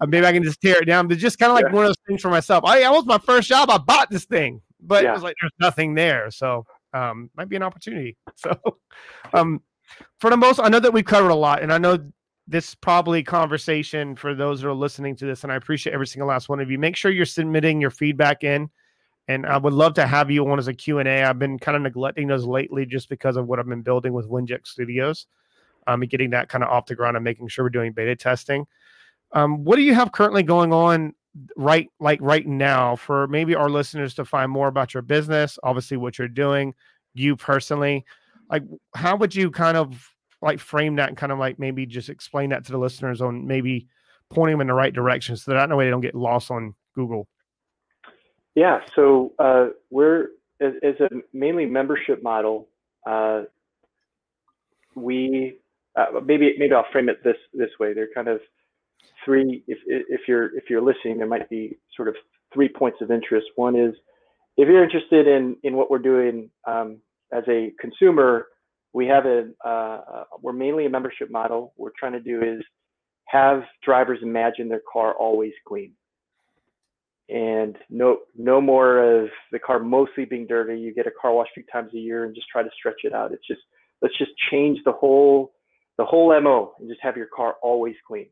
But 0.00 0.08
maybe 0.08 0.26
I 0.26 0.32
can 0.32 0.42
just 0.42 0.60
tear 0.60 0.82
it 0.82 0.86
down. 0.86 1.08
But 1.08 1.18
just 1.18 1.38
kind 1.38 1.50
of 1.50 1.54
like 1.54 1.66
yeah. 1.66 1.72
one 1.72 1.84
of 1.84 1.88
those 1.90 2.04
things 2.08 2.22
for 2.22 2.30
myself. 2.30 2.64
I, 2.64 2.82
I 2.82 2.90
was 2.90 3.04
my 3.04 3.18
first 3.18 3.48
job. 3.48 3.70
I 3.70 3.78
bought 3.78 4.10
this 4.10 4.24
thing, 4.24 4.60
but 4.80 5.04
yeah. 5.04 5.10
it 5.10 5.14
was 5.14 5.22
like 5.22 5.36
there's 5.40 5.52
nothing 5.60 5.94
there. 5.94 6.30
So 6.30 6.66
um, 6.94 7.30
might 7.36 7.48
be 7.48 7.56
an 7.56 7.62
opportunity. 7.62 8.16
So, 8.36 8.58
um, 9.32 9.60
for 10.18 10.30
the 10.30 10.36
most, 10.36 10.58
I 10.58 10.68
know 10.68 10.80
that 10.80 10.92
we've 10.92 11.04
covered 11.04 11.30
a 11.30 11.34
lot, 11.34 11.62
and 11.62 11.72
I 11.72 11.78
know 11.78 11.98
this 12.48 12.74
probably 12.74 13.22
conversation 13.22 14.16
for 14.16 14.34
those 14.34 14.60
that 14.60 14.68
are 14.68 14.74
listening 14.74 15.16
to 15.16 15.26
this, 15.26 15.44
and 15.44 15.52
I 15.52 15.56
appreciate 15.56 15.92
every 15.92 16.06
single 16.06 16.28
last 16.28 16.48
one 16.48 16.60
of 16.60 16.70
you. 16.70 16.78
Make 16.78 16.96
sure 16.96 17.10
you're 17.10 17.26
submitting 17.26 17.80
your 17.80 17.90
feedback 17.90 18.42
in, 18.42 18.70
and 19.28 19.46
I 19.46 19.56
would 19.56 19.72
love 19.72 19.94
to 19.94 20.06
have 20.06 20.30
you 20.30 20.46
on 20.50 20.58
as 20.58 20.68
a 20.68 20.74
Q 20.74 20.98
and 20.98 21.08
A. 21.08 21.22
I've 21.22 21.38
been 21.38 21.58
kind 21.58 21.76
of 21.76 21.82
neglecting 21.82 22.26
those 22.26 22.44
lately 22.44 22.86
just 22.86 23.08
because 23.08 23.36
of 23.36 23.46
what 23.46 23.58
I've 23.58 23.68
been 23.68 23.82
building 23.82 24.12
with 24.12 24.28
Winject 24.28 24.66
Studios, 24.66 25.26
um, 25.86 26.02
and 26.02 26.10
getting 26.10 26.30
that 26.30 26.48
kind 26.48 26.64
of 26.64 26.70
off 26.70 26.86
the 26.86 26.94
ground 26.94 27.16
and 27.16 27.24
making 27.24 27.48
sure 27.48 27.64
we're 27.64 27.70
doing 27.70 27.92
beta 27.92 28.16
testing. 28.16 28.66
Um, 29.32 29.64
what 29.64 29.76
do 29.76 29.82
you 29.82 29.94
have 29.94 30.12
currently 30.12 30.42
going 30.42 30.72
on 30.72 31.14
right 31.56 31.88
like 31.98 32.20
right 32.22 32.46
now 32.46 32.94
for 32.94 33.26
maybe 33.26 33.54
our 33.54 33.68
listeners 33.68 34.14
to 34.14 34.24
find 34.24 34.50
more 34.50 34.68
about 34.68 34.94
your 34.94 35.02
business 35.02 35.58
obviously 35.64 35.96
what 35.96 36.18
you're 36.18 36.28
doing 36.28 36.72
you 37.12 37.34
personally 37.34 38.04
like 38.50 38.62
how 38.94 39.16
would 39.16 39.34
you 39.34 39.50
kind 39.50 39.76
of 39.76 40.08
like 40.42 40.60
frame 40.60 40.96
that 40.96 41.08
and 41.08 41.16
kind 41.18 41.32
of 41.32 41.38
like 41.38 41.58
maybe 41.58 41.86
just 41.86 42.08
explain 42.08 42.50
that 42.50 42.64
to 42.64 42.72
the 42.72 42.78
listeners 42.78 43.20
on 43.20 43.46
maybe 43.46 43.88
pointing 44.30 44.54
them 44.54 44.60
in 44.60 44.66
the 44.68 44.74
right 44.74 44.94
direction 44.94 45.36
so 45.36 45.52
that 45.52 45.68
no 45.68 45.76
way 45.76 45.84
they 45.84 45.90
don't 45.90 46.00
get 46.00 46.14
lost 46.14 46.50
on 46.50 46.74
google? 46.94 47.26
Yeah 48.54 48.80
so 48.94 49.32
uh, 49.38 49.68
we're 49.90 50.28
as, 50.60 50.72
a 51.00 51.08
mainly 51.32 51.66
membership 51.66 52.22
model 52.22 52.68
uh, 53.08 53.42
we 54.94 55.58
uh, 55.96 56.20
maybe 56.24 56.54
maybe 56.58 56.72
i'll 56.72 56.86
frame 56.92 57.08
it 57.08 57.22
this 57.24 57.36
this 57.52 57.70
way. 57.78 57.92
They're 57.92 58.12
kind 58.14 58.28
of 58.28 58.40
three, 59.24 59.62
if, 59.66 59.78
if 59.86 60.22
you're 60.28 60.56
if 60.56 60.64
you're 60.68 60.82
listening, 60.82 61.18
there 61.18 61.26
might 61.26 61.48
be 61.48 61.78
sort 61.96 62.08
of 62.08 62.16
three 62.52 62.68
points 62.68 62.98
of 63.00 63.10
interest. 63.10 63.46
One 63.56 63.76
is 63.76 63.94
if 64.56 64.68
you're 64.68 64.84
interested 64.84 65.26
in 65.26 65.56
in 65.62 65.76
what 65.76 65.90
we're 65.90 65.98
doing 65.98 66.50
um, 66.66 66.98
as 67.32 67.44
a 67.48 67.72
consumer, 67.80 68.46
we 68.92 69.06
have 69.06 69.26
a 69.26 69.48
uh, 69.66 70.24
we're 70.40 70.52
mainly 70.52 70.86
a 70.86 70.90
membership 70.90 71.30
model. 71.30 71.72
What 71.76 71.86
we're 71.86 71.98
trying 71.98 72.12
to 72.12 72.20
do 72.20 72.42
is 72.42 72.62
have 73.26 73.62
drivers 73.84 74.20
imagine 74.22 74.68
their 74.68 74.82
car 74.90 75.14
always 75.14 75.52
clean, 75.66 75.92
and 77.28 77.76
no 77.90 78.18
no 78.36 78.60
more 78.60 79.22
of 79.22 79.28
the 79.50 79.58
car 79.58 79.78
mostly 79.80 80.24
being 80.24 80.46
dirty. 80.46 80.80
You 80.80 80.94
get 80.94 81.06
a 81.06 81.12
car 81.20 81.32
wash 81.32 81.48
three 81.54 81.64
times 81.72 81.92
a 81.94 81.98
year 81.98 82.24
and 82.24 82.34
just 82.34 82.48
try 82.48 82.62
to 82.62 82.70
stretch 82.78 83.00
it 83.02 83.12
out. 83.12 83.32
It's 83.32 83.46
just 83.46 83.62
let's 84.02 84.16
just 84.18 84.32
change 84.50 84.78
the 84.84 84.92
whole 84.92 85.52
the 85.98 86.04
whole 86.04 86.28
mo 86.40 86.72
and 86.78 86.88
just 86.88 87.00
have 87.02 87.16
your 87.16 87.28
car 87.34 87.56
always 87.62 87.94
clean. 88.06 88.28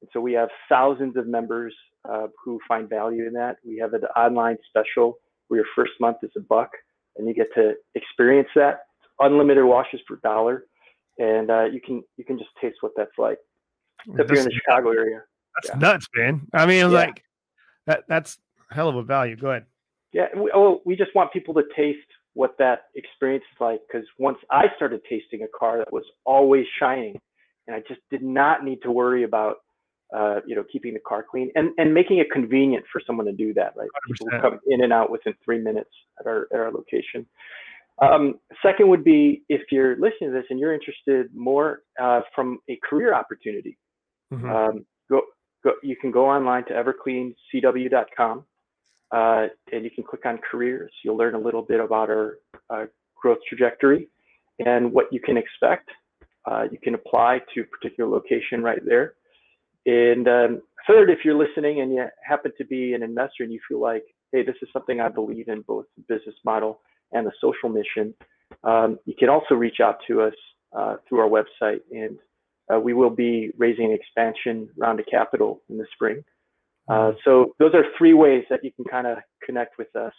And 0.00 0.10
so 0.12 0.20
we 0.20 0.32
have 0.32 0.48
thousands 0.68 1.16
of 1.16 1.26
members 1.26 1.74
uh, 2.08 2.28
who 2.42 2.58
find 2.66 2.88
value 2.88 3.26
in 3.26 3.32
that. 3.34 3.56
We 3.64 3.78
have 3.78 3.94
an 3.94 4.04
online 4.16 4.56
special 4.68 5.18
where 5.48 5.58
your 5.58 5.66
first 5.76 5.92
month 6.00 6.18
is 6.22 6.30
a 6.36 6.40
buck 6.40 6.70
and 7.16 7.28
you 7.28 7.34
get 7.34 7.48
to 7.54 7.74
experience 7.94 8.48
that. 8.54 8.86
It's 9.00 9.10
unlimited 9.18 9.64
washes 9.64 10.00
per 10.08 10.16
dollar. 10.22 10.64
And 11.18 11.50
uh, 11.50 11.64
you 11.64 11.80
can 11.80 12.02
you 12.16 12.24
can 12.24 12.38
just 12.38 12.50
taste 12.60 12.76
what 12.80 12.92
that's 12.96 13.10
like. 13.18 13.38
If 14.06 14.30
you're 14.30 14.38
in 14.38 14.44
the 14.44 14.52
Chicago 14.52 14.90
area. 14.90 15.22
That's 15.56 15.74
yeah. 15.74 15.78
nuts, 15.78 16.06
man. 16.16 16.46
I 16.54 16.64
mean, 16.64 16.78
yeah. 16.78 16.86
like 16.86 17.22
that 17.86 18.04
that's 18.08 18.38
hell 18.70 18.88
of 18.88 18.96
a 18.96 19.02
value. 19.02 19.36
Go 19.36 19.50
ahead. 19.50 19.66
Yeah, 20.12 20.26
we, 20.34 20.50
oh, 20.54 20.80
we 20.86 20.96
just 20.96 21.14
want 21.14 21.32
people 21.32 21.54
to 21.54 21.62
taste 21.76 21.98
what 22.34 22.56
that 22.58 22.84
experience 22.94 23.44
is 23.52 23.60
like 23.60 23.80
because 23.86 24.06
once 24.18 24.38
I 24.50 24.66
started 24.76 25.02
tasting 25.08 25.42
a 25.42 25.58
car 25.58 25.78
that 25.78 25.92
was 25.92 26.04
always 26.24 26.64
shining, 26.78 27.20
and 27.66 27.76
I 27.76 27.80
just 27.86 28.00
did 28.10 28.22
not 28.22 28.64
need 28.64 28.80
to 28.82 28.90
worry 28.90 29.24
about 29.24 29.56
uh, 30.16 30.40
you 30.46 30.56
know, 30.56 30.64
keeping 30.70 30.94
the 30.94 31.00
car 31.00 31.24
clean 31.28 31.50
and, 31.54 31.70
and 31.78 31.94
making 31.94 32.18
it 32.18 32.30
convenient 32.32 32.84
for 32.92 33.00
someone 33.06 33.26
to 33.26 33.32
do 33.32 33.54
that, 33.54 33.72
right? 33.76 33.88
100%. 34.10 34.18
People 34.18 34.40
come 34.40 34.60
in 34.66 34.82
and 34.82 34.92
out 34.92 35.10
within 35.10 35.34
three 35.44 35.60
minutes 35.60 35.90
at 36.18 36.26
our, 36.26 36.48
at 36.52 36.58
our 36.58 36.72
location. 36.72 37.26
Um, 38.00 38.40
second 38.62 38.88
would 38.88 39.04
be 39.04 39.42
if 39.48 39.62
you're 39.70 39.94
listening 39.96 40.30
to 40.30 40.32
this 40.32 40.44
and 40.50 40.58
you're 40.58 40.72
interested 40.72 41.28
more 41.34 41.82
uh, 42.00 42.22
from 42.34 42.58
a 42.68 42.78
career 42.88 43.14
opportunity, 43.14 43.76
mm-hmm. 44.32 44.48
um, 44.48 44.86
go, 45.10 45.20
go, 45.62 45.72
you 45.82 45.96
can 45.96 46.10
go 46.10 46.28
online 46.28 46.64
to 46.66 46.72
evercleancw.com 46.72 48.44
uh, 49.12 49.46
and 49.72 49.84
you 49.84 49.90
can 49.90 50.02
click 50.02 50.24
on 50.24 50.38
careers. 50.50 50.92
You'll 51.04 51.18
learn 51.18 51.34
a 51.34 51.38
little 51.38 51.62
bit 51.62 51.78
about 51.78 52.08
our 52.08 52.38
uh, 52.70 52.86
growth 53.20 53.38
trajectory 53.48 54.08
and 54.64 54.92
what 54.92 55.06
you 55.12 55.20
can 55.20 55.36
expect. 55.36 55.90
Uh, 56.50 56.64
you 56.70 56.78
can 56.82 56.94
apply 56.94 57.40
to 57.54 57.60
a 57.60 57.64
particular 57.64 58.10
location 58.10 58.62
right 58.62 58.80
there. 58.84 59.14
And 59.86 60.28
um, 60.28 60.62
third, 60.86 61.10
if 61.10 61.20
you're 61.24 61.38
listening 61.38 61.80
and 61.80 61.92
you 61.92 62.06
happen 62.22 62.52
to 62.58 62.64
be 62.64 62.94
an 62.94 63.02
investor 63.02 63.44
and 63.44 63.52
you 63.52 63.60
feel 63.68 63.80
like 63.80 64.04
hey, 64.32 64.44
this 64.44 64.56
is 64.62 64.68
something 64.72 65.00
I 65.00 65.08
believe 65.08 65.48
in, 65.48 65.62
both 65.62 65.86
the 65.96 66.14
business 66.14 66.36
model 66.44 66.80
and 67.12 67.26
the 67.26 67.32
social 67.40 67.68
mission, 67.68 68.14
um, 68.64 68.98
you 69.04 69.14
can 69.18 69.28
also 69.28 69.54
reach 69.54 69.80
out 69.80 69.98
to 70.06 70.22
us 70.22 70.34
uh, 70.76 70.96
through 71.08 71.20
our 71.20 71.28
website, 71.28 71.80
and 71.90 72.18
uh, 72.72 72.78
we 72.78 72.94
will 72.94 73.10
be 73.10 73.50
raising 73.56 73.86
an 73.86 73.92
expansion 73.92 74.68
round 74.76 75.00
of 75.00 75.06
capital 75.06 75.62
in 75.68 75.78
the 75.78 75.86
spring. 75.92 76.22
Uh, 76.88 76.92
mm-hmm. 76.92 77.18
so 77.24 77.54
those 77.58 77.74
are 77.74 77.84
three 77.98 78.14
ways 78.14 78.44
that 78.50 78.64
you 78.64 78.70
can 78.72 78.84
kind 78.84 79.06
of 79.06 79.18
connect 79.44 79.78
with 79.78 79.94
us. 79.96 80.12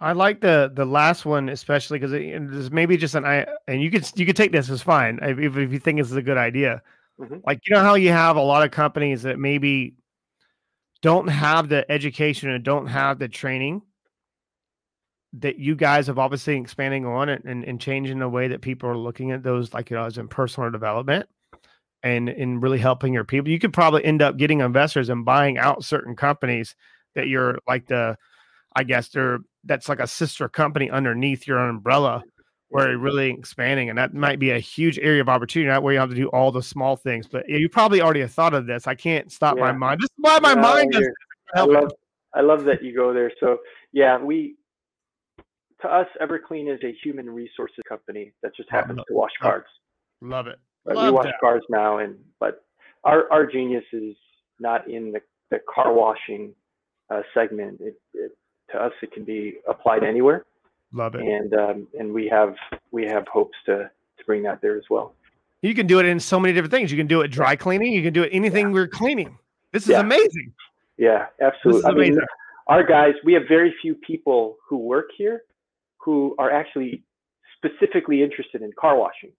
I 0.00 0.12
like 0.12 0.40
the 0.40 0.70
the 0.72 0.84
last 0.84 1.26
one 1.26 1.48
especially 1.48 1.98
because 1.98 2.12
there's 2.12 2.70
maybe 2.70 2.96
just 2.96 3.16
an 3.16 3.24
I 3.24 3.46
and 3.66 3.82
you 3.82 3.90
could 3.90 4.08
you 4.14 4.26
could 4.26 4.36
take 4.36 4.52
this 4.52 4.70
as 4.70 4.80
fine 4.80 5.18
if, 5.22 5.40
if 5.40 5.72
you 5.72 5.80
think 5.80 5.98
this 5.98 6.08
is 6.08 6.16
a 6.16 6.22
good 6.22 6.38
idea. 6.38 6.82
Mm-hmm. 7.20 7.38
Like 7.46 7.60
you 7.66 7.74
know 7.74 7.82
how 7.82 7.94
you 7.94 8.10
have 8.10 8.36
a 8.36 8.42
lot 8.42 8.64
of 8.64 8.70
companies 8.70 9.22
that 9.22 9.38
maybe 9.38 9.94
don't 11.02 11.28
have 11.28 11.68
the 11.68 11.90
education 11.90 12.50
and 12.50 12.64
don't 12.64 12.86
have 12.86 13.18
the 13.18 13.28
training 13.28 13.82
that 15.34 15.58
you 15.58 15.76
guys 15.76 16.06
have 16.06 16.18
obviously 16.18 16.56
expanding 16.56 17.04
on 17.04 17.28
it 17.28 17.44
and, 17.44 17.64
and 17.64 17.80
changing 17.80 18.18
the 18.18 18.28
way 18.28 18.48
that 18.48 18.62
people 18.62 18.88
are 18.88 18.96
looking 18.96 19.30
at 19.30 19.42
those 19.42 19.74
like 19.74 19.90
you 19.90 19.96
know 19.96 20.04
as 20.04 20.18
in 20.18 20.26
personal 20.26 20.70
development 20.70 21.28
and 22.02 22.28
in 22.28 22.60
really 22.60 22.78
helping 22.78 23.12
your 23.12 23.24
people 23.24 23.50
you 23.50 23.58
could 23.58 23.72
probably 23.72 24.04
end 24.04 24.22
up 24.22 24.36
getting 24.36 24.60
investors 24.60 25.08
and 25.08 25.24
buying 25.24 25.58
out 25.58 25.84
certain 25.84 26.16
companies 26.16 26.74
that 27.14 27.28
you're 27.28 27.58
like 27.68 27.86
the 27.86 28.16
i 28.74 28.82
guess 28.82 29.08
they're 29.08 29.38
that's 29.64 29.88
like 29.88 30.00
a 30.00 30.06
sister 30.06 30.48
company 30.48 30.90
underneath 30.90 31.46
your 31.46 31.58
umbrella 31.58 32.22
where 32.70 32.90
you're 32.90 32.98
really 32.98 33.30
expanding 33.30 33.88
and 33.88 33.98
that 33.98 34.12
might 34.12 34.38
be 34.38 34.50
a 34.50 34.58
huge 34.58 34.98
area 34.98 35.20
of 35.20 35.28
opportunity 35.28 35.68
not 35.68 35.82
where 35.82 35.94
you 35.94 35.98
have 35.98 36.10
to 36.10 36.14
do 36.14 36.28
all 36.28 36.52
the 36.52 36.62
small 36.62 36.96
things 36.96 37.26
but 37.26 37.48
you 37.48 37.68
probably 37.68 38.02
already 38.02 38.20
have 38.20 38.32
thought 38.32 38.52
of 38.52 38.66
this 38.66 38.86
i 38.86 38.94
can't 38.94 39.32
stop 39.32 39.56
yeah. 39.56 39.62
my 39.64 39.72
mind 39.72 40.00
just 40.00 40.12
why 40.18 40.38
my 40.40 40.54
no, 40.54 40.60
mind 40.60 40.92
does 40.92 41.08
I 41.54 41.62
love, 41.62 41.90
I 42.34 42.42
love 42.42 42.64
that 42.64 42.82
you 42.82 42.94
go 42.94 43.14
there 43.14 43.32
so 43.40 43.58
yeah 43.92 44.18
we 44.18 44.56
to 45.82 45.88
us, 45.88 46.06
Everclean 46.20 46.72
is 46.72 46.80
a 46.82 46.92
human 47.02 47.30
resources 47.30 47.78
company 47.88 48.32
that 48.42 48.54
just 48.56 48.70
happens 48.70 48.98
to 49.08 49.14
wash 49.14 49.30
cars. 49.40 49.66
Love 50.20 50.48
it. 50.48 50.58
Love 50.86 51.04
we 51.04 51.10
wash 51.10 51.26
that. 51.26 51.40
cars 51.40 51.62
now, 51.68 51.98
and 51.98 52.16
but 52.40 52.64
our 53.04 53.30
our 53.30 53.46
genius 53.46 53.84
is 53.92 54.16
not 54.58 54.90
in 54.90 55.12
the, 55.12 55.20
the 55.50 55.60
car 55.72 55.92
washing 55.92 56.52
uh, 57.10 57.22
segment. 57.32 57.80
It, 57.80 58.00
it, 58.14 58.32
to 58.72 58.78
us, 58.82 58.92
it 59.02 59.12
can 59.12 59.24
be 59.24 59.54
applied 59.68 60.02
anywhere. 60.02 60.44
Love 60.92 61.14
it. 61.14 61.22
And 61.22 61.54
um, 61.54 61.86
and 61.98 62.12
we 62.12 62.28
have 62.28 62.54
we 62.90 63.04
have 63.06 63.26
hopes 63.28 63.56
to 63.66 63.90
to 64.18 64.24
bring 64.26 64.42
that 64.44 64.60
there 64.60 64.76
as 64.76 64.84
well. 64.90 65.14
You 65.62 65.74
can 65.74 65.86
do 65.86 65.98
it 65.98 66.06
in 66.06 66.20
so 66.20 66.38
many 66.38 66.54
different 66.54 66.70
things. 66.70 66.90
You 66.90 66.96
can 66.96 67.08
do 67.08 67.20
it 67.20 67.28
dry 67.28 67.56
cleaning. 67.56 67.92
You 67.92 68.02
can 68.02 68.12
do 68.12 68.22
it 68.22 68.30
anything 68.32 68.66
yeah. 68.66 68.72
we're 68.72 68.88
cleaning. 68.88 69.38
This 69.72 69.84
is 69.84 69.90
yeah. 69.90 70.00
amazing. 70.00 70.52
Yeah, 70.96 71.26
absolutely. 71.40 71.84
I 71.84 71.94
mean, 71.94 72.18
our 72.68 72.84
guys, 72.84 73.14
we 73.24 73.32
have 73.34 73.42
very 73.48 73.74
few 73.82 73.94
people 73.94 74.56
who 74.68 74.78
work 74.78 75.08
here 75.16 75.42
who 75.98 76.34
are 76.38 76.50
actually 76.50 77.02
specifically 77.56 78.22
interested 78.22 78.62
in 78.62 78.70
car 78.78 78.96
washing. 78.96 79.32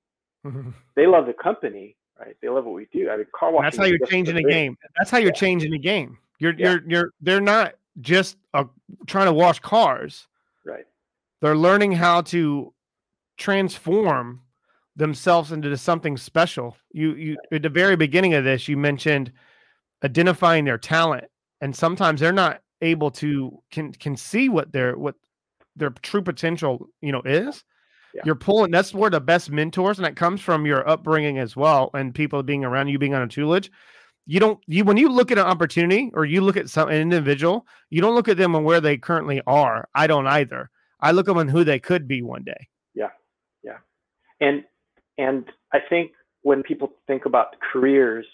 Mm-hmm. 0.45 0.69
They 0.95 1.07
love 1.07 1.25
the 1.25 1.33
company, 1.33 1.95
right? 2.19 2.35
They 2.41 2.49
love 2.49 2.65
what 2.65 2.75
we 2.75 2.87
do. 2.93 3.09
I 3.09 3.17
mean, 3.17 3.25
car 3.37 3.51
washing. 3.51 3.63
That's 3.63 3.77
how 3.77 3.85
you're 3.85 4.07
changing 4.07 4.35
the 4.35 4.43
game. 4.43 4.77
That's 4.97 5.09
how 5.09 5.17
you're 5.17 5.27
yeah. 5.27 5.33
changing 5.33 5.71
the 5.71 5.79
game. 5.79 6.17
You're 6.39 6.53
you're 6.53 6.81
you're 6.87 7.13
they're 7.21 7.41
not 7.41 7.73
just 8.01 8.37
uh, 8.53 8.65
trying 9.07 9.25
to 9.25 9.33
wash 9.33 9.59
cars. 9.59 10.27
Right. 10.65 10.85
They're 11.41 11.55
learning 11.55 11.93
how 11.93 12.21
to 12.21 12.73
transform 13.37 14.41
themselves 14.95 15.51
into 15.51 15.75
something 15.77 16.17
special. 16.17 16.75
You 16.91 17.15
you 17.15 17.37
at 17.51 17.63
the 17.63 17.69
very 17.69 17.95
beginning 17.95 18.33
of 18.33 18.43
this, 18.43 18.67
you 18.67 18.77
mentioned 18.77 19.31
identifying 20.03 20.65
their 20.65 20.77
talent, 20.77 21.25
and 21.61 21.75
sometimes 21.75 22.19
they're 22.19 22.31
not 22.31 22.61
able 22.81 23.11
to 23.11 23.61
can 23.71 23.93
can 23.93 24.15
see 24.15 24.49
what 24.49 24.71
their 24.71 24.97
what 24.97 25.15
their 25.75 25.89
true 25.89 26.21
potential, 26.21 26.89
you 27.01 27.11
know, 27.11 27.21
is. 27.25 27.63
Yeah. 28.13 28.21
You're 28.25 28.35
pulling. 28.35 28.71
That's 28.71 28.93
where 28.93 29.09
the 29.09 29.21
best 29.21 29.51
mentors, 29.51 29.99
and 29.99 30.05
that 30.05 30.15
comes 30.15 30.41
from 30.41 30.65
your 30.65 30.87
upbringing 30.87 31.37
as 31.37 31.55
well, 31.55 31.91
and 31.93 32.13
people 32.13 32.41
being 32.43 32.65
around 32.65 32.87
you, 32.87 32.97
being 32.99 33.13
on 33.13 33.21
a 33.21 33.27
Tutelage. 33.27 33.71
You 34.25 34.39
don't. 34.39 34.59
You 34.67 34.83
when 34.83 34.97
you 34.97 35.09
look 35.09 35.31
at 35.31 35.37
an 35.37 35.45
opportunity 35.45 36.11
or 36.13 36.25
you 36.25 36.41
look 36.41 36.57
at 36.57 36.69
some 36.69 36.89
an 36.89 36.95
individual, 36.95 37.65
you 37.89 38.01
don't 38.01 38.15
look 38.15 38.27
at 38.27 38.37
them 38.37 38.55
and 38.55 38.65
where 38.65 38.81
they 38.81 38.97
currently 38.97 39.41
are. 39.47 39.87
I 39.93 40.07
don't 40.07 40.27
either. 40.27 40.69
I 41.01 41.11
look 41.11 41.27
and 41.27 41.49
who 41.49 41.63
they 41.63 41.79
could 41.79 42.07
be 42.07 42.21
one 42.21 42.43
day. 42.43 42.67
Yeah, 42.93 43.09
yeah, 43.63 43.77
and 44.41 44.63
and 45.17 45.45
I 45.73 45.79
think 45.87 46.11
when 46.41 46.63
people 46.63 46.91
think 47.07 47.25
about 47.25 47.55
careers, 47.71 48.25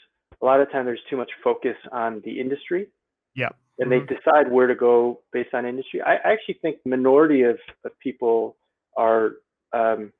a 0.41 0.45
lot 0.45 0.61
of 0.61 0.72
time 0.72 0.86
there's 0.86 0.99
too 1.09 1.18
much 1.18 1.32
focus 1.43 1.76
on 1.91 2.22
the 2.26 2.39
industry. 2.39 2.88
Yeah 3.36 3.49
and 3.80 3.91
they 3.91 3.97
mm-hmm. 3.97 4.13
decide 4.13 4.51
where 4.51 4.68
to 4.68 4.76
go 4.76 5.22
based 5.34 5.53
on 5.53 5.66
industry. 5.66 6.01
I, 6.01 6.16
I 6.16 6.34
actually 6.34 6.59
think 6.61 6.78
the 6.84 6.89
minority 6.89 7.43
of, 7.43 7.57
of 7.84 7.91
people 7.99 8.55
are 8.97 9.34
um, 9.74 10.13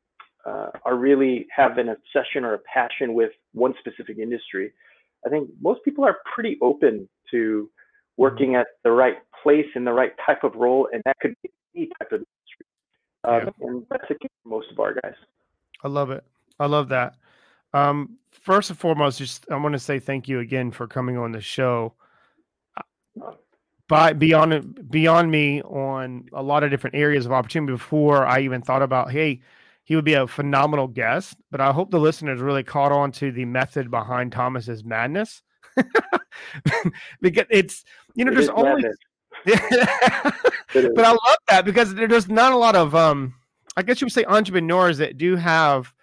uh, 0.46 0.70
are 0.84 0.96
really 0.96 1.48
have 1.56 1.78
an 1.78 1.90
obsession 1.90 2.44
or 2.44 2.54
a 2.54 2.60
passion 2.72 3.14
with 3.14 3.32
one 3.54 3.74
specific 3.80 4.18
industry. 4.20 4.72
I 5.26 5.30
think 5.30 5.50
most 5.62 5.84
people 5.84 6.04
are 6.04 6.18
pretty 6.34 6.58
open 6.62 7.10
to 7.32 7.70
working 8.18 8.50
mm-hmm. 8.50 8.62
at 8.62 8.68
the 8.84 8.92
right 8.92 9.18
place 9.42 9.66
in 9.76 9.86
the 9.86 9.94
right 9.94 10.12
type 10.26 10.44
of 10.44 10.56
role, 10.56 10.90
and 10.92 11.02
that 11.06 11.16
could 11.22 11.34
be 11.42 11.50
type 12.00 12.12
of 12.12 12.24
industry. 12.24 12.66
Um, 13.24 13.54
yeah. 13.60 13.68
And 13.68 13.86
that's 13.90 14.08
the 14.08 14.16
case 14.16 14.32
for 14.44 14.50
most 14.50 14.72
of 14.72 14.80
our 14.80 14.94
guys. 14.94 15.16
I 15.84 15.88
love 15.88 16.12
it. 16.12 16.24
I 16.60 16.66
love 16.68 16.90
that. 16.90 17.16
Um, 17.74 18.18
first 18.32 18.70
and 18.70 18.80
foremost, 18.80 19.20
just 19.20 19.46
I 19.52 19.58
want 19.58 19.74
to 19.74 19.80
say 19.80 20.00
thank 20.00 20.28
you 20.28 20.40
again 20.40 20.72
for 20.72 20.88
coming 20.88 21.18
on 21.18 21.32
the 21.32 21.42
show 21.42 21.94
by 23.88 24.14
beyond 24.14 24.90
beyond 24.90 25.30
me 25.30 25.62
on 25.64 26.30
a 26.34 26.42
lot 26.42 26.64
of 26.64 26.72
different 26.72 26.96
areas 26.96 27.26
of 27.26 27.32
opportunity 27.32 27.74
before 27.74 28.26
I 28.26 28.42
even 28.42 28.62
thought 28.62 28.82
about, 28.82 29.12
hey, 29.12 29.42
he 29.84 29.96
would 29.96 30.06
be 30.06 30.14
a 30.14 30.28
phenomenal 30.28 30.88
guest. 30.88 31.38
But 31.52 31.62
I 31.62 31.72
hope 31.72 31.92
the 31.92 32.00
listeners 32.00 32.40
really 32.40 32.64
caught 32.64 32.92
on 32.92 33.12
to 33.14 33.32
the 33.32 33.46
method 33.46 33.92
behind 33.92 34.32
Thomas's 34.32 34.84
madness. 34.84 35.42
because 37.22 37.46
it's 37.50 37.84
you 38.16 38.26
know, 38.26 38.32
it 38.32 38.36
there's 38.36 38.50
only 38.50 38.86
but 40.74 41.06
I 41.06 41.12
love 41.12 41.38
that 41.48 41.64
because 41.66 41.94
there's 41.94 42.30
not 42.30 42.52
a 42.52 42.58
lot 42.58 42.76
of 42.76 42.96
um 42.96 43.34
I 43.78 43.84
guess 43.84 44.02
you 44.02 44.06
would 44.06 44.14
say 44.14 44.26
entrepreneurs 44.26 44.98
that 45.00 45.18
do 45.18 45.36
have 45.36 45.94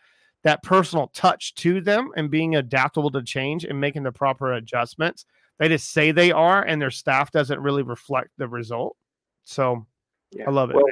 that 0.44 0.62
personal 0.62 1.09
touch 1.09 1.55
to 1.55 1.81
them 1.81 2.10
and 2.16 2.31
being 2.31 2.56
adaptable 2.56 3.10
to 3.12 3.23
change 3.23 3.64
and 3.64 3.81
making 3.81 4.02
the 4.02 4.12
proper 4.12 4.52
adjustments 4.52 5.24
they 5.62 5.69
just 5.69 5.93
say 5.93 6.10
they 6.10 6.32
are, 6.32 6.60
and 6.62 6.82
their 6.82 6.90
staff 6.90 7.31
doesn't 7.31 7.60
really 7.60 7.85
reflect 7.85 8.31
the 8.36 8.48
result. 8.48 8.97
So 9.44 9.86
yeah. 10.32 10.44
I 10.48 10.51
love 10.51 10.70
it, 10.70 10.74
well. 10.77 10.85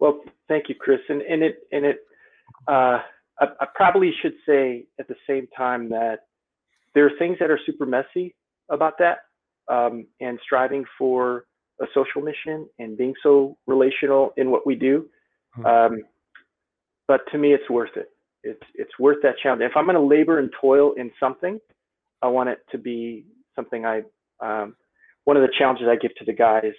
Well, 0.00 0.20
thank 0.48 0.68
you, 0.68 0.74
Chris. 0.74 0.98
And, 1.08 1.22
and 1.22 1.42
it 1.42 1.60
and 1.72 1.86
it 1.86 2.00
uh, 2.68 3.00
I, 3.40 3.46
I 3.60 3.66
probably 3.74 4.12
should 4.20 4.34
say 4.46 4.84
at 5.00 5.08
the 5.08 5.14
same 5.26 5.46
time 5.56 5.88
that 5.90 6.20
there 6.94 7.06
are 7.06 7.18
things 7.18 7.38
that 7.40 7.50
are 7.50 7.60
super 7.64 7.86
messy 7.86 8.34
about 8.68 8.98
that, 8.98 9.18
um, 9.68 10.06
and 10.20 10.38
striving 10.44 10.84
for 10.98 11.46
a 11.82 11.86
social 11.94 12.22
mission 12.22 12.66
and 12.78 12.96
being 12.96 13.14
so 13.22 13.56
relational 13.66 14.32
in 14.36 14.50
what 14.50 14.66
we 14.66 14.74
do. 14.74 15.08
Mm-hmm. 15.58 15.66
Um, 15.66 16.02
but 17.08 17.20
to 17.32 17.38
me, 17.38 17.52
it's 17.52 17.68
worth 17.68 17.96
it. 17.96 18.10
It's 18.42 18.62
it's 18.74 18.98
worth 18.98 19.18
that 19.22 19.34
challenge. 19.42 19.62
If 19.62 19.76
I'm 19.76 19.84
going 19.84 19.96
to 19.96 20.00
labor 20.00 20.38
and 20.38 20.50
toil 20.60 20.94
in 20.96 21.10
something, 21.20 21.60
I 22.22 22.28
want 22.28 22.48
it 22.48 22.58
to 22.72 22.78
be 22.78 23.24
something 23.54 23.84
I 23.84 24.02
um, 24.40 24.74
one 25.24 25.36
of 25.36 25.42
the 25.42 25.52
challenges 25.56 25.86
I 25.88 25.96
give 25.96 26.14
to 26.16 26.24
the 26.24 26.32
guys 26.32 26.72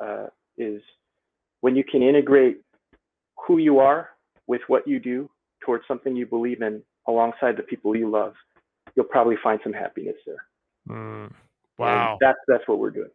uh, 0.00 0.26
is 0.58 0.82
when 1.60 1.76
you 1.76 1.84
can 1.84 2.02
integrate 2.02 2.58
who 3.46 3.58
you 3.58 3.78
are 3.78 4.10
with 4.46 4.60
what 4.66 4.86
you 4.86 4.98
do 5.00 5.30
towards 5.64 5.84
something 5.88 6.14
you 6.14 6.26
believe 6.26 6.62
in 6.62 6.82
alongside 7.08 7.56
the 7.56 7.62
people 7.62 7.96
you 7.96 8.10
love, 8.10 8.34
you'll 8.94 9.06
probably 9.06 9.36
find 9.42 9.60
some 9.62 9.72
happiness 9.72 10.16
there. 10.26 10.44
Mm, 10.88 11.32
wow, 11.78 12.12
and 12.12 12.18
that's 12.20 12.38
that's 12.46 12.68
what 12.68 12.78
we're 12.78 12.90
doing. 12.90 13.10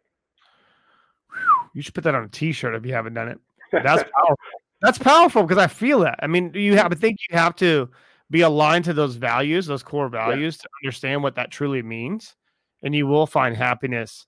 You 1.74 1.82
should 1.82 1.94
put 1.94 2.04
that 2.04 2.14
on 2.14 2.24
a 2.24 2.28
T-shirt 2.28 2.74
if 2.74 2.84
you 2.84 2.92
haven't 2.92 3.14
done 3.14 3.28
it. 3.28 3.38
That's 3.72 4.04
powerful. 4.16 4.38
That's 4.80 4.98
powerful 4.98 5.42
because 5.42 5.62
I 5.62 5.68
feel 5.68 6.00
that. 6.00 6.18
I 6.22 6.26
mean, 6.26 6.52
you 6.54 6.76
have. 6.76 6.92
I 6.92 6.96
think 6.96 7.18
you 7.30 7.36
have 7.36 7.54
to 7.56 7.88
be 8.30 8.40
aligned 8.40 8.84
to 8.86 8.92
those 8.92 9.14
values, 9.16 9.66
those 9.66 9.82
core 9.82 10.08
values, 10.08 10.58
yeah. 10.58 10.62
to 10.62 10.68
understand 10.82 11.22
what 11.22 11.36
that 11.36 11.50
truly 11.50 11.82
means 11.82 12.34
and 12.82 12.94
you 12.94 13.06
will 13.06 13.26
find 13.26 13.56
happiness 13.56 14.26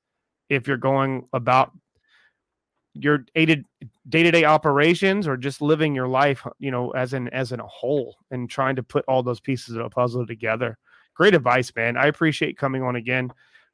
if 0.49 0.67
you're 0.67 0.77
going 0.77 1.27
about 1.33 1.73
your 2.95 3.27
day-to-day 4.09 4.45
operations 4.45 5.27
or 5.27 5.37
just 5.37 5.61
living 5.61 5.95
your 5.95 6.07
life 6.07 6.47
you 6.61 6.71
know 6.71 6.91
as 6.93 7.13
in 7.13 7.29
as 7.31 7.51
in 7.51 7.59
a 7.59 7.67
whole 7.67 8.17
and 8.31 8.49
trying 8.49 8.77
to 8.77 8.85
put 8.85 9.05
all 9.09 9.23
those 9.23 9.41
pieces 9.41 9.75
of 9.75 9.85
a 9.85 9.91
puzzle 9.91 10.25
together 10.25 10.79
great 11.15 11.35
advice 11.35 11.73
man 11.75 11.97
i 11.97 12.07
appreciate 12.07 12.57
coming 12.57 12.83
on 12.83 12.95
again 12.95 13.33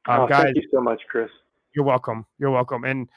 um, 0.09 0.21
oh, 0.21 0.27
guys, 0.27 0.45
thank 0.45 0.57
you 0.57 0.69
so 0.73 0.81
much 0.81 1.03
chris 1.11 1.31
you're 1.75 1.85
welcome 1.85 2.25
you're 2.39 2.51
welcome 2.51 2.85
and 2.85 3.11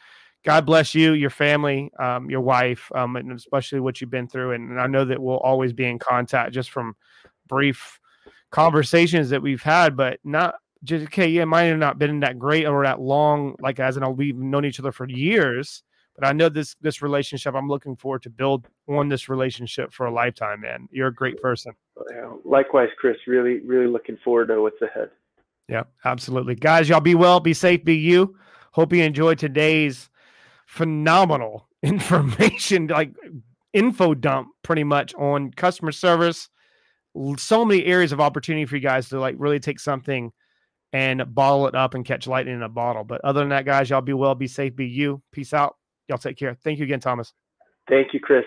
god 0.44 0.65
bless 0.65 0.94
you 0.94 1.14
your 1.14 1.30
family 1.30 1.91
um, 1.99 2.30
your 2.30 2.41
wife 2.41 2.91
um, 2.95 3.15
and 3.15 3.32
especially 3.32 3.80
what 3.80 3.99
you've 3.99 4.10
been 4.10 4.28
through 4.28 4.52
and, 4.52 4.70
and 4.70 4.80
i 4.80 4.88
know 4.88 5.06
that 5.06 5.22
we'll 5.22 5.38
always 5.38 5.74
be 5.74 5.86
in 5.86 5.99
contact 5.99 6.53
just 6.53 6.72
from 6.72 6.95
brief 7.48 7.99
conversations 8.52 9.30
that 9.30 9.41
we've 9.41 9.64
had 9.64 9.95
but 9.95 10.20
not 10.24 10.56
just 10.84 11.06
okay, 11.06 11.28
yeah, 11.28 11.45
mine 11.45 11.70
have 11.70 11.80
not 11.80 11.98
been 11.98 12.20
that 12.22 12.38
great 12.38 12.65
or 12.65 12.84
that 12.84 12.99
long, 12.99 13.56
like 13.60 13.80
as 13.80 13.98
in 13.98 14.15
we've 14.15 14.36
known 14.36 14.65
each 14.65 14.80
other 14.80 14.91
for 14.91 15.07
years. 15.10 15.84
But 16.15 16.28
I 16.28 16.34
know 16.34 16.49
this 16.49 16.76
this 16.82 17.02
relationship. 17.02 17.56
I'm 17.56 17.68
looking 17.68 17.95
forward 17.95 18.22
to 18.24 18.30
build 18.30 18.68
on 18.88 19.10
this 19.10 19.30
relationship 19.30 19.91
for 19.91 20.06
a 20.06 20.14
lifetime, 20.14 20.61
man. 20.61 20.88
You're 20.91 21.07
a 21.07 21.14
great 21.14 21.41
person. 21.41 21.74
Likewise, 22.45 22.90
Chris. 22.99 23.18
Really, 23.26 23.61
really 23.61 23.88
looking 23.88 24.18
forward 24.24 24.48
to 24.48 24.61
what's 24.61 24.82
ahead. 24.82 25.10
Yeah, 25.68 25.84
absolutely. 26.06 26.56
Guys, 26.56 26.90
y'all 26.90 26.99
be 26.99 27.15
well, 27.15 27.40
be 27.40 27.53
safe, 27.53 27.84
be 27.84 27.95
you. 27.95 28.36
Hope 28.74 28.94
you 28.94 29.03
enjoyed 29.03 29.40
today's 29.40 30.10
phenomenal 30.74 31.70
information, 31.84 32.88
like 32.88 33.14
info 33.74 34.16
dump 34.16 34.50
pretty 34.64 34.84
much 34.84 35.14
on 35.16 35.52
customer 35.52 35.91
service. 35.91 36.50
So 37.38 37.64
many 37.64 37.86
areas 37.86 38.12
of 38.12 38.20
opportunity 38.20 38.66
for 38.66 38.76
you 38.76 38.82
guys 38.82 39.10
to 39.10 39.20
like 39.20 39.36
really 39.38 39.60
take 39.60 39.80
something 39.80 40.32
and 40.91 41.24
bottle 41.34 41.68
it 41.68 41.76
up 41.76 41.94
and 41.94 42.04
catch 42.04 42.26
lightning 42.26 42.56
in 42.56 42.64
a 42.64 42.70
bottle. 42.70 43.04
But 43.04 43.22
other 43.24 43.41
than 43.41 43.50
that, 43.50 43.66
guys, 43.66 43.90
y'all 43.90 44.02
be 44.02 44.14
well, 44.14 44.34
be 44.34 44.48
safe, 44.48 44.76
be 44.76 44.88
you. 44.88 45.22
Peace 45.32 45.54
out. 45.54 45.76
Y'all 46.08 46.18
take 46.18 46.38
care. 46.38 46.56
Thank 46.64 46.80
you 46.80 46.86
again, 46.86 47.00
Thomas. 47.00 47.34
Thank 47.88 48.14
you, 48.14 48.20
Chris. 48.20 48.45